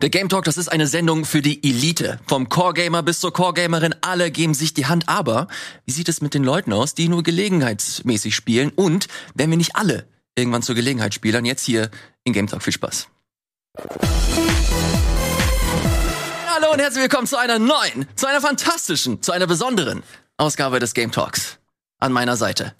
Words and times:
Der 0.00 0.10
Game 0.10 0.28
Talk, 0.28 0.44
das 0.44 0.56
ist 0.56 0.68
eine 0.68 0.86
Sendung 0.86 1.24
für 1.24 1.42
die 1.42 1.62
Elite. 1.62 2.18
Vom 2.26 2.48
Core 2.48 2.74
Gamer 2.74 3.02
bis 3.02 3.20
zur 3.20 3.32
Core 3.32 3.52
Gamerin, 3.52 3.94
alle 4.00 4.30
geben 4.30 4.54
sich 4.54 4.72
die 4.74 4.86
Hand. 4.86 5.08
Aber 5.08 5.48
wie 5.84 5.92
sieht 5.92 6.08
es 6.08 6.20
mit 6.22 6.34
den 6.34 6.44
Leuten 6.44 6.72
aus, 6.72 6.94
die 6.94 7.08
nur 7.08 7.22
gelegenheitsmäßig 7.22 8.34
spielen? 8.34 8.70
Und 8.74 9.08
wenn 9.34 9.50
wir 9.50 9.56
nicht 9.56 9.76
alle 9.76 10.06
irgendwann 10.34 10.62
zur 10.62 10.74
Gelegenheit 10.74 11.14
spielen, 11.14 11.44
jetzt 11.44 11.64
hier 11.64 11.90
in 12.24 12.32
Game 12.32 12.46
Talk. 12.46 12.62
Viel 12.62 12.72
Spaß. 12.72 13.08
Hallo 16.54 16.72
und 16.72 16.78
herzlich 16.80 17.02
willkommen 17.02 17.26
zu 17.26 17.38
einer 17.38 17.58
neuen, 17.58 18.06
zu 18.16 18.26
einer 18.26 18.40
fantastischen, 18.40 19.22
zu 19.22 19.32
einer 19.32 19.46
besonderen 19.46 20.02
Ausgabe 20.36 20.78
des 20.78 20.94
Game 20.94 21.12
Talks. 21.12 21.58
An 21.98 22.12
meiner 22.12 22.36
Seite. 22.36 22.74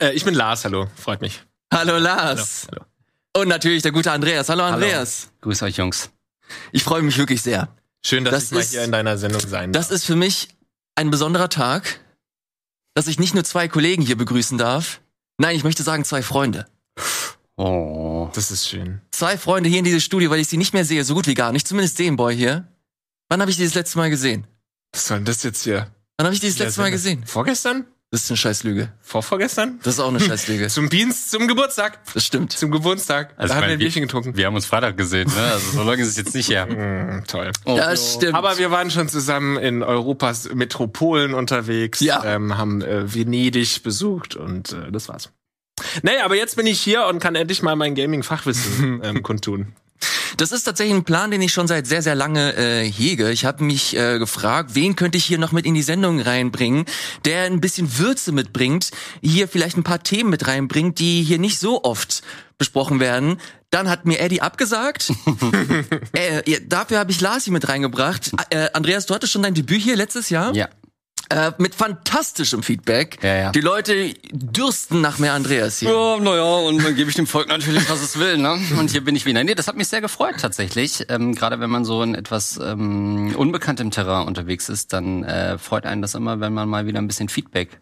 Äh, 0.00 0.12
ich 0.12 0.24
bin 0.24 0.34
Lars, 0.34 0.64
hallo, 0.64 0.88
freut 0.96 1.20
mich. 1.20 1.42
Hallo 1.72 1.98
Lars. 1.98 2.66
Hallo, 2.68 2.80
hallo. 2.80 2.91
Und 3.34 3.48
natürlich 3.48 3.82
der 3.82 3.92
gute 3.92 4.12
Andreas. 4.12 4.48
Hallo 4.48 4.64
Andreas. 4.64 5.28
Grüß 5.40 5.62
euch, 5.62 5.76
Jungs. 5.78 6.10
Ich 6.70 6.84
freue 6.84 7.02
mich 7.02 7.16
wirklich 7.16 7.40
sehr. 7.42 7.74
Schön, 8.04 8.24
dass 8.24 8.32
Das 8.34 8.44
ich 8.44 8.50
mal 8.52 8.60
ist- 8.60 8.70
hier 8.72 8.84
in 8.84 8.92
deiner 8.92 9.16
Sendung 9.16 9.40
sein 9.40 9.72
Das 9.72 9.90
ist 9.90 10.04
für 10.04 10.16
mich 10.16 10.48
ein 10.96 11.10
besonderer 11.10 11.48
Tag, 11.48 12.00
dass 12.94 13.06
ich 13.06 13.18
nicht 13.18 13.34
nur 13.34 13.44
zwei 13.44 13.68
Kollegen 13.68 14.02
hier 14.02 14.16
begrüßen 14.16 14.58
darf. 14.58 15.00
Nein, 15.38 15.56
ich 15.56 15.64
möchte 15.64 15.82
sagen 15.82 16.04
zwei 16.04 16.22
Freunde. 16.22 16.66
Oh. 17.56 18.28
Das 18.34 18.50
ist 18.50 18.68
schön. 18.68 19.00
Zwei 19.10 19.38
Freunde 19.38 19.68
hier 19.70 19.78
in 19.78 19.84
dieses 19.84 20.04
Studio, 20.04 20.30
weil 20.30 20.40
ich 20.40 20.48
sie 20.48 20.56
nicht 20.56 20.74
mehr 20.74 20.84
sehe, 20.84 21.04
so 21.04 21.14
gut 21.14 21.26
wie 21.26 21.34
gar 21.34 21.52
nicht. 21.52 21.66
Zumindest 21.66 21.98
den 21.98 22.16
Boy 22.16 22.36
hier. 22.36 22.66
Wann 23.28 23.40
habe 23.40 23.50
ich 23.50 23.56
die 23.56 23.64
das 23.64 23.74
letzte 23.74 23.98
Mal 23.98 24.10
gesehen? 24.10 24.46
Was 24.92 25.06
soll 25.06 25.18
denn 25.18 25.24
das 25.24 25.42
jetzt 25.42 25.62
hier? 25.64 25.90
Wann 26.18 26.26
habe 26.26 26.34
ich 26.34 26.40
die 26.40 26.48
das 26.48 26.58
letzte 26.58 26.80
Mal 26.82 26.90
gesehen? 26.90 27.24
Vorgestern? 27.26 27.86
Das 28.12 28.24
ist 28.24 28.30
eine 28.30 28.36
Scheißlüge. 28.36 28.92
Vorvorgestern? 29.00 29.80
Das 29.82 29.94
ist 29.94 30.00
auch 30.00 30.08
eine 30.10 30.20
Scheißlüge. 30.20 30.68
Zum 30.68 30.90
Dienst, 30.90 31.30
zum 31.30 31.48
Geburtstag. 31.48 31.98
Das 32.12 32.26
stimmt. 32.26 32.52
Zum 32.52 32.70
Geburtstag. 32.70 33.32
Also 33.38 33.54
da 33.54 33.58
haben 33.58 33.66
wir 33.66 33.72
ein 33.72 33.78
Bierchen 33.78 34.02
getrunken. 34.02 34.36
Wir 34.36 34.44
haben 34.46 34.54
uns 34.54 34.66
Freitag 34.66 34.98
gesehen, 34.98 35.30
ne? 35.34 35.42
Also 35.50 35.70
so 35.78 35.82
lange 35.82 36.02
ist 36.02 36.08
es 36.08 36.18
jetzt 36.18 36.34
nicht 36.34 36.50
her. 36.50 36.66
Mm, 36.66 37.24
toll. 37.26 37.50
Oh. 37.64 37.74
Das 37.74 38.12
stimmt. 38.14 38.34
Aber 38.34 38.58
wir 38.58 38.70
waren 38.70 38.90
schon 38.90 39.08
zusammen 39.08 39.56
in 39.56 39.82
Europas 39.82 40.52
Metropolen 40.52 41.32
unterwegs, 41.32 42.00
Ja. 42.00 42.22
ähm, 42.22 42.58
haben 42.58 42.82
äh, 42.82 43.12
Venedig 43.14 43.82
besucht 43.82 44.36
und 44.36 44.72
äh, 44.74 44.92
das 44.92 45.08
war's. 45.08 45.30
Naja, 46.02 46.26
aber 46.26 46.36
jetzt 46.36 46.56
bin 46.56 46.66
ich 46.66 46.80
hier 46.82 47.06
und 47.06 47.18
kann 47.18 47.34
endlich 47.34 47.62
mal 47.62 47.76
mein 47.76 47.94
Gaming-Fachwissen 47.94 49.00
ähm, 49.04 49.22
kundtun. 49.22 49.72
Das 50.36 50.52
ist 50.52 50.64
tatsächlich 50.64 50.96
ein 50.96 51.04
Plan, 51.04 51.30
den 51.30 51.42
ich 51.42 51.52
schon 51.52 51.68
seit 51.68 51.86
sehr, 51.86 52.02
sehr 52.02 52.14
lange 52.14 52.56
äh, 52.56 52.90
hege. 52.90 53.30
Ich 53.30 53.44
habe 53.44 53.64
mich 53.64 53.96
äh, 53.96 54.18
gefragt, 54.18 54.74
wen 54.74 54.96
könnte 54.96 55.18
ich 55.18 55.24
hier 55.24 55.38
noch 55.38 55.52
mit 55.52 55.66
in 55.66 55.74
die 55.74 55.82
Sendung 55.82 56.20
reinbringen, 56.20 56.84
der 57.24 57.44
ein 57.44 57.60
bisschen 57.60 57.98
Würze 57.98 58.32
mitbringt, 58.32 58.90
hier 59.22 59.48
vielleicht 59.48 59.76
ein 59.76 59.84
paar 59.84 60.02
Themen 60.02 60.30
mit 60.30 60.46
reinbringt, 60.46 60.98
die 60.98 61.22
hier 61.22 61.38
nicht 61.38 61.58
so 61.58 61.84
oft 61.84 62.22
besprochen 62.58 63.00
werden. 63.00 63.38
Dann 63.70 63.88
hat 63.88 64.04
mir 64.04 64.20
Eddie 64.20 64.42
abgesagt. 64.42 65.12
äh, 66.12 66.60
dafür 66.66 66.98
habe 66.98 67.10
ich 67.10 67.20
Lars 67.20 67.44
hier 67.44 67.52
mit 67.52 67.68
reingebracht. 67.68 68.32
Äh, 68.50 68.68
Andreas, 68.72 69.06
du 69.06 69.14
hattest 69.14 69.32
schon 69.32 69.42
dein 69.42 69.54
Debüt 69.54 69.80
hier 69.80 69.96
letztes 69.96 70.30
Jahr. 70.30 70.54
Ja. 70.54 70.68
Äh, 71.32 71.52
mit 71.56 71.74
fantastischem 71.74 72.62
Feedback. 72.62 73.18
Ja, 73.22 73.34
ja. 73.34 73.50
Die 73.52 73.62
Leute 73.62 74.12
dürsten 74.32 75.00
nach 75.00 75.18
mehr 75.18 75.32
Andreas 75.32 75.78
hier. 75.78 75.90
Ja, 75.90 76.18
naja, 76.18 76.42
und 76.42 76.84
dann 76.84 76.94
gebe 76.94 77.08
ich 77.08 77.16
dem 77.16 77.26
Volk 77.26 77.48
natürlich, 77.48 77.88
was 77.88 78.02
es 78.02 78.18
will, 78.18 78.36
ne? 78.36 78.58
Und 78.78 78.90
hier 78.90 79.02
bin 79.02 79.16
ich 79.16 79.24
wieder. 79.24 79.42
Nee, 79.42 79.54
das 79.54 79.66
hat 79.66 79.76
mich 79.76 79.88
sehr 79.88 80.02
gefreut 80.02 80.34
tatsächlich. 80.38 81.06
Ähm, 81.08 81.34
Gerade 81.34 81.58
wenn 81.58 81.70
man 81.70 81.86
so 81.86 82.02
in 82.02 82.14
etwas 82.14 82.60
ähm, 82.62 83.34
unbekanntem 83.34 83.90
Terrain 83.90 84.26
unterwegs 84.26 84.68
ist, 84.68 84.92
dann 84.92 85.24
äh, 85.24 85.56
freut 85.56 85.86
einen 85.86 86.02
das 86.02 86.14
immer, 86.14 86.40
wenn 86.40 86.52
man 86.52 86.68
mal 86.68 86.86
wieder 86.86 86.98
ein 86.98 87.06
bisschen 87.06 87.30
Feedback 87.30 87.80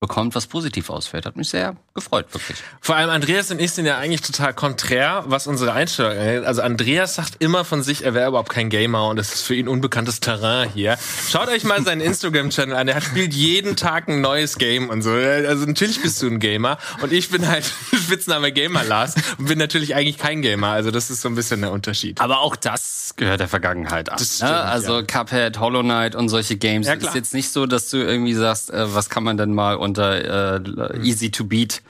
bekommt, 0.00 0.34
was 0.36 0.46
positiv 0.46 0.90
ausfällt. 0.90 1.26
Hat 1.26 1.36
mich 1.36 1.48
sehr 1.48 1.76
gefreut, 1.94 2.26
wirklich. 2.32 2.58
Vor 2.80 2.94
allem 2.94 3.10
Andreas 3.10 3.50
und 3.50 3.60
ich 3.60 3.72
sind 3.72 3.84
ja 3.84 3.98
eigentlich 3.98 4.20
total 4.20 4.54
konträr, 4.54 5.24
was 5.26 5.48
unsere 5.48 5.72
Einstellung 5.72 6.12
angeht. 6.12 6.44
Also 6.44 6.62
Andreas 6.62 7.16
sagt 7.16 7.36
immer 7.40 7.64
von 7.64 7.82
sich, 7.82 8.04
er 8.04 8.14
wäre 8.14 8.28
überhaupt 8.28 8.50
kein 8.50 8.70
Gamer 8.70 9.08
und 9.08 9.18
es 9.18 9.34
ist 9.34 9.42
für 9.42 9.56
ihn 9.56 9.66
unbekanntes 9.66 10.20
Terrain 10.20 10.70
hier. 10.72 10.96
Schaut 11.28 11.48
euch 11.48 11.64
mal 11.64 11.82
seinen 11.82 12.00
Instagram-Channel 12.00 12.76
an. 12.76 12.86
Er 12.86 13.00
spielt 13.00 13.34
jeden 13.34 13.74
Tag 13.74 14.08
ein 14.08 14.20
neues 14.20 14.58
Game 14.58 14.88
und 14.88 15.02
so. 15.02 15.10
Also 15.10 15.66
natürlich 15.66 16.00
bist 16.00 16.22
du 16.22 16.28
ein 16.28 16.38
Gamer 16.38 16.78
und 17.02 17.12
ich 17.12 17.30
bin 17.30 17.48
halt 17.48 17.64
Spitzname 17.94 18.52
Gamer 18.52 18.84
Lars 18.84 19.14
und 19.38 19.46
bin 19.46 19.58
natürlich 19.58 19.96
eigentlich 19.96 20.18
kein 20.18 20.42
Gamer. 20.42 20.68
Also 20.68 20.92
das 20.92 21.10
ist 21.10 21.22
so 21.22 21.28
ein 21.28 21.34
bisschen 21.34 21.60
der 21.60 21.72
Unterschied. 21.72 22.20
Aber 22.20 22.40
auch 22.40 22.54
das 22.54 23.14
gehört 23.16 23.40
der 23.40 23.48
Vergangenheit 23.48 24.10
an. 24.10 24.18
Das 24.18 24.36
stimmt, 24.36 24.52
ne? 24.52 24.62
Also 24.62 24.96
ja. 24.98 25.02
Cuphead, 25.02 25.58
Hollow 25.58 25.82
Knight 25.82 26.14
und 26.14 26.28
solche 26.28 26.56
Games. 26.56 26.86
Ja, 26.86 26.94
ist 26.94 27.14
jetzt 27.14 27.34
nicht 27.34 27.50
so, 27.50 27.66
dass 27.66 27.88
du 27.90 27.96
irgendwie 27.96 28.34
sagst, 28.34 28.70
äh, 28.70 28.94
was 28.94 29.10
kann 29.10 29.24
man 29.24 29.36
denn 29.36 29.52
mal 29.52 29.74
unter 29.88 30.94
äh, 30.94 31.00
Easy 31.02 31.30
to 31.30 31.44
Beat 31.44 31.82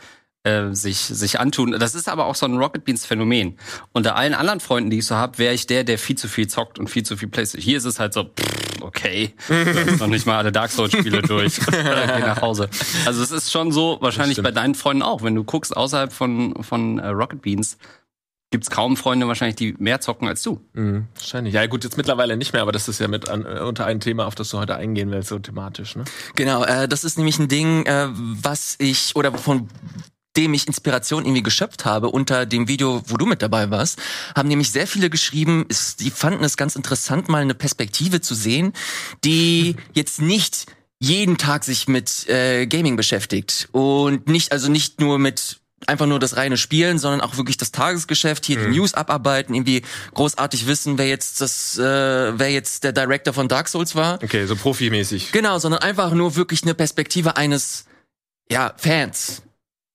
äh, 0.45 0.73
sich, 0.73 0.99
sich 0.99 1.41
antun. 1.41 1.73
Das 1.79 1.95
ist 1.95 2.09
aber 2.09 2.27
auch 2.27 2.35
so 2.35 2.47
ein 2.47 2.57
Rocket 2.57 2.85
Beans 2.85 3.05
Phänomen. 3.05 3.59
Unter 3.93 4.17
allen 4.17 4.35
anderen 4.35 4.61
Freunden, 4.61 4.91
die 4.91 4.99
ich 4.99 5.07
so 5.07 5.17
habe, 5.17 5.39
wäre 5.39 5.53
ich 5.53 5.67
der, 5.67 5.85
der 5.85 5.99
viel 5.99 6.17
zu 6.17 6.29
viel 6.29 6.47
zockt 6.47 6.79
und 6.79 6.89
viel 6.89 7.03
zu 7.03 7.17
viel 7.17 7.29
Playstation. 7.29 7.65
Hier 7.65 7.77
ist 7.79 7.85
es 7.85 7.99
halt 7.99 8.15
so, 8.15 8.25
pff, 8.25 8.83
okay, 8.83 9.35
noch 9.99 10.07
nicht 10.07 10.27
mal 10.27 10.39
alle 10.39 10.53
Dark 10.53 10.71
Souls 10.71 10.93
Spiele 10.93 11.23
durch. 11.23 11.61
Geh 11.71 11.83
nach 11.83 12.41
Hause. 12.41 12.69
Also 13.05 13.23
es 13.23 13.31
ist 13.31 13.51
schon 13.51 13.73
so, 13.73 13.99
wahrscheinlich 14.01 14.41
bei 14.43 14.53
deinen 14.53 14.75
Freunden 14.75 15.03
auch. 15.03 15.23
Wenn 15.23 15.35
du 15.35 15.45
guckst 15.45 15.77
außerhalb 15.77 16.13
von, 16.13 16.63
von 16.63 16.99
äh, 16.99 17.09
Rocket 17.09 17.43
Beans, 17.43 17.77
gibt's 18.51 18.71
kaum 18.71 18.97
Freunde 18.97 19.29
wahrscheinlich, 19.29 19.57
die 19.57 19.75
mehr 19.79 20.01
zocken 20.01 20.27
als 20.27 20.43
du. 20.43 20.61
Mhm, 20.73 21.07
wahrscheinlich. 21.15 21.55
Ja 21.55 21.67
gut, 21.67 21.85
jetzt 21.85 21.97
mittlerweile 21.97 22.37
nicht 22.37 22.53
mehr, 22.53 22.63
aber 22.63 22.73
das 22.73 22.89
ist 22.89 22.99
ja 22.99 23.09
mit 23.09 23.29
an, 23.29 23.45
äh, 23.45 23.61
unter 23.61 23.85
ein 23.85 24.01
Thema, 24.01 24.27
auf 24.27 24.35
das 24.35 24.49
du 24.51 24.59
heute 24.59 24.77
eingehen 24.77 25.11
willst, 25.11 25.29
so 25.29 25.39
thematisch. 25.39 25.97
Ne? 25.97 26.05
Genau, 26.35 26.65
äh, 26.65 26.89
das 26.89 27.05
ist 27.05 27.19
nämlich 27.19 27.39
ein 27.39 27.49
Ding, 27.49 27.85
äh, 27.87 28.09
was 28.11 28.77
ich 28.79 29.15
oder 29.17 29.37
von 29.37 29.69
dem 30.37 30.55
ich 30.55 30.67
Inspiration 30.67 31.25
irgendwie 31.25 31.43
geschöpft 31.43 31.85
habe 31.85 32.11
unter 32.11 32.47
dem 32.47 32.69
Video, 32.69 33.03
wo 33.07 33.17
du 33.17 33.27
mit 33.27 33.43
dabei 33.43 33.71
warst, 33.71 33.99
haben 34.37 34.49
nämlich 34.49 34.71
sehr 34.71 34.87
viele 34.87 35.11
geschrieben, 35.11 35.67
es, 35.69 35.97
die 35.97 36.11
fanden 36.11 36.45
es 36.45 36.57
ganz 36.57 36.77
interessant, 36.77 37.29
mal 37.29 37.43
eine 37.43 37.55
Perspektive 37.55 38.21
zu 38.21 38.35
sehen, 38.35 38.73
die 39.25 39.77
jetzt 39.95 40.21
nicht 40.23 40.67
jeden 41.01 41.39
Tag 41.39 41.65
sich 41.65 41.89
mit 41.89 42.29
äh, 42.29 42.67
Gaming 42.67 42.97
beschäftigt 42.97 43.69
und 43.73 44.29
nicht 44.29 44.53
also 44.53 44.71
nicht 44.71 45.01
nur 45.01 45.19
mit 45.19 45.58
einfach 45.87 46.07
nur 46.07 46.19
das 46.19 46.37
reine 46.37 46.57
Spielen, 46.57 46.99
sondern 46.99 47.21
auch 47.21 47.37
wirklich 47.37 47.57
das 47.57 47.73
Tagesgeschäft, 47.73 48.45
hier 48.45 48.59
die 48.59 48.77
News 48.77 48.95
abarbeiten, 48.95 49.55
irgendwie 49.55 49.83
großartig 50.15 50.67
wissen, 50.67 50.99
wer 50.99 51.09
jetzt 51.09 51.41
das, 51.41 51.79
äh, 51.79 51.83
wer 51.83 52.51
jetzt 52.51 52.85
der 52.85 52.93
Director 52.93 53.33
von 53.33 53.49
Dark 53.49 53.69
Souls 53.69 53.95
war. 53.95 54.23
Okay, 54.23 54.47
so 54.47 54.57
profimäßig. 54.57 55.33
Genau, 55.33 55.59
sondern 55.59 55.83
einfach 55.83 56.13
nur 56.13 56.37
wirklich 56.37 56.63
eine 56.63 56.75
Perspektive 56.75 57.37
eines 57.37 57.85
ja, 58.51 58.73
Fans. 58.77 59.43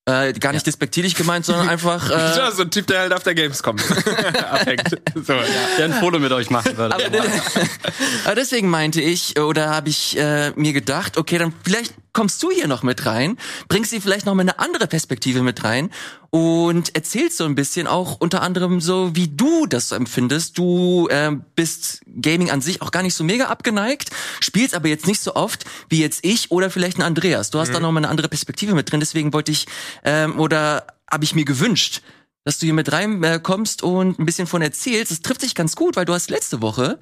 Äh, 0.06 0.34
gar 0.34 0.52
nicht 0.52 0.68
despektierlich 0.68 1.16
gemeint, 1.16 1.46
sondern 1.46 1.70
einfach. 1.70 2.10
Äh, 2.14 2.38
Ja, 2.38 2.52
so 2.52 2.64
ein 2.64 2.72
Typ, 2.72 2.88
der 2.88 3.02
halt 3.02 3.14
auf 3.14 3.24
der 3.24 3.36
Gamescom 3.36 3.78
abhängt. 4.52 5.00
So, 5.16 5.34
ja. 5.34 5.44
der 5.78 5.86
ein 5.86 5.94
Foto 5.94 6.20
mit 6.20 6.32
euch 6.34 6.50
machen 6.50 6.76
würde. 6.78 6.94
aber, 6.94 7.06
aber 8.26 8.36
deswegen 8.36 8.70
meinte 8.70 9.00
ich, 9.00 9.40
oder 9.40 9.70
habe 9.70 9.90
ich 9.90 10.18
äh, 10.18 10.52
mir 10.56 10.74
gedacht, 10.74 11.18
okay, 11.18 11.38
dann 11.38 11.54
vielleicht 11.64 11.94
kommst 12.14 12.42
du 12.44 12.52
hier 12.52 12.68
noch 12.68 12.84
mit 12.84 13.06
rein, 13.06 13.38
bringst 13.68 13.92
sie 13.92 14.00
vielleicht 14.00 14.26
noch 14.26 14.36
mal 14.36 14.42
eine 14.42 14.60
andere 14.60 14.88
Perspektive 14.88 15.42
mit 15.42 15.64
rein 15.64 15.90
und 16.30 16.96
erzählst 16.96 17.38
so 17.38 17.46
ein 17.46 17.56
bisschen 17.56 17.88
auch 17.88 18.18
unter 18.20 18.42
anderem 18.42 18.82
so, 18.82 19.16
wie 19.16 19.28
du 19.28 19.66
das 19.66 19.90
so 19.90 19.96
empfindest. 19.96 20.58
Du 20.58 21.08
äh, 21.10 21.32
bist 21.56 22.02
Gaming 22.22 22.52
an 22.52 22.62
sich 22.62 22.82
auch 22.82 22.92
gar 22.92 23.04
nicht 23.04 23.16
so 23.16 23.24
mega 23.24 23.46
abgeneigt, 23.46 24.12
spielst 24.40 24.76
aber 24.76 24.88
jetzt 24.88 25.08
nicht 25.08 25.22
so 25.22 25.36
oft 25.36 25.66
wie 25.90 26.00
jetzt 26.00 26.24
ich 26.24 26.52
oder 26.52 26.70
vielleicht 26.70 26.98
ein 26.98 27.04
Andreas. 27.04 27.50
Du 27.50 27.60
hast 27.60 27.74
da 27.74 27.80
noch 27.80 27.92
mal 27.92 28.00
eine 28.00 28.10
andere 28.10 28.30
Perspektive 28.30 28.76
mit 28.76 28.92
drin, 28.92 29.00
deswegen 29.00 29.34
wollte 29.34 29.52
ich 29.52 29.66
ähm, 30.04 30.40
oder 30.40 30.88
habe 31.12 31.24
ich 31.24 31.36
mir 31.36 31.46
gewünscht, 31.46 32.02
dass 32.46 32.60
du 32.60 32.66
hier 32.66 32.74
mit 32.74 32.92
rein 32.92 33.24
äh, 33.24 33.40
kommst 33.42 33.84
und 33.84 34.20
ein 34.20 34.26
bisschen 34.26 34.48
von 34.48 34.62
erzählst. 34.62 35.12
Es 35.12 35.22
trifft 35.22 35.42
sich 35.42 35.56
ganz 35.56 35.76
gut, 35.76 35.96
weil 35.96 36.06
du 36.06 36.14
hast 36.14 36.30
letzte 36.30 36.62
Woche 36.62 37.00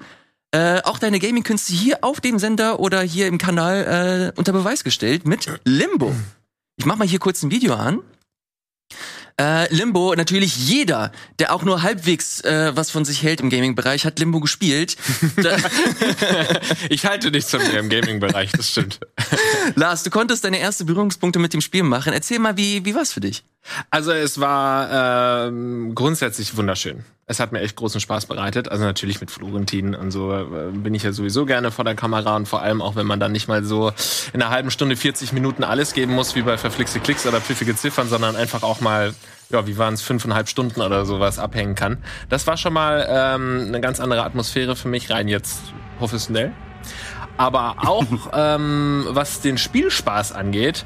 äh, 0.52 0.82
auch 0.82 0.98
deine 0.98 1.18
Gaming-Künste 1.18 1.72
hier 1.72 1.98
auf 2.02 2.20
dem 2.20 2.38
Sender 2.38 2.78
oder 2.78 3.00
hier 3.00 3.26
im 3.26 3.38
Kanal 3.38 4.32
äh, 4.34 4.38
unter 4.38 4.52
Beweis 4.52 4.84
gestellt 4.84 5.26
mit 5.26 5.48
Limbo. 5.64 6.14
Ich 6.76 6.84
mach 6.84 6.96
mal 6.96 7.08
hier 7.08 7.18
kurz 7.18 7.42
ein 7.42 7.50
Video 7.50 7.74
an. 7.74 8.00
Äh, 9.40 9.74
Limbo, 9.74 10.14
natürlich 10.14 10.56
jeder, 10.68 11.10
der 11.38 11.54
auch 11.54 11.62
nur 11.62 11.82
halbwegs 11.82 12.42
äh, 12.42 12.76
was 12.76 12.90
von 12.90 13.04
sich 13.04 13.22
hält 13.22 13.40
im 13.40 13.48
Gaming-Bereich, 13.48 14.04
hat 14.04 14.18
Limbo 14.18 14.40
gespielt. 14.40 14.96
Ich 16.88 17.06
halte 17.06 17.30
nichts 17.30 17.50
von 17.50 17.60
mir 17.60 17.78
im 17.78 17.88
Gaming-Bereich, 17.88 18.52
das 18.52 18.70
stimmt. 18.70 19.00
Lars, 19.74 20.02
du 20.02 20.10
konntest 20.10 20.44
deine 20.44 20.58
erste 20.58 20.84
Berührungspunkte 20.84 21.38
mit 21.38 21.54
dem 21.54 21.60
Spiel 21.60 21.82
machen. 21.82 22.12
Erzähl 22.12 22.38
mal, 22.38 22.56
wie, 22.56 22.84
wie 22.84 22.94
war's 22.94 23.12
für 23.12 23.20
dich? 23.20 23.44
Also 23.90 24.12
es 24.12 24.40
war 24.40 25.46
ähm, 25.48 25.94
grundsätzlich 25.94 26.56
wunderschön. 26.56 27.04
Es 27.26 27.38
hat 27.40 27.52
mir 27.52 27.60
echt 27.60 27.76
großen 27.76 28.00
Spaß 28.00 28.26
bereitet. 28.26 28.68
Also 28.68 28.84
natürlich 28.84 29.20
mit 29.20 29.30
Florentin 29.30 29.94
und 29.94 30.10
so 30.10 30.34
äh, 30.34 30.44
bin 30.72 30.94
ich 30.94 31.04
ja 31.04 31.12
sowieso 31.12 31.46
gerne 31.46 31.70
vor 31.70 31.84
der 31.84 31.94
Kamera 31.94 32.36
und 32.36 32.46
vor 32.46 32.62
allem 32.62 32.82
auch, 32.82 32.96
wenn 32.96 33.06
man 33.06 33.20
dann 33.20 33.32
nicht 33.32 33.48
mal 33.48 33.64
so 33.64 33.92
in 34.32 34.42
einer 34.42 34.50
halben 34.50 34.70
Stunde 34.70 34.96
40 34.96 35.32
Minuten 35.32 35.64
alles 35.64 35.94
geben 35.94 36.14
muss, 36.14 36.34
wie 36.34 36.42
bei 36.42 36.58
verflixte 36.58 37.00
Klicks 37.00 37.26
oder 37.26 37.40
pfiffige 37.40 37.76
Ziffern, 37.76 38.08
sondern 38.08 38.36
einfach 38.36 38.62
auch 38.62 38.80
mal, 38.80 39.14
ja, 39.50 39.66
wie 39.66 39.78
waren 39.78 39.94
es, 39.94 40.02
fünfeinhalb 40.02 40.48
Stunden 40.48 40.80
oder 40.80 41.06
sowas 41.06 41.38
abhängen 41.38 41.74
kann. 41.74 41.98
Das 42.28 42.46
war 42.46 42.56
schon 42.56 42.72
mal 42.72 43.06
ähm, 43.08 43.66
eine 43.68 43.80
ganz 43.80 44.00
andere 44.00 44.24
Atmosphäre 44.24 44.74
für 44.74 44.88
mich, 44.88 45.08
rein 45.10 45.28
jetzt 45.28 45.60
professionell. 45.98 46.52
Aber 47.36 47.76
auch 47.86 48.04
ähm, 48.34 49.06
was 49.08 49.40
den 49.40 49.56
Spielspaß 49.56 50.32
angeht, 50.32 50.84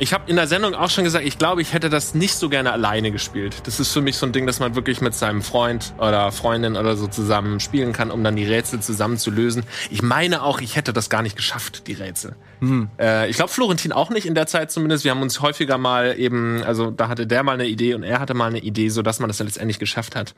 Ich 0.00 0.12
habe 0.12 0.30
in 0.30 0.36
der 0.36 0.46
Sendung 0.46 0.76
auch 0.76 0.90
schon 0.90 1.02
gesagt, 1.02 1.24
ich 1.24 1.38
glaube, 1.38 1.60
ich 1.60 1.72
hätte 1.72 1.90
das 1.90 2.14
nicht 2.14 2.34
so 2.34 2.48
gerne 2.48 2.70
alleine 2.70 3.10
gespielt. 3.10 3.62
Das 3.64 3.80
ist 3.80 3.92
für 3.92 4.00
mich 4.00 4.16
so 4.16 4.26
ein 4.26 4.32
Ding, 4.32 4.46
dass 4.46 4.60
man 4.60 4.76
wirklich 4.76 5.00
mit 5.00 5.12
seinem 5.12 5.42
Freund 5.42 5.92
oder 5.98 6.30
Freundin 6.30 6.76
oder 6.76 6.96
so 6.96 7.08
zusammen 7.08 7.58
spielen 7.58 7.92
kann, 7.92 8.12
um 8.12 8.22
dann 8.22 8.36
die 8.36 8.44
Rätsel 8.44 8.78
zusammen 8.78 9.18
zu 9.18 9.32
lösen. 9.32 9.64
Ich 9.90 10.00
meine 10.00 10.44
auch, 10.44 10.60
ich 10.60 10.76
hätte 10.76 10.92
das 10.92 11.10
gar 11.10 11.22
nicht 11.22 11.34
geschafft, 11.34 11.88
die 11.88 11.94
Rätsel. 11.94 12.36
Hm. 12.60 12.90
Äh, 13.00 13.28
ich 13.28 13.34
glaube, 13.34 13.50
Florentin 13.50 13.90
auch 13.90 14.10
nicht 14.10 14.24
in 14.24 14.36
der 14.36 14.46
Zeit 14.46 14.70
zumindest. 14.70 15.02
Wir 15.02 15.10
haben 15.10 15.22
uns 15.22 15.40
häufiger 15.40 15.78
mal 15.78 16.16
eben, 16.16 16.62
also 16.62 16.92
da 16.92 17.08
hatte 17.08 17.26
der 17.26 17.42
mal 17.42 17.54
eine 17.54 17.66
Idee 17.66 17.94
und 17.94 18.04
er 18.04 18.20
hatte 18.20 18.34
mal 18.34 18.46
eine 18.46 18.60
Idee, 18.60 18.90
so 18.90 19.02
dass 19.02 19.18
man 19.18 19.28
das 19.28 19.38
dann 19.38 19.48
letztendlich 19.48 19.80
geschafft 19.80 20.14
hat. 20.14 20.36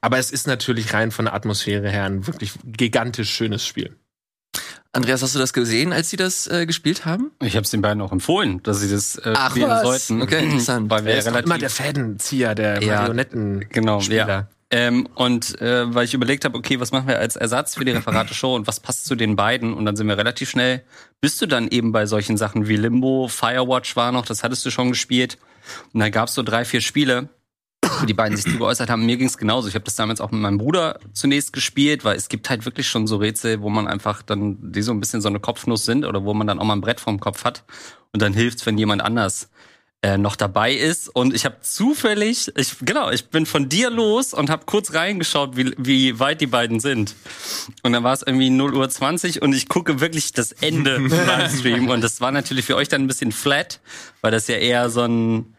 Aber 0.00 0.16
es 0.16 0.30
ist 0.30 0.46
natürlich 0.46 0.94
rein 0.94 1.10
von 1.10 1.26
der 1.26 1.34
Atmosphäre 1.34 1.90
her 1.90 2.04
ein 2.04 2.26
wirklich 2.26 2.52
gigantisch 2.64 3.30
schönes 3.30 3.66
Spiel. 3.66 3.94
Andreas, 4.94 5.22
hast 5.22 5.34
du 5.34 5.38
das 5.38 5.54
gesehen, 5.54 5.92
als 5.92 6.10
sie 6.10 6.16
das 6.18 6.46
äh, 6.48 6.66
gespielt 6.66 7.06
haben? 7.06 7.30
Ich 7.40 7.56
habe 7.56 7.64
es 7.64 7.70
den 7.70 7.80
beiden 7.80 8.02
auch 8.02 8.12
empfohlen, 8.12 8.62
dass 8.62 8.80
sie 8.80 8.90
das 8.90 9.16
äh, 9.16 9.32
Ach, 9.34 9.50
spielen 9.50 9.70
was? 9.70 9.82
sollten. 9.82 10.20
Okay, 10.22 10.44
interessant. 10.44 10.90
Weil 10.90 11.04
wir 11.06 11.12
Er 11.12 11.18
ist 11.18 11.26
relativ 11.28 11.46
immer 11.46 11.58
der 11.58 11.70
Fädenzieher, 11.70 12.54
der 12.54 12.82
Ja, 12.82 12.96
Marionetten 13.00 13.66
Genau, 13.70 14.00
Spieler. 14.00 14.28
ja. 14.28 14.48
Ähm, 14.74 15.06
und 15.14 15.60
äh, 15.60 15.94
weil 15.94 16.04
ich 16.04 16.14
überlegt 16.14 16.44
habe, 16.44 16.56
okay, 16.58 16.78
was 16.80 16.92
machen 16.92 17.06
wir 17.08 17.18
als 17.18 17.36
Ersatz 17.36 17.74
für 17.74 17.84
die 17.84 17.92
Referate-Show 17.92 18.54
und 18.54 18.66
was 18.66 18.80
passt 18.80 19.04
zu 19.06 19.14
den 19.14 19.36
beiden? 19.36 19.72
Und 19.74 19.84
dann 19.86 19.96
sind 19.96 20.08
wir 20.08 20.16
relativ 20.16 20.48
schnell, 20.50 20.82
bist 21.20 21.40
du 21.42 21.46
dann 21.46 21.68
eben 21.68 21.92
bei 21.92 22.04
solchen 22.06 22.36
Sachen 22.38 22.68
wie 22.68 22.76
Limbo, 22.76 23.28
Firewatch 23.28 23.96
war 23.96 24.12
noch, 24.12 24.24
das 24.26 24.42
hattest 24.42 24.64
du 24.64 24.70
schon 24.70 24.88
gespielt. 24.90 25.36
Und 25.92 26.00
dann 26.00 26.10
gab's 26.10 26.34
so 26.34 26.42
drei, 26.42 26.64
vier 26.64 26.80
Spiele, 26.80 27.28
wo 28.00 28.06
die 28.06 28.14
beiden 28.14 28.36
sich 28.36 28.50
zu 28.50 28.58
geäußert 28.58 28.90
haben. 28.90 29.06
Mir 29.06 29.16
ging's 29.16 29.38
genauso. 29.38 29.68
Ich 29.68 29.74
habe 29.74 29.84
das 29.84 29.96
damals 29.96 30.20
auch 30.20 30.30
mit 30.30 30.40
meinem 30.40 30.58
Bruder 30.58 30.98
zunächst 31.12 31.52
gespielt, 31.52 32.04
weil 32.04 32.16
es 32.16 32.28
gibt 32.28 32.50
halt 32.50 32.64
wirklich 32.64 32.88
schon 32.88 33.06
so 33.06 33.16
Rätsel, 33.16 33.60
wo 33.60 33.70
man 33.70 33.88
einfach 33.88 34.22
dann, 34.22 34.72
die 34.72 34.82
so 34.82 34.92
ein 34.92 35.00
bisschen 35.00 35.20
so 35.20 35.28
eine 35.28 35.40
Kopfnuss 35.40 35.84
sind 35.84 36.04
oder 36.04 36.24
wo 36.24 36.34
man 36.34 36.46
dann 36.46 36.58
auch 36.58 36.64
mal 36.64 36.74
ein 36.74 36.80
Brett 36.80 37.00
vorm 37.00 37.20
Kopf 37.20 37.44
hat. 37.44 37.64
Und 38.12 38.22
dann 38.22 38.32
hilft's, 38.34 38.66
wenn 38.66 38.78
jemand 38.78 39.02
anders 39.02 39.48
äh, 40.02 40.18
noch 40.18 40.34
dabei 40.34 40.74
ist 40.74 41.08
und 41.08 41.32
ich 41.32 41.44
habe 41.44 41.58
zufällig, 41.60 42.50
ich 42.56 42.74
genau, 42.80 43.10
ich 43.10 43.28
bin 43.28 43.46
von 43.46 43.68
dir 43.68 43.88
los 43.88 44.34
und 44.34 44.50
habe 44.50 44.64
kurz 44.66 44.94
reingeschaut, 44.94 45.56
wie, 45.56 45.74
wie 45.78 46.18
weit 46.18 46.40
die 46.40 46.48
beiden 46.48 46.80
sind. 46.80 47.14
Und 47.84 47.92
dann 47.92 48.02
war 48.02 48.12
es 48.12 48.22
irgendwie 48.22 48.50
0 48.50 48.74
Uhr 48.74 48.88
20 48.88 49.42
und 49.42 49.52
ich 49.52 49.68
gucke 49.68 50.00
wirklich 50.00 50.32
das 50.32 50.50
Ende 50.50 50.96
im 50.96 51.06
Livestream 51.26 51.88
und 51.88 52.02
das 52.02 52.20
war 52.20 52.32
natürlich 52.32 52.64
für 52.64 52.74
euch 52.74 52.88
dann 52.88 53.02
ein 53.02 53.06
bisschen 53.06 53.30
flat, 53.30 53.78
weil 54.22 54.32
das 54.32 54.48
ja 54.48 54.56
eher 54.56 54.90
so 54.90 55.02
ein 55.02 55.51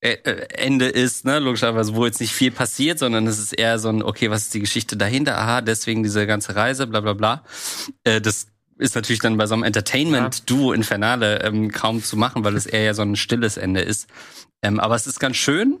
Ende 0.00 0.86
ist, 0.86 1.26
ne, 1.26 1.38
logischerweise, 1.40 1.94
wo 1.94 2.06
jetzt 2.06 2.20
nicht 2.20 2.32
viel 2.32 2.50
passiert, 2.50 2.98
sondern 2.98 3.26
es 3.26 3.38
ist 3.38 3.52
eher 3.52 3.78
so 3.78 3.90
ein, 3.90 4.02
okay, 4.02 4.30
was 4.30 4.44
ist 4.44 4.54
die 4.54 4.60
Geschichte 4.60 4.96
dahinter? 4.96 5.38
Aha, 5.38 5.60
deswegen 5.60 6.02
diese 6.02 6.26
ganze 6.26 6.56
Reise, 6.56 6.86
bla 6.86 7.00
bla 7.00 7.12
bla. 7.12 7.44
Äh, 8.04 8.20
das 8.20 8.46
ist 8.78 8.94
natürlich 8.94 9.20
dann 9.20 9.36
bei 9.36 9.46
so 9.46 9.52
einem 9.52 9.62
Entertainment-Duo 9.62 10.72
Infernale 10.72 11.42
ähm, 11.42 11.70
kaum 11.70 12.02
zu 12.02 12.16
machen, 12.16 12.44
weil 12.44 12.56
es 12.56 12.64
eher 12.64 12.82
ja 12.82 12.94
so 12.94 13.02
ein 13.02 13.14
stilles 13.14 13.58
Ende 13.58 13.82
ist. 13.82 14.08
Ähm, 14.62 14.80
aber 14.80 14.94
es 14.94 15.06
ist 15.06 15.20
ganz 15.20 15.36
schön, 15.36 15.78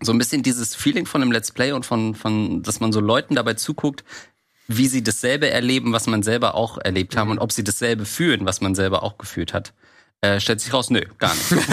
so 0.00 0.12
ein 0.12 0.18
bisschen 0.18 0.42
dieses 0.42 0.74
Feeling 0.74 1.04
von 1.04 1.20
einem 1.20 1.30
Let's 1.30 1.52
Play 1.52 1.72
und 1.72 1.84
von, 1.84 2.14
von, 2.14 2.62
dass 2.62 2.80
man 2.80 2.92
so 2.92 3.00
Leuten 3.00 3.34
dabei 3.34 3.54
zuguckt, 3.54 4.04
wie 4.68 4.88
sie 4.88 5.02
dasselbe 5.02 5.50
erleben, 5.50 5.92
was 5.92 6.06
man 6.06 6.22
selber 6.22 6.54
auch 6.54 6.78
erlebt 6.78 7.16
haben 7.16 7.30
und 7.30 7.38
ob 7.38 7.52
sie 7.52 7.64
dasselbe 7.64 8.06
fühlen, 8.06 8.46
was 8.46 8.62
man 8.62 8.74
selber 8.74 9.02
auch 9.02 9.18
gefühlt 9.18 9.52
hat. 9.52 9.74
Äh, 10.24 10.40
stellt 10.40 10.60
sich 10.60 10.72
raus, 10.72 10.88
nö, 10.88 11.02
gar 11.18 11.34
nicht. 11.34 11.50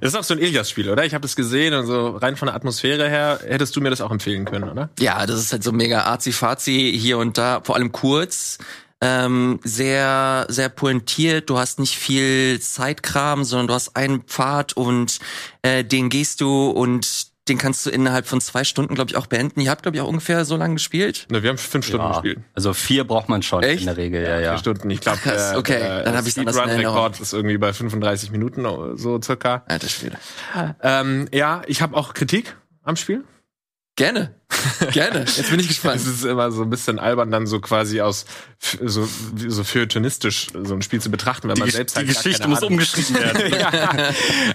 Das 0.00 0.12
ist 0.12 0.14
auch 0.14 0.24
so 0.24 0.34
ein 0.34 0.40
Ilias-Spiel, 0.40 0.90
oder? 0.90 1.06
Ich 1.06 1.14
habe 1.14 1.22
das 1.22 1.36
gesehen 1.36 1.72
und 1.72 1.86
so 1.86 2.16
rein 2.16 2.36
von 2.36 2.46
der 2.46 2.54
Atmosphäre 2.54 3.08
her 3.08 3.40
hättest 3.46 3.74
du 3.76 3.80
mir 3.80 3.88
das 3.88 4.02
auch 4.02 4.10
empfehlen 4.10 4.44
können, 4.44 4.68
oder? 4.68 4.90
Ja, 4.98 5.24
das 5.24 5.40
ist 5.40 5.52
halt 5.52 5.62
so 5.62 5.72
mega 5.72 6.02
arzi-fazi 6.02 6.92
hier 6.98 7.16
und 7.16 7.38
da, 7.38 7.62
vor 7.64 7.76
allem 7.76 7.92
kurz. 7.92 8.58
Ähm, 9.00 9.60
sehr, 9.62 10.46
sehr 10.48 10.68
pointiert. 10.68 11.48
Du 11.48 11.58
hast 11.58 11.78
nicht 11.78 11.96
viel 11.96 12.60
Zeitkram, 12.60 13.44
sondern 13.44 13.68
du 13.68 13.74
hast 13.74 13.96
einen 13.96 14.22
Pfad 14.22 14.74
und 14.74 15.18
äh, 15.62 15.82
den 15.82 16.10
gehst 16.10 16.42
du 16.42 16.68
und 16.68 17.25
den 17.48 17.58
kannst 17.58 17.86
du 17.86 17.90
innerhalb 17.90 18.26
von 18.26 18.40
zwei 18.40 18.64
Stunden, 18.64 18.94
glaube 18.94 19.10
ich, 19.10 19.16
auch 19.16 19.26
beenden. 19.26 19.60
Ihr 19.60 19.70
habt, 19.70 19.82
glaube 19.82 19.96
ich, 19.96 20.02
auch 20.02 20.08
ungefähr 20.08 20.44
so 20.44 20.56
lange 20.56 20.74
gespielt. 20.74 21.26
Ne, 21.30 21.42
wir 21.42 21.50
haben 21.50 21.58
fünf 21.58 21.86
Stunden 21.86 22.04
Ja, 22.06 22.12
gespielt. 22.12 22.38
also 22.54 22.74
vier 22.74 23.04
braucht 23.04 23.28
man 23.28 23.42
schon 23.42 23.62
Echt? 23.62 23.80
in 23.80 23.86
der 23.86 23.96
Regel, 23.96 24.22
ja, 24.22 24.40
ja. 24.40 24.50
Vier 24.52 24.58
Stunden. 24.58 24.90
Ich 24.90 25.00
glaube, 25.00 25.18
der, 25.24 25.54
okay, 25.56 25.78
der 25.78 26.02
dann 26.02 26.16
hab 26.16 26.26
ich's 26.26 26.38
anders 26.38 26.56
Erinnerung. 26.56 26.78
Speedrun-Rekord 26.80 27.20
ist 27.20 27.32
irgendwie 27.32 27.58
bei 27.58 27.72
35 27.72 28.30
Minuten 28.32 28.66
so 28.96 29.20
circa. 29.22 29.62
Alter 29.66 29.88
Schwede. 29.88 30.18
Ähm, 30.82 31.28
ja, 31.32 31.62
ich 31.66 31.82
habe 31.82 31.96
auch 31.96 32.14
Kritik 32.14 32.56
am 32.82 32.96
Spiel. 32.96 33.24
Gerne. 33.96 34.34
Gerne. 34.92 35.20
Jetzt 35.20 35.50
bin 35.50 35.58
ich 35.58 35.68
gespannt. 35.68 35.96
Es 35.96 36.06
ist 36.06 36.24
immer 36.24 36.50
so 36.52 36.62
ein 36.62 36.70
bisschen 36.70 36.98
albern, 36.98 37.30
dann 37.30 37.46
so 37.46 37.60
quasi 37.60 38.00
aus 38.00 38.26
so, 38.80 39.06
so 39.36 39.64
feuilletonistisch 39.64 40.46
so 40.64 40.74
ein 40.74 40.82
Spiel 40.82 41.00
zu 41.00 41.10
betrachten, 41.10 41.48
wenn 41.48 41.58
man 41.58 41.68
selbst 41.70 41.96
halt 41.96 42.08
die 42.08 42.14
Geschichte 42.14 42.46
muss 42.48 42.58
Ahnung- 42.58 42.72
umgeschrieben 42.72 43.16
werden. 43.20 43.52
ja. 43.60 43.80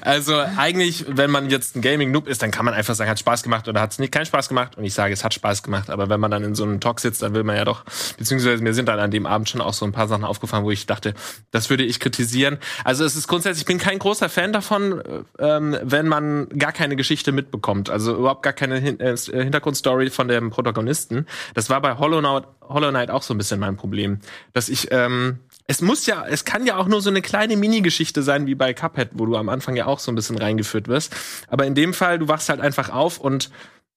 Also 0.02 0.38
eigentlich, 0.58 1.06
wenn 1.10 1.30
man 1.30 1.50
jetzt 1.50 1.76
ein 1.76 1.82
Gaming-Noob 1.82 2.28
ist, 2.28 2.42
dann 2.42 2.52
kann 2.52 2.66
man 2.66 2.74
einfach 2.74 2.96
sagen, 2.96 3.10
hat 3.10 3.20
Spaß 3.20 3.44
gemacht 3.44 3.68
oder 3.68 3.82
hat 3.82 3.92
es 3.92 4.00
nicht 4.00 4.12
keinen 4.12 4.26
Spaß 4.26 4.48
gemacht. 4.48 4.78
Und 4.78 4.86
ich 4.86 4.94
sage, 4.94 5.14
es 5.14 5.24
hat 5.24 5.34
Spaß 5.34 5.62
gemacht. 5.62 5.90
Aber 5.90 6.10
wenn 6.10 6.20
man 6.20 6.32
dann 6.32 6.44
in 6.44 6.56
so 6.56 6.64
einem 6.64 6.80
Talk 6.80 7.00
sitzt, 7.00 7.22
dann 7.22 7.34
will 7.34 7.44
man 7.44 7.58
ja 7.58 7.66
doch, 7.66 7.84
beziehungsweise 8.18 8.64
mir 8.64 8.74
sind 8.74 8.88
dann 8.88 9.00
an 9.00 9.12
dem 9.12 9.26
Abend 9.26 9.50
schon 9.50 9.62
auch 9.62 9.74
so 9.74 9.86
ein 9.86 9.92
paar 9.92 10.08
Sachen 10.08 10.24
aufgefallen, 10.24 10.64
wo 10.64 10.72
ich 10.72 10.86
dachte, 10.86 11.14
das 11.52 11.70
würde 11.70 11.84
ich 11.84 12.00
kritisieren. 12.00 12.58
Also 12.86 13.04
es 13.04 13.16
ist 13.16 13.28
grundsätzlich, 13.28 13.64
ich 13.64 13.68
bin 13.68 13.78
kein 13.78 14.00
großer 14.00 14.30
Fan 14.30 14.54
davon, 14.54 15.02
ähm, 15.38 15.78
wenn 15.84 16.08
man 16.08 16.48
gar 16.58 16.72
keine 16.72 16.96
Geschichte 16.96 17.32
mitbekommt. 17.32 17.90
Also 17.90 18.16
überhaupt 18.16 18.44
gar 18.44 18.54
keine 18.54 18.78
Hin 18.78 19.00
Hintergrundstory 19.82 20.10
von 20.10 20.28
dem 20.28 20.50
Protagonisten. 20.50 21.26
Das 21.54 21.70
war 21.70 21.82
bei 21.82 21.98
Hollow 21.98 22.20
Knight, 22.20 22.44
Hollow 22.62 22.90
Knight 22.90 23.12
auch 23.12 23.24
so 23.24 23.34
ein 23.34 23.38
bisschen 23.38 23.60
mein 23.60 23.76
Problem. 23.76 24.20
Dass 24.54 24.70
ich, 24.70 24.90
ähm, 24.92 25.40
es 25.68 25.82
muss 25.82 26.06
ja, 26.06 26.26
es 26.28 26.46
kann 26.46 26.66
ja 26.66 26.78
auch 26.78 26.88
nur 26.88 27.02
so 27.02 27.10
eine 27.10 27.22
kleine 27.22 27.58
Mini-Geschichte 27.58 28.24
sein, 28.24 28.46
wie 28.46 28.56
bei 28.56 28.74
Cuphead, 28.74 29.10
wo 29.14 29.26
du 29.26 29.36
am 29.36 29.50
Anfang 29.50 29.76
ja 29.76 29.86
auch 29.86 30.00
so 30.00 30.12
ein 30.12 30.16
bisschen 30.16 30.38
reingeführt 30.38 30.88
wirst. 30.88 31.16
Aber 31.48 31.66
in 31.66 31.76
dem 31.76 31.94
Fall, 31.94 32.20
du 32.20 32.28
wachst 32.28 32.50
halt 32.50 32.62
einfach 32.62 32.90
auf 32.90 33.20
und 33.20 33.50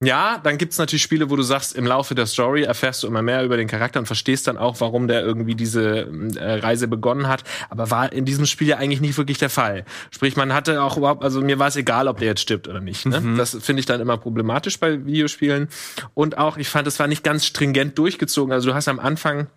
ja, 0.07 0.39
dann 0.43 0.59
gibt's 0.59 0.79
natürlich 0.79 1.03
Spiele, 1.03 1.31
wo 1.31 1.37
du 1.37 1.43
sagst, 1.43 1.75
im 1.75 1.87
Laufe 1.87 2.15
der 2.15 2.27
Story 2.27 2.63
erfährst 2.63 3.03
du 3.03 3.07
immer 3.07 3.23
mehr 3.23 3.45
über 3.45 3.57
den 3.57 3.69
Charakter 3.69 4.01
und 4.01 4.07
verstehst 4.07 4.47
dann 4.47 4.57
auch, 4.57 4.81
warum 4.81 5.09
der 5.09 5.23
irgendwie 5.23 5.55
diese 5.55 6.09
äh, 6.37 6.55
Reise 6.55 6.89
begonnen 6.89 7.29
hat. 7.29 7.45
Aber 7.71 7.91
war 7.91 8.13
in 8.13 8.25
diesem 8.25 8.47
Spiel 8.47 8.69
ja 8.69 8.77
eigentlich 8.79 9.01
nicht 9.01 9.17
wirklich 9.19 9.39
der 9.39 9.51
Fall. 9.51 9.85
Sprich, 10.11 10.37
man 10.37 10.53
hatte 10.53 10.83
auch 10.83 10.97
überhaupt, 10.97 11.23
also 11.23 11.41
mir 11.41 11.59
war 11.59 11.69
es 11.69 11.77
egal, 11.77 12.09
ob 12.09 12.19
der 12.19 12.29
jetzt 12.29 12.41
stirbt 12.41 12.69
oder 12.69 12.81
nicht. 12.81 13.07
Ne? 13.07 13.35
Das 13.37 13.57
finde 13.61 13.81
ich 13.81 13.87
dann 13.87 14.01
immer 14.01 14.17
problematisch 14.17 14.79
bei 14.79 15.05
Videospielen. 15.05 15.69
Und 16.15 16.39
auch, 16.39 16.57
ich 16.57 16.69
fand, 16.69 16.87
es 16.87 16.99
war 16.99 17.07
nicht 17.07 17.25
ganz 17.25 17.47
stringent 17.47 17.99
durchgezogen. 17.99 18.53
Also 18.53 18.71
du 18.71 18.75
hast 18.75 18.89
am 18.89 18.99
Anfang 18.99 19.49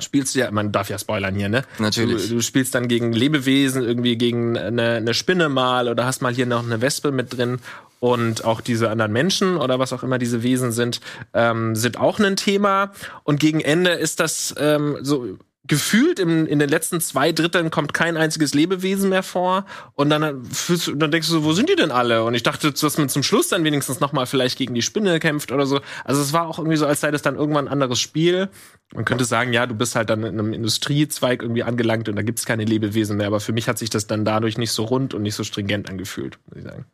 spielst 0.00 0.34
du 0.34 0.40
ja, 0.40 0.50
man 0.50 0.72
darf 0.72 0.88
ja 0.90 0.98
spoilern 0.98 1.34
hier, 1.34 1.48
ne? 1.48 1.64
Natürlich. 1.78 2.28
Du, 2.28 2.34
du 2.36 2.40
spielst 2.42 2.74
dann 2.74 2.88
gegen 2.88 3.12
Lebewesen, 3.12 3.82
irgendwie 3.82 4.16
gegen 4.16 4.56
eine, 4.56 4.96
eine 4.96 5.14
Spinne 5.14 5.48
mal 5.48 5.88
oder 5.88 6.06
hast 6.06 6.22
mal 6.22 6.34
hier 6.34 6.46
noch 6.46 6.64
eine 6.64 6.80
Wespe 6.80 7.12
mit 7.12 7.36
drin 7.36 7.58
und 8.00 8.44
auch 8.44 8.60
diese 8.60 8.90
anderen 8.90 9.12
Menschen 9.12 9.56
oder 9.56 9.78
was 9.78 9.92
auch 9.92 10.02
immer 10.02 10.18
diese 10.18 10.42
Wesen 10.42 10.72
sind, 10.72 11.00
ähm, 11.34 11.76
sind 11.76 11.98
auch 11.98 12.18
ein 12.18 12.36
Thema. 12.36 12.92
Und 13.24 13.40
gegen 13.40 13.60
Ende 13.60 13.90
ist 13.90 14.20
das 14.20 14.54
ähm, 14.58 14.96
so 15.02 15.38
gefühlt 15.70 16.18
im, 16.18 16.48
in 16.48 16.58
den 16.58 16.68
letzten 16.68 17.00
zwei 17.00 17.30
Dritteln 17.30 17.70
kommt 17.70 17.94
kein 17.94 18.16
einziges 18.16 18.54
Lebewesen 18.54 19.08
mehr 19.08 19.22
vor 19.22 19.66
und 19.94 20.10
dann 20.10 20.44
fühlst 20.44 20.88
du, 20.88 20.96
dann 20.96 21.12
denkst 21.12 21.28
du 21.28 21.34
so, 21.34 21.44
wo 21.44 21.52
sind 21.52 21.68
die 21.68 21.76
denn 21.76 21.92
alle? 21.92 22.24
Und 22.24 22.34
ich 22.34 22.42
dachte, 22.42 22.72
dass 22.72 22.98
man 22.98 23.08
zum 23.08 23.22
Schluss 23.22 23.46
dann 23.46 23.62
wenigstens 23.62 24.00
noch 24.00 24.12
mal 24.12 24.26
vielleicht 24.26 24.58
gegen 24.58 24.74
die 24.74 24.82
Spinne 24.82 25.20
kämpft 25.20 25.52
oder 25.52 25.66
so. 25.66 25.80
Also 26.04 26.22
es 26.22 26.32
war 26.32 26.48
auch 26.48 26.58
irgendwie 26.58 26.76
so, 26.76 26.86
als 26.86 27.00
sei 27.00 27.12
das 27.12 27.22
dann 27.22 27.36
irgendwann 27.36 27.68
ein 27.68 27.72
anderes 27.72 28.00
Spiel. 28.00 28.48
Man 28.92 29.04
könnte 29.04 29.24
sagen, 29.24 29.52
ja, 29.52 29.64
du 29.66 29.76
bist 29.76 29.94
halt 29.94 30.10
dann 30.10 30.24
in 30.24 30.40
einem 30.40 30.52
Industriezweig 30.52 31.40
irgendwie 31.40 31.62
angelangt 31.62 32.08
und 32.08 32.16
da 32.16 32.22
gibt's 32.22 32.46
keine 32.46 32.64
Lebewesen 32.64 33.16
mehr. 33.16 33.28
Aber 33.28 33.38
für 33.38 33.52
mich 33.52 33.68
hat 33.68 33.78
sich 33.78 33.90
das 33.90 34.08
dann 34.08 34.24
dadurch 34.24 34.58
nicht 34.58 34.72
so 34.72 34.82
rund 34.82 35.14
und 35.14 35.22
nicht 35.22 35.36
so 35.36 35.44
stringent 35.44 35.88
angefühlt, 35.88 36.40
muss 36.46 36.58
ich 36.58 36.64
sagen. 36.64 36.84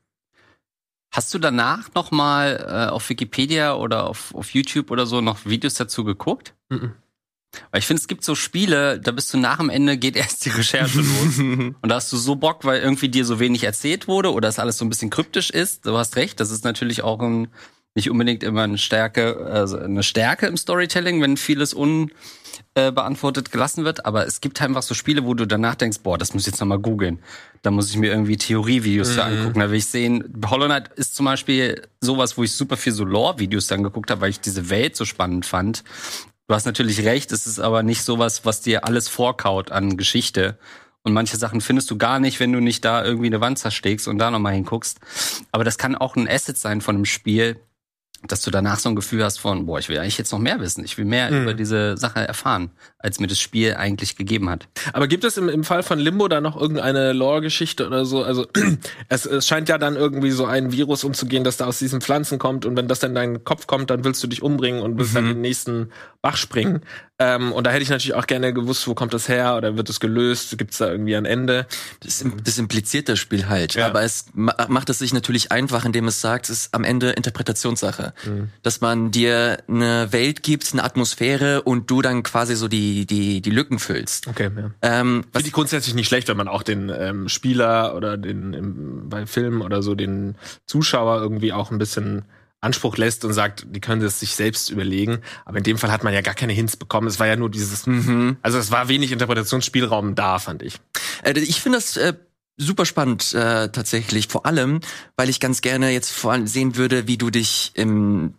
Hast 1.12 1.32
du 1.32 1.38
danach 1.38 1.94
noch 1.94 2.10
mal 2.10 2.66
äh, 2.68 2.92
auf 2.92 3.08
Wikipedia 3.08 3.74
oder 3.74 4.06
auf, 4.06 4.34
auf 4.34 4.50
YouTube 4.50 4.90
oder 4.90 5.06
so 5.06 5.22
noch 5.22 5.46
Videos 5.46 5.72
dazu 5.72 6.04
geguckt? 6.04 6.52
Mhm. 6.68 6.92
Weil 7.70 7.80
ich 7.80 7.86
finde, 7.86 8.00
es 8.00 8.08
gibt 8.08 8.24
so 8.24 8.34
Spiele, 8.34 9.00
da 9.00 9.12
bist 9.12 9.32
du 9.32 9.38
nach 9.38 9.58
dem 9.58 9.70
Ende, 9.70 9.96
geht 9.96 10.16
erst 10.16 10.44
die 10.44 10.50
Recherche 10.50 10.98
los. 10.98 11.38
Und 11.38 11.88
da 11.88 11.96
hast 11.96 12.12
du 12.12 12.16
so 12.16 12.36
Bock, 12.36 12.64
weil 12.64 12.80
irgendwie 12.80 13.08
dir 13.08 13.24
so 13.24 13.40
wenig 13.40 13.64
erzählt 13.64 14.08
wurde 14.08 14.32
oder 14.32 14.48
es 14.48 14.58
alles 14.58 14.78
so 14.78 14.84
ein 14.84 14.88
bisschen 14.88 15.10
kryptisch 15.10 15.50
ist. 15.50 15.86
Du 15.86 15.96
hast 15.96 16.16
recht, 16.16 16.40
das 16.40 16.50
ist 16.50 16.64
natürlich 16.64 17.02
auch 17.02 17.20
ein, 17.20 17.48
nicht 17.94 18.10
unbedingt 18.10 18.42
immer 18.42 18.62
eine 18.62 18.78
Stärke, 18.78 19.46
also 19.46 19.78
eine 19.78 20.02
Stärke 20.02 20.46
im 20.46 20.56
Storytelling, 20.56 21.22
wenn 21.22 21.38
vieles 21.38 21.72
unbeantwortet 21.72 23.50
gelassen 23.50 23.84
wird. 23.84 24.04
Aber 24.04 24.26
es 24.26 24.40
gibt 24.42 24.60
einfach 24.60 24.82
so 24.82 24.94
Spiele, 24.94 25.24
wo 25.24 25.32
du 25.34 25.46
danach 25.46 25.76
denkst, 25.76 26.00
boah, 26.02 26.18
das 26.18 26.34
muss 26.34 26.42
ich 26.42 26.48
jetzt 26.48 26.60
nochmal 26.60 26.78
googeln. 26.78 27.20
Da 27.62 27.70
muss 27.70 27.90
ich 27.90 27.96
mir 27.96 28.10
irgendwie 28.10 28.36
Theorievideos 28.36 29.12
für 29.12 29.24
angucken. 29.24 29.60
Da 29.60 29.70
will 29.70 29.78
ich 29.78 29.86
sehen, 29.86 30.42
Hollow 30.46 30.66
Knight 30.66 30.88
ist 30.96 31.16
zum 31.16 31.24
Beispiel 31.24 31.82
sowas, 32.00 32.36
wo 32.36 32.44
ich 32.44 32.52
super 32.52 32.76
viel 32.76 32.92
so 32.92 33.04
Lore-Videos 33.04 33.66
dann 33.66 33.82
geguckt 33.82 34.10
habe, 34.10 34.20
weil 34.20 34.30
ich 34.30 34.40
diese 34.40 34.68
Welt 34.68 34.94
so 34.94 35.04
spannend 35.06 35.46
fand. 35.46 35.82
Du 36.48 36.54
hast 36.54 36.64
natürlich 36.64 37.04
recht, 37.04 37.32
es 37.32 37.46
ist 37.46 37.58
aber 37.58 37.82
nicht 37.82 38.02
sowas, 38.02 38.44
was 38.44 38.60
dir 38.60 38.84
alles 38.84 39.08
vorkaut 39.08 39.72
an 39.72 39.96
Geschichte. 39.96 40.58
Und 41.02 41.12
manche 41.12 41.36
Sachen 41.36 41.60
findest 41.60 41.90
du 41.90 41.98
gar 41.98 42.20
nicht, 42.20 42.38
wenn 42.38 42.52
du 42.52 42.60
nicht 42.60 42.84
da 42.84 43.04
irgendwie 43.04 43.26
eine 43.26 43.40
Wand 43.40 43.58
zerschlägst 43.58 44.06
und 44.06 44.18
da 44.18 44.30
nochmal 44.30 44.54
hinguckst. 44.54 45.00
Aber 45.50 45.64
das 45.64 45.76
kann 45.76 45.96
auch 45.96 46.14
ein 46.14 46.28
Asset 46.28 46.56
sein 46.56 46.80
von 46.80 46.96
einem 46.96 47.04
Spiel, 47.04 47.60
dass 48.26 48.42
du 48.42 48.50
danach 48.50 48.78
so 48.78 48.88
ein 48.88 48.96
Gefühl 48.96 49.22
hast 49.22 49.38
von, 49.38 49.66
boah, 49.66 49.78
ich 49.78 49.88
will 49.88 49.98
eigentlich 49.98 50.18
jetzt 50.18 50.32
noch 50.32 50.38
mehr 50.38 50.58
wissen. 50.60 50.84
Ich 50.84 50.96
will 50.98 51.04
mehr 51.04 51.30
Mhm. 51.30 51.42
über 51.42 51.54
diese 51.54 51.96
Sache 51.96 52.20
erfahren, 52.26 52.70
als 52.98 53.20
mir 53.20 53.26
das 53.26 53.38
Spiel 53.40 53.74
eigentlich 53.74 54.16
gegeben 54.16 54.50
hat. 54.50 54.66
Aber 54.92 55.06
gibt 55.06 55.22
es 55.24 55.36
im, 55.36 55.48
im 55.48 55.64
Fall 55.64 55.82
von 55.82 55.98
Limbo 55.98 56.26
da 56.28 56.40
noch 56.40 56.56
irgendeine 56.60 57.12
Lore-Geschichte 57.12 57.86
oder 57.86 58.04
so? 58.04 58.22
Also 58.24 58.46
es, 59.08 59.26
es 59.26 59.46
scheint 59.46 59.68
ja 59.68 59.78
dann 59.78 59.96
irgendwie 59.96 60.30
so 60.30 60.46
ein 60.46 60.72
Virus 60.72 61.04
umzugehen, 61.04 61.44
das 61.44 61.56
da 61.56 61.66
aus 61.66 61.78
diesen 61.78 62.00
Pflanzen 62.00 62.38
kommt 62.38 62.64
und 62.66 62.76
wenn 62.76 62.88
das 62.88 62.98
dann 63.00 63.10
in 63.12 63.14
deinen 63.16 63.44
Kopf 63.44 63.66
kommt, 63.66 63.90
dann 63.90 64.04
willst 64.04 64.22
du 64.22 64.26
dich 64.26 64.42
umbringen 64.42 64.80
und 64.82 64.98
willst 64.98 65.14
dann 65.14 65.24
in 65.26 65.34
den 65.34 65.40
nächsten 65.42 65.90
Bach 66.22 66.36
springen. 66.36 66.80
Ähm, 67.18 67.52
und 67.52 67.66
da 67.66 67.70
hätte 67.70 67.82
ich 67.82 67.88
natürlich 67.88 68.14
auch 68.14 68.26
gerne 68.26 68.52
gewusst, 68.52 68.86
wo 68.86 68.94
kommt 68.94 69.14
das 69.14 69.28
her 69.28 69.56
oder 69.56 69.76
wird 69.76 69.88
es 69.88 70.00
gelöst? 70.00 70.56
Gibt 70.58 70.72
es 70.72 70.78
da 70.78 70.90
irgendwie 70.90 71.16
ein 71.16 71.24
Ende? 71.24 71.66
Das, 72.00 72.24
das 72.44 72.58
impliziert 72.58 73.08
das 73.08 73.18
Spiel 73.18 73.48
halt. 73.48 73.74
Ja. 73.74 73.86
Aber 73.86 74.02
es 74.02 74.26
ma 74.34 74.54
macht 74.68 74.90
es 74.90 74.98
sich 74.98 75.14
natürlich 75.14 75.50
einfach, 75.50 75.84
indem 75.86 76.08
es 76.08 76.20
sagt, 76.20 76.50
es 76.50 76.64
ist 76.64 76.74
am 76.74 76.84
Ende 76.84 77.10
Interpretationssache. 77.10 78.12
Mhm. 78.26 78.50
Dass 78.62 78.82
man 78.82 79.10
dir 79.10 79.62
eine 79.66 80.12
Welt 80.12 80.42
gibt, 80.42 80.70
eine 80.72 80.84
Atmosphäre 80.84 81.62
und 81.62 81.90
du 81.90 82.02
dann 82.02 82.22
quasi 82.22 82.54
so 82.54 82.68
die, 82.68 83.06
die, 83.06 83.40
die 83.40 83.50
Lücken 83.50 83.78
füllst. 83.78 84.26
Okay, 84.26 84.50
ja. 84.54 84.70
Ähm, 84.82 85.24
was 85.32 85.40
Finde 85.40 85.48
ich 85.48 85.52
grundsätzlich 85.54 85.94
nicht 85.94 86.08
schlecht, 86.08 86.28
wenn 86.28 86.36
man 86.36 86.48
auch 86.48 86.62
den 86.62 86.90
ähm, 86.90 87.28
Spieler 87.30 87.94
oder 87.96 88.18
den 88.18 88.52
im, 88.52 89.08
bei 89.08 89.24
Filmen 89.24 89.62
oder 89.62 89.82
so 89.82 89.94
den 89.94 90.36
Zuschauer 90.66 91.20
irgendwie 91.22 91.54
auch 91.54 91.70
ein 91.70 91.78
bisschen 91.78 92.24
Anspruch 92.66 92.96
lässt 92.98 93.24
und 93.24 93.32
sagt, 93.32 93.66
die 93.70 93.80
können 93.80 94.02
es 94.02 94.20
sich 94.20 94.34
selbst 94.34 94.70
überlegen. 94.70 95.22
Aber 95.44 95.58
in 95.58 95.64
dem 95.64 95.78
Fall 95.78 95.90
hat 95.90 96.04
man 96.04 96.12
ja 96.12 96.20
gar 96.20 96.34
keine 96.34 96.52
Hints 96.52 96.76
bekommen. 96.76 97.06
Es 97.06 97.18
war 97.18 97.26
ja 97.26 97.36
nur 97.36 97.50
dieses, 97.50 97.86
also 98.42 98.58
es 98.58 98.70
war 98.70 98.88
wenig 98.88 99.12
Interpretationsspielraum 99.12 100.14
da, 100.14 100.38
fand 100.38 100.62
ich. 100.62 100.78
Äh, 101.22 101.38
ich 101.38 101.60
finde 101.60 101.78
das 101.78 101.96
äh, 101.96 102.14
super 102.58 102.86
spannend 102.86 103.34
äh, 103.34 103.68
tatsächlich, 103.68 104.28
vor 104.28 104.46
allem, 104.46 104.80
weil 105.16 105.28
ich 105.28 105.40
ganz 105.40 105.60
gerne 105.60 105.90
jetzt 105.90 106.10
vor 106.10 106.32
allem 106.32 106.46
sehen 106.46 106.76
würde, 106.76 107.06
wie 107.06 107.18
du 107.18 107.30
dich 107.30 107.72
im 107.74 108.32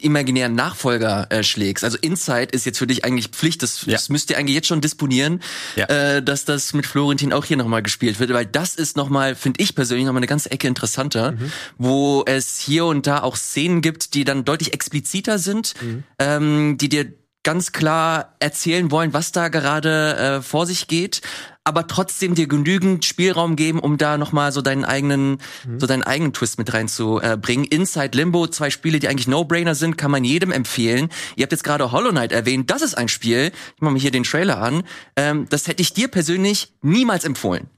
imaginären 0.00 0.54
Nachfolger 0.54 1.26
äh, 1.30 1.42
schlägst. 1.44 1.84
Also 1.84 1.98
Inside 1.98 2.48
ist 2.52 2.66
jetzt 2.66 2.78
für 2.78 2.86
dich 2.86 3.04
eigentlich 3.04 3.28
Pflicht, 3.28 3.62
das, 3.62 3.86
Ja. 3.86 3.92
das 3.92 4.08
müsst 4.08 4.30
ihr 4.30 4.38
eigentlich 4.38 4.56
jetzt 4.56 4.66
schon 4.68 4.80
disponieren, 4.80 5.40
Ja. 5.76 5.86
äh, 5.86 6.22
dass 6.22 6.44
das 6.44 6.72
mit 6.74 6.86
Florentin 6.86 7.32
auch 7.32 7.44
hier 7.44 7.56
nochmal 7.56 7.82
gespielt 7.82 8.18
wird, 8.18 8.32
weil 8.32 8.46
das 8.46 8.74
ist 8.74 8.96
nochmal, 8.96 9.34
finde 9.36 9.62
ich 9.62 9.74
persönlich, 9.74 10.06
nochmal 10.06 10.20
eine 10.20 10.26
ganze 10.26 10.50
Ecke 10.50 10.66
interessanter, 10.66 11.34
wo 11.76 12.24
es 12.26 12.58
hier 12.58 12.86
und 12.86 13.06
da 13.06 13.22
auch 13.22 13.36
Szenen 13.36 13.82
gibt, 13.82 14.14
die 14.14 14.24
dann 14.24 14.44
deutlich 14.44 14.72
expliziter 14.74 15.38
sind, 15.38 15.74
ähm, 16.18 16.76
die 16.78 16.88
dir 16.88 17.12
ganz 17.44 17.72
klar 17.72 18.34
erzählen 18.40 18.90
wollen, 18.90 19.12
was 19.12 19.32
da 19.32 19.48
gerade 19.48 20.16
äh, 20.16 20.42
vor 20.42 20.66
sich 20.66 20.86
geht, 20.88 21.22
aber 21.64 21.86
trotzdem 21.86 22.34
dir 22.34 22.46
genügend 22.46 23.04
Spielraum 23.04 23.54
geben, 23.54 23.78
um 23.78 23.98
da 23.98 24.16
noch 24.16 24.32
mal 24.32 24.52
so 24.52 24.62
deinen 24.62 24.86
eigenen, 24.86 25.38
so 25.76 25.86
deinen 25.86 26.02
eigenen 26.02 26.32
Twist 26.32 26.58
mit 26.58 26.72
reinzubringen. 26.72 27.66
Inside 27.66 28.16
Limbo, 28.16 28.46
zwei 28.46 28.70
Spiele, 28.70 28.98
die 28.98 29.08
eigentlich 29.08 29.28
No-Brainer 29.28 29.74
sind, 29.74 29.98
kann 29.98 30.10
man 30.10 30.24
jedem 30.24 30.50
empfehlen. 30.50 31.10
Ihr 31.36 31.42
habt 31.42 31.52
jetzt 31.52 31.64
gerade 31.64 31.92
Hollow 31.92 32.10
Knight 32.10 32.32
erwähnt. 32.32 32.70
Das 32.70 32.80
ist 32.80 32.96
ein 32.96 33.08
Spiel. 33.08 33.52
Ich 33.76 33.82
mache 33.82 33.92
mir 33.92 34.00
hier 34.00 34.10
den 34.10 34.24
Trailer 34.24 34.62
an. 34.62 34.82
Ähm, 35.16 35.46
das 35.50 35.68
hätte 35.68 35.82
ich 35.82 35.92
dir 35.92 36.08
persönlich 36.08 36.72
niemals 36.80 37.24
empfohlen. 37.24 37.68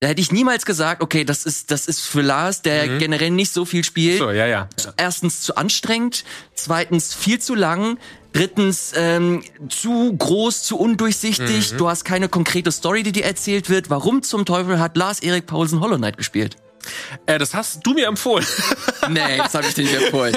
Da 0.00 0.08
hätte 0.08 0.20
ich 0.20 0.30
niemals 0.30 0.66
gesagt, 0.66 1.02
okay, 1.02 1.24
das 1.24 1.46
ist, 1.46 1.70
das 1.70 1.88
ist 1.88 2.02
für 2.02 2.20
Lars, 2.20 2.60
der 2.60 2.98
generell 2.98 3.30
nicht 3.30 3.52
so 3.52 3.64
viel 3.64 3.84
spielt 3.84 4.18
So, 4.18 4.30
ja, 4.32 4.46
ja. 4.46 4.68
erstens 4.98 5.40
zu 5.40 5.56
anstrengend, 5.56 6.24
zweitens 6.54 7.14
viel 7.14 7.38
zu 7.38 7.54
lang, 7.54 7.96
drittens 8.34 8.92
ähm, 8.96 9.42
zu 9.68 10.14
groß, 10.14 10.62
zu 10.62 10.78
undurchsichtig. 10.78 11.72
Mhm. 11.72 11.78
Du 11.78 11.88
hast 11.88 12.04
keine 12.04 12.28
konkrete 12.28 12.70
Story, 12.70 13.02
die 13.02 13.12
dir 13.12 13.24
erzählt 13.24 13.70
wird. 13.70 13.88
Warum 13.88 14.22
zum 14.22 14.44
Teufel 14.44 14.78
hat 14.78 14.96
Lars 14.96 15.20
Erik 15.20 15.46
Paulsen 15.46 15.80
Hollow 15.80 15.96
Knight 15.96 16.18
gespielt? 16.18 16.56
Äh, 17.26 17.38
das 17.38 17.54
hast 17.54 17.86
du 17.86 17.94
mir 17.94 18.06
empfohlen. 18.08 18.46
Nee, 19.10 19.36
das 19.36 19.52
habe 19.52 19.66
ich 19.66 19.74
dir 19.74 19.82
nicht 19.82 19.94
empfohlen. 19.94 20.34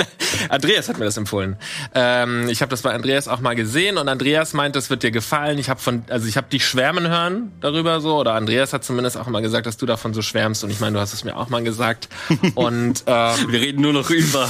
Andreas 0.48 0.88
hat 0.88 0.98
mir 0.98 1.04
das 1.04 1.16
empfohlen. 1.16 1.56
Ähm, 1.94 2.48
ich 2.48 2.62
habe 2.62 2.70
das 2.70 2.82
bei 2.82 2.92
Andreas 2.92 3.28
auch 3.28 3.38
mal 3.38 3.54
gesehen 3.54 3.96
und 3.96 4.08
Andreas 4.08 4.54
meint, 4.54 4.74
das 4.74 4.90
wird 4.90 5.04
dir 5.04 5.12
gefallen. 5.12 5.56
Ich 5.58 5.70
habe 5.70 5.78
von, 5.78 6.02
also 6.08 6.26
ich 6.26 6.36
habe 6.36 6.48
dich 6.48 6.66
schwärmen 6.66 7.06
hören 7.06 7.52
darüber 7.60 8.00
so 8.00 8.16
oder 8.16 8.34
Andreas 8.34 8.72
hat 8.72 8.82
zumindest 8.82 9.16
auch 9.16 9.28
immer 9.28 9.40
gesagt, 9.40 9.66
dass 9.66 9.76
du 9.76 9.86
davon 9.86 10.14
so 10.14 10.22
schwärmst 10.22 10.64
und 10.64 10.70
ich 10.70 10.80
meine, 10.80 10.94
du 10.94 11.00
hast 11.00 11.12
es 11.12 11.22
mir 11.22 11.36
auch 11.36 11.48
mal 11.48 11.62
gesagt. 11.62 12.08
Und 12.56 13.04
ähm, 13.06 13.52
Wir 13.52 13.60
reden 13.60 13.82
nur 13.82 13.92
noch 13.92 14.10
über. 14.10 14.48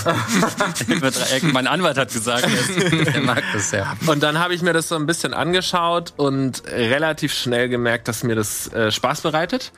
über 0.87 1.11
Dreiecken. 1.11 1.53
mein 1.53 1.67
Anwalt 1.67 1.99
hat 1.99 2.11
gesagt, 2.13 2.47
er, 2.47 3.15
er 3.15 3.21
mag 3.21 3.43
das 3.53 3.71
ja. 3.73 3.97
Und 4.07 4.23
dann 4.23 4.39
habe 4.39 4.55
ich 4.55 4.63
mir 4.63 4.73
das 4.73 4.89
so 4.89 4.95
ein 4.95 5.05
bisschen 5.07 5.35
angeschaut 5.35 6.15
und 6.17 6.63
relativ 6.67 7.35
schnell 7.35 7.69
gemerkt, 7.69 8.09
dass 8.09 8.23
mir 8.23 8.35
das 8.35 8.73
äh, 8.73 8.91
Spaß 8.91 9.21
bereitet. 9.21 9.73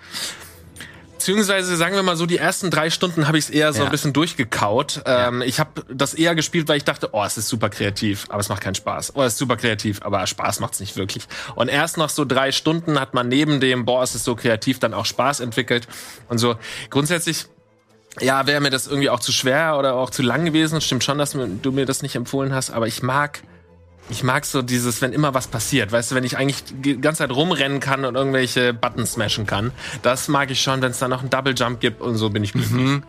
Beziehungsweise 1.21 1.77
sagen 1.77 1.95
wir 1.95 2.03
mal 2.03 2.17
so, 2.17 2.25
die 2.25 2.39
ersten 2.39 2.71
drei 2.71 2.89
Stunden 2.89 3.29
habe 3.29 3.37
ich 3.37 3.45
es 3.45 3.51
eher 3.51 3.75
so 3.75 3.81
Ja. 3.81 3.85
ein 3.85 3.91
bisschen 3.91 4.15
durchgekaut. 4.15 5.03
Ähm, 5.05 5.43
ich 5.43 5.61
habe 5.61 5.85
das 5.93 6.15
eher 6.15 6.35
gespielt, 6.35 6.67
weil 6.67 6.79
ich 6.79 6.85
dachte, 6.85 7.11
oh, 7.13 7.23
es 7.23 7.37
ist 7.37 7.47
super 7.51 7.69
kreativ, 7.69 8.25
aber 8.31 8.41
es 8.41 8.49
macht 8.49 8.63
keinen 8.63 8.75
Spaß. 8.75 9.13
Oh, 9.17 9.23
es 9.23 9.35
ist 9.35 9.39
super 9.39 9.59
kreativ, 9.59 10.01
aber 10.03 10.27
Spaß 10.27 10.61
macht's 10.61 10.81
nicht 10.81 10.97
wirklich. 10.97 11.25
Und 11.57 11.69
erst 11.69 11.99
nach 11.99 12.09
so 12.09 12.25
drei 12.25 12.53
Stunden 12.53 12.99
hat 12.99 13.13
man 13.13 13.29
neben 13.29 13.61
dem, 13.61 13.85
boah, 13.85 14.03
es 14.03 14.15
ist 14.15 14.25
so 14.25 14.35
kreativ, 14.35 14.79
dann 14.79 14.95
auch 14.95 15.05
Spaß 15.05 15.41
entwickelt. 15.41 15.87
Und 16.31 16.39
so 16.39 16.55
grundsätzlich 16.89 17.45
ja, 18.19 18.47
wäre 18.47 18.63
mir 18.63 18.71
das 18.71 18.87
irgendwie 18.87 19.11
auch 19.11 19.21
zu 19.21 19.31
schwer 19.31 19.77
oder 19.79 19.97
auch 19.97 20.09
zu 20.09 20.23
lang 20.23 20.47
gewesen. 20.47 20.81
Stimmt 20.81 21.05
schon, 21.05 21.19
dass 21.19 21.33
du 21.33 21.71
mir 21.73 21.85
das 21.85 22.01
nicht 22.01 22.17
empfohlen 22.17 22.55
hast, 22.55 22.71
aber 22.71 22.87
ich 22.87 23.03
mag, 23.03 23.43
ich 24.09 24.23
mag 24.23 24.45
so 24.45 24.63
dieses, 24.63 25.03
wenn 25.03 25.13
immer 25.13 25.35
was 25.35 25.47
passiert. 25.47 25.93
Weißt 25.93 26.11
du, 26.11 26.15
wenn 26.15 26.25
ich 26.25 26.37
eigentlich 26.37 26.65
die 26.69 27.01
ganze 27.01 27.19
Zeit 27.19 27.31
rumrennen 27.31 27.81
kann 27.81 28.05
und 28.05 28.15
irgendwelche 28.15 28.75
Buttons 28.75 29.13
smashen 29.13 29.47
kann, 29.47 29.73
das 30.03 30.29
mag 30.29 30.51
ich 30.51 30.61
schon, 30.63 30.83
wenn 30.83 30.91
es 30.91 30.99
da 30.99 31.09
noch 31.09 31.21
einen 31.21 31.31
Double 31.31 31.55
Jump 31.55 31.81
gibt 31.81 32.01
und 32.01 32.17
so 32.17 32.31
bin 32.31 32.43
ich 32.43 32.53
glücklich. 32.53 33.03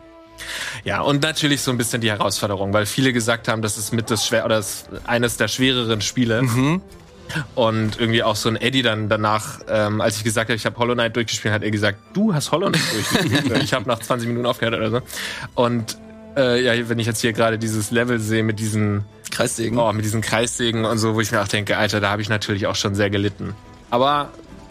Ja, 0.84 1.00
und 1.00 1.22
natürlich 1.22 1.60
so 1.60 1.70
ein 1.70 1.78
bisschen 1.78 2.00
die 2.00 2.10
Herausforderung, 2.10 2.72
weil 2.72 2.86
viele 2.86 3.12
gesagt 3.12 3.48
haben, 3.48 3.62
das 3.62 3.78
ist 3.78 3.92
mit 3.92 4.10
das 4.10 4.26
schwer 4.26 4.44
oder 4.44 4.56
das 4.56 4.86
ist 4.92 5.06
eines 5.06 5.36
der 5.36 5.48
schwereren 5.48 6.00
Spiele. 6.00 6.42
Und 7.54 7.98
irgendwie 7.98 8.22
auch 8.22 8.36
so 8.36 8.48
ein 8.48 8.56
Eddie 8.56 8.82
dann 8.82 9.08
danach, 9.08 9.60
ähm, 9.68 10.00
als 10.00 10.18
ich 10.18 10.24
gesagt 10.24 10.50
habe, 10.50 10.56
ich 10.56 10.66
habe 10.66 10.76
Hollow 10.76 10.94
Knight 10.94 11.16
durchgespielt, 11.16 11.54
hat 11.54 11.62
er 11.62 11.70
gesagt, 11.70 11.98
du 12.12 12.34
hast 12.34 12.52
Hollow 12.52 12.68
Knight 12.68 12.82
durchgespielt. 12.92 13.56
ich 13.62 13.72
habe 13.72 13.88
nach 13.88 14.00
20 14.00 14.28
Minuten 14.28 14.46
aufgehört 14.46 14.74
oder 14.74 14.90
so. 14.90 15.00
Und 15.54 15.96
äh, 16.36 16.62
ja, 16.62 16.88
wenn 16.88 16.98
ich 16.98 17.06
jetzt 17.06 17.20
hier 17.20 17.32
gerade 17.32 17.58
dieses 17.58 17.90
Level 17.90 18.18
sehe 18.18 18.42
mit 18.42 18.58
diesen, 18.58 19.04
Kreissägen. 19.30 19.78
oh, 19.78 19.92
mit 19.92 20.04
diesen 20.04 20.20
Kreissägen 20.20 20.84
und 20.84 20.98
so, 20.98 21.14
wo 21.14 21.20
ich 21.20 21.32
mir 21.32 21.40
auch 21.42 21.48
denke, 21.48 21.76
Alter, 21.76 22.00
da 22.00 22.10
habe 22.10 22.22
ich 22.22 22.28
natürlich 22.28 22.66
auch 22.66 22.76
schon 22.76 22.94
sehr 22.94 23.10
gelitten. 23.10 23.54
Aber 23.90 24.30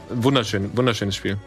wunderschön, 0.10 0.76
wunderschönes 0.76 1.16
Spiel. 1.16 1.38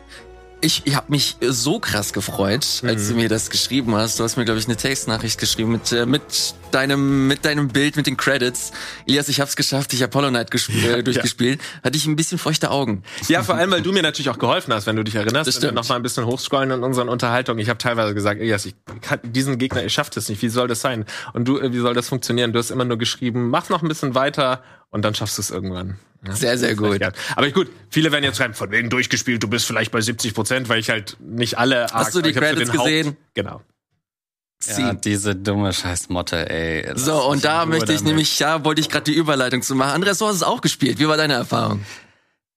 Ich, 0.65 0.81
ich 0.87 0.97
habe 0.97 1.11
mich 1.11 1.37
so 1.43 1.79
krass 1.79 2.15
gefreut, 2.15 2.81
als 2.87 3.09
du 3.09 3.15
mir 3.15 3.29
das 3.29 3.51
geschrieben 3.51 3.95
hast. 3.97 4.19
Du 4.19 4.25
hast 4.25 4.37
mir, 4.39 4.47
glaube 4.47 4.59
ich, 4.59 4.65
eine 4.65 4.77
Textnachricht 4.77 5.39
geschrieben 5.39 5.73
mit, 5.73 5.93
äh, 5.93 6.07
mit, 6.07 6.55
deinem, 6.71 7.27
mit 7.27 7.45
deinem 7.45 7.69
Bild, 7.69 7.97
mit 7.97 8.07
den 8.07 8.17
Credits. 8.17 8.73
Elias, 9.07 9.29
ich 9.29 9.43
hab's 9.43 9.57
geschafft, 9.57 9.93
ich 9.93 10.03
habe 10.03 10.17
Hollow 10.17 10.31
Knight 10.31 10.51
gesp- 10.51 10.73
äh, 10.91 11.03
durchgespielt. 11.03 11.61
Hatte 11.85 11.99
ich 11.99 12.07
ein 12.07 12.17
bisschen 12.17 12.39
feuchte 12.39 12.71
Augen. 12.71 13.03
Ja, 13.29 13.43
vor 13.43 13.57
allem, 13.57 13.73
weil 13.73 13.83
du 13.83 13.93
mir 13.93 14.03
natürlich 14.03 14.31
auch 14.31 14.39
geholfen 14.39 14.73
hast, 14.73 14.87
wenn 14.87 14.97
du 14.97 15.05
dich 15.05 15.15
erinnerst. 15.17 15.49
Das 15.49 15.57
stimmt. 15.57 15.75
noch 15.75 15.87
mal 15.91 15.97
ein 15.97 16.03
bisschen 16.03 16.25
hochscrollen 16.25 16.71
in 16.71 16.83
unseren 16.83 17.11
Unterhaltungen. 17.11 17.61
Ich 17.61 17.69
habe 17.69 17.79
teilweise 17.79 18.15
gesagt, 18.15 18.41
Elias, 18.41 18.65
ich 18.65 18.75
kann 19.03 19.21
diesen 19.23 19.59
Gegner, 19.59 19.83
ihr 19.83 19.91
schafft 19.91 20.17
es 20.17 20.31
nicht. 20.31 20.41
Wie 20.41 20.49
soll 20.49 20.67
das 20.67 20.81
sein? 20.81 21.05
Und 21.35 21.47
du, 21.47 21.59
äh, 21.61 21.75
wie 21.75 21.79
soll 21.81 21.93
das 21.93 22.09
funktionieren? 22.09 22.55
Du 22.55 22.59
hast 22.59 22.71
immer 22.71 22.87
nur 22.87 22.97
geschrieben, 22.97 23.51
mach 23.51 23.69
noch 23.69 23.83
ein 23.83 23.89
bisschen 23.89 24.15
weiter 24.15 24.63
und 24.95 25.03
dann 25.03 25.15
schaffst 25.15 25.37
du 25.39 25.43
es 25.43 25.51
irgendwann. 25.51 25.99
Ja? 26.25 26.35
Sehr, 26.37 26.57
sehr 26.57 26.75
gut. 26.77 27.01
Ja. 27.01 27.11
Aber 27.37 27.51
gut, 27.51 27.69
viele 27.91 28.13
werden 28.13 28.25
jetzt 28.25 28.39
schreiben, 28.39 28.55
von 28.55 28.71
wegen 28.71 28.89
durchgespielt, 28.91 29.43
du 29.43 29.49
bist 29.49 29.67
vielleicht 29.67 29.91
bei 29.91 30.01
70 30.01 30.33
Prozent, 30.33 30.69
weil 30.69 30.79
ich 30.79 30.89
halt 30.89 31.17
nicht 31.21 31.59
alle 31.59 31.87
Hast 31.93 32.15
du 32.15 32.23
die 32.23 32.29
hab 32.31 32.35
so 32.37 32.41
Credits 32.41 32.71
den 32.71 32.79
Haupt- 32.79 32.89
gesehen? 32.89 33.17
Genau. 33.35 33.61
Ja, 34.67 34.95
diese 34.95 35.35
dumme 35.37 35.73
Scheißmotte, 35.75 36.49
ey. 36.49 36.87
Das 36.87 37.05
So, 37.05 37.23
und 37.29 37.45
da 37.45 37.67
möchte 37.67 37.93
ich 37.93 37.99
damit. 37.99 38.05
nämlich, 38.07 38.39
ja, 38.39 38.65
wollte 38.65 38.81
ich 38.81 38.89
gerade 38.89 39.05
die 39.05 39.13
Überleitung 39.15 39.61
zu 39.61 39.75
machen. 39.75 39.91
Andreas, 39.91 40.19
du 40.19 40.27
hast 40.27 40.37
es 40.37 40.43
auch 40.43 40.63
gespielt. 40.63 40.99
Wie 40.99 41.07
war 41.09 41.19
deine 41.19 41.35
Erfahrung? 41.35 41.85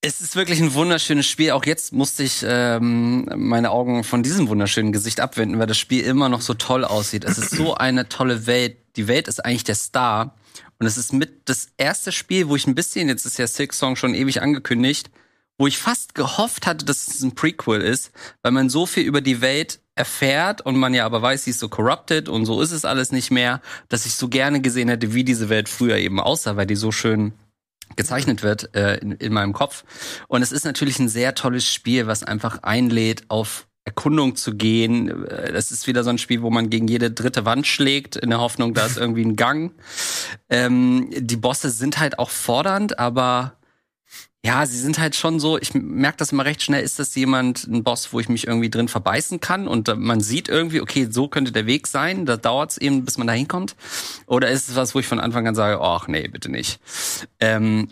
Es 0.00 0.20
ist 0.22 0.34
wirklich 0.36 0.60
ein 0.62 0.72
wunderschönes 0.72 1.26
Spiel. 1.26 1.50
Auch 1.50 1.66
jetzt 1.66 1.92
musste 1.92 2.22
ich 2.22 2.42
ähm, 2.46 3.28
meine 3.36 3.72
Augen 3.72 4.04
von 4.04 4.22
diesem 4.22 4.48
wunderschönen 4.48 4.92
Gesicht 4.92 5.20
abwenden, 5.20 5.58
weil 5.58 5.66
das 5.66 5.76
Spiel 5.76 6.02
immer 6.04 6.28
noch 6.30 6.40
so 6.40 6.54
toll 6.54 6.84
aussieht. 6.84 7.24
Es 7.24 7.36
ist 7.36 7.50
so 7.50 7.74
eine 7.74 8.08
tolle 8.08 8.46
Welt. 8.46 8.76
Die 8.96 9.08
Welt 9.08 9.26
ist 9.28 9.44
eigentlich 9.44 9.64
der 9.64 9.74
Star. 9.74 10.34
Und 10.78 10.86
es 10.86 10.96
ist 10.96 11.12
mit 11.12 11.48
das 11.48 11.68
erste 11.76 12.12
Spiel, 12.12 12.48
wo 12.48 12.56
ich 12.56 12.66
ein 12.66 12.74
bisschen, 12.74 13.08
jetzt 13.08 13.26
ist 13.26 13.38
ja 13.38 13.46
Six 13.46 13.78
Song 13.78 13.96
schon 13.96 14.14
ewig 14.14 14.42
angekündigt, 14.42 15.10
wo 15.58 15.66
ich 15.66 15.78
fast 15.78 16.14
gehofft 16.14 16.66
hatte, 16.66 16.84
dass 16.84 17.08
es 17.08 17.22
ein 17.22 17.34
Prequel 17.34 17.80
ist, 17.80 18.12
weil 18.42 18.52
man 18.52 18.70
so 18.70 18.86
viel 18.86 19.02
über 19.02 19.20
die 19.20 19.40
Welt 19.40 19.80
erfährt 19.96 20.60
und 20.60 20.76
man 20.76 20.94
ja 20.94 21.04
aber 21.04 21.20
weiß, 21.20 21.44
sie 21.44 21.50
ist 21.50 21.58
so 21.58 21.68
corrupted 21.68 22.28
und 22.28 22.46
so 22.46 22.62
ist 22.62 22.70
es 22.70 22.84
alles 22.84 23.10
nicht 23.10 23.32
mehr, 23.32 23.60
dass 23.88 24.06
ich 24.06 24.14
so 24.14 24.28
gerne 24.28 24.60
gesehen 24.60 24.88
hätte, 24.88 25.14
wie 25.14 25.24
diese 25.24 25.48
Welt 25.48 25.68
früher 25.68 25.96
eben 25.96 26.20
aussah, 26.20 26.56
weil 26.56 26.66
die 26.66 26.76
so 26.76 26.92
schön 26.92 27.32
gezeichnet 27.96 28.44
wird 28.44 28.74
äh, 28.76 28.98
in, 28.98 29.12
in 29.12 29.32
meinem 29.32 29.52
Kopf. 29.52 29.84
Und 30.28 30.42
es 30.42 30.52
ist 30.52 30.64
natürlich 30.64 31.00
ein 31.00 31.08
sehr 31.08 31.34
tolles 31.34 31.66
Spiel, 31.66 32.06
was 32.06 32.22
einfach 32.22 32.62
einlädt, 32.62 33.24
auf 33.28 33.67
Erkundung 33.88 34.36
zu 34.36 34.54
gehen. 34.54 35.26
Äh, 35.26 35.52
Das 35.52 35.70
ist 35.70 35.86
wieder 35.86 36.04
so 36.04 36.10
ein 36.10 36.18
Spiel, 36.18 36.42
wo 36.42 36.50
man 36.50 36.70
gegen 36.70 36.88
jede 36.88 37.10
dritte 37.10 37.44
Wand 37.44 37.66
schlägt, 37.66 38.16
in 38.16 38.30
der 38.30 38.40
Hoffnung, 38.40 38.74
da 38.74 38.86
ist 38.86 38.96
irgendwie 39.04 39.24
ein 39.24 39.36
Gang. 39.36 39.72
Ähm, 40.50 41.08
die 41.16 41.36
Bosse 41.36 41.70
sind 41.70 41.98
halt 41.98 42.18
auch 42.18 42.30
fordernd, 42.30 42.98
aber 42.98 43.54
ja, 44.44 44.64
sie 44.66 44.78
sind 44.78 44.98
halt 44.98 45.16
schon 45.16 45.40
so, 45.40 45.58
ich 45.58 45.74
merke 45.74 46.18
das 46.18 46.30
immer 46.32 46.44
recht 46.44 46.62
schnell, 46.62 46.82
ist 46.82 46.98
das 46.98 47.14
jemand, 47.16 47.66
ein 47.66 47.82
Boss, 47.82 48.12
wo 48.12 48.20
ich 48.20 48.28
mich 48.28 48.46
irgendwie 48.46 48.70
drin 48.70 48.86
verbeißen 48.88 49.40
kann 49.40 49.66
und 49.66 49.88
äh, 49.88 49.96
man 49.96 50.20
sieht 50.20 50.48
irgendwie, 50.48 50.80
okay, 50.80 51.08
so 51.10 51.28
könnte 51.28 51.50
der 51.50 51.66
Weg 51.66 51.86
sein, 51.86 52.24
da 52.24 52.36
dauert 52.36 52.70
es 52.72 52.78
eben, 52.78 53.04
bis 53.04 53.18
man 53.18 53.26
da 53.26 53.32
hinkommt. 53.32 53.74
Oder 54.26 54.50
ist 54.50 54.68
es 54.68 54.76
was, 54.76 54.94
wo 54.94 55.00
ich 55.00 55.06
von 55.06 55.18
Anfang 55.18 55.46
an 55.48 55.54
sage, 55.54 55.80
ach 55.80 56.06
nee, 56.08 56.28
bitte 56.28 56.50
nicht. 56.50 56.78
Ähm, 57.40 57.88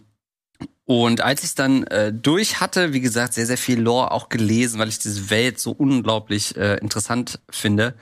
und 0.86 1.20
als 1.20 1.44
ich 1.44 1.54
dann 1.54 1.84
äh, 1.84 2.12
durch 2.12 2.60
hatte, 2.60 2.92
wie 2.92 3.00
gesagt, 3.00 3.34
sehr, 3.34 3.46
sehr 3.46 3.58
viel 3.58 3.80
Lore 3.80 4.12
auch 4.12 4.28
gelesen, 4.28 4.78
weil 4.78 4.88
ich 4.88 4.98
diese 4.98 5.30
Welt 5.30 5.58
so 5.58 5.72
unglaublich 5.72 6.56
äh, 6.56 6.76
interessant 6.78 7.40
finde, 7.50 7.94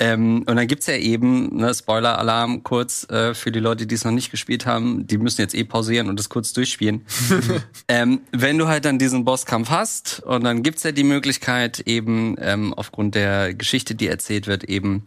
ähm, 0.00 0.44
und 0.48 0.56
dann 0.56 0.66
gibt's 0.66 0.86
ja 0.86 0.96
eben, 0.96 1.56
ne, 1.56 1.72
Spoiler-Alarm 1.72 2.64
kurz 2.64 3.08
äh, 3.10 3.32
für 3.32 3.52
die 3.52 3.60
Leute, 3.60 3.86
die 3.86 3.94
es 3.94 4.04
noch 4.04 4.10
nicht 4.10 4.32
gespielt 4.32 4.66
haben, 4.66 5.06
die 5.06 5.18
müssen 5.18 5.40
jetzt 5.40 5.54
eh 5.54 5.62
pausieren 5.62 6.08
und 6.08 6.18
das 6.18 6.28
kurz 6.28 6.52
durchspielen. 6.52 7.06
ähm, 7.88 8.20
wenn 8.32 8.58
du 8.58 8.66
halt 8.66 8.86
dann 8.86 8.98
diesen 8.98 9.24
Bosskampf 9.24 9.70
hast 9.70 10.20
und 10.24 10.42
dann 10.42 10.64
gibt's 10.64 10.82
ja 10.82 10.90
die 10.90 11.04
Möglichkeit 11.04 11.80
eben 11.80 12.34
ähm, 12.40 12.74
aufgrund 12.74 13.14
der 13.14 13.54
Geschichte, 13.54 13.94
die 13.94 14.08
erzählt 14.08 14.48
wird, 14.48 14.64
eben 14.64 15.04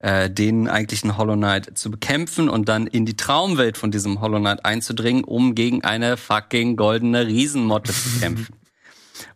äh, 0.00 0.30
den 0.30 0.68
eigentlichen 0.68 1.16
Hollow 1.16 1.36
Knight 1.36 1.78
zu 1.78 1.90
bekämpfen 1.90 2.48
und 2.48 2.68
dann 2.68 2.86
in 2.86 3.06
die 3.06 3.16
Traumwelt 3.16 3.78
von 3.78 3.90
diesem 3.90 4.20
Hollow 4.20 4.38
Knight 4.38 4.64
einzudringen, 4.64 5.24
um 5.24 5.54
gegen 5.54 5.84
eine 5.84 6.16
fucking 6.16 6.76
goldene 6.76 7.26
Riesenmotte 7.26 7.92
zu 7.92 8.08
kämpfen. 8.20 8.54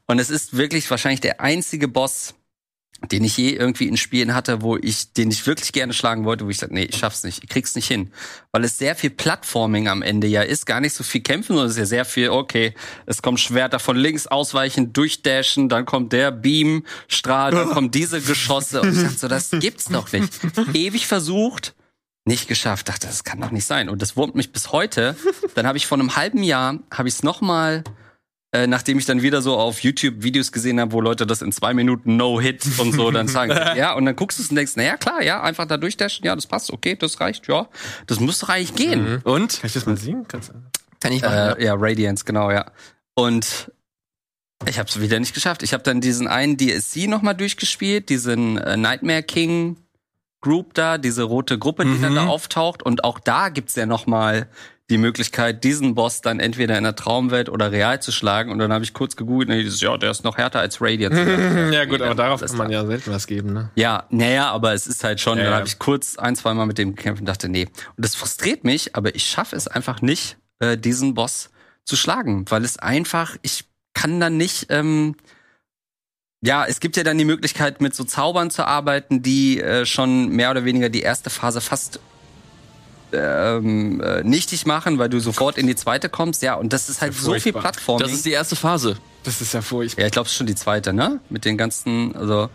Und 0.07 0.19
es 0.19 0.31
ist 0.31 0.57
wirklich 0.57 0.91
wahrscheinlich 0.91 1.21
der 1.21 1.41
einzige 1.41 1.89
Boss, 1.89 2.35
den 3.11 3.25
ich 3.25 3.37
je 3.37 3.51
irgendwie 3.51 3.89
in 3.89 3.97
Spielen 3.97 4.35
hatte, 4.35 4.63
wo 4.63 4.77
ich, 4.77 5.13
den 5.13 5.31
ich 5.31 5.47
wirklich 5.47 5.73
gerne 5.73 5.93
schlagen 5.93 6.25
wollte, 6.25 6.47
wo 6.47 6.51
ich 6.51 6.59
sage, 6.59 6.75
nee, 6.75 6.85
ich 6.85 6.97
schaff's 6.97 7.23
nicht, 7.23 7.43
ich 7.43 7.49
krieg's 7.49 7.75
nicht 7.75 7.87
hin. 7.87 8.11
Weil 8.53 8.65
es 8.65 8.79
sehr 8.79 8.95
viel 8.95 9.11
Plattforming 9.11 9.89
am 9.89 10.03
Ende 10.03 10.27
ja 10.27 10.43
ist, 10.43 10.67
gar 10.67 10.81
nicht 10.81 10.95
so 10.95 11.05
viel 11.05 11.21
kämpfen, 11.21 11.55
sondern 11.55 11.67
es 11.67 11.73
ist 11.73 11.79
ja 11.79 11.87
sehr 11.87 12.05
viel, 12.05 12.31
okay, 12.31 12.75
es 13.07 13.23
kommt 13.23 13.41
Schwerter 13.41 13.79
von 13.79 13.97
links 13.97 14.27
ausweichen, 14.27 14.93
durchdashen, 14.93 15.69
dann 15.69 15.85
kommt 15.85 16.13
der 16.13 16.31
Beamstrahl, 16.31 17.51
dann 17.53 17.71
kommen 17.71 17.91
diese 17.91 18.21
Geschosse 18.21 18.81
und 18.81 18.97
ich 18.97 19.03
dachte 19.03 19.19
so, 19.19 19.29
das 19.29 19.51
gibt's 19.51 19.87
doch 19.87 20.11
nicht. 20.13 20.33
Ewig 20.73 21.07
versucht, 21.07 21.75
nicht 22.25 22.49
geschafft, 22.49 22.89
dachte, 22.89 23.07
das 23.07 23.25
kann 23.25 23.41
doch 23.41 23.51
nicht 23.51 23.67
sein. 23.67 23.89
Und 23.89 24.01
das 24.01 24.17
wurmt 24.17 24.35
mich 24.35 24.51
bis 24.51 24.73
heute. 24.73 25.15
Dann 25.55 25.67
habe 25.67 25.77
ich 25.77 25.87
vor 25.87 25.99
einem 25.99 26.17
halben 26.17 26.43
Jahr, 26.43 26.79
habe 26.91 27.09
ich 27.09 27.17
es 27.17 27.23
nochmal 27.23 27.85
äh, 28.55 28.69
nachdem 28.69 28.99
ich 28.99 29.05
dann 29.05 29.21
wieder 29.21 29.43
so 29.43 29.57
auf 29.57 29.81
YouTube 29.81 30.23
Videos 30.23 30.53
gesehen 30.53 30.79
habe, 30.79 30.93
wo 30.93 31.01
Leute 31.01 31.27
das 31.27 31.43
in 31.43 31.51
zwei 31.51 31.75
Minuten 31.75 32.17
No-Hit 32.17 32.65
und 32.79 32.93
so 32.93 33.11
dann 33.11 33.27
sagen. 33.27 33.51
ja, 33.77 33.95
und 33.95 34.05
dann 34.07 34.15
guckst 34.15 34.39
du 34.39 34.45
es 34.45 34.51
und 34.51 34.55
denkst, 34.55 34.77
naja, 34.77 34.97
klar, 34.97 35.23
ja, 35.25 35.43
einfach 35.43 35.67
da 35.67 35.77
durchdashen, 35.77 36.25
ja, 36.25 36.37
das 36.37 36.47
passt, 36.47 36.73
okay, 36.73 36.95
das 36.95 37.21
reicht, 37.21 37.49
ja. 37.49 37.67
Das 38.07 38.21
müsste 38.21 38.49
eigentlich 38.49 38.77
gehen. 38.77 39.15
Mhm. 39.15 39.21
Und? 39.25 39.61
Kann 39.61 39.67
ich 39.67 39.73
das 39.73 39.87
mal 39.87 39.97
singen? 39.97 40.29
Kannst 40.29 40.51
du? 40.51 40.55
Kann 41.01 41.13
ich 41.13 41.23
machen. 41.23 41.35
Äh, 41.59 41.65
ja, 41.65 41.75
Radiance, 41.77 42.25
genau, 42.25 42.53
ja. 42.53 42.67
Und 43.15 43.73
ich 44.69 44.79
habe 44.79 44.89
es 44.89 45.01
wieder 45.01 45.19
nicht 45.19 45.35
geschafft. 45.35 45.65
Ich 45.65 45.73
habe 45.73 45.83
dann 45.83 46.01
diesen 46.01 46.29
einen 46.29 46.57
DSC 46.57 47.09
nochmal 47.09 47.35
durchgespielt, 47.35 48.09
diesen 48.09 48.57
äh, 48.59 48.77
Nightmare 48.77 49.25
King 49.25 49.79
Group 50.41 50.75
da, 50.75 50.97
diese 50.97 51.25
rote 51.25 51.59
Gruppe, 51.59 51.85
die 51.85 51.91
Mhm. 51.91 52.03
dann 52.03 52.15
da 52.15 52.27
auftaucht. 52.27 52.85
Und 52.85 53.03
auch 53.03 53.19
da 53.19 53.49
gibt's 53.49 53.75
ja 53.75 53.87
nochmal 53.87 54.49
die 54.91 54.99
Möglichkeit, 54.99 55.65
diesen 55.65 55.95
Boss 55.95 56.21
dann 56.21 56.41
entweder 56.41 56.77
in 56.77 56.85
der 56.85 56.95
Traumwelt 56.95 57.49
oder 57.49 57.73
real 57.73 58.03
zu 58.03 58.13
schlagen. 58.13 58.53
Und 58.53 58.59
dann 58.59 58.73
habe 58.73 58.85
ich 58.85 58.93
kurz 58.93 59.17
gegoogelt 59.17 59.49
und 59.49 59.57
dieses, 59.57 59.81
ja, 59.81 59.97
der 59.97 60.11
ist 60.11 60.25
noch 60.25 60.37
härter 60.37 60.61
als 60.61 60.81
Radiance. 60.81 61.19
ja 61.73 61.87
gut, 61.87 62.01
Nee, 62.01 62.07
aber 62.07 62.15
darauf 62.15 62.43
kann 62.43 62.57
man 62.57 62.71
ja 62.71 62.85
selten 62.85 63.11
was 63.11 63.27
geben, 63.27 63.55
ne? 63.55 63.71
Ja, 63.77 64.05
naja, 64.11 64.51
aber 64.51 64.75
es 64.75 64.87
ist 64.87 65.03
halt 65.03 65.21
schon, 65.21 65.39
Ja, 65.39 65.45
dann 65.45 65.53
ja. 65.53 65.59
habe 65.59 65.67
ich 65.67 65.79
kurz 65.79 66.19
ein, 66.19 66.37
zwei 66.37 66.53
Mal 66.53 66.67
mit 66.67 66.77
dem 66.77 66.95
gekämpft 66.95 67.21
und 67.21 67.27
dachte, 67.27 67.49
nee. 67.49 67.65
Und 67.97 68.05
das 68.05 68.15
frustriert 68.15 68.65
mich, 68.65 68.95
aber 68.95 69.15
ich 69.15 69.25
schaffe 69.25 69.57
es 69.57 69.69
einfach 69.69 70.03
nicht, 70.03 70.37
äh, 70.59 70.77
diesen 70.77 71.15
Boss 71.15 71.51
zu 71.87 71.97
schlagen, 71.97 72.45
weil 72.51 72.63
es 72.65 72.79
einfach, 72.79 73.37
ich 73.41 73.65
kann 73.95 74.21
dann 74.21 74.37
nicht, 74.37 74.67
ähm, 74.69 75.17
ja, 76.43 76.67
es 76.67 76.81
gibt 76.81 76.99
ja 76.99 77.05
dann 77.05 77.17
die 77.17 77.25
Möglichkeit, 77.25 77.81
mit 77.81 77.95
so 77.95 78.05
Zaubern 78.05 78.51
zu 78.51 78.67
arbeiten, 78.67 79.23
die 79.23 79.61
äh, 79.61 79.87
schon 79.87 80.29
mehr 80.29 80.51
oder 80.51 80.67
weniger 80.67 80.91
die 80.91 81.01
erste 81.01 81.31
Phase 81.31 81.63
fast 81.63 82.01
ähm, 83.17 84.01
äh, 84.01 84.23
nichtig 84.23 84.67
machen, 84.67 84.99
weil 84.99 85.09
du 85.09 85.21
sofort 85.21 85.59
in 85.59 85.67
die 85.67 85.77
zweite 85.77 86.09
kommst. 86.09 86.43
Ja, 86.43 86.55
und 86.55 86.73
das 86.73 86.89
ist 86.89 87.01
halt 87.01 87.15
Ja 87.15 87.21
so 87.21 87.35
viel. 87.35 87.53
Plattform. 87.53 88.01
Das 88.01 88.13
ist 88.13 88.25
die 88.25 88.33
erste 88.33 88.57
Phase. 88.57 88.97
Das 89.23 89.41
ist 89.41 89.55
ja 89.55 89.63
furchtbar. 89.63 90.03
Ja, 90.03 90.07
ich 90.07 90.13
glaube, 90.13 90.27
es 90.27 90.33
ist 90.33 90.39
schon 90.39 90.47
die 90.47 90.55
zweite, 90.55 90.93
ne? 90.93 91.21
Mit 91.31 91.45
den 91.45 91.57
ganzen, 91.57 92.15
also 92.17 92.51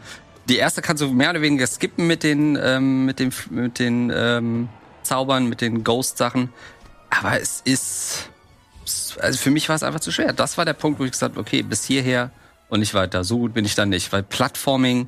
die 0.47 0.57
erste 0.57 0.81
kannst 0.81 1.01
du 1.01 1.11
mehr 1.11 1.29
oder 1.29 1.41
weniger 1.41 1.67
skippen 1.67 2.07
mit 2.07 2.23
den, 2.23 2.57
ähm, 2.61 3.05
mit 3.05 3.19
den, 3.19 3.33
mit 3.49 3.79
den 3.79 4.11
ähm, 4.13 4.69
Zaubern, 5.03 5.47
mit 5.47 5.61
den 5.61 5.83
Ghost-Sachen. 5.83 6.49
Aber 7.09 7.39
es 7.39 7.61
ist, 7.65 8.29
also 9.19 9.37
für 9.37 9.51
mich 9.51 9.69
war 9.69 9.75
es 9.75 9.83
einfach 9.83 9.99
zu 9.99 10.11
schwer. 10.11 10.33
Das 10.33 10.57
war 10.57 10.65
der 10.65 10.73
Punkt, 10.73 10.99
wo 10.99 11.05
ich 11.05 11.11
gesagt 11.11 11.35
habe, 11.35 11.41
okay, 11.41 11.61
bis 11.61 11.85
hierher 11.85 12.31
und 12.69 12.79
nicht 12.79 12.93
weiter. 12.93 13.23
So 13.23 13.39
gut 13.39 13.53
bin 13.53 13.65
ich 13.65 13.75
dann 13.75 13.89
nicht, 13.89 14.11
weil 14.11 14.23
Plattforming 14.23 15.07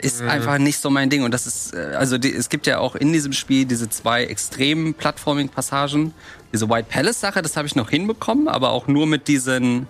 ist 0.00 0.22
einfach 0.22 0.58
nicht 0.58 0.80
so 0.80 0.90
mein 0.90 1.10
Ding. 1.10 1.22
Und 1.22 1.32
das 1.32 1.46
ist, 1.46 1.74
äh, 1.74 1.94
also 1.96 2.18
die, 2.18 2.34
es 2.34 2.48
gibt 2.48 2.66
ja 2.66 2.78
auch 2.78 2.94
in 2.94 3.12
diesem 3.12 3.32
Spiel 3.32 3.64
diese 3.64 3.88
zwei 3.88 4.24
extremen 4.24 4.94
Plattforming-Passagen. 4.94 6.12
Diese 6.52 6.68
White 6.68 6.88
Palace-Sache, 6.90 7.42
das 7.42 7.56
habe 7.56 7.68
ich 7.68 7.76
noch 7.76 7.90
hinbekommen, 7.90 8.48
aber 8.48 8.70
auch 8.70 8.88
nur 8.88 9.06
mit 9.06 9.28
diesen 9.28 9.86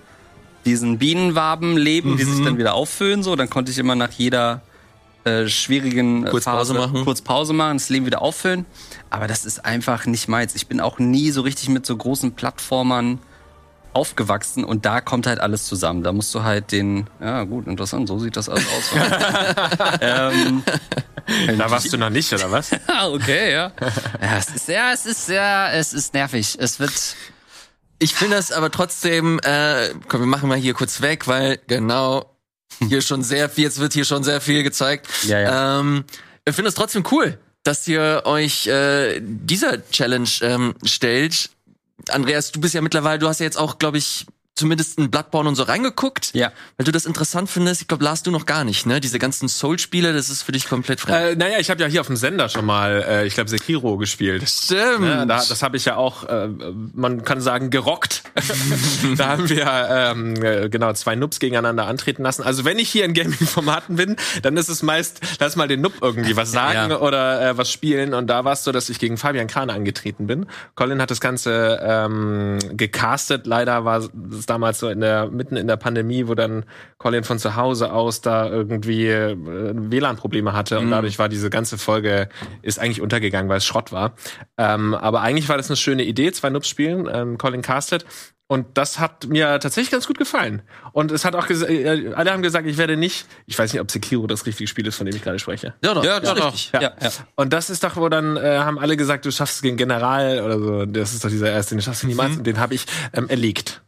diesen 0.66 0.98
Bienenwaben 0.98 1.76
leben, 1.76 2.18
die 2.18 2.24
sich 2.24 2.44
dann 2.44 2.58
wieder 2.58 2.74
auffüllen. 2.74 3.22
So, 3.22 3.34
dann 3.34 3.48
konnte 3.48 3.70
ich 3.70 3.78
immer 3.78 3.94
nach 3.94 4.10
jeder 4.12 4.60
äh, 5.24 5.46
schwierigen 5.48 6.26
äh, 6.26 6.30
Kurz 6.30 6.44
Pause 6.44 6.74
Phase 6.74 6.74
machen. 6.74 7.04
kurz 7.04 7.22
Pause 7.22 7.52
machen, 7.52 7.78
das 7.78 7.88
Leben 7.88 8.06
wieder 8.06 8.22
auffüllen. 8.22 8.66
Aber 9.08 9.26
das 9.26 9.44
ist 9.44 9.64
einfach 9.64 10.06
nicht 10.06 10.28
meins. 10.28 10.54
Ich 10.54 10.66
bin 10.66 10.80
auch 10.80 10.98
nie 10.98 11.30
so 11.30 11.42
richtig 11.42 11.68
mit 11.68 11.86
so 11.86 11.96
großen 11.96 12.32
Plattformern 12.32 13.18
aufgewachsen 13.92 14.64
und 14.64 14.84
da 14.84 15.00
kommt 15.00 15.26
halt 15.26 15.40
alles 15.40 15.66
zusammen. 15.66 16.02
Da 16.02 16.12
musst 16.12 16.34
du 16.34 16.42
halt 16.42 16.72
den, 16.72 17.08
ja 17.20 17.44
gut, 17.44 17.66
interessant, 17.66 18.08
so 18.08 18.18
sieht 18.18 18.36
das 18.36 18.48
alles 18.48 18.66
aus. 18.66 18.90
ähm, 20.00 20.62
Da 21.58 21.70
warst 21.70 21.92
du 21.92 21.96
noch 21.98 22.10
nicht, 22.10 22.32
oder 22.32 22.50
was? 22.50 22.70
ah, 22.86 23.08
okay, 23.08 23.52
ja. 23.52 23.72
Ja, 24.20 24.38
es 24.38 24.48
ist, 24.50 24.68
ja, 24.68 24.92
es 24.92 25.06
ist, 25.06 25.28
ja, 25.28 25.70
es 25.70 25.92
ist 25.92 26.14
nervig. 26.14 26.56
Es 26.58 26.80
wird, 26.80 26.92
Ich 27.98 28.14
finde 28.14 28.36
das 28.36 28.52
aber 28.52 28.70
trotzdem, 28.70 29.38
äh, 29.42 29.90
komm, 30.08 30.20
wir 30.20 30.26
machen 30.26 30.48
mal 30.48 30.58
hier 30.58 30.74
kurz 30.74 31.00
weg, 31.00 31.26
weil 31.28 31.58
genau 31.66 32.36
hier 32.88 33.02
schon 33.02 33.22
sehr 33.22 33.48
viel, 33.48 33.64
jetzt 33.64 33.78
wird 33.78 33.92
hier 33.92 34.04
schon 34.04 34.24
sehr 34.24 34.40
viel 34.40 34.62
gezeigt. 34.62 35.06
Ja, 35.24 35.38
ja. 35.40 35.80
Ähm, 35.80 36.04
ich 36.44 36.54
finde 36.54 36.68
es 36.68 36.74
trotzdem 36.74 37.04
cool, 37.10 37.38
dass 37.62 37.86
ihr 37.86 38.22
euch 38.24 38.66
äh, 38.66 39.20
dieser 39.20 39.88
Challenge 39.90 40.28
ähm, 40.42 40.74
stellt. 40.84 41.50
Andreas, 42.08 42.52
du 42.52 42.60
bist 42.60 42.74
ja 42.74 42.80
mittlerweile, 42.80 43.18
du 43.18 43.28
hast 43.28 43.40
ja 43.40 43.44
jetzt 43.44 43.58
auch, 43.58 43.78
glaube 43.78 43.98
ich, 43.98 44.26
zumindest 44.54 44.98
in 44.98 45.10
Bloodborne 45.10 45.48
und 45.48 45.54
so 45.54 45.62
reingeguckt, 45.62 46.34
ja. 46.34 46.52
weil 46.76 46.84
du 46.84 46.92
das 46.92 47.06
interessant 47.06 47.48
findest. 47.48 47.80
Ich 47.80 47.88
glaube, 47.88 48.04
Lars, 48.04 48.22
du 48.22 48.30
noch 48.30 48.44
gar 48.46 48.64
nicht, 48.64 48.84
ne? 48.86 49.00
Diese 49.00 49.18
ganzen 49.18 49.48
Soul-Spiele, 49.48 50.12
das 50.12 50.28
ist 50.28 50.42
für 50.42 50.52
dich 50.52 50.68
komplett 50.68 51.00
fremd. 51.00 51.32
Äh, 51.32 51.36
naja, 51.36 51.58
ich 51.58 51.70
habe 51.70 51.80
ja 51.80 51.86
hier 51.88 52.00
auf 52.02 52.08
dem 52.08 52.16
Sender 52.16 52.48
schon 52.48 52.66
mal, 52.66 53.04
äh, 53.08 53.26
ich 53.26 53.34
glaube, 53.34 53.48
Sekiro 53.48 53.96
gespielt. 53.96 54.46
Stimmt. 54.48 55.06
Ja, 55.06 55.24
da, 55.24 55.36
das 55.36 55.62
habe 55.62 55.76
ich 55.78 55.86
ja 55.86 55.96
auch, 55.96 56.24
äh, 56.24 56.48
man 56.94 57.24
kann 57.24 57.40
sagen, 57.40 57.70
gerockt. 57.70 58.22
da 59.16 59.28
haben 59.28 59.48
wir 59.48 59.66
ähm, 59.66 60.34
äh, 60.42 60.68
genau 60.68 60.92
zwei 60.92 61.16
Nubs 61.16 61.40
gegeneinander 61.40 61.86
antreten 61.86 62.22
lassen. 62.22 62.42
Also 62.42 62.64
wenn 62.64 62.78
ich 62.78 62.90
hier 62.90 63.06
in 63.06 63.14
Gaming-Formaten 63.14 63.96
bin, 63.96 64.16
dann 64.42 64.56
ist 64.58 64.68
es 64.68 64.82
meist, 64.82 65.20
lass 65.38 65.56
mal 65.56 65.68
den 65.68 65.80
Nub 65.80 65.94
irgendwie 66.02 66.36
was 66.36 66.52
sagen 66.52 66.90
Ja. 66.90 67.00
oder 67.00 67.50
äh, 67.50 67.56
was 67.56 67.70
spielen. 67.70 68.12
Und 68.12 68.26
da 68.26 68.44
war 68.44 68.52
es 68.52 68.64
so, 68.64 68.72
dass 68.72 68.90
ich 68.90 68.98
gegen 68.98 69.16
Fabian 69.16 69.46
Kahn 69.46 69.70
angetreten 69.70 70.26
bin. 70.26 70.46
Colin 70.74 71.00
hat 71.00 71.10
das 71.10 71.20
Ganze 71.20 71.80
ähm, 71.82 72.58
gecastet. 72.76 73.46
Leider 73.46 73.84
war 73.84 74.02
es 74.40 74.46
damals 74.46 74.78
so 74.80 74.88
in 74.88 75.00
der 75.00 75.28
mitten 75.30 75.56
in 75.56 75.66
der 75.68 75.76
Pandemie, 75.76 76.26
wo 76.26 76.34
dann 76.34 76.64
Colin 76.98 77.22
von 77.24 77.38
zu 77.38 77.54
Hause 77.56 77.92
aus 77.92 78.20
da 78.20 78.48
irgendwie 78.48 79.06
äh, 79.06 79.36
WLAN-Probleme 79.36 80.52
hatte 80.52 80.78
und 80.78 80.90
dadurch 80.90 81.18
war 81.18 81.28
diese 81.28 81.50
ganze 81.50 81.78
Folge 81.78 82.28
ist 82.62 82.78
eigentlich 82.78 83.00
untergegangen, 83.00 83.48
weil 83.48 83.58
es 83.58 83.64
Schrott 83.64 83.92
war. 83.92 84.14
Ähm, 84.58 84.94
aber 84.94 85.20
eigentlich 85.20 85.48
war 85.48 85.56
das 85.56 85.68
eine 85.70 85.76
schöne 85.76 86.04
Idee, 86.04 86.32
zwei 86.32 86.50
Nubs 86.50 86.68
spielen, 86.68 87.08
ähm, 87.12 87.38
Colin 87.38 87.62
castet. 87.62 88.04
Und 88.46 88.66
das 88.76 88.98
hat 88.98 89.28
mir 89.28 89.60
tatsächlich 89.60 89.92
ganz 89.92 90.08
gut 90.08 90.18
gefallen. 90.18 90.62
Und 90.90 91.12
es 91.12 91.24
hat 91.24 91.36
auch 91.36 91.46
gesa- 91.46 91.68
äh, 91.68 92.12
alle 92.14 92.32
haben 92.32 92.42
gesagt, 92.42 92.66
ich 92.66 92.78
werde 92.78 92.96
nicht, 92.96 93.26
ich 93.46 93.56
weiß 93.56 93.72
nicht, 93.72 93.80
ob 93.80 93.88
Sekiro 93.92 94.26
das 94.26 94.44
richtige 94.44 94.66
Spiel 94.66 94.88
ist, 94.88 94.96
von 94.96 95.06
dem 95.06 95.14
ich 95.14 95.22
gerade 95.22 95.38
spreche. 95.38 95.74
ja, 95.84 95.94
doch, 95.94 96.02
Ja, 96.04 96.18
doch, 96.18 96.34
doch. 96.34 96.46
richtig. 96.52 96.72
Ja, 96.72 96.80
ja. 97.00 97.10
Und 97.36 97.52
das 97.52 97.70
ist 97.70 97.84
doch, 97.84 97.94
wo 97.94 98.08
dann 98.08 98.36
äh, 98.36 98.58
haben 98.58 98.80
alle 98.80 98.96
gesagt, 98.96 99.24
du 99.24 99.30
schaffst 99.30 99.54
es 99.56 99.62
gegen 99.62 99.76
General 99.76 100.40
oder 100.42 100.58
so. 100.58 100.84
Das 100.84 101.12
ist 101.12 101.24
doch 101.24 101.28
dieser 101.30 101.48
erste, 101.52 101.76
den 101.76 101.82
schaffst 101.82 102.02
du 102.02 102.08
niemals. 102.08 102.38
Und 102.38 102.44
den 102.44 102.58
habe 102.58 102.74
ich 102.74 102.86
ähm, 103.12 103.28
erlegt. 103.28 103.82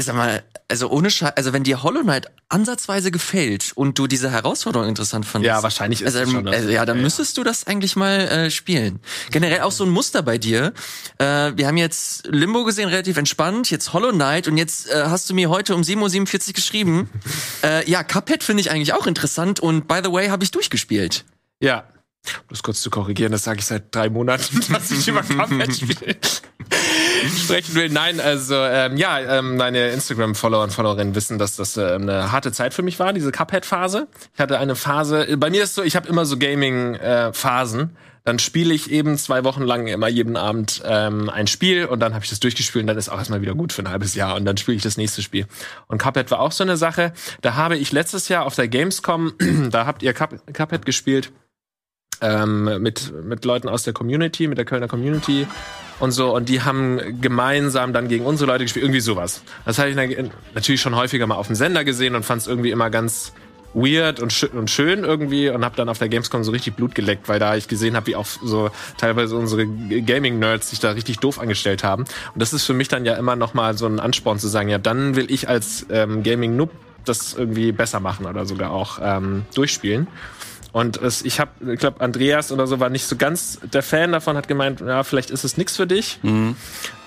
Sag 0.00 0.16
mal, 0.16 0.42
also 0.68 0.88
ohne 0.88 1.10
Scheiß, 1.10 1.36
also 1.36 1.52
wenn 1.52 1.64
dir 1.64 1.82
Hollow 1.82 2.02
Knight 2.02 2.30
ansatzweise 2.48 3.10
gefällt 3.10 3.72
und 3.74 3.98
du 3.98 4.06
diese 4.06 4.30
Herausforderung 4.30 4.88
interessant 4.88 5.26
fandest. 5.26 5.48
Ja, 5.48 5.62
wahrscheinlich 5.62 6.00
ist 6.00 6.16
also, 6.16 6.32
schon 6.32 6.44
das. 6.46 6.56
Also, 6.56 6.68
ja, 6.70 6.86
dann 6.86 6.96
Ja, 6.96 7.00
ja. 7.00 7.04
müsstest 7.04 7.36
du 7.36 7.44
das 7.44 7.66
eigentlich 7.66 7.96
mal 7.96 8.20
äh, 8.20 8.50
spielen. 8.50 9.00
Generell 9.30 9.60
auch 9.60 9.72
so 9.72 9.84
ein 9.84 9.90
Muster 9.90 10.22
bei 10.22 10.38
dir. 10.38 10.72
Äh, 11.18 11.52
wir 11.56 11.66
haben 11.66 11.76
jetzt 11.76 12.26
Limbo 12.26 12.64
gesehen, 12.64 12.88
relativ 12.88 13.16
entspannt, 13.16 13.70
jetzt 13.70 13.92
Hollow 13.92 14.12
Knight 14.12 14.48
und 14.48 14.56
jetzt 14.56 14.88
äh, 14.88 15.04
hast 15.06 15.28
du 15.28 15.34
mir 15.34 15.50
heute 15.50 15.74
um 15.74 15.82
7.47 15.82 16.48
Uhr 16.48 16.54
geschrieben. 16.54 17.10
äh, 17.62 17.88
ja, 17.90 18.02
Cuphead 18.02 18.42
finde 18.42 18.62
ich 18.62 18.70
eigentlich 18.70 18.92
auch 18.94 19.06
interessant 19.06 19.60
und 19.60 19.86
by 19.86 20.00
the 20.02 20.10
way 20.12 20.28
habe 20.28 20.44
ich 20.44 20.50
durchgespielt. 20.50 21.24
Ja. 21.60 21.84
Um 22.26 22.44
Das 22.48 22.62
kurz 22.62 22.80
zu 22.80 22.90
korrigieren, 22.90 23.32
das 23.32 23.44
sage 23.44 23.60
ich 23.60 23.66
seit 23.66 23.94
drei 23.94 24.10
Monaten, 24.10 24.60
dass 24.72 24.90
ich 24.90 25.08
über 25.08 25.22
Cuphead 25.22 25.74
spiele. 25.74 26.16
sprechen 27.44 27.74
will. 27.74 27.88
Nein, 27.88 28.20
also 28.20 28.54
ähm, 28.56 28.96
ja, 28.96 29.38
ähm, 29.38 29.56
meine 29.56 29.88
Instagram-Follower 29.90 30.62
und 30.62 30.72
Followerinnen 30.72 31.14
wissen, 31.14 31.38
dass 31.38 31.56
das 31.56 31.76
äh, 31.76 31.94
eine 31.94 32.32
harte 32.32 32.52
Zeit 32.52 32.74
für 32.74 32.82
mich 32.82 32.98
war, 32.98 33.12
diese 33.12 33.32
Cuphead-Phase. 33.32 34.08
Ich 34.34 34.40
hatte 34.40 34.58
eine 34.58 34.76
Phase, 34.76 35.36
bei 35.36 35.50
mir 35.50 35.64
ist 35.64 35.74
so, 35.74 35.82
ich 35.82 35.96
habe 35.96 36.08
immer 36.08 36.24
so 36.24 36.38
Gaming-Phasen. 36.38 37.96
dann 38.24 38.38
spiele 38.38 38.74
ich 38.74 38.90
eben 38.90 39.16
zwei 39.18 39.44
Wochen 39.44 39.62
lang 39.62 39.86
immer 39.86 40.08
jeden 40.08 40.36
Abend 40.36 40.82
ähm, 40.84 41.30
ein 41.30 41.46
Spiel 41.46 41.86
und 41.86 42.00
dann 42.00 42.14
habe 42.14 42.24
ich 42.24 42.30
das 42.30 42.40
durchgespielt 42.40 42.82
und 42.82 42.86
dann 42.86 42.98
ist 42.98 43.08
auch 43.08 43.18
erstmal 43.18 43.40
wieder 43.40 43.54
gut 43.54 43.72
für 43.72 43.82
ein 43.82 43.88
halbes 43.88 44.14
Jahr 44.14 44.36
und 44.36 44.44
dann 44.44 44.56
spiele 44.56 44.76
ich 44.76 44.82
das 44.82 44.96
nächste 44.96 45.22
Spiel. 45.22 45.46
Und 45.88 45.98
Cuphead 45.98 46.30
war 46.30 46.40
auch 46.40 46.52
so 46.52 46.62
eine 46.62 46.76
Sache. 46.76 47.12
Da 47.40 47.54
habe 47.54 47.76
ich 47.76 47.92
letztes 47.92 48.28
Jahr 48.28 48.44
auf 48.44 48.54
der 48.54 48.68
Gamescom, 48.68 49.32
da 49.70 49.86
habt 49.86 50.02
ihr 50.02 50.12
Cup 50.12 50.34
Cuphead 50.52 50.84
gespielt 50.84 51.32
ähm, 52.20 52.82
mit, 52.82 53.12
mit 53.24 53.44
Leuten 53.44 53.68
aus 53.68 53.82
der 53.82 53.92
Community, 53.92 54.46
mit 54.48 54.58
der 54.58 54.64
Kölner 54.64 54.88
Community 54.88 55.46
und 55.98 56.12
so. 56.12 56.34
Und 56.34 56.48
die 56.48 56.62
haben 56.62 57.20
gemeinsam 57.20 57.92
dann 57.92 58.08
gegen 58.08 58.24
unsere 58.24 58.50
Leute 58.50 58.64
gespielt. 58.64 58.84
Irgendwie 58.84 59.00
sowas. 59.00 59.42
Das 59.64 59.78
hatte 59.78 59.90
ich 59.90 59.96
na- 59.96 60.28
natürlich 60.54 60.80
schon 60.80 60.94
häufiger 60.96 61.26
mal 61.26 61.36
auf 61.36 61.46
dem 61.46 61.56
Sender 61.56 61.84
gesehen 61.84 62.14
und 62.14 62.24
fand 62.24 62.42
es 62.42 62.48
irgendwie 62.48 62.70
immer 62.70 62.90
ganz 62.90 63.32
weird 63.72 64.18
und, 64.18 64.32
schö 64.32 64.48
und 64.48 64.68
schön 64.68 65.04
irgendwie 65.04 65.48
und 65.48 65.64
habe 65.64 65.76
dann 65.76 65.88
auf 65.88 65.98
der 65.98 66.08
Gamescom 66.08 66.42
so 66.42 66.50
richtig 66.50 66.74
Blut 66.74 66.94
geleckt, 66.94 67.28
weil 67.28 67.38
da 67.38 67.54
ich 67.54 67.68
gesehen 67.68 67.94
habe, 67.94 68.08
wie 68.08 68.16
auch 68.16 68.26
so 68.26 68.70
teilweise 68.98 69.36
unsere 69.36 69.64
Gaming-Nerds 69.64 70.70
sich 70.70 70.80
da 70.80 70.90
richtig 70.90 71.18
doof 71.20 71.38
angestellt 71.38 71.84
haben. 71.84 72.02
Und 72.02 72.42
das 72.42 72.52
ist 72.52 72.64
für 72.64 72.74
mich 72.74 72.88
dann 72.88 73.04
ja 73.04 73.14
immer 73.14 73.36
noch 73.36 73.54
mal 73.54 73.78
so 73.78 73.86
ein 73.86 74.00
Ansporn 74.00 74.40
zu 74.40 74.48
sagen, 74.48 74.68
ja, 74.70 74.78
dann 74.78 75.14
will 75.14 75.30
ich 75.30 75.48
als 75.48 75.86
ähm, 75.90 76.24
Gaming-Noob 76.24 76.70
das 77.04 77.34
irgendwie 77.34 77.70
besser 77.70 78.00
machen 78.00 78.26
oder 78.26 78.44
sogar 78.44 78.72
auch 78.72 78.98
ähm, 79.00 79.44
durchspielen. 79.54 80.08
Und 80.72 80.96
es, 80.98 81.22
ich 81.22 81.40
habe, 81.40 81.72
ich 81.72 81.80
glaube, 81.80 82.00
Andreas 82.00 82.52
oder 82.52 82.66
so 82.66 82.80
war 82.80 82.90
nicht 82.90 83.06
so 83.06 83.16
ganz 83.16 83.58
der 83.72 83.82
Fan 83.82 84.12
davon, 84.12 84.36
hat 84.36 84.48
gemeint, 84.48 84.80
ja, 84.80 85.02
vielleicht 85.02 85.30
ist 85.30 85.44
es 85.44 85.56
nichts 85.56 85.76
für 85.76 85.86
dich. 85.86 86.20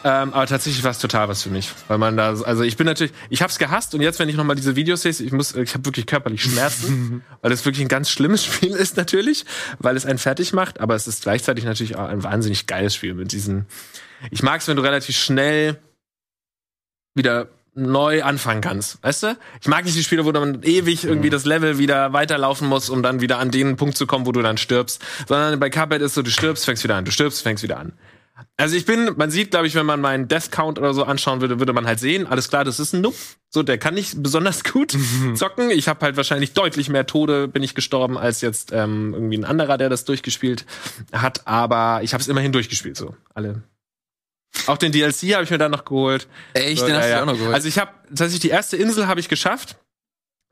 Ähm, 0.06 0.34
aber 0.34 0.46
tatsächlich 0.48 0.84
war 0.84 0.92
es 0.92 1.00
total 1.00 1.30
was 1.30 1.44
für 1.44 1.50
mich, 1.50 1.72
weil 1.88 1.98
man 1.98 2.18
da, 2.18 2.36
also 2.42 2.64
ich 2.64 2.76
bin 2.76 2.86
natürlich, 2.86 3.14
ich 3.30 3.42
habe 3.42 3.50
es 3.50 3.58
gehasst 3.58 3.96
und 3.96 4.02
jetzt, 4.02 4.20
wenn 4.20 4.28
ich 4.28 4.36
noch 4.36 4.44
mal 4.44 4.56
diese 4.56 4.76
Videos 4.76 5.04
sehe, 5.04 5.12
ich 5.12 5.32
muss, 5.32 5.56
ich 5.56 5.74
habe 5.74 5.86
wirklich 5.86 6.06
körperlich 6.06 6.44
Schmerzen, 6.44 7.24
weil 7.42 7.54
es 7.54 7.64
wirklich 7.64 7.86
ein 7.86 7.88
ganz 7.88 8.10
schlimmes 8.10 8.44
Spiel 8.44 8.72
ist 8.72 8.98
natürlich, 8.98 9.46
weil 9.80 9.96
es 9.96 10.06
einen 10.06 10.20
fertig 10.20 10.52
macht, 10.52 10.82
aber 10.82 10.96
es 10.96 11.08
ist 11.08 11.24
gleichzeitig 11.24 11.64
natürlich 11.64 11.96
auch 11.96 12.10
ein 12.10 12.22
wahnsinnig 12.22 12.68
geiles 12.68 12.96
Spiel 12.96 13.14
mit 13.14 13.32
diesen. 13.32 13.66
Ich 14.30 14.44
mag 14.44 14.60
es, 14.60 14.68
wenn 14.68 14.76
du 14.76 14.84
relativ 14.84 15.16
schnell 15.16 15.80
wieder 17.16 17.48
neu 17.76 18.24
anfangen 18.24 18.62
kannst, 18.62 19.02
weißt 19.04 19.24
du? 19.24 19.38
Ich 19.62 19.68
mag 19.68 19.86
nicht 19.86 19.98
die 19.98 20.04
Spiele, 20.04 20.26
wo 20.26 20.32
man 20.32 20.62
ewig 20.64 21.06
irgendwie 21.06 21.30
das 21.30 21.46
Level 21.46 21.78
wieder 21.78 22.14
weiterlaufen 22.14 22.68
muss, 22.68 22.90
um 22.90 23.02
dann 23.02 23.22
wieder 23.22 23.40
an 23.40 23.52
den 23.52 23.76
Punkt 23.78 23.98
zu 23.98 24.06
kommen, 24.06 24.26
wo 24.26 24.32
du 24.32 24.42
dann 24.42 24.58
stirbst, 24.58 25.02
sondern 25.28 25.60
bei 25.60 25.70
Cuphead 25.70 26.02
ist 26.02 26.14
so, 26.14 26.22
du 26.22 26.30
stirbst, 26.30 26.66
fängst 26.66 26.84
wieder 26.84 26.96
an, 26.96 27.06
du 27.06 27.12
stirbst, 27.12 27.42
fängst 27.42 27.64
wieder 27.64 27.78
an. 27.78 27.94
Also 28.58 28.76
ich 28.76 28.86
bin, 28.86 29.12
man 29.16 29.32
sieht, 29.32 29.52
glaube 29.52 29.68
ich, 29.68 29.76
wenn 29.76 29.86
man 29.86 30.02
meinen 30.02 30.28
Death 30.28 30.52
Count 30.52 30.80
oder 30.80 30.94
so 30.94 31.04
anschauen 31.04 31.42
würde, 31.42 31.60
würde 31.60 31.74
man 31.74 31.86
halt 31.86 32.00
sehen, 32.00 32.28
alles 32.28 32.50
klar, 32.50 32.64
das 32.64 32.80
ist 32.80 32.94
ein 32.94 33.02
Noob. 33.02 33.16
So, 33.50 33.64
der 33.64 33.78
kann 33.78 33.94
nicht 33.94 34.22
besonders 34.22 34.64
gut 34.72 34.96
zocken. 35.36 35.70
Ich 35.70 35.88
habe 35.88 36.04
halt 36.06 36.18
wahrscheinlich 36.18 36.54
deutlich 36.54 36.90
mehr 36.90 37.06
Tode 37.06 37.48
bin 37.48 37.64
ich 37.64 37.76
gestorben 37.76 38.18
als 38.18 38.42
jetzt 38.42 38.72
ähm, 38.72 39.14
irgendwie 39.14 39.38
ein 39.38 39.46
anderer, 39.46 39.78
der 39.78 39.90
das 39.90 40.06
durchgespielt 40.06 40.66
hat. 41.12 41.48
Aber 41.48 42.02
ich 42.04 42.14
habe 42.14 42.22
es 42.22 42.28
immerhin 42.28 42.52
durchgespielt, 42.52 42.98
so 42.98 43.16
alle. 43.34 43.64
Auch 44.68 44.78
den 44.78 44.92
DLC 44.92 45.34
habe 45.34 45.44
ich 45.44 45.50
mir 45.50 45.58
dann 45.58 45.72
noch 45.72 45.86
geholt. 45.86 46.28
Echt? 46.54 46.80
So, 46.80 46.88
Den 46.88 46.96
hast 46.96 47.06
ja, 47.06 47.10
du 47.10 47.16
ja. 47.16 47.22
auch 47.22 47.26
noch 47.26 47.38
geholt? 47.38 47.54
Also 47.54 47.68
ich 47.68 47.78
habe 47.80 47.92
tatsächlich 48.10 48.42
die 48.42 48.50
erste 48.50 48.78
Insel 48.78 49.08
habe 49.08 49.20
ich 49.20 49.30
geschafft. 49.30 49.78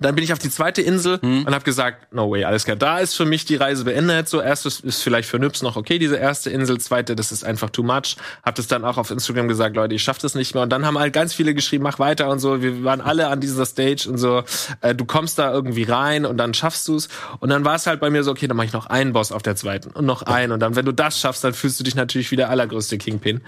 Dann 0.01 0.15
bin 0.15 0.23
ich 0.23 0.33
auf 0.33 0.39
die 0.39 0.49
zweite 0.49 0.81
Insel 0.81 1.19
Hm. 1.21 1.45
und 1.45 1.53
habe 1.53 1.63
gesagt, 1.63 2.13
no 2.13 2.29
way, 2.29 2.43
alles 2.43 2.65
klar. 2.65 2.75
Da 2.75 2.99
ist 2.99 3.15
für 3.15 3.25
mich 3.25 3.45
die 3.45 3.55
Reise 3.55 3.83
beendet. 3.85 4.27
So 4.27 4.41
erstes 4.41 4.79
ist 4.79 5.01
vielleicht 5.03 5.29
für 5.29 5.39
Nübs 5.39 5.61
noch 5.61 5.75
okay, 5.75 5.99
diese 5.99 6.15
erste 6.17 6.49
Insel. 6.49 6.79
Zweite, 6.79 7.15
das 7.15 7.31
ist 7.31 7.43
einfach 7.43 7.69
too 7.69 7.83
much. 7.83 8.17
Hab 8.43 8.55
das 8.55 8.67
dann 8.67 8.83
auch 8.83 8.97
auf 8.97 9.11
Instagram 9.11 9.47
gesagt, 9.47 9.75
Leute, 9.75 9.95
ich 9.95 10.03
schaff 10.03 10.17
das 10.17 10.35
nicht 10.35 10.53
mehr. 10.53 10.63
Und 10.63 10.69
dann 10.69 10.85
haben 10.85 10.97
halt 10.97 11.13
ganz 11.13 11.33
viele 11.33 11.53
geschrieben, 11.53 11.83
mach 11.83 11.99
weiter 11.99 12.29
und 12.29 12.39
so. 12.39 12.61
Wir 12.61 12.83
waren 12.83 13.01
alle 13.01 13.27
an 13.27 13.39
dieser 13.39 13.65
Stage 13.65 14.07
und 14.09 14.17
so. 14.17 14.43
Äh, 14.81 14.95
du 14.95 15.05
kommst 15.05 15.37
da 15.39 15.51
irgendwie 15.51 15.83
rein 15.83 16.25
und 16.25 16.37
dann 16.37 16.53
schaffst 16.53 16.87
du's. 16.87 17.09
Und 17.39 17.49
dann 17.49 17.63
war 17.65 17.75
es 17.75 17.87
halt 17.87 17.99
bei 17.99 18.09
mir 18.09 18.23
so, 18.23 18.31
okay, 18.31 18.47
dann 18.47 18.57
mache 18.57 18.67
ich 18.67 18.73
noch 18.73 18.87
einen 18.87 19.13
Boss 19.13 19.31
auf 19.31 19.43
der 19.43 19.55
zweiten 19.55 19.91
und 19.91 20.05
noch 20.05 20.23
einen. 20.23 20.51
Und 20.51 20.59
dann, 20.59 20.75
wenn 20.75 20.85
du 20.85 20.91
das 20.91 21.19
schaffst, 21.19 21.43
dann 21.43 21.53
fühlst 21.53 21.79
du 21.79 21.83
dich 21.83 21.95
natürlich 21.95 22.31
wie 22.31 22.35
der 22.35 22.49
allergrößte 22.49 22.97
Kingpin. 22.97 23.41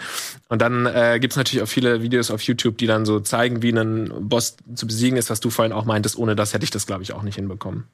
Und 0.49 0.61
dann 0.61 0.85
äh, 0.85 1.17
gibt's 1.19 1.35
natürlich 1.35 1.63
auch 1.63 1.67
viele 1.67 2.01
Videos 2.01 2.29
auf 2.29 2.41
YouTube, 2.43 2.77
die 2.77 2.87
dann 2.87 3.05
so 3.05 3.19
zeigen, 3.19 3.61
wie 3.61 3.71
ein 3.71 4.11
Boss 4.19 4.57
zu 4.75 4.85
besiegen 4.85 5.17
ist, 5.17 5.29
was 5.29 5.39
du 5.39 5.49
vorhin 5.49 5.73
auch 5.73 5.85
meintest. 5.85 6.17
Ohne 6.17 6.35
das 6.43 6.53
hätte 6.53 6.63
ich 6.65 6.71
das, 6.71 6.85
glaube 6.85 7.03
ich, 7.03 7.13
auch 7.13 7.23
nicht 7.23 7.35
hinbekommen. 7.35 7.85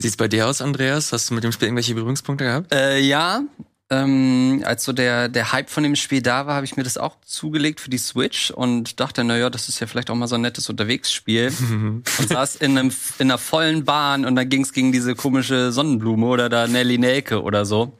Sieht's 0.00 0.16
bei 0.16 0.28
dir 0.28 0.48
aus, 0.48 0.60
Andreas? 0.60 1.12
Hast 1.12 1.30
du 1.30 1.34
mit 1.34 1.44
dem 1.44 1.52
Spiel 1.52 1.68
irgendwelche 1.68 1.94
Berührungspunkte 1.94 2.44
gehabt? 2.44 2.74
Äh, 2.74 2.98
ja, 2.98 3.42
ähm, 3.90 4.62
als 4.64 4.84
so 4.84 4.92
der, 4.92 5.28
der 5.28 5.52
Hype 5.52 5.70
von 5.70 5.84
dem 5.84 5.94
Spiel 5.94 6.22
da 6.22 6.46
war, 6.46 6.56
habe 6.56 6.64
ich 6.64 6.76
mir 6.76 6.82
das 6.82 6.98
auch 6.98 7.16
zugelegt 7.24 7.80
für 7.80 7.90
die 7.90 7.98
Switch 7.98 8.50
und 8.50 8.98
dachte, 8.98 9.22
na 9.22 9.36
ja, 9.36 9.50
das 9.50 9.68
ist 9.68 9.78
ja 9.78 9.86
vielleicht 9.86 10.10
auch 10.10 10.14
mal 10.14 10.26
so 10.26 10.34
ein 10.34 10.40
nettes 10.40 10.68
Unterwegsspiel. 10.68 11.52
und 11.70 12.28
saß 12.28 12.56
in, 12.56 12.76
einem, 12.76 12.92
in 13.18 13.30
einer 13.30 13.38
vollen 13.38 13.84
Bahn 13.84 14.24
und 14.24 14.34
dann 14.36 14.48
ging's 14.48 14.72
gegen 14.72 14.90
diese 14.90 15.14
komische 15.14 15.70
Sonnenblume 15.70 16.26
oder 16.26 16.48
da 16.48 16.66
Nelly 16.66 16.98
Nelke 16.98 17.42
oder 17.42 17.64
so. 17.64 17.96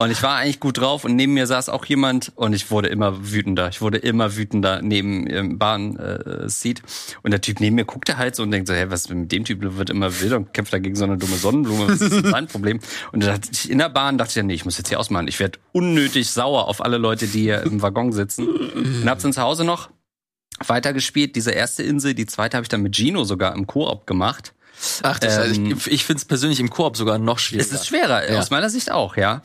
Und 0.00 0.12
ich 0.12 0.22
war 0.22 0.36
eigentlich 0.36 0.60
gut 0.60 0.78
drauf 0.78 1.04
und 1.04 1.16
neben 1.16 1.34
mir 1.34 1.48
saß 1.48 1.68
auch 1.68 1.84
jemand 1.84 2.30
und 2.36 2.52
ich 2.52 2.70
wurde 2.70 2.88
immer 2.88 3.32
wütender. 3.32 3.68
Ich 3.68 3.80
wurde 3.80 3.98
immer 3.98 4.36
wütender 4.36 4.80
neben 4.80 5.26
im 5.26 5.58
Bahnseat. 5.58 6.82
Und 7.24 7.32
der 7.32 7.40
Typ 7.40 7.58
neben 7.58 7.74
mir 7.74 7.84
guckte 7.84 8.16
halt 8.16 8.36
so 8.36 8.44
und 8.44 8.52
denkt 8.52 8.68
so, 8.68 8.74
hey, 8.74 8.92
was 8.92 9.08
mit 9.08 9.32
dem 9.32 9.44
Typ? 9.44 9.58
Wird 9.60 9.90
immer 9.90 10.20
wilder 10.20 10.36
und 10.36 10.54
kämpft 10.54 10.72
da 10.72 10.78
gegen 10.78 10.94
so 10.94 11.02
eine 11.02 11.16
dumme 11.16 11.34
Sonnenblume. 11.34 11.88
Was 11.88 12.00
ist 12.00 12.26
sein 12.26 12.46
Problem? 12.46 12.78
Und 13.10 13.24
da 13.24 13.32
dachte 13.32 13.48
ich 13.52 13.68
in 13.68 13.78
der 13.78 13.88
Bahn 13.88 14.18
dachte 14.18 14.30
ich, 14.30 14.36
ja, 14.36 14.44
nee, 14.44 14.54
ich 14.54 14.64
muss 14.64 14.78
jetzt 14.78 14.88
hier 14.88 15.00
ausmachen. 15.00 15.26
Ich 15.26 15.40
werde 15.40 15.58
unnötig 15.72 16.30
sauer 16.30 16.68
auf 16.68 16.80
alle 16.80 16.98
Leute, 16.98 17.26
die 17.26 17.40
hier 17.40 17.62
im 17.64 17.82
Waggon 17.82 18.12
sitzen. 18.12 18.46
Und 18.46 19.10
hab's 19.10 19.24
dann 19.24 19.32
zu 19.32 19.42
Hause 19.42 19.64
noch 19.64 19.90
weitergespielt. 20.64 21.34
Diese 21.34 21.50
erste 21.50 21.82
Insel, 21.82 22.14
die 22.14 22.26
zweite 22.26 22.56
habe 22.56 22.62
ich 22.62 22.68
dann 22.68 22.82
mit 22.82 22.94
Gino 22.94 23.24
sogar 23.24 23.52
im 23.56 23.66
Koop 23.66 24.06
gemacht. 24.06 24.54
Ach, 25.02 25.18
das, 25.18 25.38
also 25.38 25.60
Ähm, 25.60 25.72
ich, 25.76 25.86
ich 25.88 26.04
finde 26.04 26.18
es 26.18 26.24
persönlich 26.24 26.60
im 26.60 26.70
Koop 26.70 26.96
sogar 26.96 27.18
noch 27.18 27.38
schwieriger. 27.38 27.66
Es 27.66 27.72
ist 27.72 27.86
schwerer, 27.86 28.30
Ja. 28.30 28.38
aus 28.38 28.50
meiner 28.50 28.70
Sicht 28.70 28.90
auch, 28.90 29.16
ja. 29.16 29.42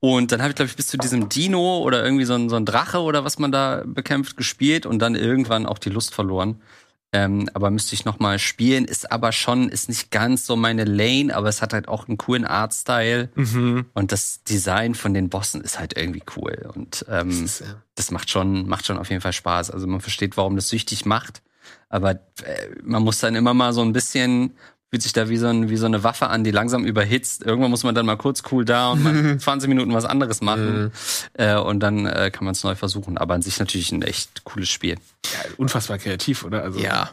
Und 0.00 0.32
dann 0.32 0.40
habe 0.40 0.50
ich, 0.50 0.56
glaube 0.56 0.68
ich, 0.70 0.76
bis 0.76 0.88
zu 0.88 0.96
diesem 0.96 1.28
Dino 1.28 1.78
oder 1.78 2.04
irgendwie 2.04 2.24
so 2.24 2.34
ein, 2.34 2.48
so 2.48 2.56
ein 2.56 2.66
Drache 2.66 3.00
oder 3.00 3.24
was 3.24 3.38
man 3.38 3.52
da 3.52 3.82
bekämpft, 3.86 4.36
gespielt 4.36 4.84
und 4.86 4.98
dann 4.98 5.14
irgendwann 5.14 5.66
auch 5.66 5.78
die 5.78 5.90
Lust 5.90 6.14
verloren. 6.14 6.60
Ähm, 7.14 7.50
aber 7.52 7.70
müsste 7.70 7.94
ich 7.94 8.06
noch 8.06 8.20
mal 8.20 8.38
spielen, 8.38 8.86
ist 8.86 9.12
aber 9.12 9.32
schon, 9.32 9.68
ist 9.68 9.90
nicht 9.90 10.10
ganz 10.10 10.46
so 10.46 10.56
meine 10.56 10.84
Lane, 10.84 11.36
aber 11.36 11.48
es 11.50 11.60
hat 11.60 11.74
halt 11.74 11.86
auch 11.86 12.08
einen 12.08 12.16
coolen 12.16 12.46
Artstyle. 12.46 13.28
Und 13.92 14.12
das 14.12 14.42
Design 14.44 14.94
von 14.94 15.12
den 15.12 15.28
Bossen 15.28 15.60
ist 15.60 15.78
halt 15.78 15.94
irgendwie 15.96 16.22
cool. 16.36 16.70
Und 16.74 17.04
ähm, 17.10 17.46
das 17.96 18.10
macht 18.12 18.30
schon, 18.30 18.66
macht 18.66 18.86
schon 18.86 18.96
auf 18.96 19.10
jeden 19.10 19.20
Fall 19.20 19.34
Spaß. 19.34 19.70
Also 19.70 19.86
man 19.86 20.00
versteht, 20.00 20.38
warum 20.38 20.56
das 20.56 20.68
süchtig 20.70 21.04
macht. 21.04 21.42
Aber 21.90 22.12
äh, 22.12 22.18
man 22.82 23.02
muss 23.02 23.18
dann 23.20 23.34
immer 23.34 23.52
mal 23.52 23.74
so 23.74 23.82
ein 23.82 23.92
bisschen, 23.92 24.56
fühlt 24.92 25.02
sich 25.02 25.14
da 25.14 25.30
wie 25.30 25.38
so, 25.38 25.46
ein, 25.46 25.70
wie 25.70 25.78
so 25.78 25.86
eine 25.86 26.04
Waffe 26.04 26.26
an, 26.28 26.44
die 26.44 26.50
langsam 26.50 26.84
überhitzt. 26.84 27.42
Irgendwann 27.42 27.70
muss 27.70 27.82
man 27.82 27.94
dann 27.94 28.04
mal 28.04 28.16
kurz 28.16 28.42
cool 28.52 28.66
down, 28.66 29.02
mal 29.02 29.38
20 29.40 29.66
Minuten 29.70 29.94
was 29.94 30.04
anderes 30.04 30.42
machen. 30.42 30.92
Äh, 31.32 31.56
und 31.56 31.80
dann 31.80 32.04
äh, 32.04 32.30
kann 32.30 32.44
man 32.44 32.52
es 32.52 32.62
neu 32.62 32.74
versuchen. 32.74 33.16
Aber 33.16 33.32
an 33.32 33.40
sich 33.40 33.58
natürlich 33.58 33.90
ein 33.90 34.02
echt 34.02 34.44
cooles 34.44 34.68
Spiel. 34.68 34.96
Ja, 35.32 35.50
unfassbar 35.56 35.96
kreativ, 35.96 36.44
oder? 36.44 36.62
Also, 36.62 36.78
Ja. 36.78 37.10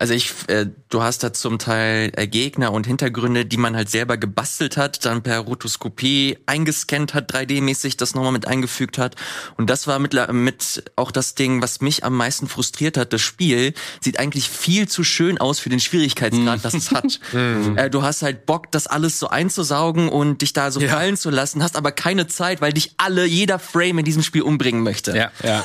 Also 0.00 0.14
ich, 0.14 0.32
äh, 0.48 0.64
du 0.88 1.02
hast 1.02 1.22
da 1.22 1.34
zum 1.34 1.58
Teil 1.58 2.10
äh, 2.16 2.26
Gegner 2.26 2.72
und 2.72 2.86
Hintergründe, 2.86 3.44
die 3.44 3.58
man 3.58 3.76
halt 3.76 3.90
selber 3.90 4.16
gebastelt 4.16 4.78
hat, 4.78 5.04
dann 5.04 5.22
per 5.22 5.40
Rotoskopie 5.40 6.38
eingescannt 6.46 7.12
hat, 7.12 7.30
3D-mäßig 7.34 7.98
das 7.98 8.14
nochmal 8.14 8.32
mit 8.32 8.48
eingefügt 8.48 8.96
hat. 8.96 9.16
Und 9.58 9.68
das 9.68 9.86
war 9.86 9.98
mit, 9.98 10.16
mit 10.32 10.84
auch 10.96 11.10
das 11.10 11.34
Ding, 11.34 11.60
was 11.60 11.82
mich 11.82 12.02
am 12.02 12.16
meisten 12.16 12.48
frustriert 12.48 12.96
hat. 12.96 13.12
Das 13.12 13.20
Spiel 13.20 13.74
sieht 14.00 14.18
eigentlich 14.18 14.48
viel 14.48 14.88
zu 14.88 15.04
schön 15.04 15.36
aus 15.36 15.58
für 15.58 15.68
den 15.68 15.80
Schwierigkeitsgrad, 15.80 16.64
das 16.64 16.72
es 16.72 16.92
hat. 16.92 17.20
äh, 17.34 17.90
du 17.90 18.02
hast 18.02 18.22
halt 18.22 18.46
Bock, 18.46 18.72
das 18.72 18.86
alles 18.86 19.18
so 19.18 19.28
einzusaugen 19.28 20.08
und 20.08 20.40
dich 20.40 20.54
da 20.54 20.70
so 20.70 20.80
Ja. 20.80 20.88
fallen 20.88 21.18
zu 21.18 21.28
lassen, 21.28 21.62
hast 21.62 21.76
aber 21.76 21.92
keine 21.92 22.26
Zeit, 22.26 22.62
weil 22.62 22.72
dich 22.72 22.94
alle, 22.96 23.26
jeder 23.26 23.58
Frame 23.58 23.98
in 23.98 24.06
diesem 24.06 24.22
Spiel 24.22 24.40
umbringen 24.40 24.82
möchte. 24.82 25.14
Ja, 25.14 25.30
ja. 25.44 25.62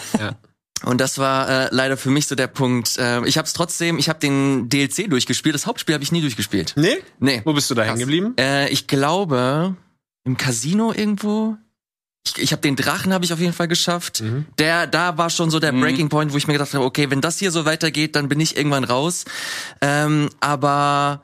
Und 0.84 1.00
das 1.00 1.18
war 1.18 1.50
äh, 1.50 1.68
leider 1.72 1.98
für 1.98 2.10
mich 2.10 2.28
so 2.28 2.36
der 2.36 2.48
Punkt. 2.48 2.98
Äh, 2.98 3.26
ich 3.26 3.38
habe 3.38 3.46
es 3.46 3.54
trotzdem, 3.54 3.98
ich 3.98 4.10
habe 4.10 4.20
den 4.20 4.70
DLC 4.70 5.10
durchgespielt. 5.10 5.56
Das 5.56 5.66
Hauptspiel 5.66 5.94
habe 5.94 6.04
ich 6.04 6.12
nie 6.12 6.22
durchgespielt. 6.22 6.74
Nee? 6.76 6.98
Nee. 7.20 7.42
Wo 7.46 7.54
bist 7.54 7.70
du 7.72 7.76
da 7.76 7.84
hängen 7.84 8.00
geblieben? 8.00 8.34
Äh, 8.38 8.70
ich 8.70 8.88
glaube 8.88 9.76
im 10.26 10.38
Casino 10.38 10.92
irgendwo. 10.92 11.56
Ich, 12.28 12.42
ich 12.42 12.52
habe 12.52 12.62
den 12.62 12.76
Drachen 12.76 13.14
habe 13.14 13.24
ich 13.24 13.32
auf 13.32 13.40
jeden 13.40 13.54
Fall 13.54 13.68
geschafft. 13.68 14.22
Mhm. 14.22 14.46
Der 14.58 14.88
da 14.88 15.18
war 15.18 15.30
schon 15.30 15.50
so 15.50 15.60
der 15.60 15.72
Breaking 15.72 16.10
Point, 16.10 16.34
wo 16.34 16.38
ich 16.38 16.48
mir 16.48 16.54
gedacht 16.54 16.74
habe, 16.74 16.84
okay, 16.84 17.10
wenn 17.10 17.22
das 17.22 17.38
hier 17.40 17.52
so 17.52 17.66
weitergeht, 17.66 18.16
dann 18.16 18.28
bin 18.28 18.40
ich 18.40 18.58
irgendwann 18.58 18.84
raus. 18.84 19.26
Ähm, 19.82 20.30
aber 20.40 21.22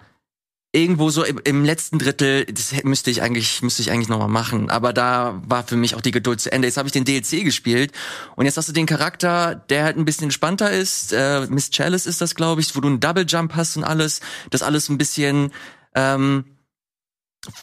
irgendwo 0.73 1.09
so 1.09 1.23
im, 1.23 1.39
im 1.43 1.65
letzten 1.65 1.99
Drittel, 1.99 2.45
das 2.45 2.83
müsste 2.83 3.11
ich 3.11 3.21
eigentlich, 3.21 3.61
müsste 3.61 3.81
ich 3.81 3.91
eigentlich 3.91 4.07
nochmal 4.07 4.29
machen. 4.29 4.69
Aber 4.69 4.93
da 4.93 5.41
war 5.45 5.63
für 5.63 5.75
mich 5.75 5.95
auch 5.95 6.01
die 6.01 6.11
Geduld 6.11 6.39
zu 6.39 6.51
Ende. 6.51 6.67
Jetzt 6.67 6.77
habe 6.77 6.87
ich 6.87 6.93
den 6.93 7.03
DLC 7.03 7.43
gespielt 7.43 7.91
und 8.35 8.45
jetzt 8.45 8.57
hast 8.57 8.69
du 8.69 8.73
den 8.73 8.85
Charakter, 8.85 9.55
der 9.55 9.83
halt 9.83 9.97
ein 9.97 10.05
bisschen 10.05 10.25
entspannter 10.25 10.71
ist. 10.71 11.11
Äh, 11.11 11.47
Miss 11.49 11.71
Chalice 11.71 12.05
ist 12.05 12.21
das, 12.21 12.35
glaube 12.35 12.61
ich, 12.61 12.75
wo 12.75 12.79
du 12.79 12.87
einen 12.87 12.99
Double 13.01 13.25
Jump 13.27 13.55
hast 13.55 13.75
und 13.75 13.83
alles. 13.83 14.21
Das 14.49 14.61
alles 14.61 14.87
ein 14.87 14.97
bisschen 14.97 15.51
ähm, 15.93 16.45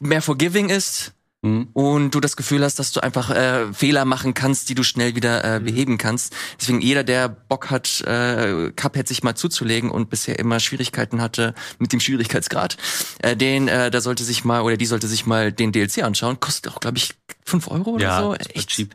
mehr 0.01 0.21
forgiving 0.21 0.69
ist. 0.69 1.13
Mhm. 1.43 1.69
und 1.73 2.15
du 2.15 2.21
das 2.21 2.37
Gefühl 2.37 2.65
hast, 2.65 2.79
dass 2.79 2.93
du 2.93 3.01
einfach 3.01 3.31
äh, 3.31 3.73
Fehler 3.73 4.05
machen 4.05 4.35
kannst, 4.35 4.69
die 4.69 4.75
du 4.75 4.83
schnell 4.83 5.15
wieder 5.15 5.45
äh, 5.45 5.61
mhm. 5.61 5.65
beheben 5.65 5.99
kannst. 5.99 6.35
Deswegen 6.61 6.81
jeder, 6.81 7.05
der 7.05 7.29
Bock 7.29 7.71
hat, 7.71 8.01
äh, 8.03 8.71
Cuphead 8.77 9.09
sich 9.09 9.23
mal 9.23 9.35
zuzulegen 9.35 9.91
und 9.91 10.11
bisher 10.11 10.39
immer 10.39 10.61
Schwierigkeiten 10.61 11.21
hatte 11.21 11.55
mit 11.79 11.93
dem 11.93 12.01
Schwierigkeitsgrad, 12.01 12.77
äh, 13.23 13.37
den, 13.37 13.69
äh, 13.69 13.91
da 13.91 14.01
sollte 14.01 14.25
sich 14.25 14.45
mal 14.45 14.63
oder 14.63 14.77
die 14.77 14.87
sollte 14.87 15.09
sich 15.09 15.27
mal 15.27 15.53
den 15.53 15.73
DLC 15.73 16.03
anschauen. 16.03 16.41
Kostet 16.41 16.73
auch, 16.73 16.81
glaube 16.81 16.99
ich, 16.99 17.15
fünf 17.45 17.69
Euro 17.69 17.91
oder 17.91 18.05
ja, 18.05 18.21
so. 18.21 18.35
Echt 18.35 18.71
cheap. 18.71 18.95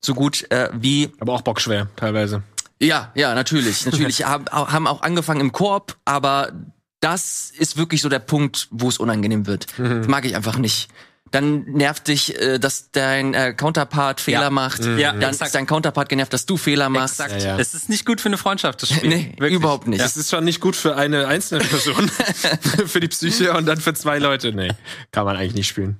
So 0.00 0.14
gut 0.14 0.50
äh, 0.50 0.68
wie. 0.74 1.10
Aber 1.20 1.32
auch 1.32 1.42
bockschwer 1.42 1.88
teilweise. 1.96 2.42
Ja, 2.80 3.12
ja, 3.14 3.34
natürlich. 3.34 3.86
Natürlich 3.90 4.24
haben 4.24 4.48
auch 4.48 5.02
angefangen 5.02 5.40
im 5.40 5.52
Koop, 5.52 5.96
aber 6.04 6.52
das 7.00 7.52
ist 7.56 7.76
wirklich 7.76 8.02
so 8.02 8.08
der 8.08 8.18
Punkt, 8.18 8.68
wo 8.70 8.88
es 8.88 8.98
unangenehm 8.98 9.46
wird. 9.46 9.66
Mhm. 9.78 9.98
Das 9.98 10.08
mag 10.08 10.24
ich 10.24 10.36
einfach 10.36 10.58
nicht 10.58 10.88
dann 11.30 11.64
nervt 11.64 12.06
dich, 12.08 12.40
äh, 12.40 12.58
dass 12.58 12.90
dein 12.92 13.34
äh, 13.34 13.54
Counterpart 13.54 14.20
Fehler 14.20 14.42
ja. 14.42 14.50
macht. 14.50 14.82
Mhm. 14.82 14.98
Ja, 14.98 15.12
dann 15.12 15.30
exakt. 15.30 15.48
ist 15.48 15.54
dein 15.54 15.66
Counterpart 15.66 16.08
genervt, 16.08 16.32
dass 16.32 16.46
du 16.46 16.56
Fehler 16.56 16.88
machst. 16.88 17.20
Exakt. 17.20 17.42
Ja, 17.42 17.48
ja. 17.48 17.58
Es 17.58 17.74
ist 17.74 17.88
nicht 17.88 18.06
gut 18.06 18.20
für 18.20 18.28
eine 18.28 18.38
Freundschaft, 18.38 18.82
das 18.82 18.90
Spiel. 18.90 19.08
nee, 19.08 19.32
Wirklich. 19.38 19.54
überhaupt 19.54 19.88
nicht. 19.88 20.00
Es 20.00 20.16
ist 20.16 20.30
schon 20.30 20.44
nicht 20.44 20.60
gut 20.60 20.76
für 20.76 20.96
eine 20.96 21.26
einzelne 21.26 21.64
Person, 21.64 22.08
für 22.86 23.00
die 23.00 23.08
Psyche 23.08 23.52
und 23.54 23.66
dann 23.66 23.80
für 23.80 23.94
zwei 23.94 24.18
Leute. 24.18 24.52
Nee, 24.52 24.72
kann 25.10 25.24
man 25.24 25.36
eigentlich 25.36 25.54
nicht 25.54 25.68
spielen. 25.68 25.98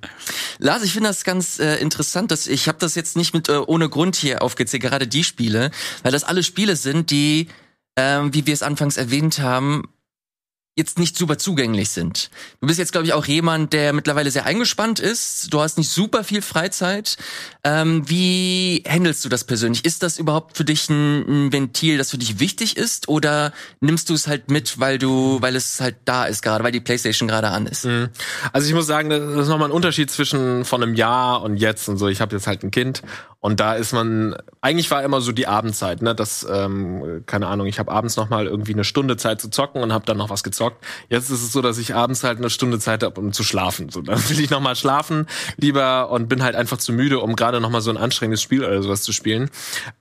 Lars, 0.59 0.83
ich 0.83 0.93
finde 0.93 1.09
das 1.09 1.23
ganz 1.23 1.59
äh, 1.59 1.75
interessant, 1.77 2.31
dass 2.31 2.47
ich 2.47 2.67
habe 2.67 2.77
das 2.79 2.95
jetzt 2.95 3.17
nicht 3.17 3.33
mit 3.33 3.49
äh, 3.49 3.57
ohne 3.57 3.89
Grund 3.89 4.15
hier 4.15 4.41
aufgezählt, 4.41 4.83
gerade 4.83 5.07
die 5.07 5.23
Spiele, 5.23 5.71
weil 6.03 6.11
das 6.11 6.23
alle 6.23 6.43
Spiele 6.43 6.75
sind, 6.75 7.11
die 7.11 7.49
ähm, 7.97 8.33
wie 8.33 8.45
wir 8.45 8.53
es 8.53 8.63
anfangs 8.63 8.97
erwähnt 8.97 9.39
haben, 9.39 9.83
jetzt 10.75 10.99
nicht 10.99 11.17
super 11.17 11.37
zugänglich 11.37 11.89
sind. 11.89 12.29
Du 12.59 12.67
bist 12.67 12.79
jetzt, 12.79 12.91
glaube 12.91 13.07
ich, 13.07 13.13
auch 13.13 13.25
jemand, 13.25 13.71
der 13.71 13.93
mittlerweile 13.93 14.29
sehr 14.29 14.45
eingespannt 14.45 14.99
ist. 14.99 15.53
Du 15.53 15.61
hast 15.61 15.77
nicht 15.77 15.89
super 15.89 16.23
viel 16.23 16.41
Freizeit. 16.41 17.17
Ähm, 17.65 18.07
wie 18.07 18.83
handelst 18.87 19.25
du 19.25 19.29
das 19.29 19.43
persönlich? 19.43 19.85
Ist 19.85 20.03
das 20.03 20.19
überhaupt 20.19 20.55
für 20.55 20.63
dich 20.63 20.87
ein, 20.87 21.47
ein, 21.47 21.51
Ventil, 21.51 21.97
das 21.97 22.11
für 22.11 22.19
dich 22.19 22.39
wichtig 22.39 22.77
ist? 22.77 23.09
Oder 23.09 23.53
nimmst 23.79 24.11
du 24.11 24.13
es 24.13 24.27
halt 24.27 24.51
mit, 24.51 24.79
weil 24.79 24.99
du, 24.99 25.41
weil 25.41 25.55
es 25.55 25.81
halt 25.81 25.95
da 26.05 26.25
ist 26.25 26.43
gerade, 26.43 26.63
weil 26.63 26.71
die 26.71 26.79
Playstation 26.79 27.27
gerade 27.27 27.49
an 27.49 27.65
ist? 27.65 27.85
Mhm. 27.85 28.09
Also 28.53 28.67
ich 28.67 28.75
muss 28.75 28.85
sagen, 28.85 29.09
das 29.09 29.19
ist 29.19 29.47
nochmal 29.47 29.69
ein 29.69 29.73
Unterschied 29.73 30.11
zwischen 30.11 30.63
von 30.63 30.83
einem 30.83 30.93
Jahr 30.93 31.41
und 31.41 31.57
jetzt 31.57 31.89
und 31.89 31.97
so. 31.97 32.07
Ich 32.07 32.21
habe 32.21 32.35
jetzt 32.35 32.45
halt 32.45 32.61
ein 32.61 32.69
Kind 32.69 33.01
und 33.45 33.59
da 33.59 33.75
ist 33.75 33.93
man, 33.93 34.35
eigentlich 34.61 34.89
war 34.89 35.03
immer 35.03 35.21
so 35.21 35.31
die 35.31 35.45
Abendzeit, 35.45 36.01
ne? 36.01 36.15
Das, 36.15 36.47
ähm, 36.49 37.21
keine 37.27 37.45
Ahnung, 37.45 37.67
ich 37.67 37.77
habe 37.77 37.91
abends 37.91 38.15
noch 38.15 38.27
mal 38.27 38.47
irgendwie 38.47 38.73
eine 38.73 38.83
Stunde 38.83 39.17
Zeit 39.17 39.39
zu 39.39 39.51
zocken 39.51 39.83
und 39.83 39.93
habe 39.93 40.03
dann 40.03 40.17
noch 40.17 40.31
was 40.31 40.41
gezockt. 40.41 40.83
Jetzt 41.09 41.29
ist 41.29 41.43
es 41.43 41.51
so, 41.51 41.61
dass 41.61 41.77
ich 41.77 41.93
abends 41.93 42.23
halt 42.23 42.39
eine 42.39 42.49
Stunde 42.49 42.79
Zeit 42.79 43.03
habe, 43.03 43.21
um 43.21 43.33
zu 43.33 43.43
schlafen. 43.43 43.89
So, 43.89 44.01
dann 44.01 44.17
will 44.29 44.39
ich 44.39 44.49
noch 44.49 44.61
mal 44.61 44.75
schlafen 44.75 45.27
lieber 45.57 46.09
und 46.09 46.27
bin 46.27 46.41
halt 46.41 46.55
einfach 46.55 46.79
zu 46.79 46.91
müde, 46.91 47.19
um 47.19 47.35
gerade 47.35 47.54
noch 47.59 47.69
mal 47.69 47.81
so 47.81 47.89
ein 47.89 47.97
anstrengendes 47.97 48.41
Spiel 48.41 48.63
oder 48.63 48.81
sowas 48.81 49.01
zu 49.03 49.13
spielen. 49.13 49.49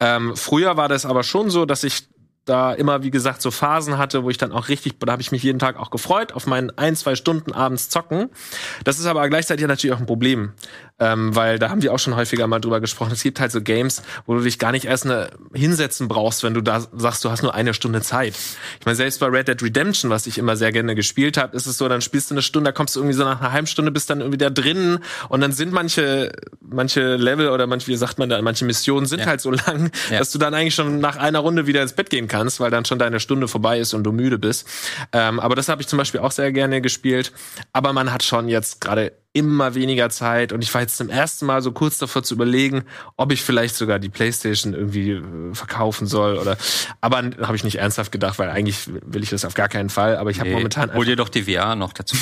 Ähm, 0.00 0.36
früher 0.36 0.76
war 0.76 0.88
das 0.88 1.06
aber 1.06 1.22
schon 1.22 1.50
so, 1.50 1.64
dass 1.64 1.84
ich 1.84 2.08
da 2.44 2.72
immer, 2.74 3.02
wie 3.02 3.10
gesagt, 3.10 3.40
so 3.40 3.50
Phasen 3.50 3.96
hatte, 3.98 4.24
wo 4.24 4.30
ich 4.30 4.38
dann 4.38 4.52
auch 4.52 4.68
richtig, 4.68 5.00
da 5.00 5.12
habe 5.12 5.22
ich 5.22 5.32
mich 5.32 5.42
jeden 5.42 5.58
Tag 5.58 5.78
auch 5.78 5.90
gefreut 5.90 6.32
auf 6.32 6.46
meinen 6.46 6.70
ein, 6.76 6.94
zwei 6.96 7.14
Stunden 7.14 7.52
abends 7.52 7.88
zocken. 7.88 8.28
Das 8.84 8.98
ist 8.98 9.06
aber 9.06 9.28
gleichzeitig 9.28 9.66
natürlich 9.66 9.94
auch 9.94 10.00
ein 10.00 10.06
Problem, 10.06 10.52
ähm, 11.00 11.35
weil 11.35 11.59
da 11.59 11.70
haben 11.70 11.83
wir 11.83 11.92
auch 11.92 11.98
schon 11.98 12.14
häufiger 12.14 12.46
mal 12.46 12.61
drüber 12.61 12.80
gesprochen. 12.80 13.12
Es 13.12 13.22
gibt 13.22 13.40
halt 13.40 13.50
so 13.50 13.61
Games, 13.61 14.02
wo 14.26 14.35
du 14.35 14.42
dich 14.42 14.59
gar 14.59 14.70
nicht 14.70 14.85
erst 14.85 15.07
eine 15.07 15.30
hinsetzen 15.52 16.07
brauchst, 16.07 16.44
wenn 16.44 16.54
du 16.54 16.61
da 16.61 16.87
sagst, 16.92 17.24
du 17.24 17.30
hast 17.30 17.42
nur 17.42 17.54
eine 17.54 17.74
Stunde 17.74 18.00
Zeit. 18.00 18.35
Ich 18.78 18.87
meine, 18.87 18.94
selbst 18.94 19.18
bei 19.18 19.26
Red 19.26 19.48
Dead 19.48 19.61
Redemption, 19.61 20.11
was 20.11 20.26
ich 20.26 20.38
immer 20.38 20.57
sehr 20.57 20.70
gerne 20.70 20.94
gespielt 20.94 21.37
habe, 21.37 21.57
ist 21.57 21.66
es 21.66 21.78
so, 21.78 21.88
dann 21.88 22.00
spielst 22.00 22.30
du 22.30 22.35
eine 22.35 22.42
Stunde, 22.42 22.68
da 22.68 22.72
kommst 22.72 22.94
du 22.94 23.00
irgendwie 23.00 23.16
so 23.16 23.24
nach 23.24 23.40
einer 23.40 23.52
halben 23.52 23.66
Stunde, 23.66 23.90
bist 23.90 24.09
dann 24.09 24.20
irgendwie 24.20 24.38
da 24.38 24.50
drin 24.50 25.00
und 25.28 25.40
dann 25.40 25.50
sind 25.50 25.72
manche, 25.72 26.33
manche 26.61 27.16
Level 27.16 27.48
oder 27.48 27.66
manche, 27.66 27.88
wie 27.88 27.96
sagt 27.96 28.18
man 28.18 28.28
da, 28.28 28.40
manche 28.40 28.64
Missionen 28.64 29.07
sind 29.07 29.20
ja. 29.20 29.26
halt 29.26 29.40
so 29.40 29.50
lang, 29.50 29.90
ja. 30.11 30.18
dass 30.20 30.30
du 30.30 30.38
dann 30.38 30.54
eigentlich 30.54 30.74
schon 30.76 31.00
nach 31.00 31.16
einer 31.16 31.40
Runde 31.40 31.66
wieder 31.66 31.83
ins 31.83 31.94
Bett 31.94 32.09
gehen 32.09 32.28
kannst, 32.28 32.61
weil 32.61 32.70
dann 32.70 32.85
schon 32.85 33.00
deine 33.00 33.18
Stunde 33.18 33.48
vorbei 33.48 33.80
ist 33.80 33.94
und 33.94 34.04
du 34.04 34.12
müde 34.12 34.38
bist. 34.38 34.68
Ähm, 35.12 35.40
aber 35.40 35.57
das 35.57 35.68
habe 35.68 35.83
ich 35.83 35.88
zum 35.88 35.96
Beispiel 35.96 36.20
auch 36.20 36.30
sehr 36.30 36.52
gerne 36.52 36.80
gespielt. 36.80 37.33
Aber 37.72 37.92
man 37.92 38.12
hat 38.12 38.22
schon 38.22 38.48
jetzt 38.48 38.80
gerade 38.80 39.12
immer 39.35 39.75
weniger 39.75 40.11
Zeit 40.11 40.53
und 40.53 40.62
ich 40.62 40.73
war 40.73 40.81
jetzt 40.81 40.97
zum 40.97 41.11
ersten 41.11 41.44
Mal 41.44 41.61
so 41.61 41.73
kurz 41.73 41.99
davor 41.99 42.23
zu 42.23 42.35
überlegen, 42.35 42.85
ob 43.16 43.33
ich 43.33 43.42
vielleicht 43.42 43.75
sogar 43.75 43.99
die 43.99 44.09
Playstation 44.09 44.75
irgendwie 44.75 45.11
äh, 45.11 45.55
verkaufen 45.55 46.07
soll 46.07 46.38
oder 46.38 46.57
aber 47.01 47.18
habe 47.42 47.57
ich 47.57 47.64
nicht 47.64 47.79
ernsthaft 47.79 48.12
gedacht, 48.12 48.38
weil 48.38 48.49
eigentlich 48.49 48.88
will 49.05 49.25
ich 49.25 49.31
das 49.31 49.44
auf 49.44 49.55
gar 49.55 49.68
keinen 49.68 49.90
Fall, 49.90 50.16
aber 50.16 50.31
ich 50.31 50.38
habe 50.38 50.51
nee, 50.51 50.55
momentan 50.55 50.94
hol 50.94 51.05
dir 51.05 51.16
doch 51.16 51.29
die 51.29 51.42
VR 51.42 51.75
noch 51.75 51.92
dazu. 51.92 52.16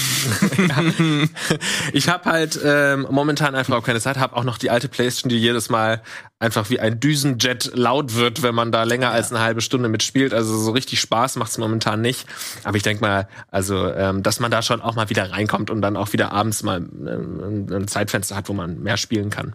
ja, 0.56 0.82
ich 1.92 2.08
habe 2.08 2.30
halt 2.30 2.58
ähm, 2.64 3.06
momentan 3.10 3.54
einfach 3.54 3.76
auch 3.76 3.84
keine 3.84 4.00
Zeit, 4.00 4.16
habe 4.16 4.34
auch 4.34 4.44
noch 4.44 4.56
die 4.56 4.70
alte 4.70 4.88
Playstation, 4.88 5.28
die 5.28 5.38
jedes 5.38 5.68
Mal 5.68 6.02
einfach 6.42 6.70
wie 6.70 6.80
ein 6.80 6.98
Düsenjet 6.98 7.70
laut 7.74 8.16
wird, 8.16 8.42
wenn 8.42 8.54
man 8.54 8.72
da 8.72 8.82
länger 8.82 9.08
ja. 9.08 9.12
als 9.12 9.30
eine 9.30 9.40
halbe 9.40 9.60
Stunde 9.60 9.88
mitspielt. 9.88 10.34
Also 10.34 10.58
so 10.58 10.72
richtig 10.72 11.00
Spaß 11.00 11.36
macht's 11.36 11.56
momentan 11.56 12.00
nicht. 12.00 12.26
Aber 12.64 12.76
ich 12.76 12.82
denke 12.82 13.00
mal, 13.00 13.28
also 13.50 13.86
ähm, 13.86 14.24
dass 14.24 14.40
man 14.40 14.50
da 14.50 14.60
schon 14.60 14.82
auch 14.82 14.96
mal 14.96 15.08
wieder 15.08 15.30
reinkommt 15.30 15.70
und 15.70 15.80
dann 15.82 15.96
auch 15.96 16.12
wieder 16.12 16.32
abends 16.32 16.64
mal 16.64 16.80
ähm, 17.06 17.66
ein 17.70 17.88
Zeitfenster 17.88 18.36
hat, 18.36 18.48
wo 18.48 18.52
man 18.52 18.82
mehr 18.82 18.96
spielen 18.96 19.30
kann. 19.30 19.54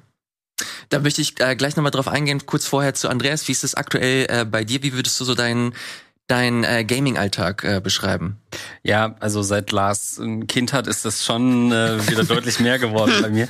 Da 0.90 1.00
möchte 1.00 1.22
ich 1.22 1.40
äh, 1.40 1.56
gleich 1.56 1.76
nochmal 1.76 1.92
drauf 1.92 2.08
eingehen, 2.08 2.46
kurz 2.46 2.66
vorher 2.66 2.94
zu 2.94 3.10
Andreas. 3.10 3.48
Wie 3.48 3.52
ist 3.52 3.64
es 3.64 3.76
aktuell 3.76 4.28
äh, 4.30 4.46
bei 4.46 4.64
dir? 4.64 4.84
Wie 4.84 4.94
würdest 4.94 5.20
du 5.20 5.26
so 5.26 5.36
deinen 5.36 5.74
dein, 6.28 6.64
äh, 6.64 6.84
Gaming-Alltag 6.84 7.64
äh, 7.64 7.82
beschreiben? 7.82 8.38
Ja, 8.84 9.16
also 9.20 9.42
seit 9.42 9.72
Lars 9.72 10.18
ein 10.18 10.48
Kind 10.48 10.74
hat, 10.74 10.88
ist 10.88 11.06
das 11.06 11.26
schon 11.26 11.72
äh, 11.72 12.06
wieder 12.08 12.24
deutlich 12.26 12.60
mehr 12.60 12.80
geworden 12.80 13.14
bei 13.22 13.30
mir. 13.30 13.48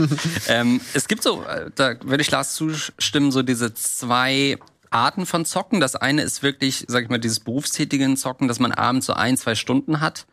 Ähm, 0.47 0.81
es 0.93 1.07
gibt 1.07 1.23
so, 1.23 1.43
äh, 1.43 1.71
da 1.75 1.95
würde 2.03 2.21
ich 2.21 2.31
Lars 2.31 2.53
zustimmen, 2.55 3.31
so 3.31 3.41
diese 3.41 3.73
zwei 3.73 4.57
Arten 4.89 5.25
von 5.25 5.45
Zocken. 5.45 5.79
Das 5.79 5.95
eine 5.95 6.21
ist 6.21 6.43
wirklich, 6.43 6.85
sag 6.87 7.03
ich 7.03 7.09
mal, 7.09 7.17
dieses 7.17 7.39
berufstätigen 7.39 8.15
Zocken, 8.15 8.47
dass 8.47 8.59
man 8.59 8.71
abends 8.71 9.07
so 9.07 9.13
ein, 9.13 9.37
zwei 9.37 9.55
Stunden 9.55 9.99
hat 9.99 10.25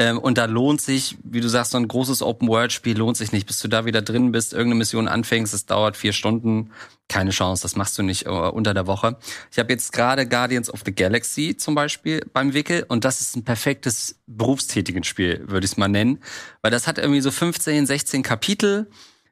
und 0.00 0.38
da 0.38 0.46
lohnt 0.46 0.80
sich, 0.80 1.18
wie 1.22 1.42
du 1.42 1.48
sagst, 1.48 1.72
so 1.72 1.78
ein 1.78 1.86
großes 1.86 2.22
Open-World-Spiel 2.22 2.96
lohnt 2.96 3.18
sich 3.18 3.32
nicht. 3.32 3.46
Bis 3.46 3.60
du 3.60 3.68
da 3.68 3.84
wieder 3.84 4.00
drin 4.00 4.32
bist, 4.32 4.54
irgendeine 4.54 4.76
Mission 4.78 5.08
anfängst, 5.08 5.52
es 5.52 5.66
dauert 5.66 5.96
vier 5.96 6.14
Stunden. 6.14 6.70
Keine 7.08 7.32
Chance, 7.32 7.62
das 7.62 7.76
machst 7.76 7.98
du 7.98 8.02
nicht 8.02 8.26
uh, 8.26 8.48
unter 8.48 8.72
der 8.72 8.86
Woche. 8.86 9.18
Ich 9.50 9.58
habe 9.58 9.72
jetzt 9.72 9.92
gerade 9.92 10.26
Guardians 10.26 10.72
of 10.72 10.82
the 10.86 10.94
Galaxy 10.94 11.56
zum 11.56 11.74
Beispiel 11.74 12.24
beim 12.32 12.54
Wickel 12.54 12.86
und 12.88 13.04
das 13.04 13.20
ist 13.20 13.36
ein 13.36 13.44
perfektes 13.44 14.20
berufstätigen 14.26 15.04
Spiel, 15.04 15.44
würde 15.46 15.66
ich 15.66 15.72
es 15.72 15.76
mal 15.76 15.88
nennen. 15.88 16.20
Weil 16.62 16.70
das 16.70 16.86
hat 16.86 16.96
irgendwie 16.98 17.20
so 17.20 17.30
15, 17.30 17.84
16 17.84 18.22
Kapitel. 18.22 18.88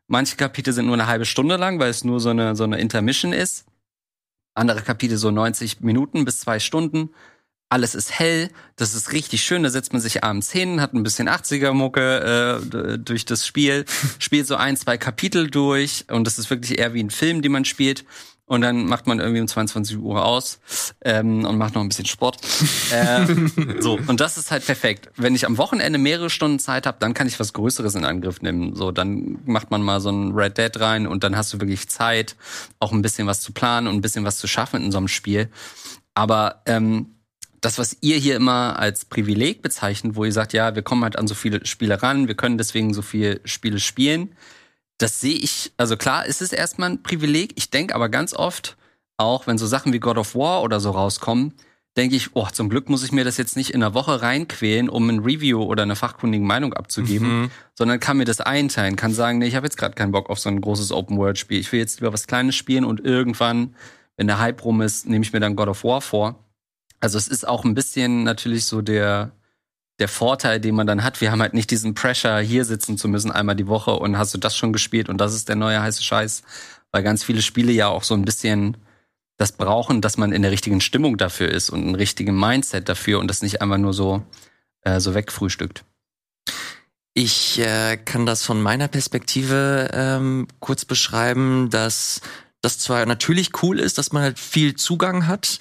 Manche 0.07 0.37
Kapitel 0.37 0.75
sind 0.75 0.87
nur 0.87 0.95
eine 0.95 1.07
halbe 1.07 1.25
Stunde 1.25 1.57
lang, 1.57 1.79
weil 1.79 1.91
es 1.91 2.05
nur 2.05 2.21
so 2.21 2.31
eine, 2.31 2.57
so 2.57 2.65
eine 2.65 2.79
Intermission 2.79 3.33
ist. 3.33 3.65
Andere 4.55 4.83
Kapitel 4.83 5.17
so 5.17 5.31
90 5.31 5.81
Minuten 5.81 6.25
bis 6.27 6.41
zwei 6.41 6.59
Stunden 6.59 7.11
alles 7.69 7.95
ist 7.95 8.19
hell, 8.19 8.51
das 8.77 8.95
ist 8.95 9.13
richtig 9.13 9.43
schön, 9.43 9.63
da 9.63 9.71
setzt 9.71 9.93
man 9.93 10.01
sich 10.01 10.25
abends 10.25 10.51
hin, 10.51 10.81
hat 10.81 10.95
ein 10.95 11.03
bisschen 11.03 11.29
80er-Mucke 11.29 12.61
äh, 12.63 12.99
durch 12.99 13.25
das 13.25 13.47
Spiel, 13.47 13.85
spielt 14.19 14.47
so 14.47 14.57
ein, 14.57 14.77
zwei 14.77 14.97
Kapitel 14.97 15.51
durch 15.51 16.07
und 16.11 16.27
das 16.27 16.39
ist 16.39 16.51
wirklich 16.51 16.79
eher 16.79 16.95
wie 16.95 17.03
ein 17.03 17.11
Film, 17.11 17.43
den 17.43 17.53
man 17.53 17.65
spielt. 17.65 18.05
Und 18.47 18.63
dann 18.63 18.87
macht 18.87 19.07
man 19.07 19.21
irgendwie 19.21 19.43
um 19.43 19.47
22 19.47 19.99
Uhr 19.99 20.25
aus 20.25 20.61
ähm, 21.03 21.45
und 21.45 21.59
macht 21.59 21.75
noch 21.75 21.83
ein 21.83 21.89
bisschen 21.89 22.07
Sport. 22.07 22.39
ähm, 22.93 23.53
so, 23.81 23.99
und 24.07 24.21
das 24.21 24.39
ist 24.39 24.51
halt 24.51 24.65
perfekt. 24.65 25.11
Wenn 25.17 25.35
ich 25.35 25.45
am 25.45 25.59
Wochenende 25.59 25.99
mehrere 25.99 26.31
Stunden 26.31 26.59
Zeit 26.59 26.87
habe, 26.87 26.97
dann 26.99 27.13
kann 27.13 27.27
ich 27.27 27.39
was 27.39 27.53
Größeres 27.53 27.95
in 27.95 28.07
Angriff 28.07 28.41
nehmen. 28.41 28.75
So, 28.75 28.91
dann 28.91 29.39
macht 29.45 29.71
man 29.71 29.83
mal 29.83 30.01
so 30.01 30.09
ein 30.09 30.33
Red 30.33 30.57
Dead 30.57 30.81
rein 30.81 31.07
und 31.07 31.25
dann 31.25 31.37
hast 31.37 31.53
du 31.53 31.61
wirklich 31.61 31.91
Zeit, 31.91 32.37
auch 32.79 32.93
ein 32.93 33.03
bisschen 33.03 33.27
was 33.27 33.43
zu 33.43 33.53
planen 33.53 33.87
und 33.87 33.97
ein 33.97 34.01
bisschen 34.01 34.25
was 34.25 34.39
zu 34.39 34.47
schaffen 34.47 34.83
in 34.83 34.93
so 34.93 34.99
einem 34.99 35.09
Spiel. 35.09 35.51
Aber 36.15 36.63
ähm, 36.65 37.18
das, 37.61 37.79
was 37.79 37.97
ihr 38.01 38.17
hier 38.17 38.37
immer 38.37 38.79
als 38.79 39.05
Privileg 39.05 39.63
bezeichnet, 39.63 40.17
wo 40.17 40.25
ihr 40.25 40.33
sagt, 40.33 40.53
ja, 40.53 40.75
wir 40.75 40.83
kommen 40.83 41.03
halt 41.03 41.19
an 41.19 41.27
so 41.27 41.35
viele 41.35 41.65
Spiele 41.67 42.03
ran, 42.03 42.29
wir 42.29 42.35
können 42.35 42.59
deswegen 42.59 42.95
so 42.95 43.03
viele 43.03 43.41
Spiele 43.45 43.81
spielen, 43.81 44.35
das 44.99 45.21
sehe 45.21 45.37
ich, 45.37 45.73
also 45.77 45.97
klar, 45.97 46.27
ist 46.27 46.43
es 46.43 46.53
erstmal 46.53 46.91
ein 46.91 47.03
Privileg. 47.03 47.53
Ich 47.55 47.71
denke 47.71 47.95
aber 47.95 48.09
ganz 48.09 48.35
oft, 48.35 48.77
auch 49.17 49.47
wenn 49.47 49.57
so 49.57 49.67
Sachen 49.67 49.93
wie 49.93 50.01
God 50.01 50.19
of 50.19 50.35
War 50.35 50.63
oder 50.63 50.81
so 50.81 50.91
rauskommen, 50.91 51.55
denke 51.97 52.17
ich, 52.17 52.35
oh, 52.35 52.47
zum 52.53 52.69
Glück 52.69 52.89
muss 52.89 53.05
ich 53.05 53.13
mir 53.13 53.25
das 53.25 53.37
jetzt 53.37 53.57
nicht 53.57 53.71
in 53.71 53.83
einer 53.83 53.95
Woche 53.95 54.23
reinquälen, 54.23 54.89
um 54.89 55.09
ein 55.09 55.21
Review 55.21 55.63
oder 55.63 55.85
eine 55.85 55.97
fachkundige 55.97 56.45
Meinung 56.45 56.75
abzugeben, 56.75 57.43
mhm. 57.43 57.51
sondern 57.75 57.99
kann 57.99 58.19
mir 58.19 58.25
das 58.25 58.41
einteilen, 58.41 58.97
kann 58.97 59.13
sagen, 59.13 59.39
nee, 59.39 59.47
ich 59.47 59.57
habe 59.57 59.67
jetzt 59.67 59.77
gerade 59.77 59.95
keinen 59.95 60.13
Bock 60.13 60.31
auf 60.31 60.39
so 60.39 60.49
ein 60.49 60.61
großes 60.61 60.93
Open-World-Spiel. 60.93 61.59
Ich 61.59 61.73
will 61.73 61.81
jetzt 61.81 62.01
lieber 62.01 62.13
was 62.13 62.27
Kleines 62.27 62.55
spielen 62.55 62.85
und 62.85 63.01
irgendwann, 63.01 63.75
wenn 64.17 64.27
der 64.27 64.39
Hype 64.39 64.65
rum 64.65 64.81
ist, 64.81 65.09
nehme 65.09 65.25
ich 65.25 65.33
mir 65.33 65.41
dann 65.41 65.57
God 65.57 65.69
of 65.69 65.83
War 65.85 66.01
vor. 66.01 66.45
Also 67.01 67.19
es 67.19 67.29
ist 67.29 67.47
auch 67.47 67.65
ein 67.65 67.75
bisschen 67.75 68.25
natürlich 68.25 68.67
so 68.67 68.83
der, 68.83 69.33
der 69.99 70.09
Vorteil, 70.09 70.61
den 70.61 70.75
man 70.75 70.87
dann 70.87 71.05
hat. 71.05 71.21
Wir 71.21 71.31
haben 71.31 71.43
halt 71.43 71.55
nicht 71.55 71.71
diesen 71.71 71.95
Pressure, 71.95 72.39
hier 72.41 72.65
sitzen 72.65 72.99
zu 72.99 73.09
müssen 73.09 73.31
einmal 73.31 73.57
die 73.57 73.69
Woche 73.69 73.93
und 73.93 74.19
hast 74.19 74.35
du 74.35 74.39
das 74.39 74.57
schon 74.57 74.73
gespielt 74.73 75.09
und 75.09 75.19
das 75.19 75.35
ist 75.35 75.49
der 75.49 75.57
neue 75.57 75.81
heiße 75.81 76.03
Scheiß. 76.03 76.43
Weil 76.91 77.03
ganz 77.03 77.23
viele 77.23 77.43
Spiele 77.43 77.73
ja 77.73 77.89
auch 77.89 78.03
so 78.03 78.15
ein 78.15 78.25
bisschen 78.25 78.77
das 79.37 79.53
brauchen, 79.53 80.01
dass 80.01 80.17
man 80.17 80.33
in 80.33 80.43
der 80.43 80.51
richtigen 80.51 80.81
Stimmung 80.81 81.17
dafür 81.17 81.49
ist 81.49 81.71
und 81.71 81.87
ein 81.87 81.95
richtigen 81.95 82.39
Mindset 82.39 82.89
dafür 82.89 83.21
und 83.21 83.29
das 83.29 83.43
nicht 83.43 83.63
einfach 83.63 83.79
nur 83.79 83.95
so, 83.95 84.23
äh, 84.83 85.01
so 85.01 85.15
wegfrühstückt. 85.15 85.85
Ich 87.15 87.59
äh, 87.59 87.97
kann 87.97 88.27
das 88.27 88.45
von 88.45 88.61
meiner 88.61 88.89
Perspektive 88.89 89.91
ähm, 89.93 90.49
kurz 90.61 90.85
beschreiben, 90.85 91.69
dass 91.71 92.21
das 92.61 92.79
zwar 92.79 93.07
natürlich 93.07 93.63
cool 93.63 93.79
ist, 93.79 93.99
dass 93.99 94.13
man 94.13 94.23
halt 94.23 94.39
viel 94.39 94.75
Zugang 94.75 95.27
hat, 95.27 95.59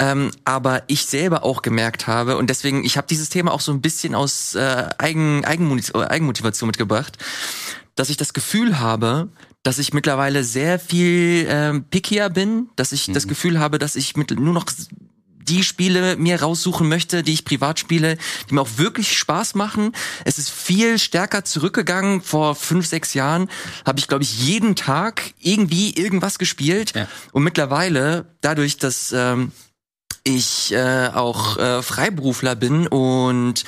ähm, 0.00 0.30
aber 0.44 0.82
ich 0.86 1.04
selber 1.04 1.44
auch 1.44 1.62
gemerkt 1.62 2.06
habe 2.06 2.38
und 2.38 2.48
deswegen, 2.48 2.84
ich 2.84 2.96
habe 2.96 3.06
dieses 3.06 3.28
Thema 3.28 3.52
auch 3.52 3.60
so 3.60 3.70
ein 3.70 3.82
bisschen 3.82 4.14
aus 4.14 4.54
äh, 4.54 4.88
Eigen, 4.98 5.44
Eigenmut 5.44 5.94
Eigenmotivation 5.94 6.68
mitgebracht, 6.68 7.18
dass 7.94 8.08
ich 8.08 8.16
das 8.16 8.32
Gefühl 8.32 8.80
habe, 8.80 9.28
dass 9.62 9.78
ich 9.78 9.92
mittlerweile 9.92 10.42
sehr 10.42 10.78
viel 10.78 11.46
ähm, 11.48 11.84
pickier 11.84 12.30
bin, 12.30 12.70
dass 12.76 12.92
ich 12.92 13.08
mhm. 13.08 13.12
das 13.12 13.28
Gefühl 13.28 13.60
habe, 13.60 13.78
dass 13.78 13.94
ich 13.94 14.16
mit 14.16 14.30
nur 14.30 14.54
noch 14.54 14.64
die 15.42 15.62
Spiele 15.64 16.16
mir 16.16 16.40
raussuchen 16.40 16.88
möchte, 16.88 17.22
die 17.22 17.32
ich 17.32 17.44
privat 17.44 17.78
spiele, 17.78 18.16
die 18.48 18.54
mir 18.54 18.62
auch 18.62 18.78
wirklich 18.78 19.18
Spaß 19.18 19.54
machen. 19.54 19.92
Es 20.24 20.38
ist 20.38 20.48
viel 20.48 20.98
stärker 20.98 21.44
zurückgegangen. 21.44 22.22
Vor 22.22 22.54
fünf, 22.54 22.86
sechs 22.86 23.14
Jahren 23.14 23.50
habe 23.84 23.98
ich, 23.98 24.08
glaube 24.08 24.22
ich, 24.22 24.46
jeden 24.46 24.76
Tag 24.76 25.34
irgendwie 25.40 25.92
irgendwas 25.94 26.38
gespielt. 26.38 26.94
Ja. 26.94 27.08
Und 27.32 27.42
mittlerweile, 27.42 28.26
dadurch, 28.40 28.76
dass 28.76 29.12
ähm, 29.12 29.52
ich 30.24 30.72
äh, 30.72 31.08
auch 31.14 31.56
äh, 31.56 31.82
Freiberufler 31.82 32.54
bin 32.54 32.86
und 32.86 33.64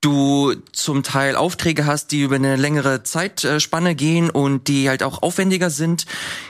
du 0.00 0.54
zum 0.72 1.02
Teil 1.02 1.34
Aufträge 1.36 1.86
hast, 1.86 2.12
die 2.12 2.20
über 2.20 2.36
eine 2.36 2.56
längere 2.56 3.02
Zeitspanne 3.02 3.94
gehen 3.94 4.30
und 4.30 4.68
die 4.68 4.88
halt 4.88 5.02
auch 5.02 5.22
aufwendiger 5.22 5.70
sind, 5.70 6.04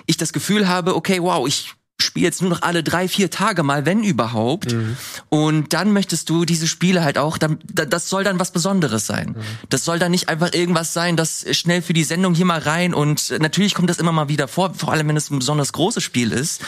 ich 0.07 0.17
das 0.17 0.33
Gefühl 0.33 0.69
habe, 0.69 0.97
okay, 0.97 1.23
wow, 1.23 1.47
ich 1.47 1.75
spiele 2.01 2.27
jetzt 2.27 2.43
nur 2.43 2.51
noch 2.51 2.63
alle 2.63 2.83
drei, 2.83 3.07
vier 3.07 3.31
Tage 3.31 3.63
mal, 3.63 3.87
wenn 3.87 4.03
überhaupt. 4.03 4.73
Mhm. 4.73 4.97
Und 5.29 5.73
dann 5.73 5.93
möchtest 5.93 6.29
du 6.29 6.45
diese 6.45 6.67
Spiele 6.67 7.05
halt 7.05 7.19
auch, 7.19 7.39
das 7.39 8.09
soll 8.09 8.25
dann 8.25 8.41
was 8.41 8.51
Besonderes 8.51 9.07
sein. 9.07 9.37
Mhm. 9.37 9.43
Das 9.69 9.85
soll 9.85 10.01
dann 10.01 10.11
nicht 10.11 10.29
einfach 10.29 10.53
irgendwas 10.53 10.93
sein, 10.93 11.17
das 11.17 11.47
schnell 11.53 11.83
für 11.83 11.93
die 11.93 12.05
Sendung 12.05 12.35
hier 12.35 12.47
mal 12.47 12.59
rein 12.59 12.95
und 12.95 13.33
natürlich 13.41 13.75
kommt 13.75 13.91
das 13.91 13.99
immer 13.99 14.13
mal 14.13 14.29
wieder 14.29 14.49
vor, 14.49 14.75
vor 14.75 14.93
allem 14.93 15.09
wenn 15.09 15.17
es 15.17 15.31
ein 15.31 15.39
besonders 15.39 15.73
großes 15.73 16.03
Spiel 16.03 16.33
ist. 16.33 16.61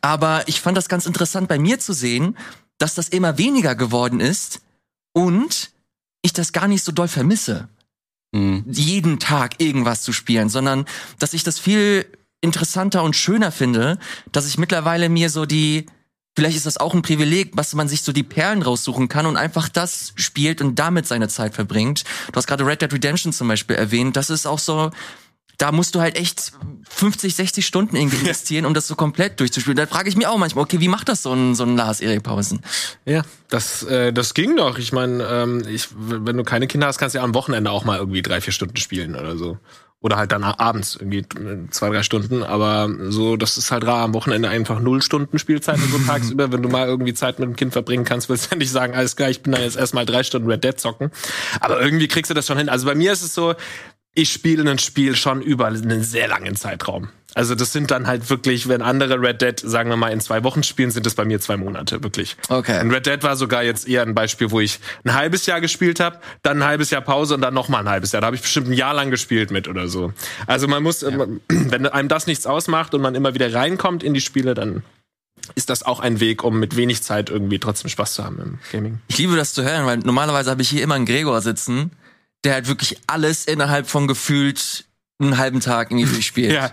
Aber 0.00 0.48
ich 0.48 0.60
fand 0.60 0.76
das 0.76 0.88
ganz 0.88 1.06
interessant 1.06 1.48
bei 1.48 1.58
mir 1.58 1.78
zu 1.78 1.92
sehen, 1.92 2.36
dass 2.78 2.94
das 2.94 3.08
immer 3.08 3.38
weniger 3.38 3.74
geworden 3.74 4.20
ist 4.20 4.60
und 5.12 5.70
ich 6.22 6.32
das 6.32 6.52
gar 6.52 6.68
nicht 6.68 6.84
so 6.84 6.92
doll 6.92 7.08
vermisse. 7.08 7.68
Mhm. 8.32 8.64
jeden 8.68 9.18
Tag 9.18 9.56
irgendwas 9.58 10.02
zu 10.02 10.12
spielen, 10.12 10.48
sondern 10.48 10.84
dass 11.18 11.34
ich 11.34 11.42
das 11.42 11.58
viel 11.58 12.06
interessanter 12.40 13.02
und 13.02 13.16
schöner 13.16 13.50
finde, 13.50 13.98
dass 14.30 14.46
ich 14.46 14.56
mittlerweile 14.56 15.08
mir 15.08 15.30
so 15.30 15.46
die, 15.46 15.86
vielleicht 16.36 16.56
ist 16.56 16.66
das 16.66 16.78
auch 16.78 16.94
ein 16.94 17.02
Privileg, 17.02 17.50
was 17.54 17.74
man 17.74 17.88
sich 17.88 18.02
so 18.02 18.12
die 18.12 18.22
Perlen 18.22 18.62
raussuchen 18.62 19.08
kann 19.08 19.26
und 19.26 19.36
einfach 19.36 19.68
das 19.68 20.12
spielt 20.14 20.60
und 20.60 20.78
damit 20.78 21.08
seine 21.08 21.28
Zeit 21.28 21.56
verbringt. 21.56 22.04
Du 22.30 22.36
hast 22.36 22.46
gerade 22.46 22.64
Red 22.64 22.82
Dead 22.82 22.92
Redemption 22.92 23.32
zum 23.32 23.48
Beispiel 23.48 23.74
erwähnt. 23.74 24.16
Das 24.16 24.30
ist 24.30 24.46
auch 24.46 24.60
so, 24.60 24.92
da 25.60 25.72
musst 25.72 25.94
du 25.94 26.00
halt 26.00 26.16
echt 26.16 26.52
50, 26.88 27.34
60 27.34 27.66
Stunden 27.66 27.94
investieren, 27.96 28.64
um 28.64 28.72
das 28.72 28.86
so 28.86 28.94
komplett 28.94 29.40
durchzuspielen. 29.40 29.76
Da 29.76 29.86
frage 29.86 30.08
ich 30.08 30.16
mich 30.16 30.26
auch 30.26 30.38
manchmal, 30.38 30.64
okay, 30.64 30.80
wie 30.80 30.88
macht 30.88 31.08
das 31.08 31.22
so 31.22 31.32
ein, 31.32 31.54
so 31.54 31.64
ein 31.64 31.76
Lars 31.76 32.00
Erik 32.00 32.22
Pausen? 32.22 32.62
Ja, 33.04 33.22
das, 33.48 33.82
äh, 33.82 34.12
das 34.12 34.32
ging 34.32 34.56
doch. 34.56 34.78
Ich 34.78 34.92
meine, 34.92 35.22
ähm, 35.22 35.62
ich, 35.68 35.88
wenn 35.94 36.36
du 36.36 36.44
keine 36.44 36.66
Kinder 36.66 36.86
hast, 36.86 36.98
kannst 36.98 37.14
du 37.14 37.18
ja 37.18 37.24
am 37.24 37.34
Wochenende 37.34 37.70
auch 37.70 37.84
mal 37.84 37.98
irgendwie 37.98 38.22
drei, 38.22 38.40
vier 38.40 38.54
Stunden 38.54 38.76
spielen 38.76 39.14
oder 39.14 39.36
so. 39.36 39.58
Oder 40.02 40.16
halt 40.16 40.32
dann 40.32 40.44
abends 40.44 40.96
irgendwie 40.96 41.26
zwei, 41.68 41.90
drei 41.90 42.02
Stunden. 42.02 42.42
Aber 42.42 42.88
so, 43.10 43.36
das 43.36 43.58
ist 43.58 43.70
halt 43.70 43.86
rar 43.86 44.02
am 44.02 44.14
Wochenende 44.14 44.48
einfach 44.48 44.80
null 44.80 45.02
Stunden 45.02 45.38
Spielzeit 45.38 45.76
und 45.76 45.90
so 45.90 45.98
tagsüber. 46.06 46.50
Wenn 46.50 46.62
du 46.62 46.70
mal 46.70 46.86
irgendwie 46.86 47.12
Zeit 47.12 47.38
mit 47.38 47.46
dem 47.46 47.54
Kind 47.54 47.74
verbringen 47.74 48.06
kannst, 48.06 48.30
willst 48.30 48.46
du 48.46 48.54
ja 48.54 48.56
nicht 48.56 48.70
sagen, 48.70 48.94
alles 48.94 49.14
klar, 49.14 49.28
ich 49.28 49.42
bin 49.42 49.52
da 49.52 49.60
jetzt 49.60 49.76
erstmal 49.76 50.06
drei 50.06 50.22
Stunden 50.22 50.50
Red 50.50 50.64
Dead 50.64 50.80
zocken. 50.80 51.10
Aber 51.60 51.82
irgendwie 51.82 52.08
kriegst 52.08 52.30
du 52.30 52.34
das 52.34 52.46
schon 52.46 52.56
hin. 52.56 52.70
Also 52.70 52.86
bei 52.86 52.94
mir 52.94 53.12
ist 53.12 53.20
es 53.20 53.34
so, 53.34 53.54
ich 54.14 54.32
spiele 54.32 54.68
ein 54.68 54.78
Spiel 54.78 55.14
schon 55.16 55.40
über 55.42 55.66
einen 55.66 56.02
sehr 56.02 56.28
langen 56.28 56.56
Zeitraum. 56.56 57.08
Also 57.34 57.54
das 57.54 57.72
sind 57.72 57.90
dann 57.92 58.08
halt 58.08 58.28
wirklich, 58.28 58.68
wenn 58.68 58.82
andere 58.82 59.20
Red 59.20 59.40
Dead, 59.40 59.60
sagen 59.60 59.88
wir 59.88 59.96
mal, 59.96 60.08
in 60.08 60.20
zwei 60.20 60.42
Wochen 60.42 60.64
spielen, 60.64 60.90
sind 60.90 61.06
es 61.06 61.14
bei 61.14 61.24
mir 61.24 61.40
zwei 61.40 61.56
Monate, 61.56 62.02
wirklich. 62.02 62.36
Okay. 62.48 62.80
Und 62.80 62.90
Red 62.90 63.06
Dead 63.06 63.22
war 63.22 63.36
sogar 63.36 63.62
jetzt 63.62 63.88
eher 63.88 64.02
ein 64.02 64.14
Beispiel, 64.14 64.50
wo 64.50 64.58
ich 64.58 64.80
ein 65.04 65.14
halbes 65.14 65.46
Jahr 65.46 65.60
gespielt 65.60 66.00
habe, 66.00 66.18
dann 66.42 66.60
ein 66.60 66.64
halbes 66.66 66.90
Jahr 66.90 67.02
Pause 67.02 67.34
und 67.34 67.40
dann 67.40 67.54
noch 67.54 67.68
mal 67.68 67.78
ein 67.78 67.88
halbes 67.88 68.10
Jahr. 68.12 68.20
Da 68.20 68.26
habe 68.26 68.36
ich 68.36 68.42
bestimmt 68.42 68.68
ein 68.68 68.72
Jahr 68.72 68.94
lang 68.94 69.10
gespielt 69.10 69.52
mit 69.52 69.68
oder 69.68 69.86
so. 69.86 70.12
Also 70.46 70.66
man 70.66 70.82
muss, 70.82 71.02
ja. 71.02 71.10
wenn 71.48 71.86
einem 71.86 72.08
das 72.08 72.26
nichts 72.26 72.46
ausmacht 72.46 72.94
und 72.94 73.00
man 73.00 73.14
immer 73.14 73.34
wieder 73.34 73.52
reinkommt 73.54 74.02
in 74.02 74.12
die 74.12 74.20
Spiele, 74.20 74.54
dann 74.54 74.82
ist 75.54 75.70
das 75.70 75.84
auch 75.84 76.00
ein 76.00 76.20
Weg, 76.20 76.42
um 76.44 76.58
mit 76.58 76.76
wenig 76.76 77.02
Zeit 77.02 77.30
irgendwie 77.30 77.58
trotzdem 77.58 77.90
Spaß 77.90 78.14
zu 78.14 78.24
haben 78.24 78.40
im 78.40 78.58
Gaming. 78.72 79.00
Ich 79.08 79.18
liebe 79.18 79.36
das 79.36 79.54
zu 79.54 79.62
hören, 79.62 79.86
weil 79.86 79.98
normalerweise 79.98 80.50
habe 80.50 80.62
ich 80.62 80.68
hier 80.68 80.82
immer 80.82 80.94
einen 80.94 81.06
Gregor 81.06 81.40
sitzen, 81.40 81.92
der 82.44 82.54
halt 82.54 82.68
wirklich 82.68 82.98
alles 83.06 83.44
innerhalb 83.44 83.88
von 83.88 84.06
gefühlt 84.06 84.84
einen 85.20 85.36
halben 85.36 85.60
Tag 85.60 85.90
irgendwie 85.90 86.10
durchspielt. 86.10 86.52
ja. 86.54 86.70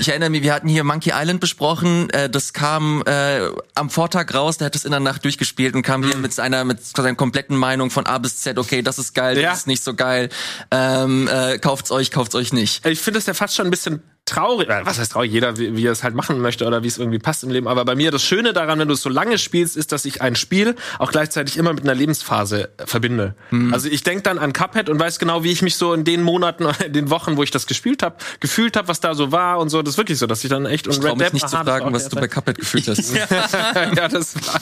Ich 0.00 0.08
erinnere 0.08 0.30
mich, 0.30 0.42
wir 0.42 0.52
hatten 0.52 0.68
hier 0.68 0.84
Monkey 0.84 1.12
Island 1.14 1.40
besprochen, 1.40 2.10
äh, 2.10 2.28
das 2.28 2.52
kam 2.52 3.02
äh, 3.06 3.48
am 3.74 3.90
Vortag 3.90 4.34
raus, 4.34 4.58
der 4.58 4.66
hat 4.66 4.74
es 4.74 4.84
in 4.84 4.90
der 4.90 5.00
Nacht 5.00 5.24
durchgespielt 5.24 5.74
und 5.74 5.82
kam 5.82 6.00
mhm. 6.00 6.06
hier 6.06 6.16
mit 6.16 6.32
seiner 6.32 6.64
mit 6.64 6.84
seiner 6.84 7.14
kompletten 7.14 7.56
Meinung 7.56 7.90
von 7.90 8.06
A 8.06 8.18
bis 8.18 8.40
Z, 8.40 8.58
okay, 8.58 8.82
das 8.82 8.98
ist 8.98 9.14
geil, 9.14 9.38
ja. 9.38 9.50
das 9.50 9.60
ist 9.60 9.66
nicht 9.66 9.84
so 9.84 9.94
geil. 9.94 10.28
Ähm, 10.70 11.28
äh, 11.28 11.58
kauft's 11.58 11.90
euch, 11.90 12.10
kauft's 12.10 12.34
euch 12.34 12.52
nicht. 12.52 12.84
Ich 12.84 13.00
finde 13.00 13.18
das 13.18 13.26
ja 13.26 13.34
fast 13.34 13.54
schon 13.54 13.66
ein 13.66 13.70
bisschen 13.70 14.02
traurig, 14.26 14.68
äh, 14.68 14.84
was 14.84 14.98
heißt 14.98 15.12
traurig, 15.12 15.32
jeder 15.32 15.58
wie, 15.58 15.76
wie 15.76 15.86
er 15.86 15.92
es 15.92 16.02
halt 16.02 16.14
machen 16.14 16.40
möchte 16.40 16.66
oder 16.66 16.82
wie 16.82 16.88
es 16.88 16.98
irgendwie 16.98 17.18
passt 17.18 17.44
im 17.44 17.50
Leben. 17.50 17.68
Aber 17.68 17.84
bei 17.84 17.94
mir 17.94 18.10
das 18.10 18.22
Schöne 18.22 18.52
daran, 18.52 18.78
wenn 18.78 18.88
du 18.88 18.94
es 18.94 19.02
so 19.02 19.10
lange 19.10 19.38
spielst, 19.38 19.76
ist, 19.76 19.92
dass 19.92 20.04
ich 20.04 20.22
ein 20.22 20.36
Spiel 20.36 20.76
auch 20.98 21.12
gleichzeitig 21.12 21.56
immer 21.56 21.72
mit 21.72 21.84
einer 21.84 21.94
Lebensphase 21.94 22.70
äh, 22.76 22.86
verbinde. 22.86 23.34
Mhm. 23.50 23.72
Also 23.74 23.88
ich 23.88 24.02
denke 24.02 24.22
dann 24.22 24.38
an 24.38 24.52
Cuphead 24.52 24.88
und 24.88 24.98
weiß 24.98 25.18
genau, 25.18 25.44
wie 25.44 25.52
ich 25.52 25.62
mich 25.62 25.76
so 25.76 25.92
in 25.92 26.04
den 26.04 26.22
Monaten, 26.22 26.66
in 26.86 26.92
den 26.92 27.10
Wochen, 27.10 27.36
wo 27.36 27.42
ich 27.42 27.50
das 27.50 27.66
gespielt 27.66 28.02
habe, 28.02 28.16
gefühlt 28.40 28.76
habe, 28.76 28.88
was 28.88 29.00
da 29.00 29.14
so 29.14 29.32
war 29.32 29.58
und 29.58 29.68
so. 29.68 29.82
Das 29.82 29.94
ist 29.94 29.98
wirklich 29.98 30.18
so, 30.18 30.26
dass 30.26 30.42
ich 30.42 30.50
dann 30.50 30.66
echt 30.66 30.88
und 30.88 31.04
Red 31.04 31.20
Dead 31.20 31.34
nicht 31.34 31.44
aha, 31.44 31.58
zu 31.58 31.64
fragen, 31.64 31.92
was 31.92 32.08
du 32.08 32.16
bei 32.16 32.28
Cuphead 32.28 32.58
gefühlt 32.58 32.88
hast. 32.88 33.14
ja, 33.96 34.08
das 34.08 34.34
war 34.46 34.60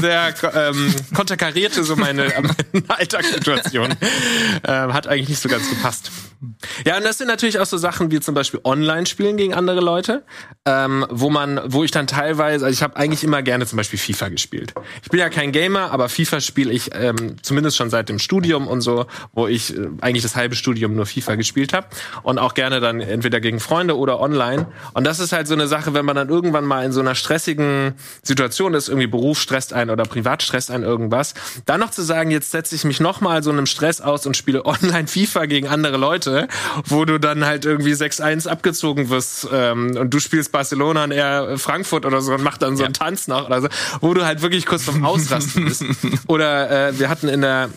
sehr 0.00 0.34
ähm, 0.54 0.94
konterkarierte 1.14 1.84
so 1.84 1.96
meine, 1.96 2.32
meine 2.72 2.84
Alltagssituation. 2.88 3.94
Ähm, 4.64 4.92
hat 4.92 5.06
eigentlich 5.06 5.28
nicht 5.28 5.40
so 5.42 5.48
ganz 5.48 5.68
gepasst. 5.68 6.10
Ja, 6.86 6.96
und 6.96 7.04
das 7.04 7.18
sind 7.18 7.26
natürlich 7.26 7.58
auch 7.58 7.66
so 7.66 7.76
Sachen 7.76 8.10
wie 8.10 8.20
zum 8.20 8.34
Beispiel 8.34 8.60
Online-Spielen 8.64 9.36
gegen 9.36 9.52
andere 9.52 9.80
Leute, 9.80 10.24
ähm, 10.64 11.06
wo 11.10 11.28
man, 11.28 11.60
wo 11.66 11.84
ich 11.84 11.90
dann 11.90 12.06
teilweise, 12.06 12.64
also 12.64 12.74
ich 12.74 12.82
habe 12.82 12.96
eigentlich 12.96 13.22
immer 13.24 13.42
gerne 13.42 13.66
zum 13.66 13.76
Beispiel 13.76 13.98
FIFA 13.98 14.28
gespielt. 14.28 14.72
Ich 15.02 15.10
bin 15.10 15.20
ja 15.20 15.28
kein 15.28 15.52
Gamer, 15.52 15.90
aber 15.92 16.08
FIFA 16.08 16.40
spiele 16.40 16.72
ich 16.72 16.90
ähm, 16.94 17.36
zumindest 17.42 17.76
schon 17.76 17.90
seit 17.90 18.08
dem 18.08 18.18
Studium 18.18 18.68
und 18.68 18.80
so, 18.80 19.06
wo 19.34 19.48
ich 19.48 19.76
äh, 19.76 19.88
eigentlich 20.00 20.22
das 20.22 20.34
halbe 20.34 20.54
Studium 20.56 20.94
nur 20.94 21.04
FIFA 21.04 21.34
gespielt 21.34 21.74
habe 21.74 21.88
und 22.22 22.38
auch 22.38 22.54
gerne 22.54 22.80
dann 22.80 23.00
entweder 23.00 23.40
gegen 23.40 23.60
Freunde 23.60 23.98
oder 23.98 24.20
online. 24.20 24.66
Und 24.94 25.06
das 25.06 25.20
ist 25.20 25.32
halt 25.32 25.46
so 25.46 25.54
eine 25.54 25.68
Sache, 25.68 25.92
wenn 25.92 26.06
man 26.06 26.16
dann 26.16 26.30
irgendwann 26.30 26.64
mal 26.64 26.86
in 26.86 26.92
so 26.92 27.00
einer 27.00 27.14
stressigen 27.14 27.94
Situation 28.22 28.72
ist, 28.72 28.88
irgendwie 28.88 29.08
Beruf 29.08 29.40
stresst 29.40 29.74
ein 29.74 29.90
oder 29.90 30.04
privat 30.04 30.42
stresst 30.42 30.70
ein 30.70 30.82
irgendwas, 30.82 31.34
dann 31.66 31.80
noch 31.80 31.90
zu 31.90 32.02
sagen, 32.02 32.30
jetzt 32.30 32.50
setze 32.50 32.74
ich 32.74 32.84
mich 32.84 33.00
noch 33.00 33.20
mal 33.20 33.42
so 33.42 33.50
einem 33.50 33.66
Stress 33.66 34.00
aus 34.00 34.24
und 34.26 34.36
spiele 34.36 34.64
online 34.70 35.06
FIFA 35.06 35.46
gegen 35.46 35.68
andere 35.68 35.98
Leute, 35.98 36.29
wo 36.84 37.04
du 37.04 37.18
dann 37.18 37.44
halt 37.44 37.64
irgendwie 37.64 37.92
6-1 37.92 38.48
abgezogen 38.48 39.10
wirst 39.10 39.48
ähm, 39.52 39.96
und 39.96 40.12
du 40.12 40.20
spielst 40.20 40.52
Barcelona 40.52 41.04
und 41.04 41.12
er 41.12 41.58
Frankfurt 41.58 42.06
oder 42.06 42.20
so 42.20 42.34
und 42.34 42.42
macht 42.42 42.62
dann 42.62 42.76
so 42.76 42.84
einen 42.84 42.94
Tanz 42.94 43.28
noch 43.28 43.46
oder 43.46 43.62
so, 43.62 43.68
wo 44.00 44.14
du 44.14 44.24
halt 44.24 44.42
wirklich 44.42 44.66
kurz 44.66 44.84
vom 44.84 45.04
Ausrasten 45.04 45.64
bist. 45.64 45.84
Oder 46.26 46.88
äh, 46.88 46.98
wir 46.98 47.08
hatten 47.08 47.28
in 47.28 47.40
der 47.40 47.70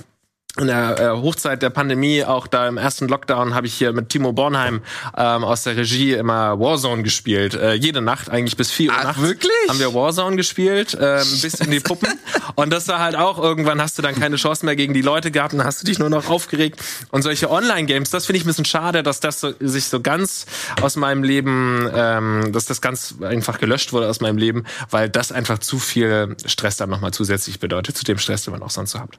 in 0.60 0.68
der 0.68 1.00
äh, 1.00 1.10
Hochzeit 1.10 1.64
der 1.64 1.72
Pandemie, 1.72 2.24
auch 2.24 2.46
da 2.46 2.68
im 2.68 2.78
ersten 2.78 3.08
Lockdown, 3.08 3.56
habe 3.56 3.66
ich 3.66 3.74
hier 3.74 3.92
mit 3.92 4.10
Timo 4.10 4.34
Bornheim 4.34 4.82
ähm, 5.18 5.44
aus 5.44 5.64
der 5.64 5.76
Regie 5.76 6.14
immer 6.14 6.60
Warzone 6.60 7.02
gespielt. 7.02 7.56
Äh, 7.56 7.74
jede 7.74 8.02
Nacht, 8.02 8.30
eigentlich 8.30 8.56
bis 8.56 8.70
vier 8.70 8.92
Uhr 8.92 8.98
Ach, 9.00 9.04
nachts. 9.04 9.22
wirklich? 9.22 9.52
Haben 9.68 9.80
wir 9.80 9.96
Warzone 9.96 10.36
gespielt, 10.36 10.96
ähm, 11.00 11.26
bis 11.42 11.56
in 11.56 11.72
die 11.72 11.80
Puppen. 11.80 12.08
und 12.56 12.72
das 12.72 12.88
war 12.88 13.00
halt 13.00 13.16
auch, 13.16 13.40
irgendwann 13.40 13.82
hast 13.82 13.98
du 13.98 14.04
dann 14.04 14.14
keine 14.14 14.36
Chance 14.36 14.64
mehr 14.64 14.76
gegen 14.76 14.94
die 14.94 15.02
Leute 15.02 15.32
gehabt 15.32 15.54
und 15.54 15.58
dann 15.58 15.68
hast 15.68 15.82
du 15.82 15.86
dich 15.86 15.98
nur 15.98 16.12
noch 16.12 16.30
aufgeregt. 16.30 16.80
Und 17.10 17.24
solche 17.24 17.50
Online-Games, 17.50 18.12
das 18.12 18.28
finde 18.28 18.38
ich 18.38 18.44
ein 18.44 18.48
bisschen 18.48 18.66
schade, 18.66 19.02
dass 19.02 19.20
das 19.20 19.40
so, 19.40 19.54
sich 19.60 19.86
so 19.86 20.02
ganz 20.02 20.46
aus 20.82 20.96
meinem 20.98 21.24
Leben, 21.24 21.90
ähm, 21.96 22.52
dass 22.52 22.66
das 22.66 22.80
ganz 22.80 23.16
einfach 23.24 23.60
gelöscht 23.60 23.92
wurde 23.92 24.08
aus 24.08 24.22
meinem 24.22 24.38
Leben, 24.38 24.66
weil 24.92 25.10
das 25.10 25.32
einfach 25.32 25.58
zu 25.58 25.80
viel 25.80 26.38
Stress 26.46 26.78
dann 26.78 26.92
nochmal 26.92 27.12
zusätzlich 27.12 27.60
bedeutet, 27.60 27.98
zu 27.98 28.04
dem 28.04 28.20
Stress, 28.20 28.44
den 28.44 28.52
man 28.52 28.62
auch 28.62 28.70
sonst 28.70 28.92
so 28.92 29.00
hat. 29.00 29.18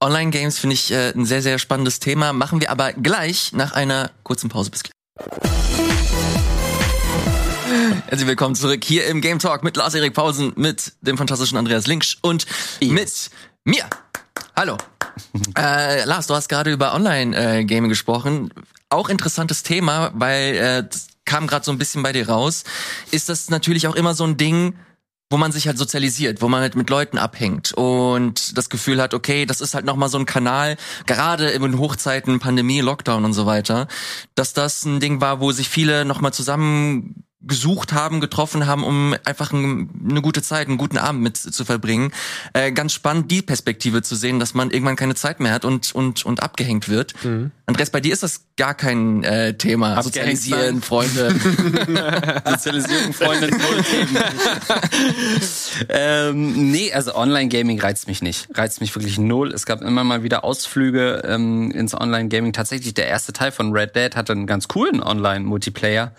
Online-Games 0.00 0.58
finde 0.64 0.74
ich 0.76 0.90
äh, 0.90 1.10
ein 1.10 1.26
sehr, 1.26 1.42
sehr 1.42 1.58
spannendes 1.58 2.00
Thema. 2.00 2.32
Machen 2.32 2.58
wir 2.58 2.70
aber 2.70 2.94
gleich 2.94 3.52
nach 3.52 3.72
einer 3.72 4.10
kurzen 4.22 4.48
Pause. 4.48 4.70
Bis 4.70 4.82
gleich. 4.82 4.94
Herzlich 8.06 8.26
willkommen 8.26 8.54
zurück 8.54 8.82
hier 8.82 9.06
im 9.08 9.20
Game 9.20 9.38
Talk 9.38 9.62
mit 9.62 9.76
Lars-Erik 9.76 10.14
Pausen, 10.14 10.54
mit 10.56 10.94
dem 11.02 11.18
fantastischen 11.18 11.58
Andreas 11.58 11.86
Linksch 11.86 12.16
und 12.22 12.46
yes. 12.80 12.90
mit 12.92 13.30
mir. 13.64 13.84
Hallo. 14.56 14.78
äh, 15.58 16.06
Lars, 16.06 16.28
du 16.28 16.34
hast 16.34 16.48
gerade 16.48 16.72
über 16.72 16.94
Online-Gaming 16.94 17.90
gesprochen. 17.90 18.48
Auch 18.88 19.10
interessantes 19.10 19.64
Thema, 19.64 20.12
weil 20.14 20.56
äh, 20.56 20.88
das 20.88 21.08
kam 21.26 21.46
gerade 21.46 21.66
so 21.66 21.72
ein 21.72 21.78
bisschen 21.78 22.02
bei 22.02 22.12
dir 22.12 22.26
raus. 22.26 22.64
Ist 23.10 23.28
das 23.28 23.50
natürlich 23.50 23.86
auch 23.86 23.96
immer 23.96 24.14
so 24.14 24.24
ein 24.24 24.38
Ding, 24.38 24.78
wo 25.30 25.36
man 25.36 25.52
sich 25.52 25.66
halt 25.66 25.78
sozialisiert, 25.78 26.42
wo 26.42 26.48
man 26.48 26.60
halt 26.60 26.76
mit 26.76 26.90
Leuten 26.90 27.18
abhängt 27.18 27.72
und 27.72 28.56
das 28.56 28.68
Gefühl 28.68 29.00
hat, 29.00 29.14
okay, 29.14 29.46
das 29.46 29.60
ist 29.60 29.74
halt 29.74 29.84
nochmal 29.84 30.08
so 30.08 30.18
ein 30.18 30.26
Kanal, 30.26 30.76
gerade 31.06 31.48
in 31.50 31.78
Hochzeiten, 31.78 32.38
Pandemie, 32.38 32.80
Lockdown 32.80 33.24
und 33.24 33.32
so 33.32 33.46
weiter, 33.46 33.88
dass 34.34 34.52
das 34.52 34.84
ein 34.84 35.00
Ding 35.00 35.20
war, 35.20 35.40
wo 35.40 35.52
sich 35.52 35.68
viele 35.68 36.04
nochmal 36.04 36.32
zusammen 36.32 37.24
gesucht 37.46 37.92
haben, 37.92 38.20
getroffen 38.20 38.66
haben, 38.66 38.84
um 38.84 39.14
einfach 39.24 39.52
ein, 39.52 39.90
eine 40.08 40.22
gute 40.22 40.42
Zeit, 40.42 40.68
einen 40.68 40.78
guten 40.78 40.98
Abend 40.98 41.22
mit 41.22 41.36
zu 41.36 41.64
verbringen. 41.64 42.12
Äh, 42.52 42.72
ganz 42.72 42.92
spannend, 42.92 43.30
die 43.30 43.42
Perspektive 43.42 44.02
zu 44.02 44.16
sehen, 44.16 44.40
dass 44.40 44.54
man 44.54 44.70
irgendwann 44.70 44.96
keine 44.96 45.14
Zeit 45.14 45.40
mehr 45.40 45.52
hat 45.52 45.64
und 45.64 45.94
und 45.94 46.24
und 46.24 46.42
abgehängt 46.42 46.88
wird. 46.88 47.14
Mhm. 47.24 47.50
Andreas, 47.66 47.88
bei 47.88 48.00
dir 48.00 48.12
ist 48.12 48.22
das 48.22 48.42
gar 48.56 48.74
kein 48.74 49.24
äh, 49.24 49.54
Thema. 49.56 50.02
Sozialisieren, 50.02 50.82
Freunde. 50.82 51.34
Sozialisierung, 52.44 53.12
Freunde, 53.14 53.48
Themen. 53.48 54.18
ähm, 55.88 56.70
nee, 56.70 56.92
also 56.92 57.14
Online-Gaming 57.14 57.80
reizt 57.80 58.06
mich 58.06 58.20
nicht. 58.20 58.48
Reizt 58.54 58.82
mich 58.82 58.94
wirklich 58.94 59.18
null. 59.18 59.52
Es 59.52 59.64
gab 59.64 59.80
immer 59.80 60.04
mal 60.04 60.22
wieder 60.22 60.44
Ausflüge 60.44 61.22
ähm, 61.26 61.70
ins 61.70 61.94
Online-Gaming. 61.94 62.52
Tatsächlich, 62.52 62.92
der 62.92 63.08
erste 63.08 63.32
Teil 63.32 63.50
von 63.50 63.72
Red 63.72 63.96
Dead 63.96 64.14
hatte 64.14 64.32
einen 64.32 64.46
ganz 64.46 64.68
coolen 64.68 65.02
Online-Multiplayer. 65.02 66.12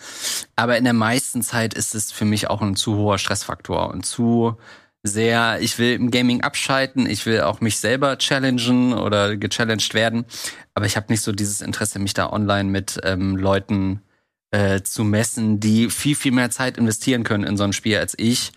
Aber 0.56 0.78
in 0.78 0.84
der 0.84 0.94
meisten 1.16 1.42
Zeit 1.42 1.74
ist 1.74 1.96
es 1.96 2.12
für 2.12 2.26
mich 2.26 2.50
auch 2.50 2.62
ein 2.62 2.76
zu 2.76 2.98
hoher 2.98 3.18
Stressfaktor 3.18 3.90
und 3.90 4.06
zu 4.06 4.58
sehr, 5.02 5.62
ich 5.62 5.80
will 5.80 5.94
im 5.94 6.12
Gaming 6.12 6.42
abschalten, 6.42 7.10
ich 7.10 7.26
will 7.26 7.40
auch 7.40 7.62
mich 7.62 7.78
selber 7.78 8.18
challengen 8.18 8.92
oder 8.92 9.38
gechallenged 9.38 9.94
werden, 9.94 10.26
aber 10.74 10.88
ich 10.88 10.98
habe 10.98 11.08
nicht 11.10 11.22
so 11.22 11.32
dieses 11.32 11.62
Interesse, 11.62 12.00
mich 12.00 12.14
da 12.14 12.34
online 12.34 12.70
mit 12.70 13.00
ähm, 13.04 13.38
Leuten 13.38 14.02
äh, 14.52 14.82
zu 14.82 15.06
messen, 15.06 15.62
die 15.62 15.90
viel, 15.90 16.18
viel 16.18 16.34
mehr 16.34 16.50
Zeit 16.50 16.78
investieren 16.78 17.24
können 17.24 17.46
in 17.46 17.56
so 17.56 17.64
ein 17.64 17.72
Spiel 17.72 17.98
als 17.98 18.14
ich. 18.18 18.52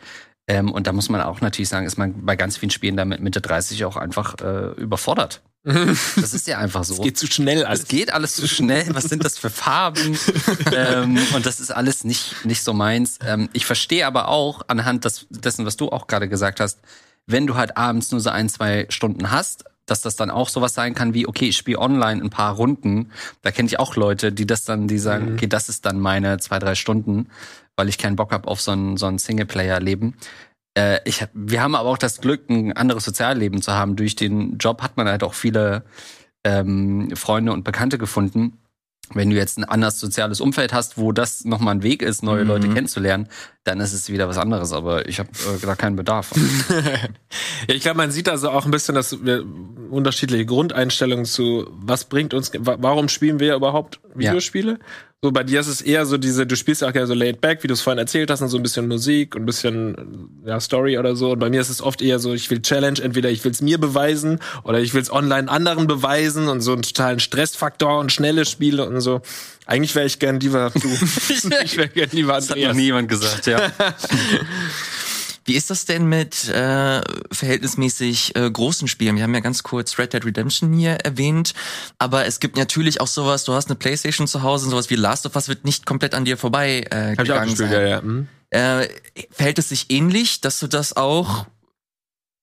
Ähm, 0.48 0.72
und 0.72 0.86
da 0.86 0.92
muss 0.92 1.10
man 1.10 1.20
auch 1.20 1.40
natürlich 1.42 1.68
sagen, 1.68 1.86
ist 1.86 1.98
man 1.98 2.24
bei 2.24 2.34
ganz 2.34 2.56
vielen 2.56 2.70
Spielen 2.70 2.96
damit 2.96 3.20
Mitte 3.20 3.40
30 3.40 3.84
auch 3.84 3.96
einfach 3.96 4.36
äh, 4.40 4.72
überfordert. 4.80 5.42
Das 6.16 6.32
ist 6.32 6.46
ja 6.46 6.58
einfach 6.58 6.84
so. 6.84 6.94
Es 6.94 7.00
geht 7.02 7.18
zu 7.18 7.26
schnell 7.26 7.64
alles. 7.64 7.80
Es 7.82 7.88
geht 7.88 8.12
alles 8.12 8.36
zu 8.36 8.48
schnell. 8.48 8.86
Was 8.94 9.04
sind 9.04 9.24
das 9.24 9.36
für 9.36 9.50
Farben? 9.50 10.18
ähm, 10.74 11.18
und 11.34 11.44
das 11.44 11.60
ist 11.60 11.70
alles 11.70 12.04
nicht, 12.04 12.44
nicht 12.44 12.62
so 12.62 12.72
meins. 12.72 13.18
Ähm, 13.22 13.50
ich 13.52 13.66
verstehe 13.66 14.06
aber 14.06 14.28
auch 14.28 14.62
anhand 14.68 15.04
des, 15.04 15.26
dessen, 15.28 15.66
was 15.66 15.76
du 15.76 15.90
auch 15.90 16.06
gerade 16.06 16.28
gesagt 16.28 16.60
hast, 16.60 16.78
wenn 17.26 17.46
du 17.46 17.56
halt 17.56 17.76
abends 17.76 18.10
nur 18.12 18.20
so 18.20 18.30
ein, 18.30 18.48
zwei 18.48 18.86
Stunden 18.88 19.30
hast, 19.30 19.64
dass 19.84 20.00
das 20.00 20.16
dann 20.16 20.30
auch 20.30 20.48
sowas 20.48 20.74
sein 20.74 20.94
kann 20.94 21.12
wie, 21.12 21.26
okay, 21.26 21.48
ich 21.48 21.56
spiele 21.56 21.78
online 21.78 22.22
ein 22.22 22.30
paar 22.30 22.54
Runden. 22.54 23.10
Da 23.42 23.50
kenne 23.50 23.66
ich 23.66 23.78
auch 23.78 23.96
Leute, 23.96 24.32
die 24.32 24.46
das 24.46 24.64
dann, 24.64 24.88
die 24.88 24.98
sagen, 24.98 25.26
mhm. 25.26 25.34
okay, 25.34 25.46
das 25.46 25.68
ist 25.68 25.84
dann 25.84 26.00
meine 26.00 26.38
zwei, 26.38 26.58
drei 26.58 26.74
Stunden, 26.74 27.28
weil 27.78 27.88
ich 27.88 27.96
keinen 27.96 28.16
Bock 28.16 28.32
habe 28.32 28.48
auf 28.48 28.60
so 28.60 28.72
ein, 28.72 28.96
so 28.96 29.06
ein 29.06 29.18
Singleplayer-Leben. 29.18 30.16
Äh, 30.76 30.98
ich, 31.04 31.24
wir 31.32 31.62
haben 31.62 31.76
aber 31.76 31.88
auch 31.88 31.98
das 31.98 32.20
Glück, 32.20 32.50
ein 32.50 32.72
anderes 32.72 33.04
Sozialleben 33.04 33.62
zu 33.62 33.72
haben. 33.72 33.94
Durch 33.94 34.16
den 34.16 34.58
Job 34.58 34.82
hat 34.82 34.96
man 34.96 35.08
halt 35.08 35.22
auch 35.22 35.34
viele 35.34 35.84
ähm, 36.44 37.14
Freunde 37.14 37.52
und 37.52 37.62
Bekannte 37.62 37.96
gefunden. 37.96 38.58
Wenn 39.14 39.30
du 39.30 39.36
jetzt 39.36 39.58
ein 39.58 39.64
anderes 39.64 39.98
soziales 40.00 40.40
Umfeld 40.40 40.74
hast, 40.74 40.98
wo 40.98 41.12
das 41.12 41.44
nochmal 41.46 41.76
ein 41.76 41.82
Weg 41.82 42.02
ist, 42.02 42.22
neue 42.22 42.42
mhm. 42.42 42.48
Leute 42.48 42.68
kennenzulernen, 42.68 43.28
dann 43.64 43.80
ist 43.80 43.94
es 43.94 44.10
wieder 44.10 44.28
was 44.28 44.36
anderes. 44.36 44.72
Aber 44.72 45.08
ich 45.08 45.18
habe 45.18 45.30
äh, 45.30 45.64
da 45.64 45.76
keinen 45.76 45.96
Bedarf. 45.96 46.32
ja, 47.68 47.74
ich 47.74 47.80
glaube, 47.80 47.96
man 47.96 48.10
sieht 48.10 48.28
also 48.28 48.50
auch 48.50 48.66
ein 48.66 48.70
bisschen, 48.70 48.94
dass 48.94 49.24
wir 49.24 49.44
unterschiedliche 49.88 50.44
Grundeinstellungen 50.44 51.24
zu, 51.24 51.68
was 51.70 52.04
bringt 52.04 52.34
uns, 52.34 52.50
warum 52.58 53.08
spielen 53.08 53.40
wir 53.40 53.54
überhaupt 53.54 54.00
Videospiele? 54.14 54.72
Ja. 54.72 54.78
So, 55.20 55.32
bei 55.32 55.42
dir 55.42 55.58
ist 55.58 55.66
es 55.66 55.80
eher 55.80 56.06
so 56.06 56.16
diese, 56.16 56.46
du 56.46 56.54
spielst 56.54 56.80
ja 56.80 56.88
auch 56.88 56.92
gerne 56.92 57.08
so 57.08 57.14
laid 57.14 57.40
back, 57.40 57.64
wie 57.64 57.66
du 57.66 57.74
es 57.74 57.80
vorhin 57.80 57.98
erzählt 57.98 58.30
hast, 58.30 58.40
und 58.40 58.50
so 58.50 58.56
ein 58.56 58.62
bisschen 58.62 58.86
Musik 58.86 59.34
und 59.34 59.42
ein 59.42 59.46
bisschen 59.46 60.38
ja, 60.46 60.60
Story 60.60 60.96
oder 60.96 61.16
so. 61.16 61.32
Und 61.32 61.40
bei 61.40 61.50
mir 61.50 61.60
ist 61.60 61.70
es 61.70 61.82
oft 61.82 62.00
eher 62.00 62.20
so, 62.20 62.34
ich 62.34 62.48
will 62.50 62.62
Challenge, 62.62 63.00
entweder 63.02 63.28
ich 63.28 63.42
will 63.44 63.50
es 63.50 63.60
mir 63.60 63.78
beweisen 63.78 64.38
oder 64.62 64.78
ich 64.78 64.94
will 64.94 65.02
es 65.02 65.10
online 65.10 65.50
anderen 65.50 65.88
beweisen 65.88 66.46
und 66.46 66.60
so 66.60 66.72
einen 66.72 66.82
totalen 66.82 67.18
Stressfaktor 67.18 67.98
und 67.98 68.12
schnelle 68.12 68.44
Spiele 68.44 68.88
und 68.88 69.00
so. 69.00 69.20
Eigentlich 69.66 69.96
wäre 69.96 70.06
ich 70.06 70.20
gern 70.20 70.38
lieber 70.38 70.70
du. 70.72 70.88
ich 71.64 71.76
wäre 71.76 71.88
gern 71.88 72.10
lieber 72.12 72.34
Andreas. 72.34 72.46
Das 72.46 72.56
hat 72.56 72.68
noch 72.68 72.74
nie 72.74 72.84
jemand 72.84 73.08
gesagt, 73.08 73.46
ja. 73.46 73.58
Wie 75.48 75.54
ist 75.54 75.70
das 75.70 75.86
denn 75.86 76.06
mit 76.06 76.46
äh, 76.50 77.00
verhältnismäßig 77.32 78.36
äh, 78.36 78.50
großen 78.50 78.86
Spielen? 78.86 79.16
Wir 79.16 79.22
haben 79.22 79.32
ja 79.32 79.40
ganz 79.40 79.62
kurz 79.62 79.98
Red 79.98 80.12
Dead 80.12 80.22
Redemption 80.22 80.74
hier 80.74 80.92
erwähnt, 80.96 81.54
aber 81.96 82.26
es 82.26 82.38
gibt 82.38 82.58
natürlich 82.58 83.00
auch 83.00 83.06
sowas, 83.06 83.44
du 83.44 83.54
hast 83.54 83.70
eine 83.70 83.76
Playstation 83.76 84.26
zu 84.26 84.42
Hause 84.42 84.66
und 84.66 84.72
sowas 84.72 84.90
wie 84.90 84.96
Last 84.96 85.24
of 85.24 85.34
Us 85.36 85.48
wird 85.48 85.64
nicht 85.64 85.86
komplett 85.86 86.14
an 86.14 86.26
dir 86.26 86.36
vorbei 86.36 86.84
äh, 86.90 87.12
Hab 87.12 87.24
gegangen 87.24 87.46
ich 87.48 87.54
auch 87.54 87.56
sein. 87.56 87.72
Ja, 87.72 87.80
ja. 87.80 88.02
Mhm. 88.02 88.28
Äh, 88.50 88.88
verhält 89.30 89.58
es 89.58 89.70
sich 89.70 89.86
ähnlich, 89.88 90.42
dass 90.42 90.58
du 90.60 90.66
das 90.66 90.98
auch 90.98 91.46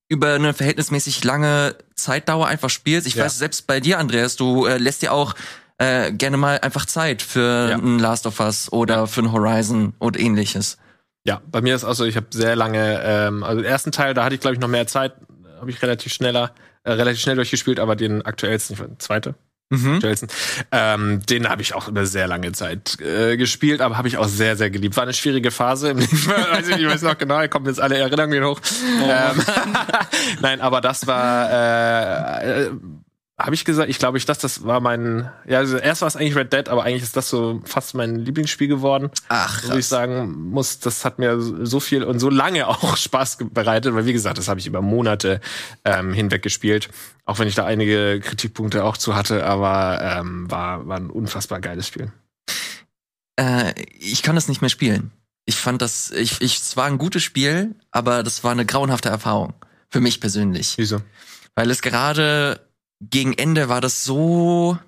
über 0.08 0.34
eine 0.34 0.52
verhältnismäßig 0.52 1.22
lange 1.22 1.76
Zeitdauer 1.94 2.48
einfach 2.48 2.70
spielst? 2.70 3.06
Ich 3.06 3.14
ja. 3.14 3.24
weiß, 3.24 3.38
selbst 3.38 3.68
bei 3.68 3.78
dir, 3.78 4.00
Andreas, 4.00 4.34
du 4.34 4.66
äh, 4.66 4.78
lässt 4.78 5.02
dir 5.02 5.12
auch 5.12 5.36
äh, 5.78 6.10
gerne 6.10 6.38
mal 6.38 6.58
einfach 6.58 6.86
Zeit 6.86 7.22
für 7.22 7.70
ja. 7.70 7.76
ein 7.76 8.00
Last 8.00 8.26
of 8.26 8.40
Us 8.40 8.72
oder 8.72 8.94
ja. 8.96 9.06
für 9.06 9.20
ein 9.20 9.30
Horizon 9.30 9.94
und 10.00 10.18
ähnliches. 10.18 10.78
Ja, 11.26 11.42
bei 11.50 11.60
mir 11.60 11.74
ist 11.74 11.84
auch 11.84 11.94
so, 11.94 12.04
ich 12.04 12.16
habe 12.16 12.26
sehr 12.30 12.54
lange, 12.54 13.00
ähm, 13.02 13.42
also 13.42 13.60
den 13.60 13.68
ersten 13.70 13.90
Teil, 13.92 14.14
da 14.14 14.24
hatte 14.24 14.34
ich 14.36 14.40
glaube 14.40 14.54
ich 14.54 14.60
noch 14.60 14.68
mehr 14.68 14.86
Zeit, 14.86 15.14
habe 15.60 15.70
ich 15.70 15.82
relativ 15.82 16.12
schneller, 16.12 16.52
äh, 16.84 16.92
relativ 16.92 17.20
schnell 17.20 17.36
durchgespielt, 17.36 17.80
aber 17.80 17.96
den 17.96 18.22
aktuellsten, 18.22 18.74
ich 18.74 18.80
weiß, 18.80 18.88
zweite, 18.98 19.34
Mhm. 19.68 19.98
Ähm, 20.70 21.26
den 21.28 21.48
habe 21.48 21.60
ich 21.60 21.74
auch 21.74 21.88
über 21.88 22.06
sehr 22.06 22.28
lange 22.28 22.52
Zeit 22.52 23.00
äh, 23.00 23.36
gespielt, 23.36 23.80
aber 23.80 23.96
habe 23.98 24.06
ich 24.06 24.16
auch 24.16 24.28
sehr, 24.28 24.54
sehr 24.54 24.70
geliebt. 24.70 24.96
War 24.96 25.02
eine 25.02 25.12
schwierige 25.12 25.50
Phase 25.50 25.90
im 25.90 25.98
Leben. 25.98 26.26
weiß 26.28 26.68
ich, 26.68 26.76
ich 26.76 26.86
weiß 26.86 27.02
noch 27.02 27.18
genau, 27.18 27.46
kommen 27.48 27.66
jetzt 27.66 27.80
alle 27.80 27.96
Erinnerungen 27.96 28.44
hoch. 28.44 28.60
Oh. 29.02 29.10
Ähm, 29.10 29.42
Nein, 30.40 30.60
aber 30.60 30.80
das 30.80 31.08
war 31.08 31.50
äh, 31.50 32.70
habe 33.38 33.54
ich 33.54 33.66
gesagt, 33.66 33.90
ich 33.90 33.98
glaube, 33.98 34.16
ich 34.16 34.24
das, 34.24 34.38
das 34.38 34.64
war 34.64 34.80
mein, 34.80 35.30
ja, 35.46 35.58
also 35.58 35.76
erst 35.76 36.00
war 36.00 36.08
es 36.08 36.16
eigentlich 36.16 36.36
Red 36.36 36.54
Dead, 36.54 36.68
aber 36.70 36.84
eigentlich 36.84 37.02
ist 37.02 37.16
das 37.16 37.28
so 37.28 37.60
fast 37.64 37.94
mein 37.94 38.16
Lieblingsspiel 38.16 38.66
geworden. 38.66 39.10
Ach, 39.28 39.62
Wo 39.68 39.76
ich 39.76 39.86
sagen 39.86 40.50
muss, 40.50 40.78
das 40.78 41.04
hat 41.04 41.18
mir 41.18 41.38
so 41.38 41.78
viel 41.78 42.02
und 42.02 42.18
so 42.18 42.30
lange 42.30 42.66
auch 42.68 42.96
Spaß 42.96 43.38
bereitet, 43.50 43.94
weil 43.94 44.06
wie 44.06 44.14
gesagt, 44.14 44.38
das 44.38 44.48
habe 44.48 44.58
ich 44.58 44.66
über 44.66 44.80
Monate 44.80 45.40
ähm, 45.84 46.14
hinweg 46.14 46.42
gespielt. 46.42 46.88
Auch 47.26 47.38
wenn 47.38 47.48
ich 47.48 47.54
da 47.54 47.66
einige 47.66 48.20
Kritikpunkte 48.20 48.84
auch 48.84 48.96
zu 48.96 49.14
hatte, 49.14 49.44
aber 49.44 50.00
ähm, 50.00 50.50
war, 50.50 50.86
war 50.86 50.96
ein 50.96 51.10
unfassbar 51.10 51.60
geiles 51.60 51.88
Spiel. 51.88 52.12
Äh, 53.38 53.74
ich 53.98 54.22
kann 54.22 54.34
das 54.34 54.48
nicht 54.48 54.62
mehr 54.62 54.70
spielen. 54.70 55.10
Ich 55.44 55.56
fand 55.56 55.82
das, 55.82 56.10
ich, 56.10 56.40
ich, 56.40 56.56
es 56.56 56.76
war 56.78 56.86
ein 56.86 56.96
gutes 56.96 57.22
Spiel, 57.22 57.74
aber 57.90 58.22
das 58.22 58.44
war 58.44 58.52
eine 58.52 58.64
grauenhafte 58.64 59.10
Erfahrung. 59.10 59.52
Für 59.90 60.00
mich 60.00 60.20
persönlich. 60.20 60.74
Wieso? 60.78 61.02
Weil 61.54 61.70
es 61.70 61.82
gerade 61.82 62.65
gegen 63.00 63.32
Ende 63.32 63.68
war 63.68 63.80
das 63.80 64.04
so, 64.04 64.78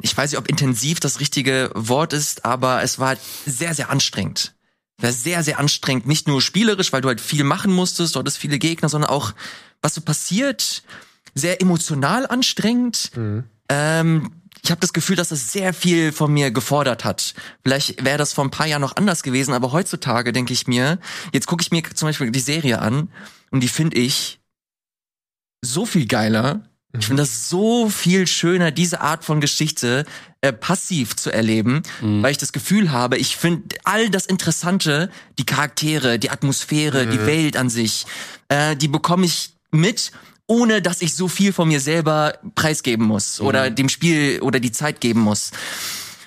ich 0.00 0.16
weiß 0.16 0.30
nicht, 0.30 0.38
ob 0.38 0.48
intensiv 0.48 1.00
das 1.00 1.20
richtige 1.20 1.70
Wort 1.74 2.12
ist, 2.12 2.44
aber 2.44 2.82
es 2.82 2.98
war 2.98 3.16
sehr, 3.46 3.74
sehr 3.74 3.90
anstrengend. 3.90 4.54
War 5.00 5.12
sehr, 5.12 5.44
sehr 5.44 5.58
anstrengend. 5.58 6.06
Nicht 6.06 6.26
nur 6.26 6.42
spielerisch, 6.42 6.92
weil 6.92 7.02
du 7.02 7.08
halt 7.08 7.20
viel 7.20 7.44
machen 7.44 7.72
musstest, 7.72 8.16
dort 8.16 8.26
ist 8.26 8.36
viele 8.36 8.58
Gegner, 8.58 8.88
sondern 8.88 9.10
auch, 9.10 9.32
was 9.80 9.94
so 9.94 10.00
passiert, 10.00 10.82
sehr 11.34 11.60
emotional 11.60 12.26
anstrengend. 12.26 13.10
Mhm. 13.14 13.44
Ähm, 13.68 14.32
ich 14.62 14.70
habe 14.70 14.80
das 14.80 14.92
Gefühl, 14.92 15.16
dass 15.16 15.28
das 15.28 15.52
sehr 15.52 15.72
viel 15.72 16.10
von 16.10 16.32
mir 16.32 16.50
gefordert 16.50 17.04
hat. 17.04 17.34
Vielleicht 17.62 18.04
wäre 18.04 18.18
das 18.18 18.32
vor 18.32 18.44
ein 18.44 18.50
paar 18.50 18.66
Jahren 18.66 18.80
noch 18.80 18.96
anders 18.96 19.22
gewesen, 19.22 19.54
aber 19.54 19.72
heutzutage 19.72 20.32
denke 20.32 20.52
ich 20.52 20.66
mir, 20.66 20.98
jetzt 21.32 21.46
gucke 21.46 21.62
ich 21.62 21.70
mir 21.70 21.82
zum 21.94 22.08
Beispiel 22.08 22.30
die 22.32 22.40
Serie 22.40 22.80
an 22.80 23.08
und 23.50 23.60
die 23.60 23.68
finde 23.68 23.96
ich 23.96 24.40
so 25.62 25.86
viel 25.86 26.06
geiler. 26.06 26.62
Ich 26.98 27.06
finde 27.06 27.22
das 27.22 27.48
so 27.48 27.90
viel 27.90 28.26
schöner, 28.26 28.70
diese 28.70 29.02
Art 29.02 29.24
von 29.24 29.40
Geschichte 29.40 30.04
äh, 30.40 30.52
passiv 30.52 31.16
zu 31.16 31.30
erleben, 31.30 31.82
mhm. 32.00 32.22
weil 32.22 32.30
ich 32.30 32.38
das 32.38 32.52
Gefühl 32.52 32.90
habe, 32.90 33.18
ich 33.18 33.36
finde 33.36 33.76
all 33.84 34.08
das 34.08 34.24
Interessante, 34.24 35.10
die 35.38 35.44
Charaktere, 35.44 36.18
die 36.18 36.30
Atmosphäre, 36.30 37.04
mhm. 37.04 37.10
die 37.10 37.26
Welt 37.26 37.56
an 37.56 37.68
sich, 37.68 38.06
äh, 38.48 38.74
die 38.74 38.88
bekomme 38.88 39.26
ich 39.26 39.52
mit, 39.70 40.12
ohne 40.46 40.80
dass 40.80 41.02
ich 41.02 41.14
so 41.14 41.28
viel 41.28 41.52
von 41.52 41.68
mir 41.68 41.80
selber 41.80 42.38
preisgeben 42.54 43.06
muss 43.06 43.38
mhm. 43.38 43.46
oder 43.46 43.70
dem 43.70 43.90
Spiel 43.90 44.40
oder 44.40 44.58
die 44.58 44.72
Zeit 44.72 45.00
geben 45.00 45.20
muss. 45.20 45.50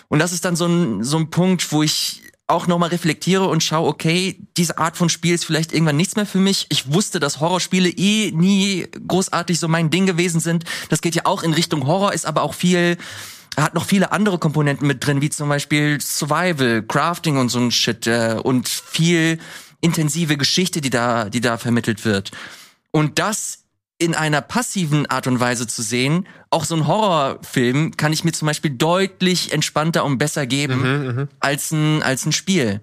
Und 0.09 0.19
das 0.19 0.31
ist 0.31 0.45
dann 0.45 0.55
so 0.55 0.67
ein, 0.67 1.03
so 1.03 1.17
ein 1.17 1.31
Punkt, 1.31 1.71
wo 1.71 1.81
ich 1.83 2.21
auch 2.51 2.67
nochmal 2.67 2.89
reflektiere 2.89 3.47
und 3.47 3.63
schaue, 3.63 3.87
okay, 3.87 4.37
diese 4.57 4.77
Art 4.77 4.97
von 4.97 5.09
Spiel 5.09 5.33
ist 5.33 5.45
vielleicht 5.45 5.73
irgendwann 5.73 5.97
nichts 5.97 6.15
mehr 6.15 6.25
für 6.25 6.37
mich. 6.37 6.67
Ich 6.69 6.93
wusste, 6.93 7.19
dass 7.19 7.39
Horrorspiele 7.39 7.89
eh 7.89 8.31
nie 8.31 8.87
großartig 9.07 9.59
so 9.59 9.67
mein 9.67 9.89
Ding 9.89 10.05
gewesen 10.05 10.39
sind. 10.39 10.65
Das 10.89 11.01
geht 11.01 11.15
ja 11.15 11.25
auch 11.25 11.43
in 11.43 11.53
Richtung 11.53 11.87
Horror, 11.87 12.13
ist 12.13 12.25
aber 12.25 12.43
auch 12.43 12.53
viel, 12.53 12.97
hat 13.57 13.73
noch 13.73 13.85
viele 13.85 14.11
andere 14.11 14.37
Komponenten 14.37 14.87
mit 14.87 15.05
drin, 15.05 15.21
wie 15.21 15.29
zum 15.29 15.49
Beispiel 15.49 15.99
Survival, 15.99 16.83
Crafting 16.83 17.37
und 17.37 17.49
so 17.49 17.59
ein 17.59 17.71
Shit 17.71 18.05
äh, 18.07 18.37
und 18.41 18.67
viel 18.67 19.39
intensive 19.81 20.37
Geschichte, 20.37 20.81
die 20.81 20.89
da, 20.91 21.29
die 21.29 21.41
da 21.41 21.57
vermittelt 21.57 22.05
wird. 22.05 22.31
Und 22.91 23.17
das 23.17 23.60
in 24.01 24.15
einer 24.15 24.41
passiven 24.41 25.05
Art 25.05 25.27
und 25.27 25.39
Weise 25.39 25.67
zu 25.67 25.83
sehen. 25.83 26.27
Auch 26.49 26.65
so 26.65 26.75
ein 26.75 26.87
Horrorfilm 26.87 27.95
kann 27.97 28.11
ich 28.11 28.23
mir 28.23 28.31
zum 28.31 28.47
Beispiel 28.47 28.71
deutlich 28.71 29.53
entspannter 29.53 30.03
und 30.03 30.17
besser 30.17 30.47
geben 30.47 30.81
mhm, 30.81 31.07
mhm, 31.07 31.27
als 31.39 31.71
ein 31.71 32.01
als 32.01 32.25
ein 32.25 32.31
Spiel. 32.31 32.81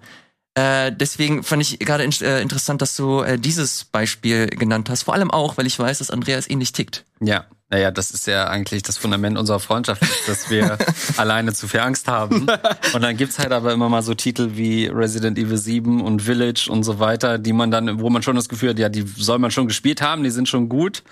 Äh, 0.55 0.93
deswegen 0.93 1.43
fand 1.43 1.61
ich 1.61 1.77
gerade 1.79 2.05
in, 2.05 2.11
äh, 2.21 2.41
interessant, 2.41 2.81
dass 2.81 2.95
du 2.95 3.19
äh, 3.21 3.37
dieses 3.37 3.83
Beispiel 3.83 4.47
genannt 4.47 4.89
hast. 4.89 5.03
Vor 5.03 5.13
allem 5.13 5.29
auch, 5.29 5.57
weil 5.57 5.67
ich 5.67 5.77
weiß, 5.77 5.97
dass 5.97 6.09
Andreas 6.09 6.49
ähnlich 6.49 6.71
tickt. 6.71 7.03
Ja, 7.19 7.45
naja, 7.69 7.91
das 7.91 8.09
ist 8.11 8.25
ja 8.25 8.47
eigentlich 8.47 8.81
das 8.81 8.97
Fundament 8.97 9.37
unserer 9.37 9.59
Freundschaft, 9.59 10.01
dass 10.27 10.49
wir 10.49 10.77
alleine 11.17 11.53
zu 11.53 11.67
viel 11.67 11.81
Angst 11.81 12.07
haben. 12.07 12.47
Und 12.93 13.01
dann 13.01 13.15
gibt's 13.15 13.37
halt 13.37 13.51
aber 13.51 13.73
immer 13.73 13.89
mal 13.89 14.01
so 14.01 14.15
Titel 14.15 14.51
wie 14.53 14.87
Resident 14.87 15.37
Evil 15.37 15.57
7 15.57 16.01
und 16.01 16.23
Village 16.23 16.67
und 16.69 16.83
so 16.83 16.99
weiter, 16.99 17.37
die 17.37 17.53
man 17.53 17.69
dann, 17.69 17.99
wo 17.99 18.09
man 18.09 18.23
schon 18.23 18.35
das 18.35 18.49
Gefühl 18.49 18.69
hat, 18.69 18.79
ja, 18.79 18.89
die 18.89 19.03
soll 19.03 19.37
man 19.37 19.51
schon 19.51 19.67
gespielt 19.67 20.01
haben, 20.01 20.23
die 20.23 20.31
sind 20.31 20.49
schon 20.49 20.67
gut. 20.67 21.03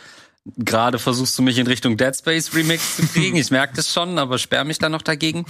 Gerade 0.55 0.97
versuchst 0.97 1.37
du 1.37 1.43
mich 1.43 1.57
in 1.59 1.67
Richtung 1.67 1.97
Dead 1.97 2.15
Space 2.15 2.55
Remix 2.55 2.95
zu 2.95 3.05
kriegen. 3.05 3.35
Ich 3.35 3.51
merke 3.51 3.75
das 3.75 3.93
schon, 3.93 4.17
aber 4.17 4.37
sperr 4.37 4.63
mich 4.63 4.79
dann 4.79 4.93
noch 4.93 5.01
dagegen. 5.01 5.45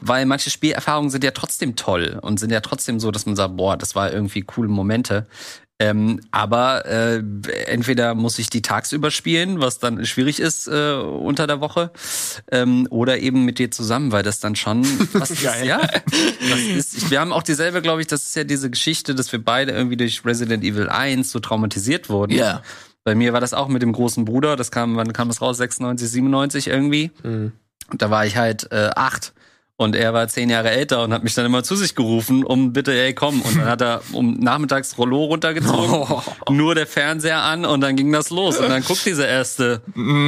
Weil 0.00 0.24
manche 0.24 0.50
Spielerfahrungen 0.50 1.10
sind 1.10 1.22
ja 1.22 1.30
trotzdem 1.30 1.76
toll 1.76 2.18
und 2.22 2.40
sind 2.40 2.50
ja 2.50 2.60
trotzdem 2.60 2.98
so, 3.00 3.10
dass 3.10 3.26
man 3.26 3.36
sagt, 3.36 3.56
boah, 3.56 3.76
das 3.76 3.94
war 3.94 4.10
irgendwie 4.12 4.40
coole 4.40 4.68
Momente. 4.68 5.26
Ähm, 5.82 6.20
aber 6.30 6.84
äh, 6.84 7.22
entweder 7.66 8.14
muss 8.14 8.38
ich 8.38 8.50
die 8.50 8.60
tagsüber 8.60 9.10
spielen, 9.10 9.60
was 9.60 9.78
dann 9.78 10.04
schwierig 10.04 10.38
ist 10.38 10.68
äh, 10.68 10.92
unter 10.92 11.46
der 11.46 11.62
Woche, 11.62 11.90
ähm, 12.52 12.86
oder 12.90 13.18
eben 13.18 13.46
mit 13.46 13.58
dir 13.58 13.70
zusammen, 13.70 14.12
weil 14.12 14.22
das 14.22 14.40
dann 14.40 14.56
schon 14.56 14.84
was 15.14 15.30
ist, 15.30 15.42
ja. 15.64 15.80
Das 15.80 16.60
ist, 16.60 17.10
wir 17.10 17.18
haben 17.18 17.32
auch 17.32 17.42
dieselbe, 17.42 17.80
glaube 17.80 18.02
ich, 18.02 18.06
das 18.06 18.24
ist 18.24 18.36
ja 18.36 18.44
diese 18.44 18.68
Geschichte, 18.68 19.14
dass 19.14 19.32
wir 19.32 19.42
beide 19.42 19.72
irgendwie 19.72 19.96
durch 19.96 20.22
Resident 20.22 20.62
Evil 20.64 20.90
1 20.90 21.30
so 21.32 21.40
traumatisiert 21.40 22.10
wurden. 22.10 22.32
Ja. 22.32 22.62
Bei 23.02 23.14
mir 23.14 23.32
war 23.32 23.40
das 23.40 23.54
auch 23.54 23.68
mit 23.68 23.80
dem 23.80 23.92
großen 23.92 24.26
Bruder, 24.26 24.56
das 24.56 24.70
kam, 24.70 24.96
wann 24.96 25.14
kam 25.14 25.28
das 25.28 25.40
raus? 25.40 25.56
96, 25.56 26.10
97 26.10 26.68
irgendwie. 26.68 27.10
Und 27.90 28.02
da 28.02 28.10
war 28.10 28.26
ich 28.26 28.36
halt 28.36 28.70
äh, 28.70 28.90
acht. 28.94 29.32
Und 29.80 29.96
er 29.96 30.12
war 30.12 30.28
zehn 30.28 30.50
Jahre 30.50 30.68
älter 30.70 31.02
und 31.02 31.14
hat 31.14 31.24
mich 31.24 31.32
dann 31.34 31.46
immer 31.46 31.62
zu 31.62 31.74
sich 31.74 31.94
gerufen, 31.94 32.44
um 32.44 32.74
bitte, 32.74 32.92
ey, 32.92 33.14
komm. 33.14 33.40
Und 33.40 33.56
dann 33.56 33.64
hat 33.64 33.80
er 33.80 34.02
um 34.12 34.34
nachmittags 34.38 34.98
Rollo 34.98 35.24
runtergezogen, 35.24 36.06
nur 36.50 36.74
der 36.74 36.86
Fernseher 36.86 37.40
an 37.40 37.64
und 37.64 37.80
dann 37.80 37.96
ging 37.96 38.12
das 38.12 38.28
los. 38.28 38.58
Und 38.58 38.68
dann 38.68 38.84
guckt 38.84 39.06
dieser 39.06 39.26
erste 39.26 39.80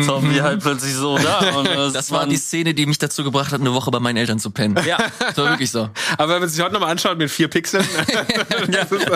Zombie 0.07 0.41
halt 0.41 0.63
plötzlich 0.63 0.95
so 0.95 1.19
da. 1.19 1.41
Und 1.59 1.69
Das 1.95 2.11
war 2.11 2.21
waren- 2.21 2.31
die 2.31 2.37
Szene, 2.39 2.73
die 2.73 2.87
mich 2.87 2.97
dazu 2.97 3.25
gebracht 3.25 3.53
hat, 3.53 3.61
eine 3.61 3.75
Woche 3.75 3.91
bei 3.91 4.01
meinen 4.01 4.17
Eltern 4.17 4.39
zu 4.39 4.51
pennen. 4.53 4.79
Ja. 4.87 4.97
Das 5.19 5.37
war 5.37 5.51
wirklich 5.51 5.71
so. 5.71 5.91
Aber 6.17 6.33
wenn 6.33 6.41
man 6.41 6.49
sich 6.49 6.63
heute 6.65 6.73
nochmal 6.73 6.91
anschaut 6.93 7.19
mit 7.19 7.31
vier 7.31 7.49
Pixeln, 7.49 7.85
das 8.69 8.91
ist, 8.91 9.07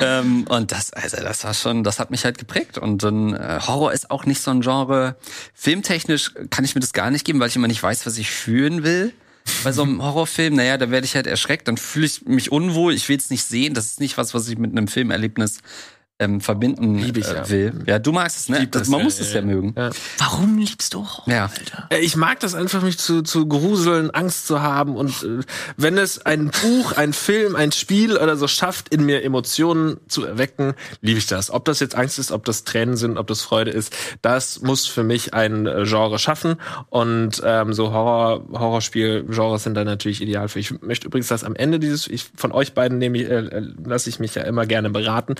Ähm, 0.00 0.44
und 0.48 0.72
das, 0.72 0.92
also 0.92 1.18
das 1.18 1.44
war 1.44 1.54
schon, 1.54 1.84
das 1.84 1.98
hat 2.00 2.10
mich 2.10 2.24
halt 2.24 2.38
geprägt. 2.38 2.78
Und 2.78 3.02
dann 3.04 3.34
äh, 3.34 3.60
Horror 3.64 3.92
ist 3.92 4.10
auch 4.10 4.24
nicht 4.26 4.40
so 4.40 4.50
ein 4.50 4.60
Genre. 4.60 5.14
Filmtechnisch 5.54 6.32
kann 6.50 6.64
ich 6.64 6.74
mir 6.74 6.80
das 6.80 6.92
gar 6.92 7.10
nicht 7.12 7.24
geben, 7.24 7.38
weil 7.40 7.48
ich 7.48 7.56
immer 7.56 7.68
nicht 7.68 7.82
weiß, 7.82 8.06
was 8.06 8.18
ich 8.18 8.30
fühlen 8.30 8.82
will. 8.82 9.03
Bei 9.62 9.72
so 9.72 9.82
einem 9.82 10.02
Horrorfilm, 10.02 10.54
naja, 10.54 10.78
da 10.78 10.90
werde 10.90 11.04
ich 11.06 11.16
halt 11.16 11.26
erschreckt, 11.26 11.68
dann 11.68 11.76
fühle 11.76 12.06
ich 12.06 12.24
mich 12.24 12.50
unwohl, 12.50 12.94
ich 12.94 13.08
will 13.08 13.16
es 13.16 13.30
nicht 13.30 13.44
sehen. 13.44 13.74
Das 13.74 13.86
ist 13.86 14.00
nicht 14.00 14.16
was, 14.16 14.34
was 14.34 14.48
ich 14.48 14.58
mit 14.58 14.72
einem 14.72 14.88
Filmerlebnis 14.88 15.58
ähm, 16.20 16.40
verbinden 16.40 16.96
Lieb 16.98 17.16
ich 17.16 17.26
äh, 17.26 17.34
ja. 17.34 17.48
will. 17.48 17.84
Ja, 17.86 17.98
du 17.98 18.12
magst 18.12 18.38
es, 18.38 18.48
ne? 18.48 18.68
das, 18.68 18.88
man 18.88 19.00
ja, 19.00 19.04
muss 19.04 19.18
ja, 19.18 19.24
es 19.24 19.32
ja, 19.32 19.40
ja. 19.40 19.46
mögen. 19.46 19.74
Ja. 19.76 19.90
Warum 20.18 20.58
liebst 20.58 20.94
du 20.94 21.00
Horror, 21.00 21.32
Ja. 21.32 21.44
Alter? 21.46 21.88
Äh, 21.90 22.00
Ich 22.00 22.14
mag 22.14 22.38
das 22.38 22.54
einfach, 22.54 22.82
mich 22.82 22.98
zu, 22.98 23.22
zu 23.22 23.48
gruseln, 23.48 24.10
Angst 24.12 24.46
zu 24.46 24.62
haben. 24.62 24.94
Und 24.94 25.24
äh, 25.24 25.40
wenn 25.76 25.98
es 25.98 26.24
ein 26.24 26.50
Buch, 26.50 26.92
ein 26.92 27.12
Film, 27.12 27.56
ein 27.56 27.72
Spiel 27.72 28.16
oder 28.16 28.36
so 28.36 28.46
schafft, 28.46 28.90
in 28.90 29.04
mir 29.04 29.24
Emotionen 29.24 29.96
zu 30.06 30.24
erwecken, 30.24 30.74
liebe 31.00 31.18
ich 31.18 31.26
das. 31.26 31.50
Ob 31.50 31.64
das 31.64 31.80
jetzt 31.80 31.96
Angst 31.96 32.20
ist, 32.20 32.30
ob 32.30 32.44
das 32.44 32.62
Tränen 32.62 32.96
sind, 32.96 33.18
ob 33.18 33.26
das 33.26 33.42
Freude 33.42 33.72
ist, 33.72 33.92
das 34.22 34.60
muss 34.62 34.86
für 34.86 35.02
mich 35.02 35.34
ein 35.34 35.66
äh, 35.66 35.82
Genre 35.84 36.20
schaffen. 36.20 36.56
Und 36.90 37.42
ähm, 37.44 37.72
so 37.72 37.92
Horror, 37.92 38.44
Horrorspiel-Genres 38.52 39.64
sind 39.64 39.74
da 39.74 39.84
natürlich 39.84 40.22
ideal 40.22 40.48
für. 40.48 40.60
Ich 40.60 40.80
möchte 40.80 41.08
übrigens, 41.08 41.26
dass 41.26 41.42
am 41.42 41.56
Ende 41.56 41.80
dieses, 41.80 42.06
ich, 42.06 42.26
von 42.36 42.52
euch 42.52 42.72
beiden 42.72 42.98
nehme 42.98 43.18
ich, 43.18 43.28
äh, 43.28 43.38
äh, 43.38 43.62
lasse 43.84 44.08
ich 44.08 44.20
mich 44.20 44.36
ja 44.36 44.42
immer 44.42 44.64
gerne 44.64 44.90
beraten. 44.90 45.34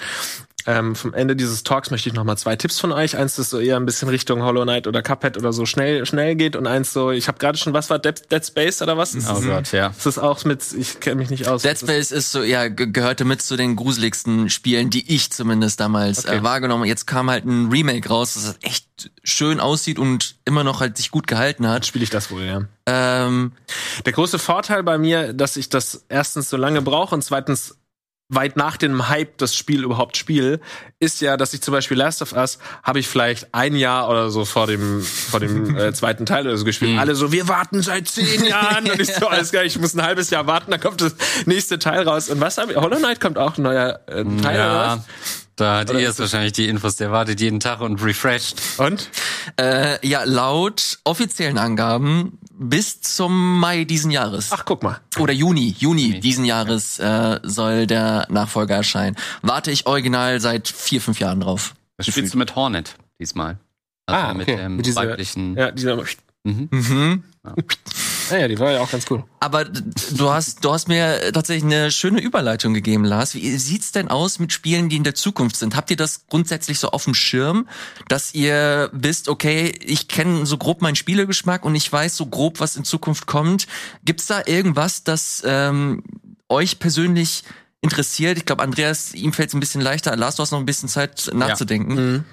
Ähm, 0.66 0.94
vom 0.96 1.12
Ende 1.12 1.36
dieses 1.36 1.62
Talks 1.62 1.90
möchte 1.90 2.08
ich 2.08 2.14
noch 2.14 2.24
mal 2.24 2.36
zwei 2.36 2.56
Tipps 2.56 2.80
von 2.80 2.90
euch. 2.90 3.16
Eins, 3.16 3.36
das 3.36 3.50
so 3.50 3.58
eher 3.60 3.76
ein 3.76 3.84
bisschen 3.84 4.08
Richtung 4.08 4.42
Hollow 4.42 4.62
Knight 4.62 4.86
oder 4.86 5.02
Cuphead 5.02 5.36
oder 5.36 5.52
so 5.52 5.66
schnell 5.66 6.06
schnell 6.06 6.36
geht 6.36 6.56
und 6.56 6.66
eins 6.66 6.92
so, 6.92 7.10
ich 7.10 7.28
habe 7.28 7.38
gerade 7.38 7.58
schon, 7.58 7.72
was 7.74 7.90
war 7.90 7.98
Dead, 7.98 8.14
Dead 8.32 8.44
Space 8.44 8.80
oder 8.80 8.96
was? 8.96 9.14
Ist 9.14 9.28
Oh 9.28 9.34
das, 9.34 9.44
Gott, 9.44 9.72
ja. 9.72 9.88
ist 9.88 10.06
das 10.06 10.18
auch 10.18 10.44
mit, 10.44 10.62
ich 10.72 11.00
kenne 11.00 11.16
mich 11.16 11.28
nicht 11.30 11.48
aus. 11.48 11.62
Dead 11.62 11.78
Space 11.78 12.10
ist 12.12 12.32
so, 12.32 12.42
ja, 12.42 12.68
ge- 12.68 12.86
gehörte 12.90 13.24
mit 13.24 13.42
zu 13.42 13.56
den 13.56 13.76
gruseligsten 13.76 14.48
Spielen, 14.48 14.88
die 14.90 15.14
ich 15.14 15.30
zumindest 15.32 15.80
damals 15.80 16.24
Okay. 16.26 16.36
äh, 16.38 16.42
wahrgenommen. 16.42 16.84
Jetzt 16.84 17.06
kam 17.06 17.28
halt 17.30 17.44
ein 17.44 17.68
Remake 17.70 18.08
raus, 18.08 18.34
das 18.34 18.56
echt 18.62 19.10
schön 19.22 19.60
aussieht 19.60 19.98
und 19.98 20.36
immer 20.46 20.64
noch 20.64 20.80
halt 20.80 20.96
sich 20.96 21.10
gut 21.10 21.26
gehalten 21.26 21.68
hat. 21.68 21.84
spiele 21.84 22.04
ich 22.04 22.10
das 22.10 22.30
wohl, 22.30 22.42
ja. 22.42 22.62
Ähm, 22.86 23.52
Der 24.06 24.12
große 24.12 24.38
Vorteil 24.38 24.82
bei 24.82 24.98
mir, 24.98 25.32
dass 25.32 25.56
ich 25.56 25.68
das 25.68 26.04
erstens 26.08 26.48
so 26.50 26.56
lange 26.56 26.80
brauche 26.82 27.14
und 27.14 27.22
zweitens 27.22 27.76
weit 28.30 28.56
nach 28.56 28.76
dem 28.76 29.08
Hype 29.08 29.36
das 29.38 29.54
Spiel 29.54 29.84
überhaupt 29.84 30.16
spiele, 30.16 30.58
ist 30.98 31.20
ja, 31.20 31.36
dass 31.36 31.52
ich 31.54 31.60
zum 31.60 31.72
Beispiel 31.72 31.96
Last 31.98 32.22
of 32.22 32.32
Us 32.32 32.58
habe 32.82 32.98
ich 32.98 33.06
vielleicht 33.06 33.54
ein 33.54 33.76
Jahr 33.76 34.08
oder 34.08 34.30
so 34.30 34.44
vor 34.44 34.66
dem 34.66 35.02
vor 35.02 35.40
dem 35.40 35.76
äh, 35.78 35.92
zweiten 35.92 36.24
Teil 36.26 36.46
oder 36.46 36.56
so 36.56 36.64
gespielt. 36.64 36.98
Alle 36.98 37.14
so, 37.14 37.32
wir 37.32 37.48
warten 37.48 37.82
seit 37.82 38.08
zehn 38.08 38.44
Jahren 38.48 38.90
und 38.90 38.98
ich 39.00 39.12
so, 39.14 39.28
alles 39.28 39.50
klar, 39.50 39.64
ich 39.64 39.78
muss 39.78 39.94
ein 39.94 40.02
halbes 40.02 40.30
Jahr 40.30 40.46
warten, 40.46 40.70
dann 40.70 40.80
kommt 40.80 41.00
das 41.00 41.14
nächste 41.46 41.78
Teil 41.78 42.08
raus. 42.08 42.28
Und 42.30 42.40
was 42.40 42.56
habe 42.58 42.72
ich? 42.72 42.78
Hollow 42.78 42.96
Knight 42.96 43.20
kommt 43.20 43.38
auch 43.38 43.58
ein 43.58 43.62
neuer 43.62 44.00
äh, 44.06 44.24
Teil 44.24 44.24
oder 44.24 44.52
Ja, 44.54 44.96
was? 44.96 45.00
da 45.56 45.78
hat 45.80 45.90
ihr 45.92 46.00
jetzt 46.00 46.18
wahrscheinlich 46.18 46.52
die 46.52 46.66
Infos, 46.68 46.96
der 46.96 47.12
wartet 47.12 47.40
jeden 47.40 47.60
Tag 47.60 47.80
und 47.80 48.02
refreshed. 48.02 48.56
Und? 48.78 49.10
äh, 49.60 50.04
ja, 50.06 50.24
laut 50.24 50.98
offiziellen 51.04 51.58
Angaben 51.58 52.38
bis 52.68 53.00
zum 53.00 53.58
Mai 53.60 53.84
diesen 53.84 54.10
Jahres. 54.10 54.50
Ach, 54.52 54.64
guck 54.64 54.82
mal. 54.82 55.00
Oder 55.18 55.32
Juni, 55.32 55.74
Juni 55.78 56.20
diesen 56.20 56.44
Jahres 56.44 56.98
äh, 56.98 57.40
soll 57.42 57.86
der 57.86 58.26
Nachfolger 58.30 58.74
erscheinen. 58.76 59.16
Warte 59.42 59.70
ich 59.70 59.86
original 59.86 60.40
seit 60.40 60.68
vier, 60.68 61.00
fünf 61.00 61.20
Jahren 61.20 61.40
drauf. 61.40 61.74
Das 61.96 62.06
spielst 62.06 62.34
du 62.34 62.38
mit 62.38 62.56
Hornet 62.56 62.96
diesmal. 63.20 63.58
Also 64.06 64.20
Ah, 64.26 64.34
mit 64.34 64.48
okay. 64.48 64.56
dem 64.56 64.76
Mit 64.76 64.86
dieser- 64.86 65.02
weiblichen. 65.08 65.56
Ja, 65.56 65.70
dieser 65.70 65.96
Mhm. 66.44 66.68
Mhm. 66.70 67.24
Ja, 68.30 68.38
ja, 68.38 68.48
die 68.48 68.58
war 68.58 68.72
ja 68.72 68.80
auch 68.80 68.90
ganz 68.90 69.04
cool. 69.10 69.22
Aber 69.40 69.64
du 69.64 70.30
hast, 70.30 70.64
du 70.64 70.72
hast 70.72 70.88
mir 70.88 71.32
tatsächlich 71.32 71.64
eine 71.64 71.90
schöne 71.90 72.20
Überleitung 72.20 72.72
gegeben, 72.72 73.04
Lars. 73.04 73.34
Wie 73.34 73.56
sieht's 73.56 73.92
denn 73.92 74.08
aus 74.08 74.38
mit 74.38 74.52
Spielen, 74.52 74.88
die 74.88 74.96
in 74.96 75.04
der 75.04 75.14
Zukunft 75.14 75.56
sind? 75.56 75.76
Habt 75.76 75.90
ihr 75.90 75.96
das 75.96 76.26
grundsätzlich 76.28 76.78
so 76.78 76.90
auf 76.90 77.04
dem 77.04 77.14
Schirm, 77.14 77.68
dass 78.08 78.34
ihr 78.34 78.88
wisst, 78.92 79.28
okay, 79.28 79.74
ich 79.84 80.08
kenne 80.08 80.46
so 80.46 80.56
grob 80.56 80.80
meinen 80.80 80.96
Spielegeschmack 80.96 81.64
und 81.64 81.74
ich 81.74 81.92
weiß 81.92 82.16
so 82.16 82.26
grob, 82.26 82.60
was 82.60 82.76
in 82.76 82.84
Zukunft 82.84 83.26
kommt? 83.26 83.66
Gibt's 84.04 84.26
da 84.26 84.42
irgendwas, 84.46 85.04
das 85.04 85.42
ähm, 85.44 86.02
euch 86.48 86.78
persönlich 86.78 87.44
interessiert? 87.82 88.38
Ich 88.38 88.46
glaube, 88.46 88.62
Andreas, 88.62 89.12
ihm 89.14 89.34
fällt 89.34 89.50
es 89.50 89.54
ein 89.54 89.60
bisschen 89.60 89.82
leichter. 89.82 90.16
Lars, 90.16 90.36
du 90.36 90.42
hast 90.42 90.50
noch 90.50 90.60
ein 90.60 90.66
bisschen 90.66 90.88
Zeit 90.88 91.30
nachzudenken. 91.34 92.24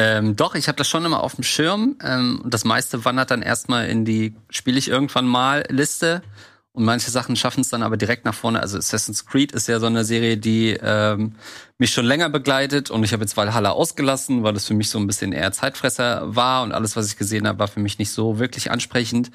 Ähm, 0.00 0.36
doch, 0.36 0.54
ich 0.54 0.68
habe 0.68 0.76
das 0.76 0.88
schon 0.88 1.04
immer 1.04 1.24
auf 1.24 1.34
dem 1.34 1.42
Schirm. 1.42 1.96
Ähm, 2.04 2.40
das 2.44 2.64
meiste 2.64 3.04
wandert 3.04 3.32
dann 3.32 3.42
erstmal 3.42 3.88
in 3.88 4.04
die 4.04 4.32
spiele 4.48 4.78
ich 4.78 4.88
irgendwann 4.88 5.26
mal 5.26 5.64
Liste. 5.70 6.22
Und 6.70 6.84
manche 6.84 7.10
Sachen 7.10 7.34
schaffen 7.34 7.62
es 7.62 7.70
dann 7.70 7.82
aber 7.82 7.96
direkt 7.96 8.24
nach 8.24 8.34
vorne. 8.34 8.60
Also 8.60 8.78
Assassin's 8.78 9.26
Creed 9.26 9.50
ist 9.50 9.66
ja 9.66 9.80
so 9.80 9.86
eine 9.86 10.04
Serie, 10.04 10.36
die 10.36 10.78
ähm, 10.80 11.32
mich 11.78 11.90
schon 11.90 12.04
länger 12.04 12.30
begleitet. 12.30 12.92
Und 12.92 13.02
ich 13.02 13.12
habe 13.12 13.24
jetzt 13.24 13.36
Valhalla 13.36 13.70
ausgelassen, 13.70 14.44
weil 14.44 14.52
das 14.52 14.66
für 14.66 14.74
mich 14.74 14.88
so 14.88 15.00
ein 15.00 15.08
bisschen 15.08 15.32
eher 15.32 15.50
Zeitfresser 15.50 16.32
war. 16.36 16.62
Und 16.62 16.70
alles, 16.70 16.94
was 16.94 17.08
ich 17.08 17.16
gesehen 17.16 17.48
habe, 17.48 17.58
war 17.58 17.66
für 17.66 17.80
mich 17.80 17.98
nicht 17.98 18.12
so 18.12 18.38
wirklich 18.38 18.70
ansprechend. 18.70 19.32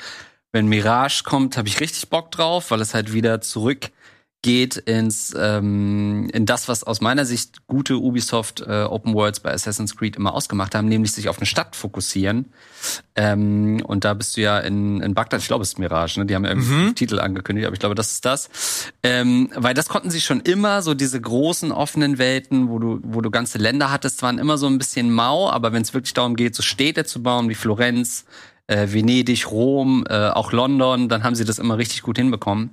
Wenn 0.54 0.68
Mirage 0.68 1.24
kommt, 1.26 1.58
habe 1.58 1.68
ich 1.68 1.82
richtig 1.82 2.08
Bock 2.10 2.32
drauf, 2.32 2.72
weil 2.72 2.80
es 2.80 2.94
halt 2.94 3.12
wieder 3.12 3.42
zurück 3.42 3.90
geht 4.44 4.76
ins 4.76 5.34
ähm, 5.40 6.30
in 6.32 6.46
das, 6.46 6.68
was 6.68 6.84
aus 6.84 7.02
meiner 7.02 7.26
Sicht 7.26 7.66
gute 7.66 7.98
Ubisoft 7.98 8.62
äh, 8.62 8.84
Open 8.84 9.16
Worlds 9.16 9.40
bei 9.40 9.52
Assassin's 9.52 9.96
Creed 9.96 10.18
immer 10.18 10.36
ausgemacht 10.36 10.76
haben, 10.76 10.88
nämlich 10.88 11.14
sich 11.14 11.30
auf 11.30 11.40
eine 11.40 11.46
Stadt 11.46 11.76
fokussieren. 11.76 12.54
Ähm, 13.16 13.82
und 13.88 14.04
da 14.04 14.14
bist 14.14 14.36
du 14.36 14.42
ja 14.42 14.60
in, 14.60 15.02
in 15.02 15.14
Bagdad, 15.14 15.40
ich 15.40 15.48
glaube, 15.48 15.64
es 15.64 15.70
ist 15.70 15.80
Mirage, 15.80 16.20
ne? 16.20 16.26
Die 16.26 16.36
haben 16.36 16.44
ja 16.44 16.52
irgendwie 16.52 16.74
einen 16.74 16.96
Titel 16.96 17.20
angekündigt, 17.20 17.66
aber 17.66 17.74
ich 17.74 17.80
glaube, 17.80 17.96
das 17.96 18.12
ist 18.12 18.26
das. 18.26 18.50
Ähm, 19.02 19.50
weil 19.56 19.74
das 19.74 19.88
konnten 19.88 20.12
sie 20.12 20.22
schon 20.22 20.42
immer, 20.42 20.82
so 20.82 20.94
diese 20.94 21.20
großen 21.20 21.72
offenen 21.72 22.18
Welten, 22.18 22.68
wo 22.68 22.80
du, 22.80 23.00
wo 23.02 23.22
du 23.22 23.32
ganze 23.32 23.58
Länder 23.58 23.92
hattest, 23.92 24.22
waren 24.24 24.40
immer 24.40 24.58
so 24.58 24.68
ein 24.68 24.78
bisschen 24.78 25.10
mau, 25.10 25.50
aber 25.50 25.72
wenn 25.72 25.82
es 25.82 25.94
wirklich 25.94 26.14
darum 26.14 26.36
geht, 26.36 26.54
so 26.54 26.64
Städte 26.64 27.06
zu 27.06 27.24
bauen 27.24 27.48
wie 27.48 27.56
Florenz, 27.56 28.26
äh, 28.68 28.88
Venedig, 28.92 29.50
Rom, 29.50 30.06
äh, 30.10 30.30
auch 30.30 30.52
London, 30.52 31.08
dann 31.08 31.24
haben 31.24 31.36
sie 31.36 31.46
das 31.46 31.60
immer 31.60 31.78
richtig 31.78 32.02
gut 32.02 32.18
hinbekommen. 32.18 32.72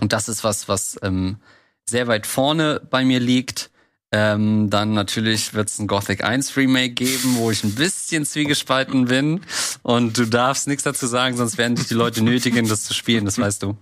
Und 0.00 0.12
das 0.12 0.28
ist 0.28 0.44
was, 0.44 0.68
was 0.68 0.98
ähm, 1.02 1.36
sehr 1.84 2.06
weit 2.06 2.26
vorne 2.26 2.80
bei 2.90 3.04
mir 3.04 3.20
liegt. 3.20 3.70
Ähm, 4.12 4.70
dann 4.70 4.92
natürlich 4.92 5.54
wird 5.54 5.68
es 5.68 5.78
ein 5.78 5.86
Gothic 5.86 6.24
1 6.24 6.56
Remake 6.56 6.94
geben, 6.94 7.36
wo 7.36 7.52
ich 7.52 7.62
ein 7.62 7.76
bisschen 7.76 8.24
zwiegespalten 8.26 9.04
bin. 9.04 9.42
Und 9.82 10.18
du 10.18 10.24
darfst 10.24 10.66
nichts 10.66 10.82
dazu 10.82 11.06
sagen, 11.06 11.36
sonst 11.36 11.58
werden 11.58 11.76
dich 11.76 11.86
die 11.86 11.94
Leute 11.94 12.22
nötigen, 12.24 12.68
das 12.68 12.82
zu 12.82 12.92
spielen, 12.92 13.24
das 13.24 13.38
weißt 13.38 13.62
du. 13.62 13.76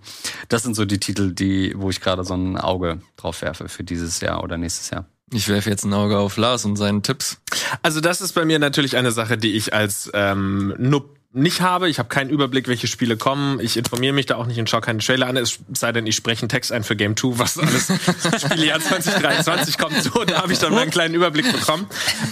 Das 0.47 0.61
sind 0.61 0.75
so 0.75 0.85
die 0.85 0.99
Titel, 0.99 1.33
die, 1.33 1.73
wo 1.75 1.89
ich 1.89 1.99
gerade 1.99 2.23
so 2.23 2.35
ein 2.35 2.57
Auge 2.57 3.01
drauf 3.17 3.41
werfe 3.41 3.69
für 3.69 3.83
dieses 3.83 4.21
Jahr 4.21 4.43
oder 4.43 4.57
nächstes 4.57 4.91
Jahr. 4.91 5.05
Ich 5.31 5.47
werfe 5.47 5.69
jetzt 5.69 5.83
ein 5.83 5.93
Auge 5.93 6.17
auf 6.17 6.37
Lars 6.37 6.65
und 6.65 6.75
seinen 6.75 7.01
Tipps. 7.01 7.39
Also 7.81 7.99
das 7.99 8.21
ist 8.21 8.33
bei 8.33 8.45
mir 8.45 8.59
natürlich 8.59 8.97
eine 8.97 9.11
Sache, 9.11 9.37
die 9.37 9.55
ich 9.55 9.73
als 9.73 10.11
ähm, 10.13 10.75
Noob 10.77 11.18
nicht 11.31 11.61
habe. 11.61 11.89
Ich 11.89 11.99
habe 11.99 12.09
keinen 12.09 12.31
Überblick, 12.31 12.67
welche 12.67 12.87
Spiele 12.87 13.15
kommen. 13.15 13.59
Ich 13.59 13.77
informiere 13.77 14.13
mich 14.13 14.25
da 14.25 14.35
auch 14.35 14.47
nicht 14.47 14.59
und 14.59 14.67
schaue 14.67 14.81
keine 14.81 14.97
Trailer 14.97 15.27
an. 15.27 15.37
Es 15.37 15.59
sei 15.73 15.91
denn, 15.91 16.07
ich 16.07 16.15
spreche 16.15 16.41
einen 16.41 16.49
Text 16.49 16.71
ein 16.71 16.83
für 16.83 16.95
Game 16.95 17.15
2, 17.15 17.37
was 17.37 17.59
alles 17.59 17.93
Spielejahr 18.41 18.79
2023 18.79 19.77
kommt. 19.77 20.01
So, 20.01 20.23
da 20.25 20.41
habe 20.41 20.51
ich 20.51 20.57
dann 20.57 20.73
mal 20.73 20.81
einen 20.81 20.91
kleinen 20.91 21.13
Überblick 21.13 21.51
bekommen. 21.51 21.85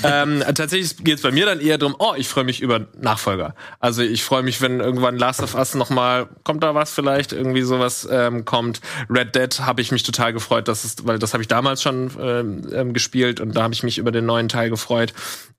Ähm, 0.03 0.43
tatsächlich 0.55 0.97
geht 1.03 1.17
es 1.17 1.21
bei 1.21 1.31
mir 1.31 1.45
dann 1.45 1.59
eher 1.59 1.77
darum, 1.77 1.95
oh, 1.99 2.13
ich 2.17 2.27
freue 2.27 2.43
mich 2.43 2.59
über 2.59 2.87
Nachfolger. 2.99 3.53
Also 3.79 4.01
ich 4.01 4.23
freue 4.23 4.41
mich, 4.41 4.61
wenn 4.61 4.79
irgendwann 4.79 5.15
Last 5.15 5.43
of 5.43 5.53
Us 5.53 5.75
noch 5.75 5.91
mal, 5.91 6.27
kommt 6.43 6.63
da 6.63 6.73
was 6.73 6.91
vielleicht, 6.91 7.33
irgendwie 7.33 7.61
sowas 7.61 8.07
ähm, 8.09 8.45
kommt. 8.45 8.81
Red 9.11 9.35
Dead 9.35 9.59
habe 9.59 9.81
ich 9.81 9.91
mich 9.91 10.01
total 10.01 10.33
gefreut, 10.33 10.67
dass 10.67 10.83
es, 10.83 11.05
weil 11.05 11.19
das 11.19 11.33
habe 11.33 11.43
ich 11.43 11.47
damals 11.47 11.83
schon 11.83 12.11
ähm, 12.19 12.67
ähm 12.73 12.93
gespielt 12.93 13.39
und 13.41 13.55
da 13.55 13.61
habe 13.61 13.75
ich 13.75 13.83
mich 13.83 13.99
über 13.99 14.11
den 14.11 14.25
neuen 14.25 14.49
Teil 14.49 14.71
gefreut. 14.71 15.13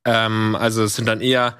Ähm, 0.04 0.56
also 0.56 0.82
es 0.82 0.96
sind 0.96 1.06
dann 1.06 1.20
eher 1.20 1.56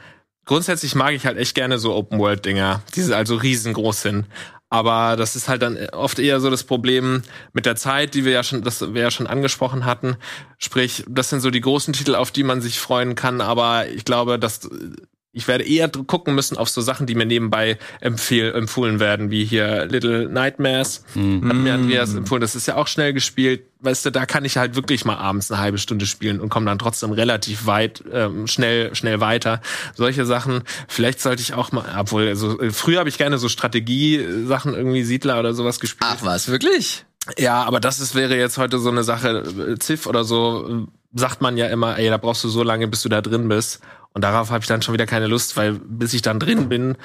grundsätzlich 0.49 0.97
mag 0.97 1.15
ich 1.15 1.27
halt 1.27 1.39
echt 1.39 1.55
gerne 1.55 1.79
so 1.79 1.95
Open-World-Dinger, 1.95 2.83
die 2.97 3.15
also 3.15 3.37
riesengroß 3.37 4.03
sind. 4.03 4.27
Aber 4.71 5.17
das 5.17 5.37
ist 5.37 5.49
halt 5.49 5.63
dann 5.63 5.79
oft 5.93 6.19
eher 6.19 6.41
so 6.41 6.51
das 6.51 6.65
Problem 6.65 7.23
mit 7.53 7.65
der 7.65 7.77
Zeit, 7.77 8.15
die 8.15 8.25
wir 8.25 8.33
ja 8.33 8.43
schon, 8.43 8.63
das 8.63 8.93
wir 8.93 9.01
ja 9.01 9.11
schon 9.11 9.27
angesprochen 9.27 9.85
hatten. 9.85 10.17
Sprich, 10.59 11.05
das 11.09 11.31
sind 11.31 11.41
so 11.41 11.51
die 11.51 11.61
großen 11.61 11.95
Titel, 11.95 12.15
auf 12.15 12.33
die 12.33 12.43
man 12.43 12.61
sich 12.61 12.79
freuen 12.79 13.15
kann. 13.15 13.41
Aber 13.41 13.89
ich 13.89 14.05
glaube, 14.05 14.39
dass 14.39 14.69
ich 15.39 15.47
werde 15.47 15.65
eher 15.65 15.89
gucken 15.89 16.35
müssen 16.35 16.57
auf 16.57 16.69
so 16.69 16.81
Sachen, 16.81 17.07
die 17.07 17.15
mir 17.15 17.25
nebenbei 17.25 17.79
empfehl, 18.01 18.53
empfohlen 18.53 18.99
werden, 18.99 19.31
wie 19.31 19.45
hier 19.45 19.87
Little 19.87 20.29
Nightmares. 20.29 21.05
Mhm. 21.15 21.49
Hat 21.49 21.57
mir 21.57 21.75
Andreas 21.75 22.13
empfohlen. 22.13 22.41
Das 22.41 22.57
ist 22.57 22.67
ja 22.67 22.75
auch 22.75 22.89
schnell 22.89 23.13
gespielt. 23.13 23.63
Weißt 23.81 24.05
du, 24.05 24.11
da 24.11 24.27
kann 24.27 24.45
ich 24.45 24.57
halt 24.57 24.75
wirklich 24.75 25.05
mal 25.05 25.15
abends 25.15 25.53
eine 25.53 25.61
halbe 25.61 25.79
Stunde 25.79 26.07
spielen 26.07 26.41
und 26.41 26.49
komme 26.49 26.67
dann 26.67 26.81
trotzdem 26.81 27.13
relativ 27.13 27.67
weit, 27.67 28.03
ähm, 28.13 28.49
schnell, 28.49 28.93
schnell 28.97 29.21
weiter. 29.21 29.61
Solche 29.95 30.27
Sachen. 30.27 30.63
Vielleicht 30.89 31.21
sollte 31.21 31.41
ich 31.41 31.55
auch 31.55 31.71
mal, 31.71 31.85
obwohl, 31.97 32.27
also 32.27 32.59
früher 32.73 32.99
habe 32.99 33.09
ich 33.09 33.17
gerne 33.17 33.39
so 33.39 33.49
Strategie-Sachen, 33.49 34.75
irgendwie 34.75 35.05
Siedler 35.05 35.39
oder 35.39 35.55
sowas 35.55 35.79
gespielt. 35.79 36.11
Ach 36.13 36.25
was, 36.25 36.49
wirklich? 36.49 37.05
Ja, 37.37 37.65
aber 37.65 37.81
das 37.81 38.01
ist, 38.01 38.15
wäre 38.15 38.37
jetzt 38.37 38.59
heute 38.59 38.79
so 38.79 38.91
eine 38.91 39.05
Sache, 39.05 39.77
Ziff 39.79 40.07
oder 40.07 40.25
so, 40.25 40.87
sagt 41.15 41.41
man 41.41 41.57
ja 41.57 41.67
immer, 41.67 41.99
ey, 41.99 42.09
da 42.09 42.17
brauchst 42.17 42.45
du 42.45 42.49
so 42.49 42.63
lange, 42.63 42.89
bis 42.89 43.03
du 43.03 43.09
da 43.09 43.21
drin 43.21 43.49
bist. 43.49 43.81
Und 44.15 44.23
darauf 44.23 44.51
habe 44.51 44.61
ich 44.63 44.67
dann 44.69 44.83
schon 44.83 44.95
wieder 44.95 45.07
keine 45.07 45.27
Lust, 45.27 45.57
weil 45.57 45.75
bis 45.75 46.15
ich 46.15 46.23
dann 46.23 46.41
drin 46.41 46.69
bin, 46.69 46.97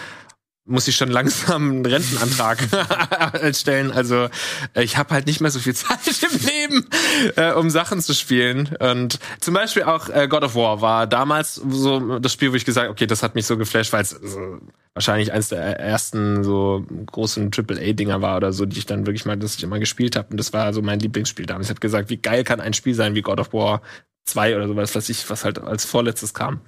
muss 0.66 0.88
ich 0.88 0.95
schon 0.95 1.09
langsam 1.09 1.72
einen 1.72 1.86
Rentenantrag 1.86 2.59
stellen. 3.53 3.91
Also 3.91 4.30
äh, 4.74 4.84
ich 4.84 4.97
habe 4.97 5.14
halt 5.14 5.28
nicht 5.28 5.41
mehr 5.41 5.51
so 5.51 5.59
viel 5.59 5.76
Zeit 5.76 5.99
im 6.07 6.39
Leben, 6.45 6.88
äh, 7.36 7.51
um 7.51 7.70
Sachen 7.70 8.01
zu 8.01 8.14
spielen. 8.14 8.76
Und 8.80 9.20
zum 9.41 9.53
Beispiel 9.53 9.84
auch 9.84 10.09
äh, 10.09 10.28
God 10.28 10.43
of 10.43 10.55
War 10.55 10.82
war 10.82 11.07
damals 11.07 11.55
so 11.55 12.20
das 12.20 12.32
Spiel, 12.32 12.51
wo 12.51 12.55
ich 12.55 12.66
gesagt 12.66 12.89
okay, 12.89 13.07
das 13.07 13.24
hat 13.24 13.36
mich 13.36 13.45
so 13.45 13.57
geflasht, 13.57 13.91
weil 13.91 14.03
es 14.03 14.11
so 14.11 14.59
wahrscheinlich 14.93 15.31
eines 15.31 15.49
der 15.49 15.79
ersten 15.79 16.43
so 16.43 16.85
großen 17.07 17.51
AAA-Dinger 17.55 18.21
war 18.21 18.37
oder 18.37 18.53
so, 18.53 18.65
die 18.65 18.77
ich 18.77 18.85
dann 18.85 19.05
wirklich 19.05 19.25
mal, 19.25 19.37
das 19.37 19.55
ich 19.55 19.63
immer 19.63 19.79
gespielt 19.79 20.15
habe. 20.15 20.29
Und 20.29 20.37
das 20.37 20.53
war 20.53 20.71
so 20.73 20.81
mein 20.81 20.99
Lieblingsspiel 20.99 21.45
damals. 21.45 21.67
Ich 21.67 21.71
habe 21.71 21.79
gesagt, 21.79 22.09
wie 22.09 22.17
geil 22.17 22.43
kann 22.43 22.59
ein 22.59 22.73
Spiel 22.73 22.93
sein 22.93 23.15
wie 23.15 23.21
God 23.21 23.39
of 23.39 23.53
War 23.53 23.81
2 24.25 24.55
oder 24.55 24.67
sowas, 24.67 24.95
was 24.95 25.09
ich, 25.09 25.29
was 25.29 25.45
halt 25.45 25.59
als 25.59 25.85
vorletztes 25.85 26.33
kam. 26.33 26.61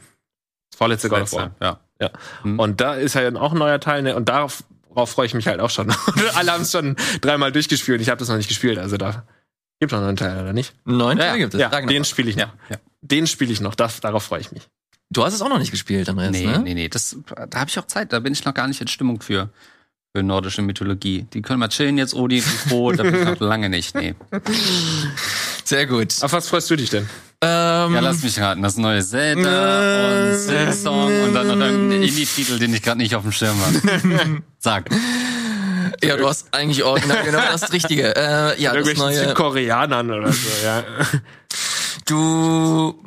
Das 0.72 0.78
vorletzte 0.78 1.10
God 1.10 1.22
of 1.22 1.34
War. 1.34 1.56
Ja. 1.62 1.80
ja. 2.02 2.10
Mhm. 2.44 2.60
Und 2.60 2.82
da 2.82 2.96
ist 2.96 3.14
ja 3.14 3.22
dann 3.22 3.38
auch 3.38 3.52
ein 3.52 3.60
neuer 3.60 3.80
Teil, 3.80 4.02
ne? 4.02 4.16
Und 4.16 4.28
darauf, 4.28 4.64
darauf 4.90 5.12
freue 5.12 5.28
ich 5.28 5.34
mich 5.36 5.48
halt 5.48 5.60
auch 5.60 5.70
schon. 5.70 5.94
Alle 6.36 6.52
haben 6.52 6.64
es 6.64 6.72
schon 6.72 6.96
dreimal 7.22 7.52
durchgespielt. 7.52 8.02
Ich 8.02 8.10
habe 8.10 8.20
das 8.20 8.28
noch 8.28 8.38
nicht 8.38 8.50
gespielt, 8.50 8.80
also 8.80 8.98
da 8.98 9.26
gibt 9.80 9.92
es 9.92 10.00
noch 10.00 10.08
einen 10.08 10.18
Teil, 10.18 10.42
oder 10.42 10.54
nicht? 10.54 10.74
Neun 10.86 11.18
ja, 11.18 11.36
gibt 11.38 11.54
es. 11.54 11.60
Ja, 11.60 11.70
den 11.70 12.06
spiele 12.06 12.30
ich 12.30 12.38
noch. 12.38 12.54
Ja. 12.70 12.78
Den 13.02 13.28
spiele 13.28 13.52
ich 13.52 13.62
noch. 13.62 13.76
Das, 13.76 14.00
darauf 14.00 14.24
freue 14.24 14.40
ich 14.40 14.52
mich. 14.52 14.68
Du 15.12 15.24
hast 15.24 15.34
es 15.34 15.42
auch 15.42 15.50
noch 15.50 15.60
nicht 15.60 15.72
gespielt, 15.72 16.10
Andreas, 16.10 16.32
nee, 16.32 16.46
ne? 16.46 16.60
Nee, 16.60 16.74
nee, 16.74 16.90
das, 16.90 17.16
da 17.50 17.60
habe 17.60 17.70
ich 17.70 17.78
auch 17.78 17.86
Zeit. 17.86 18.12
Da 18.12 18.20
bin 18.20 18.34
ich 18.34 18.44
noch 18.44 18.54
gar 18.54 18.68
nicht 18.68 18.82
in 18.82 18.88
Stimmung 18.88 19.22
für, 19.22 19.50
für 20.16 20.24
nordische 20.24 20.62
Mythologie. 20.62 21.28
Die 21.34 21.42
können 21.42 21.60
mal 21.60 21.70
chillen 21.70 21.98
jetzt, 21.98 22.16
Odi, 22.16 22.44
Pro, 22.68 22.92
da 22.94 23.04
bin 23.04 23.16
ich 23.16 23.26
noch 23.26 23.40
lange 23.40 23.70
nicht. 23.70 23.96
Nee. 23.96 24.16
Sehr 25.64 25.86
gut. 25.86 26.16
Auf 26.22 26.34
was 26.34 26.50
freust 26.50 26.70
du 26.72 26.76
dich 26.76 26.90
denn? 26.90 27.08
Ähm, 27.42 27.94
ja, 27.94 28.00
lass 28.00 28.24
mich 28.24 28.40
raten. 28.40 28.62
Das 28.64 28.78
neue 28.78 29.04
Zelda 29.04 30.30
äh, 30.30 30.32
und 30.32 30.38
Silksong 30.38 31.24
und 31.24 31.34
dann 31.34 31.48
noch 31.48 31.58
irgendein 31.58 32.02
Indie-Titel, 32.02 32.58
den 32.58 32.74
ich 32.74 32.82
gerade 32.82 32.98
nicht 32.98 33.14
auf 33.16 33.24
dem 33.24 33.32
Schirm 33.32 33.58
habe. 33.64 34.42
Sag. 34.60 34.90
Ja, 36.04 36.18
du 36.18 36.28
hast 36.28 36.54
eigentlich 36.54 36.84
original 36.84 37.24
genau 37.24 37.42
das 37.52 37.72
Richtige. 37.72 38.16
Äh, 38.16 38.62
ja, 38.62 38.74
das 38.74 38.98
neue. 38.98 39.16
Südkoreanern 39.16 40.12
oder 40.12 40.32
so, 40.32 40.50
ja. 40.64 40.84
Du 42.06 43.04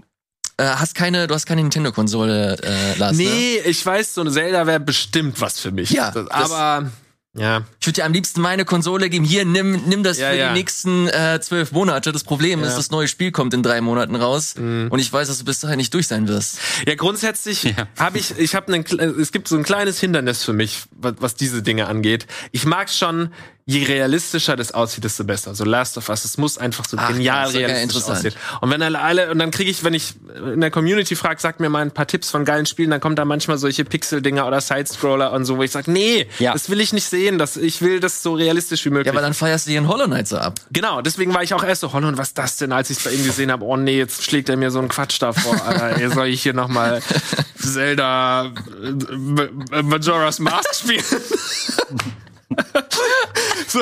äh, 0.58 0.64
hast 0.64 0.94
keine, 0.94 1.26
du 1.26 1.34
hast 1.34 1.46
keine 1.46 1.62
Nintendo-Konsole, 1.62 2.58
äh, 2.62 2.98
Lars. 2.98 3.16
Nee, 3.16 3.24
ne? 3.24 3.68
ich 3.68 3.84
weiß, 3.84 4.14
so 4.14 4.20
eine 4.20 4.30
Zelda 4.30 4.66
wäre 4.66 4.80
bestimmt 4.80 5.40
was 5.40 5.58
für 5.58 5.70
mich. 5.70 5.90
Ja, 5.90 6.10
das, 6.10 6.28
aber 6.30 6.90
ja. 7.38 7.62
Ich 7.80 7.86
würde 7.86 8.00
dir 8.00 8.04
am 8.04 8.12
liebsten 8.12 8.40
meine 8.40 8.64
Konsole 8.64 9.08
geben. 9.10 9.24
Hier, 9.24 9.44
nimm, 9.44 9.82
nimm 9.86 10.02
das 10.02 10.18
ja, 10.18 10.30
für 10.30 10.36
ja. 10.36 10.48
die 10.48 10.58
nächsten 10.58 11.08
äh, 11.08 11.38
zwölf 11.40 11.72
Monate. 11.72 12.10
Das 12.10 12.24
Problem 12.24 12.60
ja. 12.60 12.66
ist, 12.66 12.76
das 12.76 12.90
neue 12.90 13.06
Spiel 13.06 13.30
kommt 13.30 13.54
in 13.54 13.62
drei 13.62 13.80
Monaten 13.80 14.16
raus 14.16 14.56
mhm. 14.56 14.88
und 14.90 14.98
ich 14.98 15.12
weiß, 15.12 15.28
dass 15.28 15.38
du 15.38 15.44
bis 15.44 15.60
dahin 15.60 15.76
nicht 15.76 15.94
durch 15.94 16.08
sein 16.08 16.26
wirst. 16.26 16.58
Ja, 16.86 16.94
grundsätzlich 16.94 17.62
ja. 17.62 17.86
habe 17.98 18.18
ich, 18.18 18.36
ich 18.38 18.54
habe 18.54 18.76
es 18.76 19.32
gibt 19.32 19.48
so 19.48 19.56
ein 19.56 19.62
kleines 19.62 20.00
Hindernis 20.00 20.42
für 20.42 20.52
mich, 20.52 20.84
was, 20.90 21.14
was 21.20 21.34
diese 21.34 21.62
Dinge 21.62 21.86
angeht. 21.86 22.26
Ich 22.50 22.66
mag 22.66 22.90
schon 22.90 23.32
je 23.68 23.84
realistischer 23.84 24.56
das 24.56 24.72
aussieht, 24.72 25.04
desto 25.04 25.24
besser. 25.24 25.54
So 25.54 25.62
Last 25.62 25.98
of 25.98 26.08
Us, 26.08 26.24
es 26.24 26.38
muss 26.38 26.56
einfach 26.56 26.86
so 26.88 26.96
Ach, 26.98 27.08
genial 27.08 27.50
realistisch 27.50 28.02
aussehen. 28.04 28.32
Und 28.62 28.70
wenn 28.70 28.80
alle, 28.80 28.98
alle 28.98 29.30
und 29.30 29.38
dann 29.38 29.50
kriege 29.50 29.70
ich, 29.70 29.84
wenn 29.84 29.92
ich 29.92 30.14
in 30.54 30.62
der 30.62 30.70
Community 30.70 31.14
frage, 31.14 31.38
sagt 31.38 31.60
mir 31.60 31.68
mal 31.68 31.82
ein 31.82 31.90
paar 31.90 32.06
Tipps 32.06 32.30
von 32.30 32.46
geilen 32.46 32.64
Spielen, 32.64 32.90
dann 32.90 33.00
kommt 33.00 33.18
da 33.18 33.26
manchmal 33.26 33.58
solche 33.58 33.84
Pixel-Dinger 33.84 34.46
oder 34.46 34.62
Sidescroller 34.62 35.32
und 35.32 35.44
so, 35.44 35.58
wo 35.58 35.62
ich 35.62 35.70
sage, 35.70 35.92
nee, 35.92 36.26
ja. 36.38 36.54
das 36.54 36.70
will 36.70 36.80
ich 36.80 36.94
nicht 36.94 37.04
sehen, 37.04 37.36
das, 37.36 37.58
ich 37.58 37.82
will 37.82 38.00
das 38.00 38.22
so 38.22 38.32
realistisch 38.32 38.86
wie 38.86 38.90
möglich. 38.90 39.08
Ja, 39.08 39.12
aber 39.12 39.20
dann 39.20 39.34
feierst 39.34 39.66
du 39.66 39.72
dir 39.72 39.80
in 39.80 39.88
Hollow 39.88 40.06
Knight 40.06 40.28
so 40.28 40.38
ab. 40.38 40.58
Genau, 40.70 41.02
deswegen 41.02 41.34
war 41.34 41.42
ich 41.42 41.52
auch 41.52 41.62
erst 41.62 41.82
so, 41.82 41.92
Hollow, 41.92 42.10
was 42.16 42.28
ist 42.28 42.38
das 42.38 42.56
denn, 42.56 42.72
als 42.72 42.88
ich 42.88 42.96
es 42.96 43.04
bei 43.04 43.10
ihm 43.10 43.22
gesehen 43.22 43.52
habe, 43.52 43.66
oh 43.66 43.76
nee, 43.76 43.98
jetzt 43.98 44.24
schlägt 44.24 44.48
er 44.48 44.56
mir 44.56 44.70
so 44.70 44.78
einen 44.78 44.88
Quatsch 44.88 45.20
da 45.20 45.34
vor, 45.34 45.62
Alter, 45.62 46.10
soll 46.10 46.28
ich 46.28 46.42
hier 46.42 46.54
nochmal 46.54 47.02
Zelda 47.58 48.46
äh, 48.46 49.82
Majora's 49.82 50.38
Mask 50.38 50.74
spielen? 50.74 51.04
so, 53.68 53.80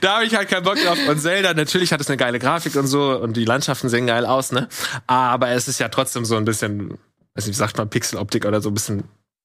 da 0.00 0.16
habe 0.16 0.24
ich 0.26 0.34
halt 0.34 0.48
keinen 0.48 0.62
Bock 0.62 0.76
drauf. 0.76 0.98
Und 1.08 1.20
Zelda, 1.20 1.54
natürlich 1.54 1.92
hat 1.92 2.00
es 2.00 2.08
eine 2.08 2.16
geile 2.16 2.38
Grafik 2.38 2.76
und 2.76 2.86
so 2.86 3.18
und 3.18 3.36
die 3.36 3.44
Landschaften 3.44 3.88
sehen 3.88 4.06
geil 4.06 4.26
aus, 4.26 4.52
ne? 4.52 4.68
Aber 5.06 5.48
es 5.48 5.68
ist 5.68 5.78
ja 5.78 5.88
trotzdem 5.88 6.24
so 6.24 6.36
ein 6.36 6.44
bisschen, 6.44 6.98
weiß 7.34 7.46
nicht, 7.46 7.54
wie 7.54 7.58
sagt 7.58 7.78
man, 7.78 7.88
Pixeloptik 7.88 8.44
oder 8.44 8.60
so 8.60 8.70
ein 8.70 8.74
bisschen 8.74 9.04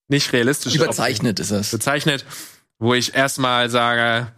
nicht 0.10 0.32
realistisch. 0.34 0.76
Überzeichnet 0.76 1.40
Optik. 1.40 1.44
ist 1.44 1.52
es. 1.52 1.72
Bezeichnet, 1.72 2.26
wo 2.80 2.94
ich 2.94 3.14
erstmal 3.14 3.70
sage, 3.70 4.32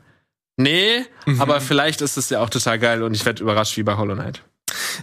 nee, 0.58 1.06
mhm. 1.26 1.42
aber 1.42 1.62
vielleicht 1.62 2.02
ist 2.02 2.18
es 2.18 2.30
ja 2.30 2.42
auch 2.42 2.50
total 2.50 2.80
geil 2.80 3.04
und 3.04 3.14
ich 3.14 3.26
werde 3.26 3.42
überrascht 3.44 3.78
wie 3.78 3.84
bei 3.84 3.98
Hollow 3.98 4.16
Knight. 4.16 4.44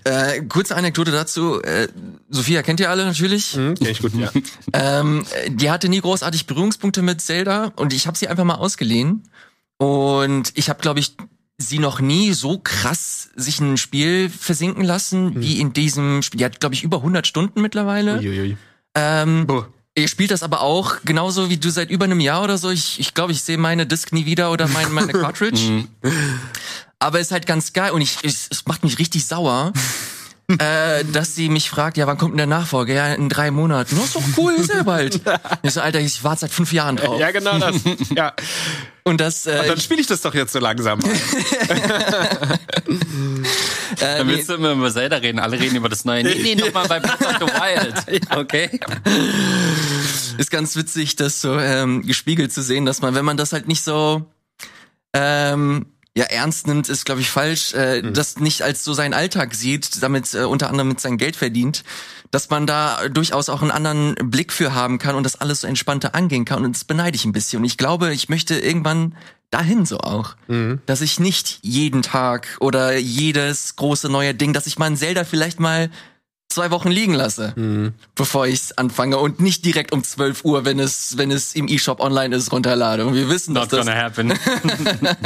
Äh, 0.05 0.43
kurze 0.43 0.77
Anekdote 0.77 1.11
dazu. 1.11 1.63
Äh, 1.63 1.89
Sophia 2.29 2.63
kennt 2.63 2.81
ihr 2.81 2.91
alle 2.91 3.05
natürlich. 3.05 3.57
Mhm, 3.57 3.75
kenn 3.75 3.89
ich 3.89 4.01
gut, 4.01 4.13
ja. 4.15 4.31
ähm, 4.73 5.25
die 5.49 5.71
hatte 5.71 5.89
nie 5.89 6.01
großartig 6.01 6.47
Berührungspunkte 6.47 7.03
mit 7.03 7.21
Zelda 7.21 7.73
und 7.77 7.93
ich 7.93 8.07
habe 8.07 8.17
sie 8.17 8.29
einfach 8.29 8.45
mal 8.45 8.57
ausgeliehen. 8.57 9.25
Und 9.79 10.53
ich 10.55 10.69
habe, 10.69 10.81
glaube 10.81 11.01
ich, 11.01 11.17
sie 11.59 11.79
noch 11.79 12.01
nie 12.01 12.33
so 12.33 12.59
krass 12.59 13.31
sich 13.35 13.61
in 13.61 13.75
ein 13.75 13.77
Spiel 13.77 14.29
versinken 14.29 14.85
lassen 14.85 15.27
mhm. 15.27 15.41
wie 15.41 15.61
in 15.61 15.73
diesem 15.73 16.23
Spiel. 16.23 16.39
Die 16.39 16.45
hat, 16.45 16.61
glaube 16.61 16.75
ich, 16.75 16.83
über 16.83 16.99
100 16.99 17.27
Stunden 17.27 17.63
mittlerweile. 17.63 18.19
Uiuiui. 18.19 18.57
Ähm, 18.95 19.47
Boah. 19.47 19.69
Ihr 19.99 20.09
spielt 20.09 20.31
das 20.31 20.43
aber 20.43 20.61
auch 20.61 20.97
genauso 21.07 21.49
wie 21.49 21.57
du 21.57 21.71
seit 21.71 21.91
über 21.91 22.05
einem 22.05 22.21
Jahr 22.21 22.45
oder 22.45 22.59
so. 22.59 22.69
Ich 22.69 23.01
ich, 23.01 23.15
glaube, 23.15 23.33
ich 23.33 23.43
sehe 23.43 23.57
meine 23.57 23.87
Disc 23.87 24.13
nie 24.13 24.27
wieder 24.27 24.53
oder 24.53 24.69
mein, 24.69 24.93
meine 24.93 25.13
Cartridge. 25.13 25.85
Aber 26.99 27.21
ist 27.21 27.31
halt 27.31 27.47
ganz 27.47 27.73
geil 27.73 27.93
und 27.93 28.01
ich, 28.01 28.19
es, 28.23 28.49
es 28.51 28.67
macht 28.67 28.83
mich 28.85 28.99
richtig 28.99 29.27
sauer. 29.27 29.73
äh, 30.59 31.05
dass 31.05 31.35
sie 31.35 31.49
mich 31.49 31.69
fragt, 31.69 31.97
ja, 31.97 32.07
wann 32.07 32.19
kommt 32.19 32.33
denn 32.33 32.39
der 32.39 32.47
Nachfolger? 32.47 32.95
Ja, 32.95 33.15
in 33.15 33.29
drei 33.29 33.51
Monaten. 33.51 33.97
Das 33.97 34.07
ist 34.07 34.17
doch 34.17 34.23
cool, 34.37 34.55
ist 34.55 34.73
ja 34.73 34.83
bald. 34.85 35.21
Ich 35.63 35.73
so, 35.73 35.81
Alter, 35.81 35.99
ich 36.01 36.23
warte 36.23 36.43
seit 36.43 36.53
fünf 36.53 36.73
Jahren 36.73 36.97
drauf. 36.97 37.19
Ja, 37.19 37.33
genau 37.33 37.59
das. 37.59 37.77
Ja. 38.15 38.33
Und 39.05 39.21
das. 39.21 39.47
Äh, 39.47 39.59
Und 39.61 39.69
dann 39.69 39.81
spiele 39.81 40.01
ich 40.01 40.07
das 40.07 40.21
doch 40.21 40.35
jetzt 40.35 40.53
so 40.53 40.61
langsam. 40.61 41.01
äh, 41.01 41.07
dann 43.99 44.29
willst 44.29 44.49
du 44.49 44.55
immer 44.55 44.73
über 44.73 44.91
Zelda 44.93 45.17
reden. 45.17 45.39
Alle 45.39 45.59
reden 45.59 45.77
über 45.77 45.89
das 45.89 46.05
neue. 46.05 46.23
Nee, 46.23 46.39
nee, 46.43 46.55
nochmal 46.55 46.87
bei 46.89 47.01
Breath 47.01 47.23
of 47.23 47.37
the 47.41 47.47
Wild. 47.47 48.31
Okay. 48.37 48.81
Ist 50.39 50.51
ganz 50.51 50.77
witzig, 50.77 51.17
das 51.17 51.41
so 51.41 51.59
ähm, 51.59 52.03
gespiegelt 52.03 52.53
zu 52.53 52.63
sehen, 52.63 52.85
dass 52.85 53.01
man, 53.01 53.15
wenn 53.15 53.25
man 53.25 53.37
das 53.37 53.53
halt 53.53 53.67
nicht 53.69 53.83
so 53.83 54.27
ähm, 55.13 55.87
ja 56.17 56.25
ernst 56.25 56.67
nimmt, 56.67 56.89
ist 56.89 57.05
glaube 57.05 57.21
ich 57.21 57.31
falsch, 57.31 57.75
äh, 57.75 58.03
mhm. 58.03 58.15
das 58.15 58.39
nicht 58.39 58.63
als 58.63 58.83
so 58.83 58.95
seinen 58.95 59.15
Alltag 59.15 59.55
sieht, 59.55 60.03
damit 60.03 60.35
äh, 60.35 60.45
unter 60.45 60.71
anderem 60.71 60.89
mit 60.89 60.99
sein 60.99 61.19
Geld 61.19 61.37
verdient, 61.37 61.85
dass 62.31 62.49
man 62.49 62.67
da 62.67 63.09
durchaus 63.09 63.51
auch 63.51 63.61
einen 63.61 63.71
anderen 63.71 64.15
Blick 64.31 64.53
für 64.53 64.75
haben 64.75 64.99
kann 64.99 65.15
und 65.15 65.25
das 65.25 65.37
alles 65.37 65.61
so 65.61 65.67
entspannter 65.67 66.15
angehen 66.15 66.47
kann 66.47 66.65
und 66.65 66.75
das 66.75 66.85
beneide 66.85 67.17
ich 67.17 67.27
ein 67.27 67.33
bisschen 67.33 67.59
und 67.59 67.67
ich 67.67 67.77
glaube, 67.77 68.15
ich 68.15 68.31
möchte 68.31 68.59
irgendwann 68.59 69.15
dahin 69.51 69.85
so 69.85 69.99
auch, 69.99 70.37
mhm. 70.49 70.81
dass 70.87 71.03
ich 71.03 71.21
nicht 71.21 71.59
jeden 71.63 72.01
Tag 72.01 72.57
oder 72.61 72.97
jedes 72.97 73.77
große 73.77 74.09
neue 74.09 74.35
Ding, 74.35 74.55
dass 74.55 74.67
ich 74.67 74.79
mal 74.79 74.87
ein 74.87 74.97
Zelda 74.97 75.25
vielleicht 75.25 75.61
mal 75.61 75.91
zwei 76.49 76.71
Wochen 76.71 76.91
liegen 76.91 77.13
lasse, 77.15 77.53
Mhm. 77.57 77.93
bevor 78.15 78.47
ich 78.47 78.55
es 78.55 78.79
anfange 78.79 79.19
und 79.19 79.41
nicht 79.41 79.65
direkt 79.65 79.93
um 79.93 80.03
12 80.03 80.45
Uhr, 80.45 80.65
wenn 80.65 80.79
es, 80.79 81.19
wenn 81.19 81.31
es 81.31 81.55
im 81.55 81.69
E-Shop 81.69 82.01
online 82.01 82.35
ist, 82.35 82.53
runterlade. 82.53 83.05
Und 83.07 83.15
wir 83.15 83.29
wissen, 83.29 83.55
dass 83.55 83.71
Not 83.71 83.81
das 83.81 83.87
gonna 83.87 84.01
happen. 84.03 84.33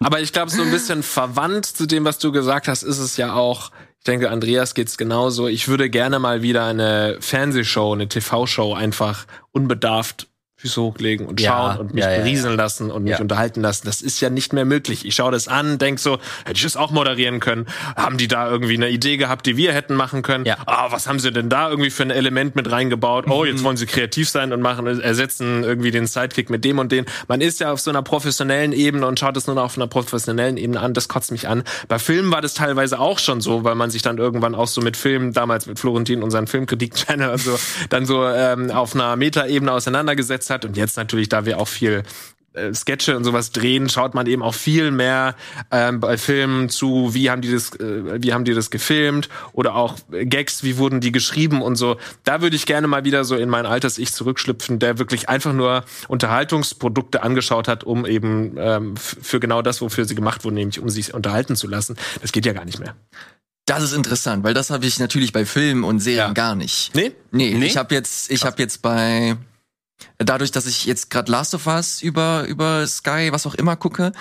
Aber 0.00 0.20
ich 0.20 0.32
glaube, 0.32 0.50
so 0.50 0.62
ein 0.62 0.70
bisschen 0.70 1.02
verwandt 1.02 1.66
zu 1.66 1.86
dem, 1.86 2.04
was 2.04 2.18
du 2.18 2.32
gesagt 2.32 2.68
hast, 2.68 2.82
ist 2.82 2.98
es 2.98 3.16
ja 3.16 3.34
auch. 3.34 3.70
Ich 3.98 4.04
denke, 4.04 4.30
Andreas 4.30 4.74
geht's 4.74 4.98
genauso. 4.98 5.48
Ich 5.48 5.66
würde 5.68 5.88
gerne 5.88 6.18
mal 6.18 6.42
wieder 6.42 6.66
eine 6.66 7.16
Fernsehshow, 7.20 7.94
eine 7.94 8.06
TV-Show 8.08 8.74
einfach 8.74 9.24
unbedarft 9.52 10.28
Füße 10.64 10.80
hochlegen 10.80 11.26
und 11.26 11.40
Ja, 11.42 11.50
schauen 11.74 11.78
und 11.78 11.94
mich 11.94 12.04
ja, 12.04 12.10
ja, 12.10 12.18
berieseln 12.20 12.56
lassen 12.56 12.90
und 12.90 13.04
mich 13.04 13.12
Ja. 13.12 13.18
unterhalten 13.20 13.60
lassen. 13.60 13.82
Das 13.86 14.00
ist 14.00 14.18
ja 14.22 14.30
nicht 14.30 14.54
mehr 14.54 14.64
möglich. 14.64 15.04
Ich 15.04 15.14
schaue 15.14 15.30
das 15.30 15.46
an, 15.46 15.76
denk 15.76 15.98
so, 15.98 16.14
hätte 16.46 16.54
ich 16.56 16.62
das 16.62 16.74
auch 16.76 16.90
moderieren 16.90 17.38
können? 17.38 17.66
Haben 17.96 18.16
die 18.16 18.28
da 18.28 18.48
irgendwie 18.50 18.74
eine 18.74 18.88
Idee 18.88 19.18
gehabt, 19.18 19.44
die 19.44 19.58
wir 19.58 19.74
hätten 19.74 19.94
machen 19.94 20.22
können? 20.22 20.46
Ja. 20.46 20.56
Ah, 20.64 20.86
was 20.90 21.06
haben 21.06 21.18
sie 21.20 21.30
denn 21.32 21.50
da 21.50 21.68
irgendwie 21.68 21.90
für 21.90 22.02
ein 22.04 22.10
Element 22.10 22.56
mit 22.56 22.70
reingebaut? 22.72 23.26
Oh, 23.28 23.44
jetzt 23.44 23.62
wollen 23.62 23.76
sie 23.76 23.84
kreativ 23.84 24.30
sein 24.30 24.54
und 24.54 24.62
machen, 24.62 24.86
ersetzen 24.86 25.64
irgendwie 25.64 25.90
den 25.90 26.06
Sidekick 26.06 26.48
mit 26.48 26.64
dem 26.64 26.78
und 26.78 26.92
den. 26.92 27.04
Man 27.28 27.42
ist 27.42 27.60
ja 27.60 27.70
auf 27.70 27.80
so 27.80 27.90
einer 27.90 28.00
professionellen 28.02 28.72
Ebene 28.72 29.06
und 29.06 29.20
schaut 29.20 29.36
es 29.36 29.46
nur 29.46 29.56
noch 29.56 29.64
auf 29.64 29.76
einer 29.76 29.86
professionellen 29.86 30.56
Ebene 30.56 30.80
an. 30.80 30.94
Das 30.94 31.08
kotzt 31.08 31.30
mich 31.30 31.46
an. 31.46 31.62
Bei 31.88 31.98
Filmen 31.98 32.32
war 32.32 32.40
das 32.40 32.54
teilweise 32.54 32.98
auch 33.00 33.18
schon 33.18 33.42
so, 33.42 33.64
weil 33.64 33.74
man 33.74 33.90
sich 33.90 34.00
dann 34.00 34.16
irgendwann 34.16 34.54
auch 34.54 34.68
so 34.68 34.80
mit 34.80 34.96
Filmen, 34.96 35.34
damals 35.34 35.66
mit 35.66 35.78
Florentin, 35.78 36.22
unseren 36.22 36.46
Filmkritik-Channel, 36.46 37.28
also 37.28 37.58
dann 37.90 38.06
so 38.06 38.24
ähm, 38.26 38.70
auf 38.70 38.94
einer 38.94 39.14
Metaebene 39.16 39.70
auseinandergesetzt 39.72 40.48
hat. 40.48 40.53
Und 40.64 40.76
jetzt 40.76 40.96
natürlich, 40.96 41.28
da 41.28 41.46
wir 41.46 41.58
auch 41.58 41.68
viel 41.68 42.02
äh, 42.52 42.72
Sketche 42.72 43.16
und 43.16 43.24
sowas 43.24 43.50
drehen, 43.50 43.88
schaut 43.88 44.14
man 44.14 44.26
eben 44.28 44.40
auch 44.42 44.54
viel 44.54 44.92
mehr 44.92 45.34
ähm, 45.72 45.98
bei 45.98 46.16
Filmen 46.16 46.68
zu, 46.68 47.12
wie 47.12 47.28
haben 47.30 47.42
die 47.42 47.50
das, 47.50 47.74
äh, 47.80 48.22
wie 48.22 48.32
haben 48.32 48.44
die 48.44 48.54
das 48.54 48.70
gefilmt 48.70 49.28
oder 49.52 49.74
auch 49.74 49.96
Gags, 50.10 50.62
wie 50.62 50.76
wurden 50.78 51.00
die 51.00 51.10
geschrieben 51.10 51.62
und 51.62 51.74
so. 51.74 51.96
Da 52.22 52.42
würde 52.42 52.54
ich 52.54 52.64
gerne 52.66 52.86
mal 52.86 53.04
wieder 53.04 53.24
so 53.24 53.34
in 53.34 53.48
mein 53.48 53.66
altes 53.66 53.98
Ich 53.98 54.12
zurückschlüpfen, 54.12 54.78
der 54.78 54.98
wirklich 55.00 55.28
einfach 55.28 55.52
nur 55.52 55.84
Unterhaltungsprodukte 56.06 57.22
angeschaut 57.22 57.68
hat, 57.68 57.84
um 57.84 58.06
eben 58.06 58.54
ähm, 58.58 58.96
für 58.96 59.40
genau 59.40 59.62
das, 59.62 59.80
wofür 59.80 60.04
sie 60.04 60.14
gemacht 60.14 60.44
wurden, 60.44 60.54
nämlich 60.54 60.78
um 60.80 60.88
sich 60.88 61.12
unterhalten 61.14 61.56
zu 61.56 61.66
lassen. 61.66 61.96
Das 62.22 62.30
geht 62.32 62.46
ja 62.46 62.52
gar 62.52 62.64
nicht 62.64 62.78
mehr. 62.78 62.94
Das 63.66 63.82
ist 63.82 63.94
interessant, 63.94 64.44
weil 64.44 64.52
das 64.54 64.68
habe 64.70 64.84
ich 64.84 64.98
natürlich 64.98 65.32
bei 65.32 65.46
Filmen 65.46 65.84
und 65.84 65.98
Serien 66.00 66.28
Ja. 66.28 66.32
gar 66.34 66.54
nicht. 66.54 66.90
Nee? 66.94 67.12
Nee, 67.30 67.54
Nee? 67.54 67.66
ich 67.66 67.76
habe 67.78 67.94
jetzt, 67.94 68.30
ich 68.30 68.44
habe 68.44 68.60
jetzt 68.62 68.82
bei 68.82 69.36
dadurch, 70.18 70.50
dass 70.50 70.66
ich 70.66 70.84
jetzt 70.86 71.10
gerade 71.10 71.30
Last 71.30 71.54
of 71.54 71.66
Us 71.66 72.02
über 72.02 72.44
über 72.46 72.86
Sky, 72.86 73.28
was 73.32 73.46
auch 73.46 73.54
immer 73.54 73.76
gucke, 73.76 74.12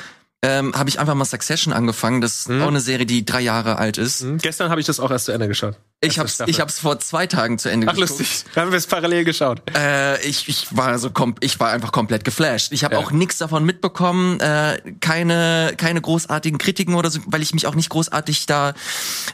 ähm, 0.41 0.73
habe 0.75 0.89
ich 0.89 0.99
einfach 0.99 1.15
mal 1.15 1.23
Succession 1.25 1.73
angefangen. 1.73 2.19
Das 2.21 2.41
ist 2.41 2.47
Hm. 2.49 2.61
auch 2.63 2.67
eine 2.67 2.81
Serie, 2.81 3.05
die 3.05 3.23
drei 3.25 3.39
Jahre 3.41 3.77
alt 3.77 3.97
ist. 3.97 4.21
Hm, 4.21 4.37
Gestern 4.39 4.69
habe 4.69 4.81
ich 4.81 4.87
das 4.87 4.99
auch 4.99 5.09
erst 5.11 5.25
zu 5.25 5.31
Ende 5.31 5.47
geschaut. 5.47 5.77
Ich 6.03 6.19
hab's, 6.19 6.39
ich 6.45 6.59
hab's 6.59 6.79
vor 6.79 6.99
zwei 6.99 7.27
Tagen 7.27 7.57
zu 7.57 7.69
Ende 7.69 7.87
Ach, 7.87 7.93
geguckt. 7.95 8.17
lustig. 8.19 8.45
Da 8.53 8.61
haben 8.61 8.71
wir 8.71 8.77
es 8.77 8.87
parallel 8.87 9.23
geschaut. 9.23 9.61
Äh, 9.75 10.21
ich, 10.27 10.47
ich 10.49 10.67
war 10.75 10.99
so 10.99 11.09
kom 11.09 11.35
ich 11.39 11.59
war 11.59 11.71
einfach 11.71 11.91
komplett 11.91 12.23
geflasht. 12.25 12.71
Ich 12.71 12.83
habe 12.83 12.95
Ja. 12.95 13.01
auch 13.01 13.11
nichts 13.11 13.37
davon 13.37 13.65
mitbekommen, 13.65 14.39
äh, 14.39 14.79
keine 14.99 15.73
keine 15.77 16.01
großartigen 16.01 16.57
Kritiken 16.57 16.95
oder 16.95 17.09
so, 17.09 17.19
weil 17.25 17.41
ich 17.41 17.53
mich 17.53 17.67
auch 17.67 17.75
nicht 17.75 17.89
großartig 17.89 18.45
da 18.45 18.73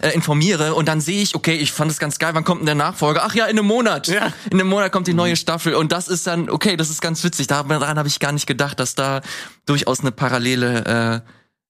äh, 0.02 0.10
informiere. 0.14 0.76
Und 0.76 0.88
dann 0.88 1.02
sehe 1.02 1.22
ich, 1.22 1.36
okay, 1.36 1.56
ich 1.56 1.72
fand 1.72 1.92
es 1.92 1.98
ganz 2.00 2.20
geil. 2.20 2.32
Wann 2.34 2.44
kommt 2.44 2.62
denn 2.62 2.66
der 2.68 2.76
Nachfolger? 2.76 3.24
Ach 3.26 3.34
ja, 3.36 3.46
in 3.46 3.58
einem 3.58 3.66
Monat. 3.68 4.08
Ja. 4.08 4.32
In 4.52 4.60
einem 4.60 4.70
Monat 4.70 4.92
kommt 4.92 5.08
die 5.08 5.14
neue 5.14 5.36
Staffel 5.36 5.76
und 5.76 5.92
das 5.92 6.08
ist 6.08 6.28
dann 6.28 6.50
okay. 6.50 6.78
Das 6.78 6.90
ist 6.90 7.02
ganz 7.02 7.24
witzig. 7.24 7.48
Daran 7.48 7.98
habe 7.98 8.08
ich 8.08 8.20
gar 8.20 8.32
nicht 8.32 8.48
gedacht, 8.48 8.80
dass 8.80 8.96
da 8.96 9.22
durchaus 9.66 10.02
eine 10.02 10.12
Parallele 10.12 11.24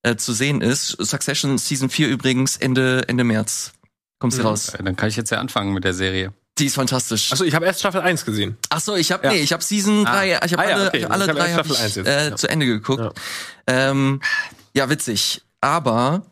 äh, 0.03 0.09
äh, 0.11 0.15
zu 0.15 0.33
sehen 0.33 0.61
ist. 0.61 0.97
Succession 0.99 1.57
Season 1.57 1.89
4 1.89 2.07
übrigens 2.07 2.55
Ende 2.57 3.03
Ende 3.07 3.23
März 3.23 3.71
kommt 4.19 4.33
sie 4.33 4.41
raus. 4.41 4.73
Dann 4.77 4.95
kann 4.95 5.09
ich 5.09 5.15
jetzt 5.15 5.31
ja 5.31 5.39
anfangen 5.39 5.73
mit 5.73 5.83
der 5.83 5.93
Serie. 5.93 6.33
Die 6.57 6.65
ist 6.65 6.75
fantastisch. 6.75 7.31
Achso, 7.31 7.45
ich 7.45 7.55
habe 7.55 7.65
erst 7.65 7.79
Staffel 7.79 8.01
1 8.01 8.25
gesehen. 8.25 8.57
Ach 8.69 8.81
so, 8.81 8.95
ich 8.95 9.11
habe 9.11 9.25
Ja. 9.25 9.33
nee, 9.33 9.39
ich 9.39 9.53
habe 9.53 9.63
Season 9.63 10.03
3, 10.03 10.39
ich 10.45 10.53
habe 10.53 10.59
Ah 10.59 10.69
ja, 10.69 10.75
alle, 10.75 10.87
okay. 10.87 10.97
ich 10.97 11.03
hab 11.05 11.11
alle 11.11 11.23
Ich 11.23 11.29
hab 11.29 11.37
drei 11.37 11.53
hab 11.53 11.65
Staffel 11.65 11.87
ich, 11.87 11.95
jetzt, 11.95 12.07
äh, 12.07 12.29
ja. 12.29 12.35
zu 12.35 12.49
Ende 12.49 12.65
geguckt. 12.65 13.01
Ja. 13.01 13.11
Ähm, 13.89 14.21
ja, 14.73 14.89
witzig. 14.89 15.41
Aber 15.61 16.23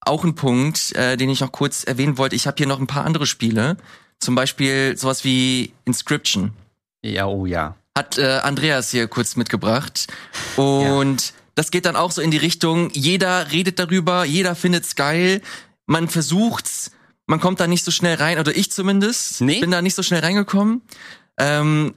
auch 0.00 0.24
ein 0.24 0.34
Punkt, 0.34 0.92
äh, 0.96 1.16
den 1.16 1.30
ich 1.30 1.40
noch 1.40 1.52
kurz 1.52 1.84
erwähnen 1.84 2.18
wollte. 2.18 2.34
Ich 2.34 2.46
habe 2.46 2.56
hier 2.58 2.66
noch 2.66 2.80
ein 2.80 2.86
paar 2.88 3.04
andere 3.04 3.26
Spiele, 3.26 3.76
zum 4.18 4.34
Beispiel 4.34 4.96
sowas 4.96 5.24
wie 5.24 5.72
Inscription. 5.84 6.52
Ja, 7.02 7.26
oh 7.26 7.46
ja. 7.46 7.76
Hat 7.96 8.18
äh, 8.18 8.40
Andreas 8.42 8.90
hier 8.90 9.06
kurz 9.08 9.36
mitgebracht 9.36 10.06
und 10.56 11.32
das 11.54 11.70
geht 11.70 11.86
dann 11.86 11.96
auch 11.96 12.10
so 12.10 12.20
in 12.20 12.30
die 12.30 12.36
Richtung. 12.36 12.90
Jeder 12.92 13.50
redet 13.52 13.78
darüber, 13.78 14.24
jeder 14.24 14.54
findet's 14.54 14.96
geil. 14.96 15.40
Man 15.86 16.08
versucht's, 16.08 16.90
man 17.26 17.40
kommt 17.40 17.60
da 17.60 17.66
nicht 17.66 17.84
so 17.84 17.90
schnell 17.90 18.16
rein, 18.16 18.38
oder 18.38 18.56
ich 18.56 18.70
zumindest. 18.70 19.40
Nee. 19.40 19.60
Bin 19.60 19.70
da 19.70 19.82
nicht 19.82 19.94
so 19.94 20.02
schnell 20.02 20.20
reingekommen. 20.20 20.82
Ähm, 21.38 21.94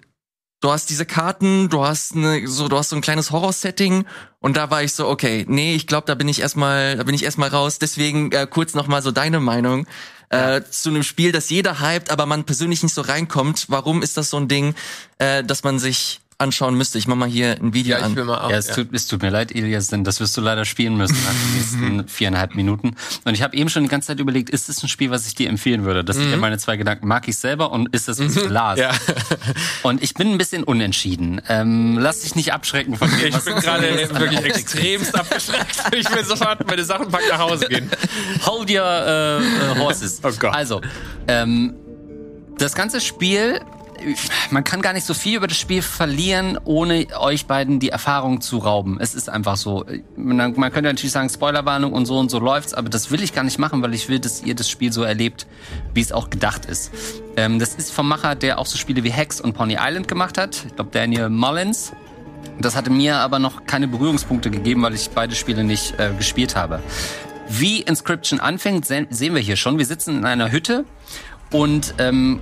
du 0.62 0.72
hast 0.72 0.90
diese 0.90 1.06
Karten, 1.06 1.70
du 1.70 1.86
hast 1.86 2.16
eine, 2.16 2.48
so, 2.48 2.68
du 2.68 2.78
hast 2.78 2.90
so 2.90 2.96
ein 2.96 3.02
kleines 3.02 3.32
Horror-Setting 3.32 4.06
und 4.40 4.58
da 4.58 4.70
war 4.72 4.84
ich 4.84 4.94
so, 4.94 5.08
okay, 5.08 5.46
nee, 5.48 5.76
ich 5.76 5.88
glaube, 5.88 6.08
da 6.08 6.16
bin 6.16 6.28
ich 6.28 6.42
erstmal, 6.42 6.98
da 6.98 7.04
bin 7.04 7.16
ich 7.16 7.24
erstmal 7.24 7.50
raus. 7.50 7.80
Deswegen 7.80 8.32
äh, 8.32 8.48
kurz 8.50 8.74
noch 8.74 8.88
mal 8.88 9.02
so 9.02 9.12
deine 9.12 9.40
Meinung 9.40 9.88
äh, 10.30 10.62
zu 10.70 10.90
einem 10.90 11.04
Spiel, 11.04 11.32
das 11.32 11.50
jeder 11.50 11.80
hypt, 11.80 12.12
aber 12.12 12.26
man 12.26 12.44
persönlich 12.44 12.84
nicht 12.84 12.94
so 12.94 13.02
reinkommt. 13.02 13.66
Warum 13.70 14.02
ist 14.02 14.18
das 14.18 14.30
so 14.30 14.38
ein 14.38 14.48
Ding, 14.48 14.76
äh, 15.18 15.44
dass 15.44 15.64
man 15.64 15.80
sich 15.80 16.22
anschauen 16.40 16.76
müsste? 16.76 16.98
Ich 16.98 17.08
mach 17.08 17.16
mal 17.16 17.28
hier 17.30 17.58
ein 17.62 17.74
Video 17.74 17.92
Ja, 17.94 18.00
ich 18.00 18.06
an. 18.06 18.16
will 18.16 18.24
mal 18.26 18.40
auch. 18.40 18.50
Ja, 18.50 18.58
es, 18.58 18.68
Tut, 18.68 18.94
es 18.94 19.08
tut 19.08 19.22
mir 19.22 19.30
leid, 19.30 19.54
Elias, 19.54 19.88
denn 19.88 20.04
das 20.04 20.20
wirst 20.20 20.36
du 20.38 20.42
leider 20.42 20.66
spielen 20.66 20.96
müssen 20.98 21.18
nach 21.24 21.34
den 21.34 21.54
nächsten 21.56 22.08
viereinhalb 22.08 22.56
Minuten. 22.56 22.96
Und 23.26 23.34
ich 23.34 23.42
habe 23.42 23.56
eben 23.56 23.70
schon 23.70 23.84
die 23.84 23.90
ganze 23.90 24.08
Zeit 24.08 24.20
überlegt, 24.20 24.50
ist 24.50 24.70
es 24.70 24.82
ein 24.82 24.88
Spiel, 24.88 25.12
was 25.12 25.28
ich 25.28 25.36
dir 25.36 25.50
empfehlen 25.50 25.84
würde? 25.84 26.04
Das 26.04 26.16
sind 26.16 26.32
ja 26.32 26.38
meine 26.38 26.58
zwei 26.58 26.78
Gedanken. 26.78 27.08
Mag 27.08 27.28
ich 27.28 27.38
selber 27.38 27.72
und 27.72 27.94
ist 27.94 28.08
es 28.10 28.20
was 28.20 28.34
für 28.34 28.48
Lars? 28.48 28.80
Ja. 28.80 28.92
Und 29.84 30.02
ich 30.02 30.14
bin 30.14 30.32
ein 30.32 30.38
bisschen 30.38 30.64
unentschieden. 30.64 31.42
Ähm, 31.50 31.98
lass 32.00 32.22
dich 32.22 32.36
nicht 32.36 32.54
abschrecken 32.54 32.96
von 32.96 33.10
dem, 33.10 33.28
Ich 33.28 33.34
was 33.34 33.46
bin 33.46 33.56
gerade 33.56 33.84
wirklich 34.20 34.46
extremst 34.46 35.16
abgeschreckt. 35.16 35.84
Ich 35.94 36.10
will 36.16 36.24
sofort 36.24 36.66
meine 36.68 36.84
Sachen 36.86 37.10
packen 37.10 37.28
nach 37.30 37.40
Hause 37.40 37.68
gehen. 37.68 37.90
Hold 38.46 38.70
your 38.72 38.86
äh, 38.86 39.38
äh, 39.40 39.78
horses. 39.78 40.20
Oh 40.24 40.32
Gott. 40.40 40.54
Also, 40.54 40.82
ähm, 41.28 41.76
das 42.58 42.76
ganze 42.76 43.00
Spiel, 43.02 43.62
man 44.52 44.64
kann 44.64 44.82
gar 44.82 44.94
nicht 44.94 45.06
so 45.06 45.14
viel 45.14 45.38
über 45.38 45.48
das 45.48 45.58
Spiel 45.58 45.82
verlieren, 45.82 46.60
ohne 46.66 47.08
euch 47.20 47.46
beiden 47.46 47.80
die 47.80 47.90
Erfahrung 47.90 48.42
zu 48.42 48.58
rauben. 48.58 48.98
Es 49.00 49.16
ist 49.16 49.30
einfach 49.30 49.58
so. 49.58 49.86
Man, 50.16 50.38
man 50.56 50.72
könnte 50.72 50.90
natürlich 50.90 51.12
sagen, 51.12 51.30
Spoilerwarnung 51.30 51.94
und 51.94 52.06
so 52.06 52.18
und 52.18 52.30
so 52.30 52.40
läuft's, 52.40 52.74
aber 52.74 52.90
das 52.90 53.12
will 53.12 53.22
ich 53.22 53.34
gar 53.34 53.44
nicht 53.44 53.60
machen, 53.60 53.82
weil 53.82 53.94
ich 53.94 54.10
will, 54.10 54.20
dass 54.20 54.44
ihr 54.44 54.56
das 54.56 54.70
Spiel 54.70 54.92
so 54.92 55.04
erlebt, 55.04 55.48
wie 55.94 56.02
es 56.02 56.12
auch 56.12 56.30
gedacht 56.30 56.66
ist. 56.66 56.92
Ähm, 57.38 57.60
das 57.60 57.76
ist 57.76 57.92
vom 57.92 58.08
Macher, 58.08 58.36
der 58.36 58.60
auch 58.60 58.66
so 58.66 58.78
Spiele 58.78 59.04
wie 59.04 59.12
Hex 59.12 59.40
und 59.42 59.54
Pony 59.54 59.78
Island 59.80 60.08
gemacht 60.08 60.38
hat. 60.38 60.66
Ich 60.68 60.76
glaube, 60.76 60.92
Daniel 60.92 61.30
Mullins. 61.30 61.94
Das 62.60 62.76
hatte 62.76 62.90
mir 62.90 63.18
aber 63.18 63.40
noch 63.40 63.66
keine 63.66 63.88
Berührungspunkte 63.88 64.50
gegeben, 64.50 64.82
weil 64.82 64.94
ich 64.94 65.10
beide 65.10 65.36
Spiele 65.36 65.64
nicht 65.64 66.00
äh, 66.00 66.12
gespielt 66.18 66.56
habe. 66.56 66.82
Wie 67.48 67.82
Inscription 67.82 68.40
anfängt, 68.40 68.86
se 68.86 69.08
sehen 69.10 69.34
wir 69.34 69.42
hier 69.42 69.56
schon. 69.56 69.78
Wir 69.78 69.86
sitzen 69.86 70.18
in 70.20 70.26
einer 70.26 70.52
Hütte 70.52 70.86
und 71.52 71.96
ähm, 71.98 72.42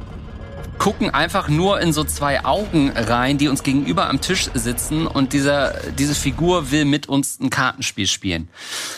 gucken 0.78 1.10
einfach 1.10 1.50
nur 1.50 1.82
in 1.82 1.94
so 1.94 2.04
zwei 2.04 2.46
Augen 2.46 2.92
rein, 2.92 3.38
die 3.38 3.48
uns 3.48 3.64
gegenüber 3.64 4.10
am 4.10 4.22
Tisch 4.22 4.50
sitzen 4.54 5.08
und 5.08 5.34
dieser, 5.34 5.74
diese 5.98 6.16
Figur 6.16 6.72
will 6.72 6.86
mit 6.86 7.10
uns 7.10 7.40
ein 7.40 7.50
Kartenspiel 7.50 8.08
spielen. 8.08 8.48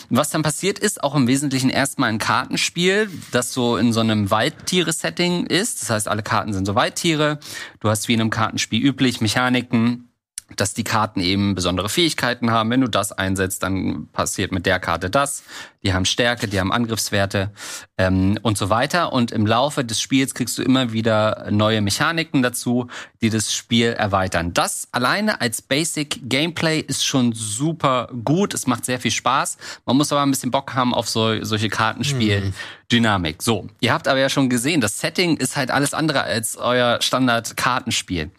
Was 0.08 0.30
dann 0.30 0.42
passiert 0.42 0.78
ist, 0.78 1.02
auch 1.02 1.14
im 1.14 1.26
Wesentlichen 1.26 1.70
erstmal 1.70 2.10
ein 2.10 2.18
Kartenspiel, 2.18 3.10
das 3.32 3.52
so 3.52 3.76
in 3.76 3.92
so 3.92 4.00
einem 4.00 4.30
Waldtiere-Setting 4.30 5.46
ist. 5.46 5.82
Das 5.82 5.90
heißt, 5.90 6.08
alle 6.08 6.22
Karten 6.22 6.52
sind 6.52 6.66
so 6.66 6.74
Waldtiere. 6.74 7.38
Du 7.80 7.88
hast 7.88 8.08
wie 8.08 8.14
in 8.14 8.20
einem 8.20 8.30
Kartenspiel 8.30 8.84
üblich 8.84 9.20
Mechaniken, 9.20 10.09
dass 10.56 10.74
die 10.74 10.84
Karten 10.84 11.20
eben 11.20 11.54
besondere 11.54 11.88
Fähigkeiten 11.88 12.50
haben. 12.50 12.70
Wenn 12.70 12.80
du 12.80 12.88
das 12.88 13.12
einsetzt, 13.12 13.62
dann 13.62 14.08
passiert 14.12 14.52
mit 14.52 14.66
der 14.66 14.80
Karte 14.80 15.10
das. 15.10 15.42
Die 15.82 15.94
haben 15.94 16.04
Stärke, 16.04 16.46
die 16.46 16.60
haben 16.60 16.72
Angriffswerte 16.72 17.50
ähm, 17.96 18.38
und 18.42 18.58
so 18.58 18.68
weiter. 18.68 19.12
Und 19.12 19.32
im 19.32 19.46
Laufe 19.46 19.84
des 19.84 20.00
Spiels 20.00 20.34
kriegst 20.34 20.58
du 20.58 20.62
immer 20.62 20.92
wieder 20.92 21.46
neue 21.50 21.80
Mechaniken 21.80 22.42
dazu, 22.42 22.88
die 23.22 23.30
das 23.30 23.54
Spiel 23.54 23.92
erweitern. 23.92 24.52
Das 24.52 24.88
alleine 24.92 25.40
als 25.40 25.62
Basic 25.62 26.28
Gameplay 26.28 26.80
ist 26.80 27.06
schon 27.06 27.32
super 27.32 28.08
gut. 28.24 28.52
Es 28.52 28.66
macht 28.66 28.84
sehr 28.84 29.00
viel 29.00 29.10
Spaß. 29.10 29.56
Man 29.86 29.96
muss 29.96 30.12
aber 30.12 30.22
ein 30.22 30.30
bisschen 30.30 30.50
Bock 30.50 30.74
haben 30.74 30.92
auf 30.92 31.08
so, 31.08 31.42
solche 31.42 31.70
Kartenspiel-Dynamik. 31.70 33.42
So, 33.42 33.68
ihr 33.80 33.94
habt 33.94 34.06
aber 34.06 34.18
ja 34.18 34.28
schon 34.28 34.50
gesehen, 34.50 34.82
das 34.82 34.98
Setting 34.98 35.38
ist 35.38 35.56
halt 35.56 35.70
alles 35.70 35.94
andere 35.94 36.22
als 36.22 36.56
euer 36.58 37.00
Standard-Kartenspiel. 37.00 38.30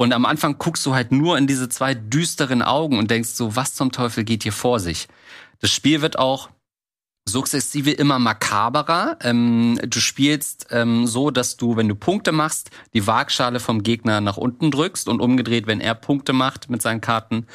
Und 0.00 0.14
am 0.14 0.24
Anfang 0.24 0.56
guckst 0.56 0.86
du 0.86 0.94
halt 0.94 1.12
nur 1.12 1.36
in 1.36 1.46
diese 1.46 1.68
zwei 1.68 1.92
düsteren 1.92 2.62
Augen 2.62 2.96
und 2.96 3.10
denkst 3.10 3.32
so, 3.34 3.54
was 3.54 3.74
zum 3.74 3.92
Teufel 3.92 4.24
geht 4.24 4.44
hier 4.44 4.52
vor 4.54 4.80
sich? 4.80 5.08
Das 5.58 5.70
Spiel 5.70 6.00
wird 6.00 6.18
auch 6.18 6.48
sukzessive 7.28 7.90
immer 7.90 8.18
makaberer. 8.18 9.18
Ähm, 9.20 9.78
du 9.82 10.00
spielst 10.00 10.68
ähm, 10.70 11.06
so, 11.06 11.30
dass 11.30 11.58
du, 11.58 11.76
wenn 11.76 11.86
du 11.86 11.94
Punkte 11.96 12.32
machst, 12.32 12.70
die 12.94 13.06
Waagschale 13.06 13.60
vom 13.60 13.82
Gegner 13.82 14.22
nach 14.22 14.38
unten 14.38 14.70
drückst 14.70 15.06
und 15.06 15.20
umgedreht, 15.20 15.66
wenn 15.66 15.82
er 15.82 15.94
Punkte 15.94 16.32
macht 16.32 16.70
mit 16.70 16.80
seinen 16.80 17.02
Karten, 17.02 17.46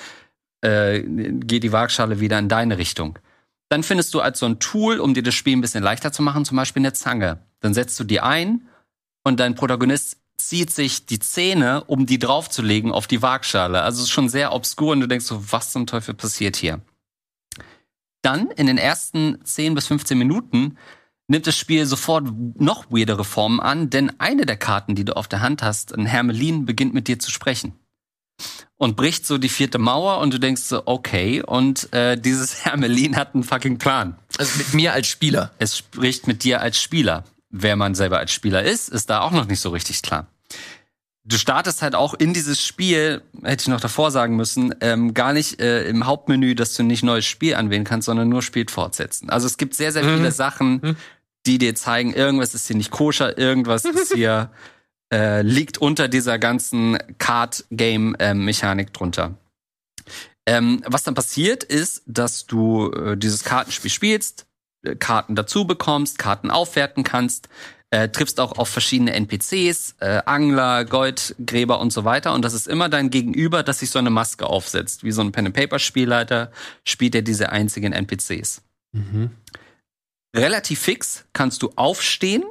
äh, 0.62 1.02
geht 1.02 1.64
die 1.64 1.72
Waagschale 1.72 2.20
wieder 2.20 2.38
in 2.38 2.48
deine 2.48 2.78
Richtung. 2.78 3.18
Dann 3.70 3.82
findest 3.82 4.14
du 4.14 4.22
als 4.22 4.38
so 4.38 4.46
ein 4.46 4.60
Tool, 4.60 5.00
um 5.00 5.16
dir 5.16 5.24
das 5.24 5.34
Spiel 5.34 5.58
ein 5.58 5.62
bisschen 5.62 5.84
leichter 5.84 6.12
zu 6.12 6.22
machen, 6.22 6.46
zum 6.46 6.58
Beispiel 6.58 6.82
eine 6.82 6.94
Zange. 6.94 7.40
Dann 7.62 7.74
setzt 7.74 8.00
du 8.00 8.04
die 8.04 8.20
ein 8.20 8.68
und 9.24 9.40
dein 9.40 9.56
Protagonist 9.56 10.20
zieht 10.38 10.72
sich 10.72 11.06
die 11.06 11.20
Zähne, 11.20 11.84
um 11.86 12.06
die 12.06 12.20
draufzulegen 12.20 12.92
auf 12.92 13.08
die 13.08 13.22
Waagschale. 13.22 13.82
Also 13.82 14.00
es 14.00 14.06
ist 14.06 14.14
schon 14.14 14.30
sehr 14.30 14.54
obskur 14.54 14.94
und 14.94 15.02
du 15.02 15.08
denkst 15.08 15.26
so, 15.26 15.52
was 15.52 15.72
zum 15.72 15.88
Teufel 15.88 16.14
passiert 16.14 16.56
hier? 16.56 16.82
Dann 18.22 18.50
in 18.52 18.68
den 18.68 18.78
ersten 18.78 19.38
10 19.44 19.76
bis 19.76 19.88
15 19.88 20.18
Minuten 20.18 20.78
nimmt 21.28 21.48
das 21.48 21.58
Spiel 21.58 21.86
sofort 21.86 22.28
noch 22.60 22.92
weirdere 22.92 23.24
Formen 23.24 23.60
an, 23.60 23.90
denn 23.90 24.20
eine 24.20 24.46
der 24.46 24.58
Karten, 24.58 24.96
die 24.96 25.06
du 25.06 25.16
auf 25.16 25.28
der 25.28 25.42
Hand 25.42 25.64
hast, 25.64 25.94
ein 25.94 26.06
Hermelin, 26.06 26.66
beginnt 26.66 26.94
mit 26.94 27.08
dir 27.08 27.20
zu 27.20 27.32
sprechen. 27.32 27.74
Und 28.78 28.98
bricht 28.98 29.26
so 29.26 29.38
die 29.38 29.50
vierte 29.50 29.78
Mauer 29.78 30.20
und 30.20 30.34
du 30.34 30.40
denkst 30.40 30.64
so, 30.64 30.84
okay, 30.86 31.42
und 31.42 31.92
äh, 31.94 32.20
dieses 32.20 32.66
Hermelin 32.66 33.16
hat 33.16 33.34
einen 33.34 33.44
fucking 33.44 33.78
Plan. 33.78 34.18
Also 34.38 34.58
mit 34.58 34.74
mir 34.74 34.94
als 34.94 35.08
Spieler. 35.08 35.52
Es 35.60 35.78
spricht 35.78 36.28
mit 36.28 36.44
dir 36.44 36.62
als 36.62 36.82
Spieler. 36.82 37.24
Wer 37.58 37.78
man 37.78 37.96
selber 37.96 38.20
als 38.20 38.32
Spieler 38.32 38.64
ist, 38.64 38.90
ist 38.90 39.10
da 39.10 39.22
auch 39.22 39.32
noch 39.32 39.48
nicht 39.48 39.62
so 39.62 39.70
richtig 39.70 40.02
klar. 40.02 40.28
Du 41.24 41.38
startest 41.38 41.82
halt 41.82 41.96
auch 41.96 42.14
in 42.14 42.34
dieses 42.34 42.62
Spiel, 42.62 43.22
hätte 43.44 43.62
ich 43.62 43.68
noch 43.68 43.80
davor 43.80 44.12
sagen 44.12 44.36
müssen, 44.36 44.76
ähm, 44.82 45.14
gar 45.14 45.32
nicht 45.32 45.62
äh, 45.62 45.88
im 45.88 46.06
Hauptmenü, 46.06 46.54
dass 46.54 46.76
du 46.76 46.84
nicht 46.84 47.02
neues 47.02 47.26
Spiel 47.26 47.56
anwählen 47.56 47.86
kannst, 47.86 48.08
sondern 48.08 48.30
nur 48.30 48.42
Spiel 48.42 48.68
fortsetzen. 48.70 49.30
Also 49.30 49.48
es 49.48 49.58
gibt 49.58 49.74
sehr, 49.74 49.92
sehr 49.92 50.04
viele 50.04 50.32
Sachen, 50.32 50.98
die 51.46 51.58
dir 51.58 51.76
zeigen, 51.76 52.14
irgendwas 52.14 52.54
ist 52.54 52.68
hier 52.68 52.76
nicht 52.76 52.92
koscher, 52.92 53.38
irgendwas 53.38 53.86
ist 53.86 54.14
hier 54.14 54.52
äh, 55.14 55.42
liegt 55.42 55.78
unter 55.78 56.08
dieser 56.08 56.40
ganzen 56.40 56.98
Card-Game-Mechanik 57.18 58.92
drunter. 58.94 59.36
Ähm, 60.46 60.84
was 60.86 61.04
dann 61.04 61.16
passiert 61.16 61.64
ist, 61.64 62.04
dass 62.06 62.46
du 62.46 62.92
äh, 62.92 63.18
dieses 63.18 63.44
Kartenspiel 63.44 63.90
spielst, 63.90 64.46
Karten 65.00 65.36
dazu 65.36 65.66
bekommst, 65.66 66.18
Karten 66.20 66.52
aufwerten 66.52 67.04
kannst, 67.04 67.50
äh, 67.92 68.10
triffst 68.10 68.40
auch 68.40 68.58
auf 68.58 68.70
verschiedene 68.70 69.14
NPCs, 69.14 69.96
äh, 70.00 70.22
Angler, 70.26 70.86
Goldgräber 70.86 71.80
und 71.80 71.94
so 71.94 72.04
weiter. 72.04 72.34
Und 72.34 72.44
das 72.44 72.54
ist 72.54 72.68
immer 72.68 72.90
dein 72.90 73.10
Gegenüber, 73.10 73.64
das 73.64 73.80
sich 73.80 73.90
so 73.90 74.00
eine 74.00 74.10
Maske 74.10 74.48
aufsetzt. 74.48 75.04
Wie 75.04 75.12
so 75.12 75.22
ein 75.22 75.32
Pen-and-Paper-Spielleiter 75.32 76.52
spielt 76.84 77.16
er 77.16 77.22
diese 77.22 77.52
einzigen 77.52 77.94
NPCs. 77.94 78.62
Relativ 80.36 80.80
fix 80.80 81.26
kannst 81.34 81.62
du 81.62 81.72
aufstehen, 81.76 82.44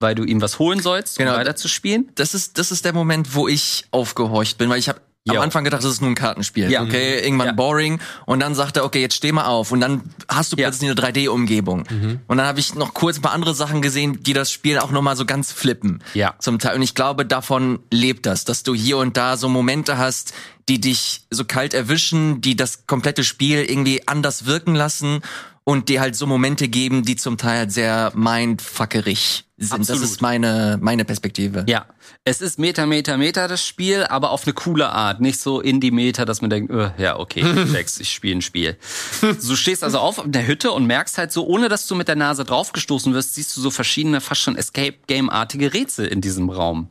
weil 0.00 0.14
du 0.14 0.24
ihm 0.24 0.40
was 0.40 0.58
holen 0.58 0.80
sollst, 0.80 1.18
um 1.18 1.24
Genau. 1.26 1.36
weiterzuspielen. 1.36 2.10
Das 2.14 2.34
ist, 2.34 2.58
das 2.58 2.70
ist 2.72 2.84
der 2.84 2.92
Moment, 2.92 3.34
wo 3.34 3.48
ich 3.48 3.84
aufgehorcht 3.90 4.58
bin, 4.58 4.68
weil 4.70 4.78
ich 4.78 4.88
habe 4.88 5.00
am 5.26 5.36
Ja. 5.36 5.40
Anfang 5.40 5.64
gedacht, 5.64 5.82
das 5.82 5.90
ist 5.90 6.00
nur 6.02 6.10
ein 6.10 6.14
Kartenspiel. 6.14 6.70
Ja. 6.70 6.82
Okay, 6.82 7.20
irgendwann 7.24 7.46
Ja. 7.48 7.52
boring. 7.52 7.98
Und 8.26 8.40
dann 8.40 8.54
sagt 8.54 8.76
er, 8.76 8.84
okay, 8.84 9.00
jetzt 9.00 9.14
steh 9.14 9.32
mal 9.32 9.46
auf. 9.46 9.72
Und 9.72 9.80
dann 9.80 10.02
hast 10.28 10.52
du 10.52 10.56
Ja. 10.56 10.68
plötzlich 10.68 10.90
eine 10.90 10.94
3D-Umgebung. 11.00 11.84
Und 12.26 12.36
dann 12.36 12.46
habe 12.46 12.60
ich 12.60 12.74
noch 12.74 12.92
kurz 12.92 13.16
ein 13.18 13.22
paar 13.22 13.32
andere 13.32 13.54
Sachen 13.54 13.80
gesehen, 13.80 14.22
die 14.22 14.34
das 14.34 14.52
Spiel 14.52 14.78
auch 14.78 14.90
nochmal 14.90 15.16
so 15.16 15.24
ganz 15.24 15.50
flippen. 15.50 16.02
Ja. 16.12 16.34
Zum 16.40 16.58
Teil. 16.58 16.76
Und 16.76 16.82
ich 16.82 16.94
glaube, 16.94 17.24
davon 17.24 17.78
lebt 17.90 18.26
das, 18.26 18.44
dass 18.44 18.64
du 18.64 18.74
hier 18.74 18.98
und 18.98 19.16
da 19.16 19.38
so 19.38 19.48
Momente 19.48 19.96
hast, 19.96 20.34
die 20.68 20.78
dich 20.80 21.22
so 21.30 21.44
kalt 21.46 21.72
erwischen, 21.72 22.42
die 22.42 22.54
das 22.54 22.86
komplette 22.86 23.24
Spiel 23.24 23.64
irgendwie 23.64 24.06
anders 24.06 24.44
wirken 24.44 24.74
lassen 24.74 25.22
und 25.64 25.88
dir 25.88 26.00
halt 26.00 26.14
so 26.14 26.26
Momente 26.26 26.68
geben, 26.68 27.04
die 27.04 27.16
zum 27.16 27.38
Teil 27.38 27.58
halt 27.60 27.72
sehr 27.72 28.12
mindfuckerig 28.14 29.44
sind. 29.56 29.80
Absolut. 29.80 30.02
Das 30.02 30.10
ist 30.10 30.20
meine, 30.20 30.78
meine 30.80 31.06
Perspektive. 31.06 31.64
Ja, 31.66 31.86
es 32.24 32.42
ist 32.42 32.58
Meter, 32.58 32.86
Meter, 32.86 33.16
Meter 33.16 33.48
das 33.48 33.66
Spiel, 33.66 34.04
aber 34.04 34.30
auf 34.30 34.44
eine 34.44 34.52
coole 34.52 34.90
Art. 34.90 35.22
Nicht 35.22 35.40
so 35.40 35.60
in 35.60 35.80
die 35.80 35.90
Meter, 35.90 36.26
dass 36.26 36.42
man 36.42 36.50
denkt, 36.50 36.70
äh, 36.70 36.90
ja, 36.98 37.18
okay, 37.18 37.44
Sex, 37.66 37.98
ich 37.98 38.10
spiele 38.10 38.36
ein 38.36 38.42
Spiel. 38.42 38.76
Du 39.20 39.56
stehst 39.56 39.82
also 39.82 39.98
auf 39.98 40.22
in 40.22 40.32
der 40.32 40.46
Hütte 40.46 40.70
und 40.70 40.86
merkst 40.86 41.16
halt 41.16 41.32
so, 41.32 41.46
ohne 41.46 41.70
dass 41.70 41.86
du 41.86 41.94
mit 41.94 42.08
der 42.08 42.16
Nase 42.16 42.44
draufgestoßen 42.44 43.14
wirst, 43.14 43.34
siehst 43.34 43.56
du 43.56 43.62
so 43.62 43.70
verschiedene, 43.70 44.20
fast 44.20 44.42
schon 44.42 44.56
Escape-Game-artige 44.56 45.72
Rätsel 45.72 46.06
in 46.06 46.20
diesem 46.20 46.50
Raum. 46.50 46.88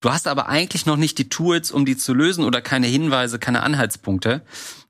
Du 0.00 0.12
hast 0.12 0.28
aber 0.28 0.48
eigentlich 0.48 0.86
noch 0.86 0.96
nicht 0.96 1.18
die 1.18 1.30
Tools, 1.30 1.70
um 1.72 1.86
die 1.86 1.96
zu 1.96 2.12
lösen 2.12 2.44
oder 2.44 2.60
keine 2.60 2.86
Hinweise, 2.86 3.38
keine 3.38 3.62
Anhaltspunkte. 3.62 4.42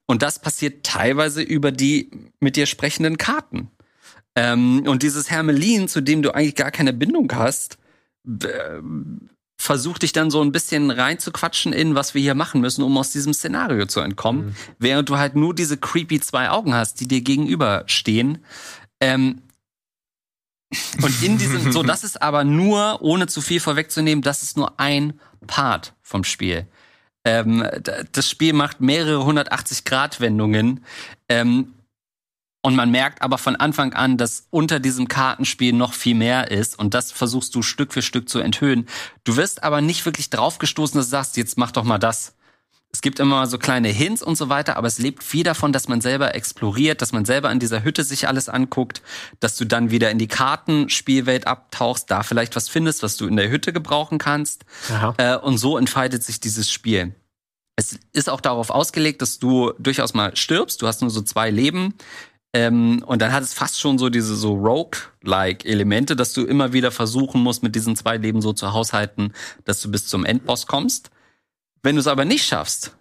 Und 0.06 0.22
das 0.22 0.38
passiert 0.38 0.84
teilweise 0.84 1.42
über 1.42 1.72
die 1.72 2.10
mit 2.40 2.56
dir 2.56 2.66
sprechenden 2.66 3.16
Karten. 3.18 3.70
Ähm, 4.36 4.84
und 4.86 5.02
dieses 5.02 5.30
Hermelin, 5.30 5.88
zu 5.88 6.00
dem 6.00 6.22
du 6.22 6.34
eigentlich 6.34 6.56
gar 6.56 6.70
keine 6.70 6.92
Bindung 6.92 7.30
hast, 7.34 7.78
äh, 8.26 8.80
versucht 9.56 10.02
dich 10.02 10.12
dann 10.12 10.30
so 10.30 10.42
ein 10.42 10.52
bisschen 10.52 10.90
reinzuquatschen 10.90 11.72
in, 11.72 11.94
was 11.94 12.14
wir 12.14 12.20
hier 12.20 12.34
machen 12.34 12.60
müssen, 12.60 12.82
um 12.82 12.98
aus 12.98 13.10
diesem 13.10 13.32
Szenario 13.32 13.86
zu 13.86 14.00
entkommen. 14.00 14.56
Während 14.78 15.08
du 15.08 15.16
halt 15.16 15.36
nur 15.36 15.54
diese 15.54 15.78
creepy 15.78 16.20
zwei 16.20 16.50
Augen 16.50 16.74
hast, 16.74 17.00
die 17.00 17.08
dir 17.08 17.22
gegenüberstehen. 17.22 18.44
Ähm, 19.00 19.42
und 21.00 21.22
in 21.22 21.38
diesem, 21.38 21.72
so, 21.72 21.82
das 21.82 22.04
ist 22.04 22.20
aber 22.20 22.44
nur, 22.44 23.00
ohne 23.00 23.26
zu 23.26 23.40
viel 23.40 23.60
vorwegzunehmen, 23.60 24.22
das 24.22 24.42
ist 24.42 24.56
nur 24.56 24.78
ein 24.80 25.18
Part 25.46 25.94
vom 26.02 26.24
Spiel. 26.24 26.66
Ähm, 27.24 27.66
das 28.12 28.28
Spiel 28.28 28.52
macht 28.52 28.80
mehrere 28.80 29.22
180-Grad-Wendungen. 29.24 30.84
Ähm, 31.28 31.74
und 32.62 32.76
man 32.76 32.90
merkt 32.90 33.20
aber 33.20 33.36
von 33.36 33.56
Anfang 33.56 33.92
an, 33.92 34.16
dass 34.16 34.46
unter 34.48 34.80
diesem 34.80 35.06
Kartenspiel 35.06 35.74
noch 35.74 35.92
viel 35.92 36.14
mehr 36.14 36.50
ist. 36.50 36.78
Und 36.78 36.94
das 36.94 37.12
versuchst 37.12 37.54
du 37.54 37.60
Stück 37.60 37.92
für 37.92 38.00
Stück 38.00 38.28
zu 38.28 38.38
enthüllen. 38.38 38.88
Du 39.24 39.36
wirst 39.36 39.62
aber 39.62 39.82
nicht 39.82 40.06
wirklich 40.06 40.30
draufgestoßen, 40.30 40.96
dass 40.96 41.06
du 41.06 41.10
sagst, 41.10 41.36
jetzt 41.36 41.58
mach 41.58 41.72
doch 41.72 41.84
mal 41.84 41.98
das. 41.98 42.34
Es 43.04 43.06
gibt 43.06 43.20
immer 43.20 43.46
so 43.46 43.58
kleine 43.58 43.88
Hints 43.88 44.22
und 44.22 44.36
so 44.36 44.48
weiter, 44.48 44.78
aber 44.78 44.86
es 44.86 44.98
lebt 44.98 45.22
viel 45.22 45.44
davon, 45.44 45.74
dass 45.74 45.88
man 45.88 46.00
selber 46.00 46.34
exploriert, 46.34 47.02
dass 47.02 47.12
man 47.12 47.26
selber 47.26 47.52
in 47.52 47.58
dieser 47.58 47.84
Hütte 47.84 48.02
sich 48.02 48.28
alles 48.28 48.48
anguckt, 48.48 49.02
dass 49.40 49.56
du 49.56 49.66
dann 49.66 49.90
wieder 49.90 50.10
in 50.10 50.16
die 50.16 50.26
Kartenspielwelt 50.26 51.46
abtauchst, 51.46 52.10
da 52.10 52.22
vielleicht 52.22 52.56
was 52.56 52.70
findest, 52.70 53.02
was 53.02 53.18
du 53.18 53.26
in 53.26 53.36
der 53.36 53.50
Hütte 53.50 53.74
gebrauchen 53.74 54.16
kannst. 54.16 54.64
Aha. 54.88 55.14
Äh, 55.18 55.36
und 55.36 55.58
so 55.58 55.76
entfaltet 55.76 56.24
sich 56.24 56.40
dieses 56.40 56.72
Spiel. 56.72 57.14
Es 57.76 57.98
ist 58.14 58.30
auch 58.30 58.40
darauf 58.40 58.70
ausgelegt, 58.70 59.20
dass 59.20 59.38
du 59.38 59.74
durchaus 59.78 60.14
mal 60.14 60.34
stirbst. 60.34 60.80
Du 60.80 60.86
hast 60.86 61.02
nur 61.02 61.10
so 61.10 61.20
zwei 61.20 61.50
Leben. 61.50 61.92
Ähm, 62.54 63.04
und 63.04 63.20
dann 63.20 63.34
hat 63.34 63.42
es 63.42 63.52
fast 63.52 63.78
schon 63.78 63.98
so 63.98 64.08
diese 64.08 64.34
so 64.34 64.54
Rogue-like 64.54 65.66
Elemente, 65.66 66.16
dass 66.16 66.32
du 66.32 66.46
immer 66.46 66.72
wieder 66.72 66.90
versuchen 66.90 67.42
musst, 67.42 67.62
mit 67.62 67.74
diesen 67.74 67.96
zwei 67.96 68.16
Leben 68.16 68.40
so 68.40 68.54
zu 68.54 68.72
haushalten, 68.72 69.34
dass 69.66 69.82
du 69.82 69.90
bis 69.90 70.06
zum 70.06 70.24
Endboss 70.24 70.66
kommst. 70.66 71.10
Wenn 71.84 71.96
du 71.96 72.00
es 72.00 72.06
aber 72.06 72.24
nicht 72.24 72.46
schaffst, 72.46 72.96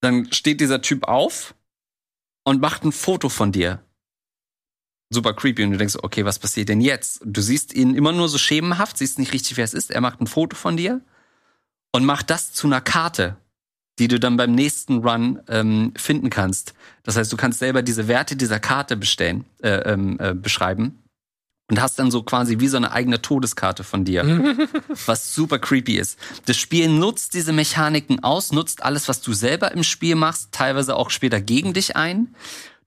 dann 0.00 0.32
steht 0.32 0.60
dieser 0.60 0.82
Typ 0.82 1.04
auf 1.04 1.54
und 2.44 2.60
macht 2.60 2.84
ein 2.84 2.90
Foto 2.90 3.28
von 3.28 3.52
dir. 3.52 3.80
Super 5.10 5.32
creepy. 5.32 5.62
Und 5.62 5.70
du 5.70 5.78
denkst, 5.78 5.94
okay, 6.02 6.24
was 6.24 6.40
passiert 6.40 6.68
denn 6.68 6.80
jetzt? 6.80 7.20
Du 7.24 7.40
siehst 7.40 7.72
ihn 7.72 7.94
immer 7.94 8.10
nur 8.10 8.28
so 8.28 8.36
schemenhaft, 8.36 8.98
siehst 8.98 9.20
nicht 9.20 9.32
richtig, 9.32 9.56
wer 9.56 9.64
es 9.64 9.74
ist. 9.74 9.92
Er 9.92 10.00
macht 10.00 10.20
ein 10.20 10.26
Foto 10.26 10.56
von 10.56 10.76
dir 10.76 11.00
und 11.92 12.04
macht 12.04 12.30
das 12.30 12.52
zu 12.52 12.66
einer 12.66 12.80
Karte, 12.80 13.36
die 14.00 14.08
du 14.08 14.18
dann 14.18 14.36
beim 14.36 14.52
nächsten 14.52 14.98
Run 14.98 15.40
ähm, 15.46 15.94
finden 15.96 16.30
kannst. 16.30 16.74
Das 17.04 17.16
heißt, 17.16 17.32
du 17.32 17.36
kannst 17.36 17.60
selber 17.60 17.82
diese 17.82 18.08
Werte 18.08 18.34
dieser 18.34 18.58
Karte 18.58 18.96
bestellen, 18.96 19.44
äh, 19.62 19.92
ähm, 19.92 20.18
äh, 20.18 20.34
beschreiben 20.34 21.05
und 21.68 21.80
hast 21.80 21.98
dann 21.98 22.10
so 22.10 22.22
quasi 22.22 22.60
wie 22.60 22.68
so 22.68 22.76
eine 22.76 22.92
eigene 22.92 23.20
Todeskarte 23.20 23.84
von 23.84 24.04
dir, 24.04 24.24
was 25.06 25.34
super 25.34 25.58
creepy 25.58 25.96
ist. 25.96 26.18
Das 26.46 26.56
Spiel 26.56 26.88
nutzt 26.88 27.34
diese 27.34 27.52
Mechaniken 27.52 28.22
aus, 28.22 28.52
nutzt 28.52 28.82
alles, 28.82 29.08
was 29.08 29.20
du 29.20 29.32
selber 29.32 29.72
im 29.72 29.82
Spiel 29.82 30.14
machst, 30.14 30.52
teilweise 30.52 30.96
auch 30.96 31.10
später 31.10 31.40
gegen 31.40 31.72
dich 31.72 31.96
ein. 31.96 32.34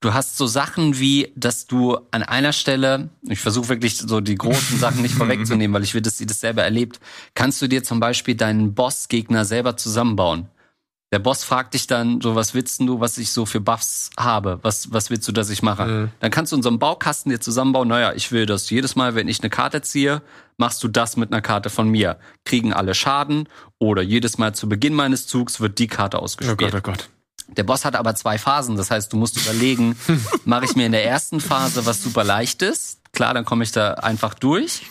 Du 0.01 0.13
hast 0.13 0.37
so 0.37 0.47
Sachen 0.47 0.97
wie, 0.97 1.33
dass 1.35 1.67
du 1.67 1.97
an 2.11 2.23
einer 2.23 2.53
Stelle, 2.53 3.09
ich 3.23 3.39
versuche 3.39 3.67
wirklich 3.67 3.97
so 3.97 4.21
die 4.21 4.35
großen 4.35 4.77
Sachen 4.79 5.01
nicht 5.01 5.15
vorwegzunehmen, 5.15 5.73
weil 5.73 5.83
ich 5.83 5.93
will, 5.93 6.01
dass 6.01 6.17
sie 6.17 6.25
das 6.25 6.39
selber 6.39 6.63
erlebt, 6.63 7.01
kannst 7.35 7.61
du 7.61 7.67
dir 7.67 7.83
zum 7.83 7.99
Beispiel 7.99 8.35
deinen 8.35 8.73
Bossgegner 8.73 9.43
selber 9.43 9.75
zusammenbauen. 9.75 10.47
Der 11.11 11.19
Boss 11.19 11.43
fragt 11.43 11.73
dich 11.73 11.87
dann, 11.87 12.21
so 12.21 12.35
was 12.35 12.53
willst 12.53 12.79
du, 12.81 12.99
was 12.99 13.17
ich 13.17 13.31
so 13.31 13.47
für 13.47 13.59
Buffs 13.59 14.11
habe? 14.17 14.59
Was, 14.61 14.91
was 14.93 15.09
willst 15.09 15.27
du, 15.27 15.31
dass 15.31 15.49
ich 15.49 15.63
mache? 15.63 16.11
Dann 16.19 16.29
kannst 16.29 16.51
du 16.51 16.55
in 16.55 16.61
so 16.61 16.69
einem 16.69 16.77
Baukasten 16.77 17.31
dir 17.31 17.39
zusammenbauen, 17.39 17.87
naja, 17.87 18.13
ich 18.13 18.31
will 18.31 18.45
das 18.45 18.69
jedes 18.69 18.95
Mal, 18.95 19.15
wenn 19.15 19.27
ich 19.27 19.39
eine 19.41 19.49
Karte 19.49 19.81
ziehe, 19.81 20.21
machst 20.57 20.83
du 20.83 20.87
das 20.87 21.17
mit 21.17 21.31
einer 21.31 21.41
Karte 21.41 21.71
von 21.71 21.89
mir. 21.89 22.19
Kriegen 22.45 22.73
alle 22.73 22.93
Schaden 22.93 23.49
oder 23.79 24.03
jedes 24.03 24.37
Mal 24.37 24.53
zu 24.53 24.69
Beginn 24.69 24.93
meines 24.93 25.25
Zugs 25.25 25.59
wird 25.59 25.79
die 25.79 25.87
Karte 25.87 26.17
Oh 26.19 26.21
ausgespielt. 26.21 26.59
Gott, 26.59 26.75
oh 26.75 26.81
Gott. 26.81 27.09
Der 27.47 27.63
Boss 27.63 27.85
hat 27.85 27.95
aber 27.95 28.13
zwei 28.13 28.37
Phasen, 28.37 28.75
das 28.75 28.91
heißt, 28.91 29.11
du 29.11 29.17
musst 29.17 29.37
überlegen, 29.41 29.97
mache 30.45 30.65
ich 30.65 30.75
mir 30.75 30.85
in 30.85 30.91
der 30.91 31.05
ersten 31.05 31.39
Phase 31.41 31.87
was 31.87 32.03
super 32.03 32.23
leichtes, 32.23 33.01
klar, 33.13 33.33
dann 33.33 33.45
komme 33.45 33.63
ich 33.63 33.71
da 33.71 33.95
einfach 33.95 34.35
durch, 34.35 34.83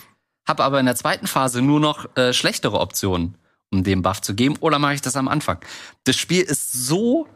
habe 0.49 0.65
aber 0.65 0.81
in 0.81 0.87
der 0.87 0.97
zweiten 0.97 1.29
Phase 1.29 1.63
nur 1.63 1.79
noch 1.79 2.17
äh, 2.17 2.33
schlechtere 2.33 2.81
Optionen, 2.81 3.37
um 3.71 3.85
dem 3.85 4.03
Buff 4.03 4.21
zu 4.21 4.35
geben, 4.35 4.57
oder 4.61 4.79
mache 4.79 4.95
ich 4.95 5.01
das 5.01 5.17
am 5.17 5.29
Anfang? 5.29 5.59
Das 6.05 6.17
Spiel 6.17 6.43
ist 6.43 6.73
so 6.73 7.29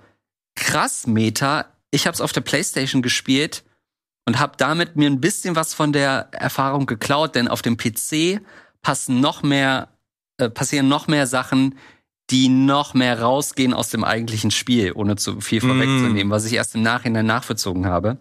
krass 0.55 1.07
Meta. 1.07 1.67
Ich 1.91 2.07
habe 2.07 2.15
es 2.15 2.21
auf 2.21 2.33
der 2.33 2.41
PlayStation 2.41 3.03
gespielt 3.03 3.65
und 4.27 4.39
habe 4.39 4.55
damit 4.57 4.97
mir 4.97 5.11
ein 5.11 5.21
bisschen 5.21 5.57
was 5.57 5.75
von 5.75 5.93
der 5.93 6.29
Erfahrung 6.33 6.87
geklaut, 6.87 7.35
denn 7.35 7.49
auf 7.49 7.63
dem 7.63 7.77
PC 7.77 8.41
passen 8.81 9.21
noch 9.21 9.43
mehr, 9.43 9.89
äh, 10.39 10.49
passieren 10.49 10.89
noch 10.89 11.07
mehr 11.07 11.27
Sachen, 11.27 11.77
die 12.31 12.49
noch 12.49 12.95
mehr 12.95 13.21
rausgehen 13.21 13.75
aus 13.75 13.91
dem 13.91 14.05
eigentlichen 14.05 14.51
Spiel, 14.51 14.93
ohne 14.93 15.17
zu 15.17 15.41
viel 15.41 15.61
vorwegzunehmen, 15.61 16.31
was 16.31 16.47
ich 16.47 16.55
erst 16.55 16.75
im 16.75 16.83
Nachhinein 16.83 17.27
nachvollzogen 17.27 17.87
habe. 17.87 18.19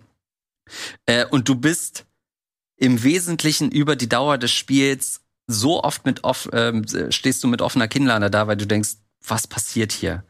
Äh, 1.06 1.26
und 1.26 1.48
du 1.48 1.56
bist 1.56 2.06
im 2.78 3.04
Wesentlichen 3.04 3.72
über 3.72 3.96
die 3.96 4.10
Dauer 4.10 4.38
des 4.38 4.52
Spiels 4.52 5.22
so 5.52 5.84
oft 5.84 6.06
mit 6.06 6.24
off, 6.24 6.50
ähm, 6.54 6.86
stehst 7.10 7.44
du 7.44 7.48
mit 7.48 7.62
offener 7.62 7.88
Kinnlade 7.88 8.30
da, 8.30 8.48
weil 8.48 8.58
du 8.58 8.68
denkst, 8.68 8.92
was 9.26 9.48
passiert 9.48 9.92
hier? 9.92 10.24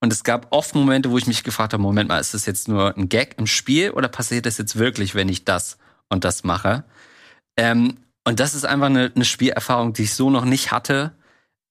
Und 0.00 0.12
es 0.12 0.22
gab 0.22 0.48
oft 0.50 0.74
Momente, 0.74 1.10
wo 1.10 1.18
ich 1.18 1.26
mich 1.26 1.44
gefragt 1.44 1.72
habe, 1.72 1.82
Moment 1.82 2.08
mal, 2.08 2.18
ist 2.18 2.34
das 2.34 2.44
jetzt 2.46 2.68
nur 2.68 2.96
ein 2.96 3.08
Gag 3.08 3.36
im 3.38 3.46
Spiel 3.46 3.90
oder 3.90 4.08
passiert 4.08 4.44
das 4.44 4.58
jetzt 4.58 4.76
wirklich, 4.76 5.14
wenn 5.14 5.28
ich 5.28 5.44
das 5.44 5.78
und 6.10 6.24
das 6.24 6.44
mache? 6.44 6.84
Ähm, 7.56 7.96
und 8.24 8.40
das 8.40 8.54
ist 8.54 8.64
einfach 8.64 8.86
eine, 8.86 9.12
eine 9.14 9.24
Spielerfahrung, 9.24 9.92
die 9.92 10.02
ich 10.02 10.14
so 10.14 10.30
noch 10.30 10.44
nicht 10.44 10.72
hatte. 10.72 11.12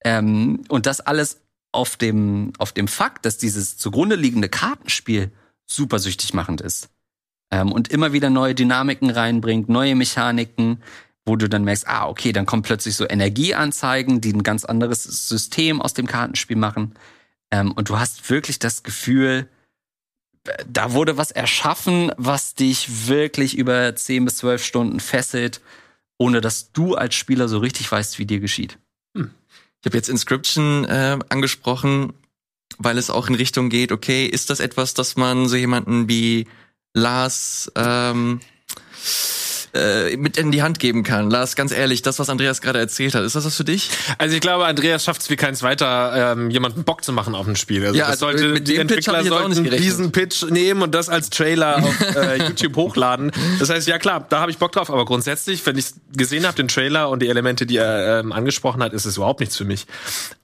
Ähm, 0.03 0.63
und 0.69 0.85
das 0.85 1.01
alles 1.01 1.41
auf 1.71 1.95
dem, 1.95 2.53
auf 2.57 2.71
dem 2.71 2.87
Fakt, 2.87 3.25
dass 3.25 3.37
dieses 3.37 3.77
zugrunde 3.77 4.15
liegende 4.15 4.49
Kartenspiel 4.49 5.31
super 5.65 5.99
süchtig 5.99 6.33
machend 6.33 6.61
ist. 6.61 6.89
Ähm, 7.51 7.71
und 7.71 7.89
immer 7.89 8.13
wieder 8.13 8.29
neue 8.29 8.55
Dynamiken 8.55 9.09
reinbringt, 9.09 9.69
neue 9.69 9.95
Mechaniken, 9.95 10.81
wo 11.26 11.36
du 11.36 11.47
dann 11.47 11.63
merkst, 11.63 11.88
ah, 11.88 12.07
okay, 12.07 12.34
dann 12.34 12.45
kommen 12.45 12.63
plötzlich 12.63 12.95
so 12.95 13.07
Energieanzeigen, 13.07 14.21
die 14.21 14.34
ein 14.34 14.43
ganz 14.43 14.65
anderes 14.65 15.03
System 15.03 15.82
aus 15.82 15.93
dem 15.93 16.05
Kartenspiel 16.05 16.57
machen. 16.57 16.95
Ähm, 17.51 17.71
und 17.71 17.89
du 17.89 17.99
hast 17.99 18.30
wirklich 18.30 18.59
das 18.59 18.84
Gefühl, 18.84 19.47
da 20.67 20.91
wurde 20.91 21.17
was 21.17 21.32
erschaffen, 21.32 22.11
was 22.17 22.53
dich 22.53 23.07
wirklich 23.07 23.57
über 23.57 23.95
10 23.95 24.26
bis 24.26 24.38
12 24.38 24.63
Stunden 24.63 24.99
fesselt, 24.99 25.61
ohne 26.17 26.41
dass 26.41 26.74
du 26.74 26.95
als 26.95 27.15
Spieler 27.15 27.47
so 27.47 27.59
richtig 27.59 27.91
weißt, 27.91 28.19
wie 28.19 28.26
dir 28.26 28.39
geschieht. 28.39 28.78
Hm. 29.15 29.32
Ich 29.82 29.86
habe 29.86 29.97
jetzt 29.97 30.09
Inscription 30.09 30.86
äh, 30.86 31.19
angesprochen, 31.30 32.13
weil 32.78 32.97
es 32.97 33.09
auch 33.09 33.28
in 33.28 33.36
Richtung 33.36 33.69
geht, 33.69 33.91
okay, 33.91 34.26
ist 34.26 34.49
das 34.49 34.59
etwas, 34.59 34.93
dass 34.93 35.15
man 35.15 35.47
so 35.47 35.55
jemanden 35.55 36.09
wie 36.09 36.47
Lars 36.93 37.71
ähm, 37.76 38.41
äh, 39.74 40.17
mit 40.17 40.38
in 40.38 40.51
die 40.51 40.61
Hand 40.61 40.80
geben 40.80 41.03
kann. 41.03 41.30
Lars, 41.30 41.55
ganz 41.55 41.71
ehrlich, 41.71 42.01
das, 42.01 42.19
was 42.19 42.30
Andreas 42.30 42.61
gerade 42.61 42.80
erzählt 42.80 43.15
hat, 43.15 43.24
ist 43.24 43.36
das 43.36 43.45
was 43.45 43.55
für 43.55 43.63
dich? 43.63 43.89
Also 44.17 44.36
ich 44.36 44.41
glaube, 44.41 44.65
Andreas 44.65 45.03
schafft 45.03 45.21
es 45.21 45.30
wie 45.30 45.36
keins 45.36 45.63
weiter, 45.63 46.34
ähm, 46.34 46.49
jemanden 46.49 46.84
Bock 46.84 47.03
zu 47.03 47.11
machen 47.11 47.34
auf 47.34 47.47
ein 47.47 47.55
Spiel. 47.55 47.86
Also 47.86 47.97
ja, 47.97 48.05
also 48.05 48.19
sollte, 48.19 48.49
mit 48.49 48.67
die 48.67 48.78
Entwickler 48.78 49.24
sollten 49.24 49.63
diesen 49.63 50.11
Pitch 50.11 50.43
nehmen 50.43 50.82
und 50.84 50.93
das 50.93 51.09
als 51.09 51.30
Trailer 51.30 51.78
auf 51.78 52.15
äh, 52.15 52.43
YouTube 52.47 52.76
hochladen. 52.76 53.32
Das 53.59 53.69
heißt, 53.69 53.88
ja 53.88 53.97
klar, 53.97 54.26
da 54.30 54.41
habe 54.41 54.51
ich 54.51 54.57
Bock 54.57 54.71
drauf, 54.71 54.89
aber 54.91 55.05
grundsätzlich, 55.05 55.65
wenn 55.65 55.78
ich 55.78 55.88
gesehen 56.15 56.45
habe, 56.45 56.55
den 56.55 56.67
Trailer 56.67 57.09
und 57.09 57.21
die 57.21 57.28
Elemente, 57.28 57.65
die 57.65 57.78
er 57.78 58.19
ähm, 58.19 58.32
angesprochen 58.32 58.84
hat, 58.84 58.93
ist 58.93 59.05
es 59.05 59.17
überhaupt 59.17 59.39
nichts 59.39 59.57
für 59.57 59.65
mich. 59.65 59.88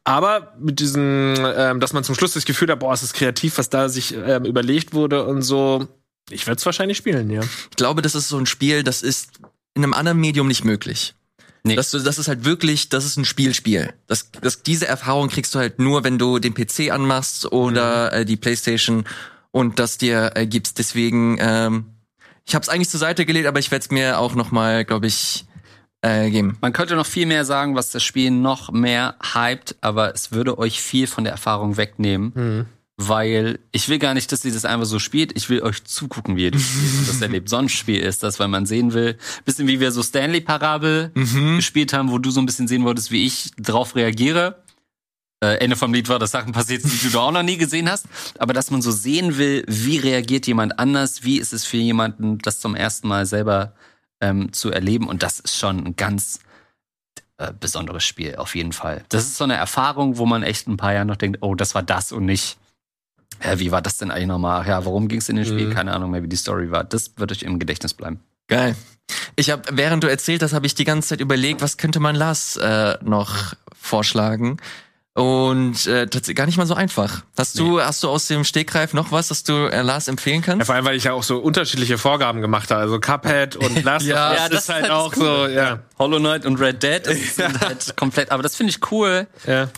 Aber 0.03 0.53
mit 0.59 0.79
diesem, 0.79 1.35
ähm, 1.55 1.79
dass 1.79 1.93
man 1.93 2.03
zum 2.03 2.15
Schluss 2.15 2.33
das 2.33 2.45
Gefühl 2.45 2.69
hat, 2.71 2.79
boah, 2.79 2.93
es 2.93 3.03
ist 3.03 3.13
kreativ, 3.13 3.59
was 3.59 3.69
da 3.69 3.89
sich 3.89 4.15
ähm, 4.15 4.45
überlegt 4.45 4.93
wurde 4.93 5.23
und 5.23 5.43
so, 5.43 5.87
ich 6.29 6.47
werde 6.47 6.59
es 6.59 6.65
wahrscheinlich 6.65 6.97
spielen, 6.97 7.29
ja. 7.29 7.41
Ich 7.41 7.77
glaube, 7.77 8.01
das 8.01 8.15
ist 8.15 8.29
so 8.29 8.37
ein 8.37 8.45
Spiel, 8.45 8.83
das 8.83 9.01
ist 9.01 9.39
in 9.73 9.83
einem 9.83 9.93
anderen 9.93 10.19
Medium 10.19 10.47
nicht 10.47 10.63
möglich. 10.63 11.13
Nee. 11.63 11.75
Das, 11.75 11.91
das 11.91 12.17
ist 12.17 12.27
halt 12.27 12.45
wirklich, 12.45 12.89
das 12.89 13.05
ist 13.05 13.17
ein 13.17 13.25
Spielspiel. 13.25 13.93
Das, 14.07 14.31
das, 14.41 14.63
diese 14.63 14.87
Erfahrung 14.87 15.29
kriegst 15.29 15.53
du 15.53 15.59
halt 15.59 15.79
nur, 15.79 16.03
wenn 16.03 16.17
du 16.17 16.39
den 16.39 16.53
PC 16.53 16.91
anmachst 16.91 17.51
oder 17.51 18.11
mhm. 18.11 18.21
äh, 18.21 18.25
die 18.25 18.37
Playstation 18.37 19.03
und 19.51 19.79
das 19.79 19.97
dir 19.97 20.31
äh, 20.35 20.47
gibst. 20.47 20.79
Deswegen, 20.79 21.37
ähm, 21.39 21.85
ich 22.45 22.55
habe 22.55 22.63
es 22.63 22.69
eigentlich 22.69 22.89
zur 22.89 22.99
Seite 22.99 23.25
gelegt, 23.25 23.47
aber 23.47 23.59
ich 23.59 23.71
werde 23.71 23.83
es 23.83 23.91
mir 23.91 24.19
auch 24.19 24.35
noch 24.35 24.51
mal, 24.51 24.85
glaube 24.85 25.07
ich, 25.07 25.45
äh, 26.01 26.29
geben. 26.29 26.57
Man 26.61 26.71
könnte 26.71 26.95
noch 26.95 27.05
viel 27.05 27.25
mehr 27.25 27.43
sagen, 27.43 27.75
was 27.75 27.91
das 27.91 28.03
Spiel 28.03 28.31
noch 28.31 28.71
mehr 28.71 29.15
hypt, 29.33 29.75
aber 29.81 30.13
es 30.13 30.31
würde 30.31 30.57
euch 30.57 30.81
viel 30.81 31.07
von 31.07 31.25
der 31.25 31.33
Erfahrung 31.33 31.75
wegnehmen. 31.75 32.31
Mhm 32.33 32.65
weil 33.01 33.59
ich 33.71 33.87
will 33.87 33.97
gar 33.97 34.13
nicht, 34.13 34.29
dass 34.33 34.41
sie 34.41 34.51
das 34.51 34.65
einfach 34.65 34.85
so 34.85 34.99
spielt. 34.99 35.35
Ich 35.37 35.49
will 35.49 35.61
euch 35.63 35.85
zugucken, 35.85 36.35
wie 36.35 36.43
ihr 36.43 36.51
das 36.51 36.63
spielt. 36.63 37.07
das 37.07 37.21
erlebt. 37.21 37.47
Sonst 37.47 37.71
Spiel 37.71 38.01
ist 38.01 38.23
das, 38.23 38.41
weil 38.41 38.49
man 38.49 38.65
sehen 38.65 38.91
will. 38.91 39.17
Bisschen 39.45 39.69
wie 39.69 39.79
wir 39.79 39.93
so 39.93 40.03
Stanley 40.03 40.41
Parabel 40.41 41.11
mhm. 41.15 41.55
gespielt 41.55 41.93
haben, 41.93 42.11
wo 42.11 42.17
du 42.17 42.29
so 42.29 42.41
ein 42.41 42.45
bisschen 42.45 42.67
sehen 42.67 42.83
wolltest, 42.83 43.09
wie 43.09 43.25
ich 43.25 43.51
drauf 43.57 43.95
reagiere. 43.95 44.63
Äh, 45.41 45.59
Ende 45.59 45.77
vom 45.77 45.93
Lied 45.93 46.09
war, 46.09 46.19
dass 46.19 46.31
Sachen 46.31 46.51
passiert 46.51 46.81
sind, 46.81 47.01
die 47.01 47.09
du 47.09 47.19
auch 47.19 47.31
noch 47.31 47.41
nie 47.41 47.55
gesehen 47.55 47.89
hast. 47.89 48.05
Aber 48.37 48.51
dass 48.51 48.69
man 48.69 48.81
so 48.81 48.91
sehen 48.91 49.37
will, 49.37 49.63
wie 49.65 49.97
reagiert 49.97 50.45
jemand 50.45 50.77
anders, 50.77 51.23
wie 51.23 51.39
ist 51.39 51.53
es 51.53 51.63
für 51.63 51.77
jemanden, 51.77 52.39
das 52.39 52.59
zum 52.59 52.75
ersten 52.75 53.07
Mal 53.07 53.25
selber 53.25 53.75
ähm, 54.19 54.51
zu 54.51 54.71
erleben. 54.71 55.07
Und 55.07 55.23
das 55.23 55.39
ist 55.39 55.55
schon 55.55 55.85
ein 55.85 55.95
ganz 55.95 56.39
äh, 57.37 57.53
besonderes 57.57 58.03
Spiel, 58.03 58.35
auf 58.35 58.55
jeden 58.55 58.73
Fall. 58.73 59.05
Das 59.07 59.23
ist 59.23 59.37
so 59.37 59.45
eine 59.45 59.55
Erfahrung, 59.55 60.17
wo 60.17 60.25
man 60.25 60.43
echt 60.43 60.67
ein 60.67 60.75
paar 60.75 60.91
Jahre 60.91 61.05
noch 61.05 61.15
denkt, 61.15 61.37
oh, 61.39 61.55
das 61.55 61.75
war 61.75 61.83
das 61.83 62.11
und 62.11 62.25
nicht 62.25 62.57
ja, 63.43 63.59
wie 63.59 63.71
war 63.71 63.81
das 63.81 63.97
denn 63.97 64.11
eigentlich 64.11 64.27
nochmal? 64.27 64.67
Ja, 64.67 64.85
worum 64.85 65.07
ging 65.07 65.19
es 65.19 65.29
in 65.29 65.35
dem 65.35 65.45
Spiel? 65.45 65.67
Mhm. 65.67 65.73
Keine 65.73 65.93
Ahnung 65.93 66.11
mehr, 66.11 66.23
wie 66.23 66.27
die 66.27 66.35
Story 66.35 66.71
war. 66.71 66.83
Das 66.83 67.13
wird 67.17 67.31
euch 67.31 67.43
im 67.43 67.59
Gedächtnis 67.59 67.93
bleiben. 67.93 68.19
Geil. 68.47 68.75
Ich 69.35 69.49
habe, 69.49 69.63
während 69.71 70.03
du 70.03 70.09
erzählt 70.09 70.43
hast, 70.43 70.53
habe 70.53 70.65
ich 70.65 70.75
die 70.75 70.83
ganze 70.83 71.09
Zeit 71.09 71.21
überlegt, 71.21 71.61
was 71.61 71.77
könnte 71.77 71.99
man 71.99 72.15
Lars 72.15 72.57
äh, 72.57 72.97
noch 73.01 73.53
vorschlagen? 73.79 74.57
Und 75.19 75.85
äh, 75.87 76.05
tatsächlich 76.07 76.37
gar 76.37 76.45
nicht 76.45 76.57
mal 76.57 76.65
so 76.65 76.75
einfach. 76.75 77.23
Hast 77.37 77.55
nee. 77.55 77.61
du, 77.61 77.81
hast 77.81 78.03
du 78.03 78.09
aus 78.09 78.27
dem 78.27 78.43
Stegreif 78.45 78.93
noch 78.93 79.11
was, 79.11 79.27
das 79.27 79.43
du 79.43 79.65
äh, 79.65 79.81
Lars 79.81 80.07
empfehlen 80.07 80.41
kannst? 80.41 80.59
Ja, 80.59 80.65
vor 80.65 80.75
allem, 80.75 80.85
weil 80.85 80.95
ich 80.95 81.05
ja 81.05 81.13
auch 81.13 81.23
so 81.23 81.39
unterschiedliche 81.39 81.97
Vorgaben 81.97 82.41
gemacht 82.41 82.71
habe. 82.71 82.81
Also 82.81 82.99
Cuphead 82.99 83.55
und 83.55 83.83
Last 83.83 84.05
ja, 84.05 84.33
ja, 84.33 84.49
das 84.49 84.63
ist 84.63 84.69
halt, 84.69 84.83
halt 84.83 84.93
auch 84.93 85.13
cool. 85.17 85.23
so, 85.23 85.47
ja. 85.47 85.79
Hollow 85.97 86.19
Knight 86.19 86.45
und 86.45 86.59
Red 86.59 86.81
Dead 86.83 87.05
das 87.05 87.17
sind 87.35 87.59
halt 87.59 87.97
komplett, 87.97 88.31
aber 88.31 88.43
das 88.43 88.55
finde 88.55 88.71
ich 88.71 88.91
cool. 88.91 89.27
Ja. 89.45 89.69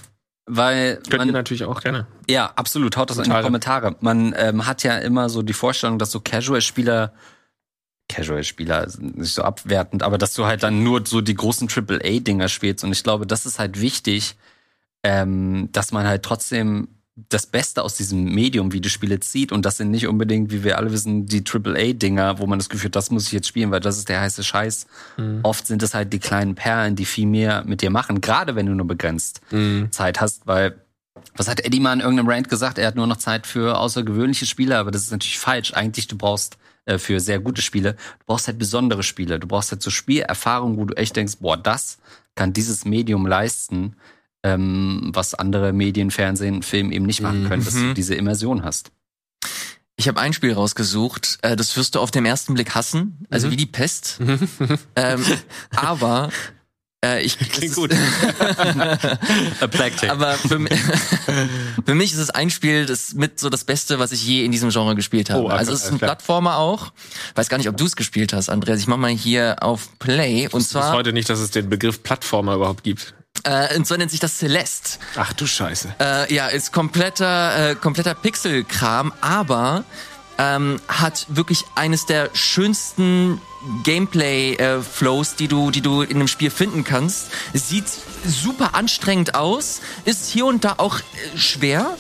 Weil 0.45 0.97
Könnt 0.97 1.19
man, 1.19 1.27
ihr 1.29 1.33
natürlich 1.33 1.65
auch 1.65 1.81
gerne. 1.81 2.07
Ja, 2.29 2.51
absolut. 2.55 2.97
Haut 2.97 3.09
das 3.09 3.17
Kommentare. 3.17 3.39
in 3.39 3.43
die 3.43 3.47
Kommentare. 3.47 3.95
Man 4.01 4.33
ähm, 4.37 4.65
hat 4.65 4.83
ja 4.83 4.97
immer 4.97 5.29
so 5.29 5.41
die 5.43 5.53
Vorstellung, 5.53 5.99
dass 5.99 6.11
so 6.11 6.19
Casual-Spieler 6.19 7.13
Casual-Spieler 8.11 8.87
nicht 8.99 9.33
so 9.33 9.43
abwertend, 9.43 10.03
aber 10.03 10.17
dass 10.17 10.33
du 10.33 10.45
halt 10.45 10.63
dann 10.63 10.83
nur 10.83 11.05
so 11.05 11.21
die 11.21 11.33
großen 11.33 11.69
AAA-Dinger 11.69 12.49
spielst. 12.49 12.83
Und 12.83 12.91
ich 12.91 13.03
glaube, 13.03 13.25
das 13.25 13.45
ist 13.45 13.57
halt 13.57 13.79
wichtig, 13.79 14.35
ähm, 15.03 15.69
dass 15.71 15.91
man 15.91 16.05
halt 16.05 16.23
trotzdem 16.23 16.89
das 17.15 17.45
Beste 17.45 17.83
aus 17.83 17.95
diesem 17.95 18.23
Medium 18.23 18.71
Videospiele 18.71 19.19
zieht 19.19 19.51
und 19.51 19.65
das 19.65 19.77
sind 19.77 19.91
nicht 19.91 20.07
unbedingt, 20.07 20.51
wie 20.51 20.63
wir 20.63 20.77
alle 20.77 20.91
wissen, 20.91 21.25
die 21.25 21.43
AAA-Dinger, 21.45 22.39
wo 22.39 22.47
man 22.47 22.57
das 22.57 22.69
Gefühl 22.69 22.87
hat, 22.87 22.95
das 22.95 23.11
muss 23.11 23.27
ich 23.27 23.33
jetzt 23.33 23.47
spielen, 23.47 23.69
weil 23.71 23.81
das 23.81 23.97
ist 23.97 24.07
der 24.07 24.21
heiße 24.21 24.43
Scheiß. 24.43 24.87
Mhm. 25.17 25.41
Oft 25.43 25.67
sind 25.67 25.83
es 25.83 25.93
halt 25.93 26.13
die 26.13 26.19
kleinen 26.19 26.55
Perlen, 26.55 26.95
die 26.95 27.05
viel 27.05 27.27
mehr 27.27 27.63
mit 27.65 27.81
dir 27.81 27.89
machen, 27.89 28.21
gerade 28.21 28.55
wenn 28.55 28.65
du 28.65 28.73
nur 28.73 28.87
begrenzt 28.87 29.41
mhm. 29.51 29.91
Zeit 29.91 30.21
hast, 30.21 30.47
weil 30.47 30.79
was 31.35 31.49
hat 31.49 31.59
Eddie 31.63 31.79
mal 31.79 31.93
in 31.93 31.99
irgendeinem 31.99 32.29
Rant 32.29 32.49
gesagt? 32.49 32.77
Er 32.77 32.87
hat 32.87 32.95
nur 32.95 33.07
noch 33.07 33.17
Zeit 33.17 33.45
für 33.45 33.77
außergewöhnliche 33.77 34.45
Spiele, 34.45 34.77
aber 34.77 34.91
das 34.91 35.03
ist 35.03 35.11
natürlich 35.11 35.39
falsch. 35.39 35.73
Eigentlich, 35.73 36.07
du 36.07 36.17
brauchst 36.17 36.57
äh, 36.85 36.97
für 36.97 37.19
sehr 37.19 37.39
gute 37.39 37.61
Spiele, 37.61 37.93
du 37.93 38.25
brauchst 38.25 38.47
halt 38.47 38.57
besondere 38.57 39.03
Spiele. 39.03 39.39
Du 39.39 39.47
brauchst 39.47 39.71
halt 39.71 39.81
so 39.81 39.89
Spielerfahrungen, 39.89 40.77
wo 40.77 40.85
du 40.85 40.95
echt 40.95 41.15
denkst, 41.15 41.37
boah, 41.39 41.57
das 41.57 41.99
kann 42.35 42.53
dieses 42.53 42.85
Medium 42.85 43.25
leisten 43.27 43.95
ähm, 44.43 45.11
was 45.13 45.33
andere 45.33 45.73
Medien, 45.73 46.11
Fernsehen, 46.11 46.63
Film 46.63 46.91
eben 46.91 47.05
nicht 47.05 47.21
machen 47.21 47.47
können, 47.47 47.61
mhm. 47.61 47.65
dass 47.65 47.73
du 47.73 47.79
mhm. 47.79 47.93
diese 47.93 48.15
Immersion 48.15 48.63
hast. 48.63 48.91
Ich 49.97 50.07
habe 50.07 50.19
ein 50.19 50.33
Spiel 50.33 50.53
rausgesucht, 50.53 51.37
äh, 51.43 51.55
das 51.55 51.77
wirst 51.77 51.95
du 51.95 51.99
auf 51.99 52.09
den 52.11 52.25
ersten 52.25 52.55
Blick 52.55 52.73
hassen, 52.73 53.25
also 53.29 53.47
mhm. 53.47 53.51
wie 53.51 53.57
die 53.57 53.65
Pest. 53.67 54.19
ähm, 54.95 55.23
aber 55.75 56.31
äh, 57.03 57.23
ich 57.23 57.37
klingt 57.37 57.73
gut. 57.73 57.91
aber 60.09 60.33
für, 60.33 60.59
für, 61.85 61.95
mich 61.95 62.13
ist 62.13 62.19
es 62.19 62.29
ein 62.29 62.51
Spiel, 62.51 62.85
das 62.85 63.15
mit 63.15 63.39
so 63.39 63.49
das 63.49 63.63
Beste, 63.63 63.97
was 63.97 64.11
ich 64.11 64.25
je 64.25 64.45
in 64.45 64.51
diesem 64.51 64.69
Genre 64.69 64.95
gespielt 64.95 65.31
habe. 65.31 65.41
Oh, 65.41 65.45
okay, 65.45 65.55
also 65.55 65.73
es 65.73 65.85
ist 65.85 65.91
ein 65.91 65.97
Plattformer 65.97 66.57
auch. 66.57 66.93
Weiß 67.33 67.49
gar 67.49 67.57
nicht, 67.57 67.69
ob 67.69 67.77
du 67.77 67.85
es 67.85 67.95
gespielt 67.95 68.33
hast, 68.33 68.49
Andreas. 68.49 68.79
Ich 68.79 68.87
mach 68.87 68.97
mal 68.97 69.09
hier 69.09 69.57
auf 69.61 69.97
Play 69.97 70.47
und 70.51 70.61
zwar. 70.61 70.91
Ich 70.91 70.97
heute 70.97 71.11
nicht, 71.11 71.27
dass 71.27 71.39
es 71.39 71.49
den 71.49 71.69
Begriff 71.69 72.03
Plattformer 72.03 72.53
überhaupt 72.55 72.83
gibt. 72.83 73.15
Äh, 73.43 73.75
und 73.75 73.87
so 73.87 73.95
nennt 73.95 74.11
sich 74.11 74.19
das 74.19 74.37
Celeste. 74.37 74.99
Ach 75.15 75.33
du 75.33 75.47
Scheiße. 75.47 75.95
Äh, 75.99 76.33
ja, 76.33 76.47
ist 76.47 76.71
kompletter, 76.71 77.71
äh, 77.71 77.75
kompletter 77.75 78.13
Pixelkram, 78.13 79.13
aber 79.21 79.83
ähm, 80.37 80.79
hat 80.87 81.25
wirklich 81.29 81.63
eines 81.75 82.05
der 82.05 82.29
schönsten 82.33 83.41
Gameplay-Flows, 83.83 85.33
äh, 85.33 85.35
die 85.37 85.47
du, 85.47 85.71
die 85.71 85.81
du 85.81 86.01
in 86.01 86.17
einem 86.17 86.27
Spiel 86.27 86.49
finden 86.49 86.83
kannst. 86.83 87.27
Sieht 87.53 87.85
super 88.25 88.75
anstrengend 88.75 89.35
aus, 89.35 89.81
ist 90.05 90.29
hier 90.29 90.45
und 90.45 90.63
da 90.63 90.75
auch 90.77 90.99
äh, 90.99 91.37
schwer, 91.37 91.97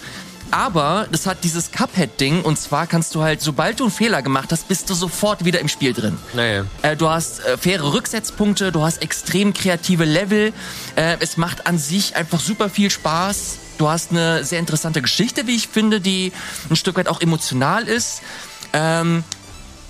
aber 0.51 1.07
das 1.11 1.25
hat 1.25 1.43
dieses 1.43 1.71
Cuphead-Ding 1.71 2.41
und 2.43 2.57
zwar 2.57 2.87
kannst 2.87 3.15
du 3.15 3.23
halt, 3.23 3.41
sobald 3.41 3.79
du 3.79 3.85
einen 3.85 3.91
Fehler 3.91 4.21
gemacht 4.21 4.51
hast, 4.51 4.67
bist 4.67 4.89
du 4.89 4.93
sofort 4.93 5.45
wieder 5.45 5.59
im 5.59 5.67
Spiel 5.67 5.93
drin. 5.93 6.17
Naja. 6.33 6.65
Äh, 6.81 6.95
du 6.95 7.09
hast 7.09 7.43
äh, 7.45 7.57
faire 7.57 7.93
Rücksetzpunkte, 7.93 8.71
du 8.71 8.81
hast 8.83 9.01
extrem 9.01 9.53
kreative 9.53 10.05
Level. 10.05 10.53
Äh, 10.95 11.17
es 11.19 11.37
macht 11.37 11.67
an 11.67 11.77
sich 11.77 12.15
einfach 12.15 12.39
super 12.39 12.69
viel 12.69 12.89
Spaß. 12.89 13.57
Du 13.77 13.89
hast 13.89 14.11
eine 14.11 14.43
sehr 14.43 14.59
interessante 14.59 15.01
Geschichte, 15.01 15.47
wie 15.47 15.55
ich 15.55 15.67
finde, 15.67 16.01
die 16.01 16.31
ein 16.69 16.75
Stück 16.75 16.97
weit 16.97 17.07
auch 17.07 17.21
emotional 17.21 17.87
ist. 17.87 18.21
Ähm, 18.73 19.23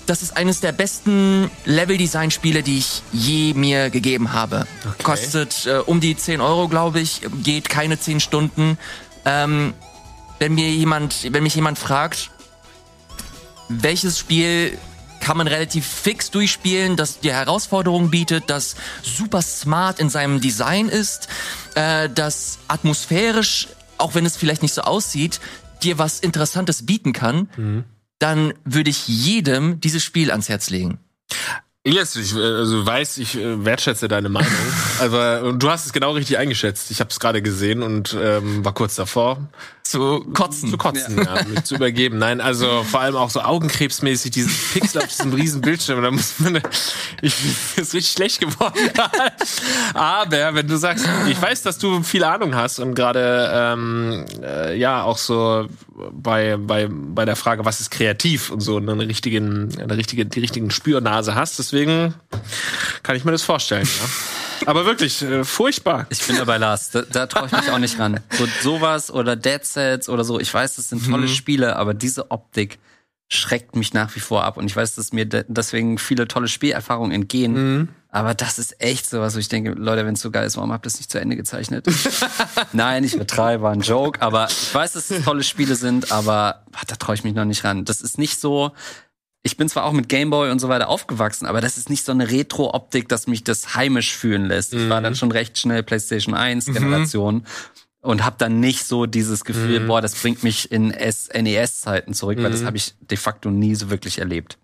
das 0.06 0.22
ist 0.22 0.36
eines 0.36 0.60
der 0.60 0.72
besten 0.72 1.50
Level-Design-Spiele, 1.64 2.62
die 2.62 2.78
ich 2.78 3.02
je 3.12 3.54
mir 3.54 3.90
gegeben 3.90 4.32
habe. 4.32 4.66
Okay. 4.84 5.02
Kostet 5.02 5.66
äh, 5.66 5.78
um 5.78 6.00
die 6.00 6.16
10 6.16 6.40
Euro, 6.40 6.68
glaube 6.68 7.00
ich, 7.00 7.20
geht 7.42 7.68
keine 7.68 7.98
10 7.98 8.20
Stunden. 8.20 8.78
Ähm, 9.24 9.74
wenn 10.42 10.56
mir 10.56 10.72
jemand, 10.72 11.32
wenn 11.32 11.44
mich 11.44 11.54
jemand 11.54 11.78
fragt, 11.78 12.32
welches 13.68 14.18
Spiel 14.18 14.76
kann 15.20 15.36
man 15.36 15.46
relativ 15.46 15.86
fix 15.86 16.32
durchspielen, 16.32 16.96
das 16.96 17.20
dir 17.20 17.32
Herausforderungen 17.32 18.10
bietet, 18.10 18.50
das 18.50 18.74
super 19.04 19.40
smart 19.40 20.00
in 20.00 20.10
seinem 20.10 20.40
Design 20.40 20.88
ist, 20.88 21.28
äh, 21.76 22.08
das 22.10 22.58
atmosphärisch, 22.66 23.68
auch 23.98 24.16
wenn 24.16 24.26
es 24.26 24.36
vielleicht 24.36 24.62
nicht 24.62 24.74
so 24.74 24.82
aussieht, 24.82 25.38
dir 25.84 25.98
was 25.98 26.18
Interessantes 26.18 26.86
bieten 26.86 27.12
kann, 27.12 27.48
dann 28.18 28.52
würde 28.64 28.90
ich 28.90 29.06
jedem 29.06 29.78
dieses 29.78 30.02
Spiel 30.02 30.32
ans 30.32 30.48
Herz 30.48 30.70
legen. 30.70 30.98
Elias, 31.84 32.14
ich 32.14 32.36
äh, 32.36 32.40
also 32.40 32.86
weiß, 32.86 33.18
ich 33.18 33.36
äh, 33.36 33.64
wertschätze 33.64 34.06
deine 34.06 34.28
Meinung, 34.28 34.52
aber 35.00 35.52
du 35.52 35.68
hast 35.68 35.84
es 35.84 35.92
genau 35.92 36.12
richtig 36.12 36.38
eingeschätzt. 36.38 36.92
Ich 36.92 37.00
habe 37.00 37.10
es 37.10 37.18
gerade 37.18 37.42
gesehen 37.42 37.82
und 37.82 38.16
ähm, 38.20 38.64
war 38.64 38.72
kurz 38.72 38.94
davor 38.94 39.48
Zu 39.82 40.24
kotzen. 40.32 40.70
zu 40.70 40.78
kotzen, 40.78 41.18
ja, 41.18 41.42
mich 41.42 41.64
zu 41.64 41.74
übergeben. 41.74 42.18
Nein, 42.18 42.40
also 42.40 42.84
vor 42.84 43.00
allem 43.00 43.16
auch 43.16 43.30
so 43.30 43.40
augenkrebsmäßig 43.40 44.30
diesen 44.30 44.52
Pixel 44.72 45.02
auf 45.02 45.08
diesem 45.08 45.32
riesen 45.32 45.60
Bildschirm. 45.60 46.00
Da 46.02 46.12
muss 46.12 46.38
man, 46.38 46.62
ich 47.20 47.34
ist 47.76 47.94
richtig 47.94 48.12
schlecht 48.12 48.40
geworden. 48.40 48.78
Aber 49.94 50.54
wenn 50.54 50.68
du 50.68 50.76
sagst, 50.76 51.04
ich 51.28 51.42
weiß, 51.42 51.62
dass 51.62 51.78
du 51.78 52.04
viel 52.04 52.22
Ahnung 52.22 52.54
hast 52.54 52.78
und 52.78 52.94
gerade 52.94 53.50
ähm, 53.52 54.24
äh, 54.40 54.78
ja 54.78 55.02
auch 55.02 55.18
so 55.18 55.66
bei 56.12 56.56
bei 56.56 56.88
bei 56.88 57.24
der 57.24 57.34
Frage, 57.34 57.64
was 57.64 57.80
ist 57.80 57.90
kreativ 57.90 58.50
und 58.50 58.60
so 58.60 58.76
eine 58.76 58.96
richtigen 58.96 59.76
eine 59.80 59.96
richtige 59.96 60.26
die 60.26 60.38
richtigen 60.38 60.70
Spürnase 60.70 61.34
hast. 61.34 61.58
Deswegen 61.72 62.12
kann 63.02 63.16
ich 63.16 63.24
mir 63.24 63.32
das 63.32 63.42
vorstellen. 63.42 63.86
Ja. 63.86 64.68
Aber 64.68 64.84
wirklich 64.84 65.22
äh, 65.22 65.42
furchtbar. 65.42 66.06
Ich 66.10 66.24
bin 66.26 66.36
dabei 66.36 66.58
Lars, 66.58 66.90
da, 66.90 67.00
da 67.02 67.26
traue 67.26 67.46
ich 67.46 67.52
mich 67.52 67.70
auch 67.70 67.78
nicht 67.78 67.98
ran. 67.98 68.20
So 68.30 68.46
sowas 68.60 69.10
oder 69.10 69.36
Dead 69.36 69.64
Cells 69.64 70.10
oder 70.10 70.22
so, 70.22 70.38
ich 70.38 70.52
weiß, 70.52 70.76
das 70.76 70.90
sind 70.90 71.08
tolle 71.08 71.28
Spiele, 71.28 71.76
aber 71.76 71.94
diese 71.94 72.30
Optik 72.30 72.78
schreckt 73.28 73.74
mich 73.74 73.94
nach 73.94 74.14
wie 74.14 74.20
vor 74.20 74.44
ab 74.44 74.58
und 74.58 74.66
ich 74.66 74.76
weiß, 74.76 74.94
dass 74.96 75.14
mir 75.14 75.24
de 75.24 75.46
deswegen 75.48 75.96
viele 75.96 76.28
tolle 76.28 76.48
Spielerfahrungen 76.48 77.10
entgehen. 77.12 77.88
Aber 78.10 78.34
das 78.34 78.58
ist 78.58 78.78
echt 78.82 79.08
sowas, 79.08 79.34
wo 79.34 79.38
ich 79.38 79.48
denke, 79.48 79.70
Leute, 79.70 80.04
wenn 80.04 80.12
es 80.12 80.20
so 80.20 80.30
geil 80.30 80.46
ist, 80.46 80.58
warum 80.58 80.70
habt 80.70 80.84
ihr 80.84 80.90
das 80.90 80.98
nicht 80.98 81.10
zu 81.10 81.18
Ende 81.18 81.34
gezeichnet? 81.34 81.86
Nein, 82.74 83.04
ich 83.04 83.18
betreibe, 83.18 83.62
war 83.62 83.72
ein 83.72 83.80
Joke, 83.80 84.20
aber 84.20 84.48
ich 84.50 84.74
weiß, 84.74 84.92
dass 84.92 85.10
es 85.10 85.24
tolle 85.24 85.42
Spiele 85.42 85.74
sind, 85.74 86.12
aber 86.12 86.66
ach, 86.74 86.84
da 86.84 86.96
traue 86.96 87.14
ich 87.14 87.24
mich 87.24 87.32
noch 87.32 87.46
nicht 87.46 87.64
ran. 87.64 87.86
Das 87.86 88.02
ist 88.02 88.18
nicht 88.18 88.38
so, 88.38 88.72
ich 89.42 89.56
bin 89.56 89.68
zwar 89.68 89.84
auch 89.84 89.92
mit 89.92 90.08
Gameboy 90.08 90.50
und 90.50 90.60
so 90.60 90.68
weiter 90.68 90.88
aufgewachsen, 90.88 91.46
aber 91.46 91.60
das 91.60 91.76
ist 91.76 91.90
nicht 91.90 92.04
so 92.04 92.12
eine 92.12 92.30
Retro-Optik, 92.30 93.08
dass 93.08 93.26
mich 93.26 93.42
das 93.42 93.74
heimisch 93.74 94.14
fühlen 94.14 94.46
lässt. 94.46 94.72
Ich 94.72 94.88
war 94.88 95.00
dann 95.00 95.16
schon 95.16 95.32
recht 95.32 95.58
schnell 95.58 95.82
PlayStation 95.82 96.34
1 96.34 96.66
Generation 96.66 97.44
und 98.02 98.24
habe 98.24 98.36
dann 98.38 98.60
nicht 98.60 98.84
so 98.84 99.06
dieses 99.06 99.44
Gefühl, 99.44 99.80
boah, 99.80 100.00
das 100.00 100.14
bringt 100.14 100.44
mich 100.44 100.70
in 100.70 100.88
NES-Zeiten 100.88 102.14
zurück, 102.14 102.38
weil 102.40 102.50
das 102.50 102.64
habe 102.64 102.76
ich 102.76 102.94
de 103.00 103.18
facto 103.18 103.50
nie 103.50 103.74
so 103.74 103.90
wirklich 103.90 104.18
erlebt. 104.18 104.58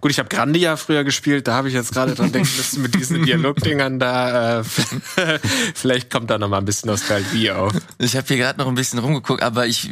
Gut, 0.00 0.10
ich 0.10 0.18
habe 0.18 0.28
Grandia 0.28 0.76
früher 0.76 1.04
gespielt, 1.04 1.48
da 1.48 1.54
habe 1.54 1.68
ich 1.68 1.74
jetzt 1.74 1.92
gerade 1.92 2.14
dran 2.14 2.32
denken 2.32 2.50
müssen 2.56 2.82
mit 2.82 2.94
diesen 2.94 3.24
Dialogdingern 3.24 3.98
da. 3.98 4.60
Äh, 4.60 4.64
vielleicht 5.74 6.10
kommt 6.10 6.30
da 6.30 6.38
noch 6.38 6.48
mal 6.48 6.58
ein 6.58 6.64
bisschen 6.64 6.90
Nostalgie 6.90 7.50
auf. 7.50 7.72
Ich 7.98 8.16
habe 8.16 8.26
hier 8.26 8.38
gerade 8.38 8.58
noch 8.58 8.68
ein 8.68 8.74
bisschen 8.74 8.98
rumgeguckt, 8.98 9.42
aber 9.42 9.66
ich 9.66 9.90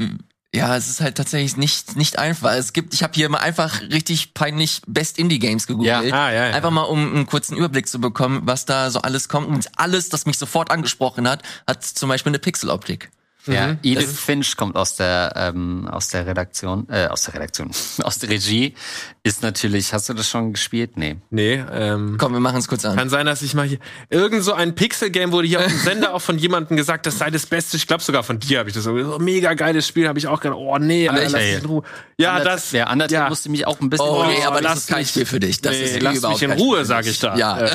ja, 0.54 0.76
es 0.76 0.88
ist 0.88 1.00
halt 1.00 1.16
tatsächlich 1.16 1.56
nicht 1.56 1.96
nicht 1.96 2.18
einfach. 2.18 2.52
Es 2.52 2.72
gibt, 2.72 2.94
ich 2.94 3.02
habe 3.02 3.12
hier 3.14 3.28
mal 3.28 3.38
einfach 3.38 3.80
richtig 3.82 4.34
peinlich 4.34 4.82
Best 4.86 5.18
Indie 5.18 5.38
Games 5.38 5.66
gegoogelt, 5.66 6.06
Ja. 6.06 6.26
Ah, 6.26 6.32
ja, 6.32 6.48
ja. 6.48 6.54
einfach 6.54 6.70
mal 6.70 6.82
um 6.82 7.14
einen 7.14 7.26
kurzen 7.26 7.56
Überblick 7.56 7.88
zu 7.88 8.00
bekommen, 8.00 8.42
was 8.44 8.64
da 8.64 8.90
so 8.90 9.00
alles 9.00 9.28
kommt. 9.28 9.48
Und 9.48 9.68
alles, 9.76 10.08
das 10.08 10.26
mich 10.26 10.38
sofort 10.38 10.70
angesprochen 10.70 11.28
hat, 11.28 11.42
hat 11.66 11.84
zum 11.84 12.08
Beispiel 12.08 12.30
eine 12.30 12.38
Pixeloptik. 12.38 13.10
Ja, 13.46 13.76
Edith 13.82 14.18
Finch 14.18 14.56
kommt 14.56 14.76
aus 14.76 14.96
der 14.96 15.32
ähm, 15.36 15.86
aus 15.90 16.08
der 16.08 16.26
Redaktion, 16.26 16.86
äh, 16.90 17.06
aus 17.08 17.22
der 17.22 17.34
Redaktion, 17.34 17.70
aus 18.02 18.18
der 18.18 18.30
Regie. 18.30 18.74
Ist 19.22 19.42
natürlich, 19.42 19.92
hast 19.92 20.08
du 20.08 20.14
das 20.14 20.28
schon 20.28 20.52
gespielt? 20.52 20.96
Nee. 20.96 21.16
Nee, 21.30 21.64
ähm, 21.72 22.16
Komm, 22.18 22.32
wir 22.32 22.40
machen 22.40 22.58
es 22.58 22.68
kurz 22.68 22.84
an. 22.84 22.96
kann 22.96 23.08
sein, 23.08 23.26
dass 23.26 23.42
ich 23.42 23.54
mal 23.54 23.66
hier 23.66 23.78
irgend 24.10 24.44
so 24.44 24.52
ein 24.52 24.74
Pixel-Game 24.74 25.32
wurde 25.32 25.48
hier 25.48 25.60
auf 25.60 25.66
dem 25.66 25.78
Sender 25.78 26.14
auch 26.14 26.20
von 26.20 26.38
jemandem 26.38 26.76
gesagt, 26.76 27.06
das 27.06 27.18
sei 27.18 27.30
das 27.30 27.46
Beste. 27.46 27.76
Ich 27.76 27.86
glaube 27.86 28.02
sogar 28.02 28.22
von 28.22 28.38
dir 28.38 28.58
habe 28.58 28.68
ich 28.68 28.74
das 28.74 28.84
so 28.84 29.02
so 29.02 29.18
mega 29.18 29.54
geiles 29.54 29.86
Spiel, 29.86 30.08
habe 30.08 30.18
ich 30.18 30.26
auch 30.26 30.40
gedacht. 30.40 30.58
Oh 30.58 30.78
nee, 30.78 31.08
Alter, 31.08 31.22
lass 31.22 31.32
mich 31.32 31.62
in 31.62 31.66
Ruhe. 31.66 31.82
Ja, 32.18 32.40
das. 32.40 32.70
Der 32.70 32.90
Undertale 32.90 33.24
ja. 33.24 33.28
musste 33.28 33.50
mich 33.50 33.66
auch 33.66 33.80
ein 33.80 33.90
bisschen. 33.90 34.06
Oh, 34.06 34.24
nee, 34.26 34.44
aber 34.44 34.60
das 34.60 34.80
ist 34.80 34.88
kein 34.88 35.04
Spiel 35.04 35.26
für 35.26 35.40
dich. 35.40 35.60
Das 35.60 35.72
nee, 35.72 35.82
ist 35.84 36.02
lass 36.02 36.22
mich 36.22 36.42
in 36.42 36.52
Ruhe, 36.52 36.78
für 36.78 36.84
sag 36.84 37.02
dich. 37.02 37.12
ich 37.12 37.18
da. 37.20 37.36
Ja. 37.36 37.60
Äh, 37.60 37.70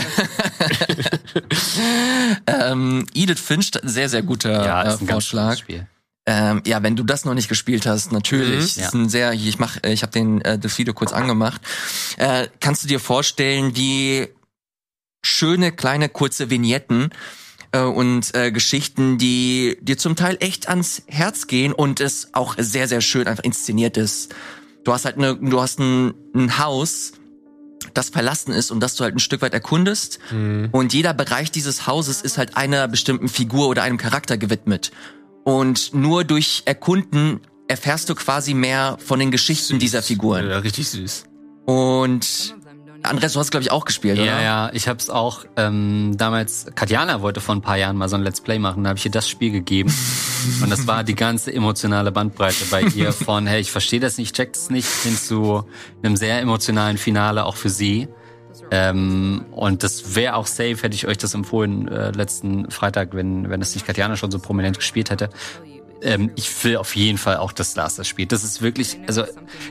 ähm, 2.72 3.06
Edith 3.14 3.40
Finch, 3.40 3.72
sehr, 3.84 4.10
sehr 4.10 4.22
guter 4.22 4.66
ja, 4.66 4.94
äh, 4.94 4.98
Vorschlag. 4.98 5.59
Schönes 5.60 5.84
Spiel. 5.84 5.88
Ähm, 6.26 6.62
ja, 6.66 6.84
wenn 6.84 6.96
du 6.96 7.04
das 7.04 7.26
noch 7.26 7.34
nicht 7.34 7.50
gespielt 7.50 7.86
hast, 7.88 8.12
natürlich. 8.12 8.78
Mhm. 8.78 8.84
Ist 8.84 8.94
Ja. 8.94 8.94
ein 8.94 9.10
sehr, 9.10 9.34
ich 9.34 9.58
mach, 9.58 9.78
äh, 9.84 9.94
ich 9.94 10.04
habe 10.04 10.12
den 10.12 10.42
äh, 10.42 10.60
das 10.60 10.78
Video 10.78 10.94
kurz 10.94 11.12
angemacht. 11.12 11.62
Äh, 12.18 12.48
kannst 12.60 12.84
du 12.84 12.88
dir 12.88 13.00
vorstellen, 13.00 13.76
wie 13.76 14.28
schöne 15.24 15.72
kleine 15.72 16.08
kurze 16.08 16.50
Vignetten 16.50 17.10
äh, 17.72 17.82
und 17.82 18.36
äh, 18.36 18.52
Geschichten, 18.52 19.18
die 19.18 19.78
dir 19.82 19.98
zum 19.98 20.16
Teil 20.16 20.38
echt 20.40 20.70
ans 20.70 21.02
Herz 21.08 21.48
gehen 21.48 21.74
und 21.74 22.00
es 22.00 22.30
auch 22.34 22.56
sehr 22.60 22.88
sehr 22.88 23.02
schön 23.02 23.28
einfach 23.28 23.44
inszeniert 23.44 23.98
ist. 23.98 24.34
Du 24.84 24.94
hast 24.94 25.06
halt 25.06 25.18
eine, 25.18 25.36
du 25.36 25.60
hast 25.62 25.80
ein, 25.80 26.14
ein 26.36 26.58
Haus, 26.60 27.14
das 27.94 28.10
verlassen 28.10 28.54
ist 28.54 28.72
und 28.72 28.80
das 28.82 28.96
du 28.96 29.04
halt 29.04 29.16
ein 29.16 29.20
Stück 29.20 29.42
weit 29.42 29.54
erkundest. 29.54 30.20
Und 30.72 30.94
jeder 30.94 31.14
Bereich 31.14 31.52
dieses 31.52 31.86
Hauses 31.86 32.22
ist 32.22 32.38
halt 32.38 32.56
einer 32.56 32.88
bestimmten 32.88 33.28
Figur 33.30 33.68
oder 33.68 33.84
einem 33.84 33.98
Charakter 33.98 34.38
gewidmet. 34.38 34.92
Und 35.44 35.94
nur 35.94 36.24
durch 36.24 36.64
Erkunden 36.66 37.40
erfährst 37.68 38.10
du 38.10 38.16
quasi 38.16 38.54
mehr 38.54 38.98
von 39.04 39.20
den 39.20 39.32
Geschichten 39.32 39.80
dieser 39.80 40.02
Figuren. 40.02 40.50
Ja, 40.50 40.60
richtig 40.60 40.90
süß. 40.90 41.26
Und 41.66 42.56
Andres, 43.04 43.34
du 43.34 43.40
hast 43.40 43.52
glaube 43.52 43.64
ich 43.64 43.72
auch 43.72 43.86
gespielt, 43.86 44.18
Ja, 44.18 44.24
oder? 44.24 44.42
ja, 44.42 44.70
ich 44.74 44.88
hab's 44.88 45.10
auch 45.10 45.46
ähm, 45.56 46.14
damals, 46.18 46.66
Katjana 46.76 47.22
wollte 47.22 47.40
vor 47.40 47.56
ein 47.56 47.62
paar 47.62 47.78
Jahren 47.78 47.96
mal 47.96 48.10
so 48.10 48.16
ein 48.18 48.24
Let's 48.24 48.42
Play 48.42 48.60
machen, 48.60 48.84
da 48.84 48.90
habe 48.90 49.00
ich 49.00 49.06
ihr 49.06 49.12
das 49.12 49.30
Spiel 49.30 49.52
gegeben. 49.52 49.94
und 50.64 50.70
das 50.70 50.86
war 50.88 51.04
die 51.04 51.16
ganze 51.16 51.54
emotionale 51.54 52.12
Bandbreite 52.12 52.66
bei 52.70 52.82
ihr 52.82 53.14
von, 53.14 53.48
hey, 53.48 53.62
ich 53.62 53.72
verstehe 53.72 54.00
das 54.00 54.18
nicht, 54.18 54.28
ich 54.30 54.34
check 54.34 54.54
das 54.54 54.70
nicht, 54.70 54.88
hin 54.88 55.16
zu 55.16 55.64
einem 56.04 56.18
sehr 56.18 56.42
emotionalen 56.42 56.98
Finale 56.98 57.46
auch 57.46 57.56
für 57.56 57.70
sie. 57.70 58.10
Ähm, 58.72 59.46
und 59.52 59.84
das 59.84 60.16
wäre 60.16 60.36
auch 60.36 60.46
safe, 60.48 60.78
hätte 60.82 60.94
ich 60.96 61.08
euch 61.08 61.18
das 61.18 61.34
empfohlen 61.34 61.88
äh, 61.88 62.12
letzten 62.12 62.70
Freitag, 62.70 63.14
wenn, 63.14 63.50
wenn 63.50 63.60
das 63.60 63.74
nicht 63.74 63.86
Katjana 63.86 64.16
schon 64.16 64.30
so 64.32 64.40
prominent 64.40 64.78
gespielt 64.78 65.10
hätte. 65.10 65.30
Ähm, 66.02 66.32
ich 66.36 66.64
will 66.64 66.78
auf 66.78 66.96
jeden 66.96 67.18
Fall 67.18 67.38
auch, 67.38 67.52
dass 67.52 67.76
Lars 67.76 67.96
das 67.96 68.08
spielt. 68.08 68.32
Das 68.32 68.44
ist 68.44 68.62
wirklich, 68.62 68.98
also 69.08 69.24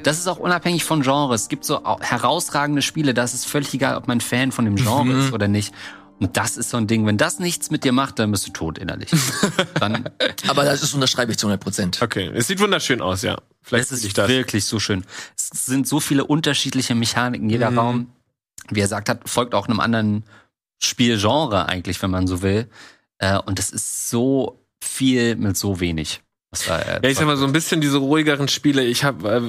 das 0.03 0.19
ist 0.19 0.27
auch 0.27 0.39
unabhängig 0.39 0.85
von 0.85 1.03
Genre. 1.03 1.35
Es 1.35 1.49
gibt 1.49 1.65
so 1.65 1.85
au- 1.85 2.01
herausragende 2.01 2.83
Spiele, 2.83 3.15
da 3.15 3.23
ist 3.25 3.35
es 3.35 3.45
völlig 3.45 3.73
egal, 3.73 3.97
ob 3.97 4.09
man 4.09 4.21
Fan 4.21 4.53
von 4.53 4.65
dem 4.65 4.77
Genre 4.77 5.13
ist 5.27 5.33
oder 5.33 5.49
nicht. 5.49 5.73
Und 6.21 6.37
das 6.37 6.57
ist 6.57 6.71
so 6.71 6.77
ein 6.77 6.89
Ding, 6.89 7.07
wenn 7.07 7.17
das 7.17 7.39
nichts 7.39 7.71
mit 7.71 7.85
dir 7.85 7.93
macht, 7.93 8.19
dann 8.19 8.33
bist 8.33 8.45
du 8.49 8.51
tot 8.51 8.77
innerlich. 8.79 9.09
Dann 9.79 10.09
Aber 10.49 10.65
das 10.65 10.83
ist 10.83 10.93
unterschreibe 10.93 11.31
ich 11.31 11.39
zu 11.39 11.47
100 11.47 11.63
Prozent. 11.63 12.03
Okay, 12.03 12.29
es 12.35 12.49
sieht 12.49 12.59
wunderschön 12.59 13.01
aus, 13.01 13.23
ja. 13.23 13.37
Vielleicht 13.63 13.93
es 13.93 14.03
ist 14.05 14.19
das. 14.19 14.29
wirklich 14.29 14.65
so 14.65 14.81
schön. 14.81 15.05
Es 15.37 15.67
sind 15.67 15.87
so 15.87 16.01
viele 16.01 16.25
unterschiedliche 16.25 16.97
Mechaniken. 16.97 17.49
Jeder 17.49 17.73
Raum, 17.73 18.09
wie 18.71 18.81
er 18.81 18.89
sagt 18.89 19.09
hat, 19.09 19.29
folgt 19.29 19.55
auch 19.55 19.67
einem 19.69 19.81
anderen 19.81 20.25
Spielgenre 20.83 21.67
eigentlich, 21.69 22.01
wenn 22.03 22.11
man 22.11 22.27
so 22.27 22.43
will. 22.43 22.69
Äh, 23.19 23.39
und 23.39 23.59
es 23.59 23.71
ist 23.71 24.11
so 24.11 24.61
viel 24.83 25.37
mit 25.37 25.57
so 25.57 25.81
wenig. 25.81 26.21
Was 26.51 26.65
da, 26.65 26.79
äh, 26.79 27.01
Ja, 27.03 27.11
ich 27.11 27.19
sag 27.19 27.27
mal 27.27 27.37
so 27.37 27.45
ein 27.45 27.53
bisschen 27.53 27.83
diese 27.83 27.99
ruhigeren 27.99 28.49
Spiele. 28.49 28.83
Ich 28.83 29.05
habe 29.05 29.29
äh, 29.29 29.43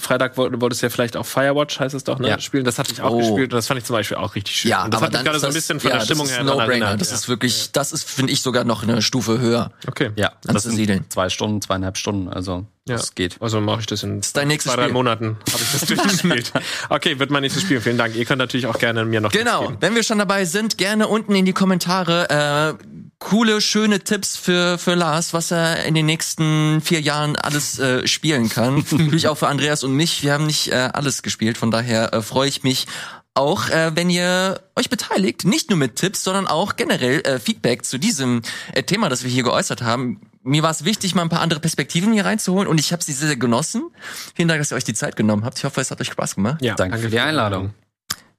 Freitag 0.00 0.36
woll- 0.36 0.60
wolltest 0.60 0.82
du 0.82 0.86
ja 0.86 0.90
vielleicht 0.90 1.16
auch 1.16 1.24
Firewatch 1.24 1.78
heißt 1.78 1.94
es 1.94 2.02
doch, 2.02 2.18
ne? 2.18 2.30
Ja. 2.30 2.40
Spielen. 2.40 2.64
Das 2.64 2.80
hatte 2.80 2.92
ich 2.92 3.00
auch 3.00 3.12
Oh. 3.12 3.18
gespielt 3.18 3.52
und 3.52 3.58
das 3.58 3.68
fand 3.68 3.78
ich 3.78 3.84
zum 3.84 3.94
Beispiel 3.94 4.16
auch 4.16 4.34
richtig 4.34 4.56
schön. 4.56 4.70
Ja, 4.70 4.84
und 4.84 4.92
das 4.92 4.98
aber 5.02 5.06
hat 5.06 5.12
mich 5.12 5.22
gerade 5.24 5.36
ist 5.36 5.42
so 5.42 5.46
ein 5.46 5.50
das- 5.50 5.54
bisschen 5.54 5.78
von 5.78 5.90
ja, 5.90 5.98
der 5.98 6.04
Stimmung 6.04 6.24
das 6.26 6.32
ist 6.32 6.36
her 6.38 6.44
No-Brainer. 6.44 6.70
erinnert. 6.86 7.00
Das 7.00 7.10
ja. 7.10 7.14
ist 7.16 7.28
wirklich, 7.28 7.70
das 7.70 7.92
ist 7.92 8.10
finde 8.10 8.32
ich 8.32 8.42
sogar 8.42 8.64
noch 8.64 8.82
eine 8.82 9.02
Stufe 9.02 9.38
höher. 9.38 9.70
okay. 9.86 10.10
ja, 10.16 10.30
das 10.30 10.42
sind 10.42 10.50
anzusiedeln. 10.72 11.04
zwei 11.10 11.28
Stunden, 11.28 11.62
zweieinhalb 11.62 11.96
Stunden. 11.96 12.28
Also 12.28 12.66
Ja. 12.88 12.96
das 12.96 13.14
geht. 13.14 13.36
Also 13.40 13.60
mache 13.60 13.80
ich 13.80 13.86
das 13.86 14.02
in 14.02 14.16
nächstes 14.16 14.32
zwei, 14.34 14.46
drei 14.74 14.82
Spiel. 14.84 14.92
Monaten. 14.92 15.36
Habe 15.52 15.62
ich 15.62 15.72
das 15.72 15.80
durchgespielt. 15.88 16.52
Okay, 16.88 17.18
wird 17.18 17.30
mein 17.30 17.42
nächstes 17.42 17.62
Spiel. 17.62 17.80
Vielen 17.80 17.96
Dank. 17.96 18.16
Ihr 18.16 18.24
könnt 18.24 18.40
natürlich 18.40 18.66
auch 18.66 18.78
gerne 18.78 19.04
mir 19.04 19.20
noch 19.20 19.30
Genau, 19.30 19.72
wenn 19.78 19.94
wir 19.94 20.02
schon 20.02 20.18
dabei 20.18 20.44
sind, 20.44 20.78
gerne 20.78 21.06
unten 21.06 21.34
in 21.36 21.44
die 21.44 21.52
Kommentare 21.52 22.78
äh, 22.80 22.84
coole, 23.20 23.60
schöne 23.60 24.00
Tipps 24.00 24.36
für, 24.36 24.78
für 24.78 24.94
Lars, 24.94 25.32
was 25.32 25.52
er 25.52 25.84
in 25.84 25.94
den 25.94 26.06
nächsten 26.06 26.80
vier 26.80 27.00
Jahren 27.00 27.36
alles 27.36 27.78
äh, 27.78 28.06
spielen 28.08 28.48
kann. 28.48 28.84
Natürlich 28.90 29.28
auch 29.28 29.38
für 29.38 29.46
Andreas 29.46 29.84
und 29.84 29.94
mich. 29.94 30.24
Wir 30.24 30.32
haben 30.32 30.46
nicht 30.46 30.72
äh, 30.72 30.90
alles 30.92 31.22
gespielt, 31.22 31.58
von 31.58 31.70
daher 31.70 32.12
äh, 32.12 32.20
freue 32.20 32.48
ich 32.48 32.64
mich 32.64 32.86
auch, 33.34 33.68
äh, 33.68 33.92
wenn 33.94 34.10
ihr 34.10 34.60
euch 34.76 34.90
beteiligt, 34.90 35.44
nicht 35.44 35.70
nur 35.70 35.78
mit 35.78 35.96
Tipps, 35.96 36.24
sondern 36.24 36.48
auch 36.48 36.76
generell 36.76 37.20
äh, 37.20 37.38
Feedback 37.38 37.84
zu 37.84 37.98
diesem 37.98 38.42
äh, 38.74 38.82
Thema, 38.82 39.08
das 39.08 39.22
wir 39.22 39.30
hier 39.30 39.44
geäußert 39.44 39.82
haben. 39.82 40.20
Mir 40.44 40.62
war 40.62 40.70
es 40.70 40.84
wichtig, 40.84 41.14
mal 41.14 41.22
ein 41.22 41.28
paar 41.28 41.40
andere 41.40 41.60
Perspektiven 41.60 42.12
hier 42.12 42.24
reinzuholen 42.24 42.66
und 42.66 42.80
ich 42.80 42.92
habe 42.92 43.02
sie 43.02 43.12
sehr, 43.12 43.28
sehr 43.28 43.36
genossen. 43.36 43.90
Vielen 44.34 44.48
Dank, 44.48 44.60
dass 44.60 44.72
ihr 44.72 44.76
euch 44.76 44.84
die 44.84 44.94
Zeit 44.94 45.14
genommen 45.14 45.44
habt. 45.44 45.58
Ich 45.58 45.64
hoffe, 45.64 45.80
es 45.80 45.90
hat 45.90 46.00
euch 46.00 46.08
Spaß 46.08 46.34
gemacht. 46.34 46.60
Ja, 46.62 46.74
Danke 46.74 46.98
für 46.98 47.10
die 47.10 47.20
Einladung. 47.20 47.74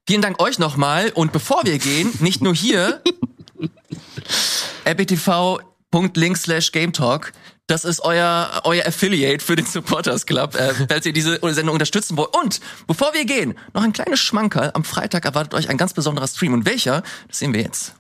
Vielen 0.05 0.21
Dank 0.21 0.41
euch 0.41 0.59
nochmal. 0.59 1.11
Und 1.11 1.31
bevor 1.31 1.63
wir 1.63 1.77
gehen, 1.79 2.11
nicht 2.19 2.41
nur 2.41 2.53
hier, 2.53 3.01
eptv.link 4.83 6.37
slash 6.37 6.73
Game 6.73 6.91
Talk. 6.91 7.31
Das 7.67 7.85
ist 7.85 8.01
euer, 8.01 8.61
euer 8.65 8.85
Affiliate 8.85 9.41
für 9.41 9.55
den 9.55 9.65
Supporters 9.65 10.25
Club, 10.25 10.55
äh, 10.55 10.73
falls 10.89 11.05
ihr 11.05 11.13
diese 11.13 11.39
Sendung 11.53 11.73
unterstützen 11.73 12.17
wollt. 12.17 12.35
Und 12.35 12.59
bevor 12.87 13.13
wir 13.13 13.23
gehen, 13.23 13.57
noch 13.73 13.83
ein 13.83 13.93
kleines 13.93 14.19
Schmankerl. 14.19 14.71
Am 14.73 14.83
Freitag 14.83 15.23
erwartet 15.23 15.53
euch 15.53 15.69
ein 15.69 15.77
ganz 15.77 15.93
besonderer 15.93 16.27
Stream. 16.27 16.53
Und 16.53 16.65
welcher, 16.65 17.03
das 17.29 17.39
sehen 17.39 17.53
wir 17.53 17.61
jetzt. 17.61 17.95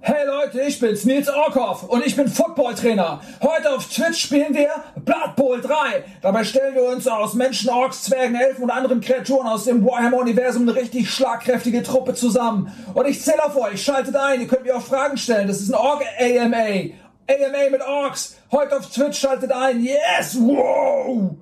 Hey 0.00 0.24
Leute, 0.24 0.62
ich 0.62 0.78
bin's, 0.78 1.04
Nils 1.04 1.28
Orkhoff 1.28 1.82
und 1.82 2.06
ich 2.06 2.14
bin 2.14 2.28
Footballtrainer. 2.28 3.20
Heute 3.42 3.74
auf 3.74 3.88
Twitch 3.88 4.20
spielen 4.20 4.54
wir 4.54 4.70
Blood 4.94 5.34
Bowl 5.34 5.60
3. 5.60 6.04
Dabei 6.22 6.44
stellen 6.44 6.76
wir 6.76 6.84
uns 6.84 7.08
aus 7.08 7.34
Menschen, 7.34 7.68
Orks, 7.68 8.04
Zwergen, 8.04 8.36
Elfen 8.36 8.62
und 8.62 8.70
anderen 8.70 9.00
Kreaturen 9.00 9.48
aus 9.48 9.64
dem 9.64 9.84
Warhammer-Universum 9.84 10.62
eine 10.62 10.76
richtig 10.76 11.10
schlagkräftige 11.10 11.82
Truppe 11.82 12.14
zusammen. 12.14 12.72
Und 12.94 13.08
ich 13.08 13.20
zähle 13.20 13.44
auf 13.44 13.56
euch, 13.56 13.82
schaltet 13.82 14.14
ein, 14.14 14.40
ihr 14.40 14.46
könnt 14.46 14.64
mir 14.64 14.76
auch 14.76 14.82
Fragen 14.82 15.16
stellen. 15.16 15.48
Das 15.48 15.60
ist 15.60 15.70
ein 15.70 15.74
Org-AMA. 15.74 16.94
AMA 17.28 17.70
mit 17.70 17.82
Orks. 17.82 18.36
Heute 18.52 18.78
auf 18.78 18.88
Twitch, 18.88 19.18
schaltet 19.18 19.50
ein. 19.50 19.82
Yes, 19.82 20.38
wow! 20.38 21.36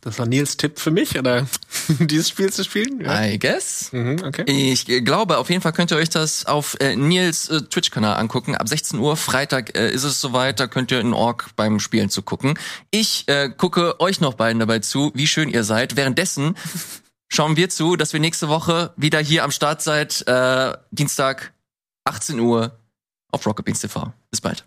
Das 0.00 0.16
war 0.20 0.26
Nils 0.26 0.56
Tipp 0.56 0.78
für 0.78 0.92
mich, 0.92 1.18
oder 1.18 1.46
dieses 1.88 2.28
Spiel 2.28 2.52
zu 2.52 2.62
spielen? 2.62 3.00
I 3.04 3.36
guess. 3.36 3.92
Mhm, 3.92 4.22
okay. 4.24 4.44
Ich 4.46 4.86
glaube, 5.04 5.38
auf 5.38 5.50
jeden 5.50 5.60
Fall 5.60 5.72
könnt 5.72 5.90
ihr 5.90 5.96
euch 5.96 6.08
das 6.08 6.46
auf 6.46 6.76
äh, 6.80 6.94
Nils 6.94 7.48
äh, 7.48 7.62
Twitch-Kanal 7.62 8.16
angucken. 8.16 8.54
Ab 8.54 8.68
16 8.68 9.00
Uhr 9.00 9.16
Freitag 9.16 9.76
äh, 9.76 9.90
ist 9.90 10.04
es 10.04 10.20
soweit, 10.20 10.60
da 10.60 10.68
könnt 10.68 10.92
ihr 10.92 11.00
in 11.00 11.14
Org 11.14 11.50
beim 11.56 11.80
Spielen 11.80 12.10
zu 12.10 12.22
gucken. 12.22 12.56
Ich 12.92 13.26
äh, 13.26 13.50
gucke 13.50 14.00
euch 14.00 14.20
noch 14.20 14.34
beiden 14.34 14.60
dabei 14.60 14.78
zu, 14.78 15.10
wie 15.14 15.26
schön 15.26 15.48
ihr 15.48 15.64
seid. 15.64 15.96
Währenddessen 15.96 16.54
schauen 17.28 17.56
wir 17.56 17.68
zu, 17.68 17.96
dass 17.96 18.12
wir 18.12 18.20
nächste 18.20 18.48
Woche 18.48 18.92
wieder 18.96 19.18
hier 19.18 19.42
am 19.42 19.50
Start 19.50 19.82
seid. 19.82 20.24
Äh, 20.28 20.76
Dienstag, 20.92 21.52
18 22.04 22.38
Uhr 22.38 22.78
auf 23.32 23.44
Rocket 23.44 23.64
Beans 23.64 23.80
TV. 23.80 24.12
Bis 24.30 24.40
bald. 24.40 24.64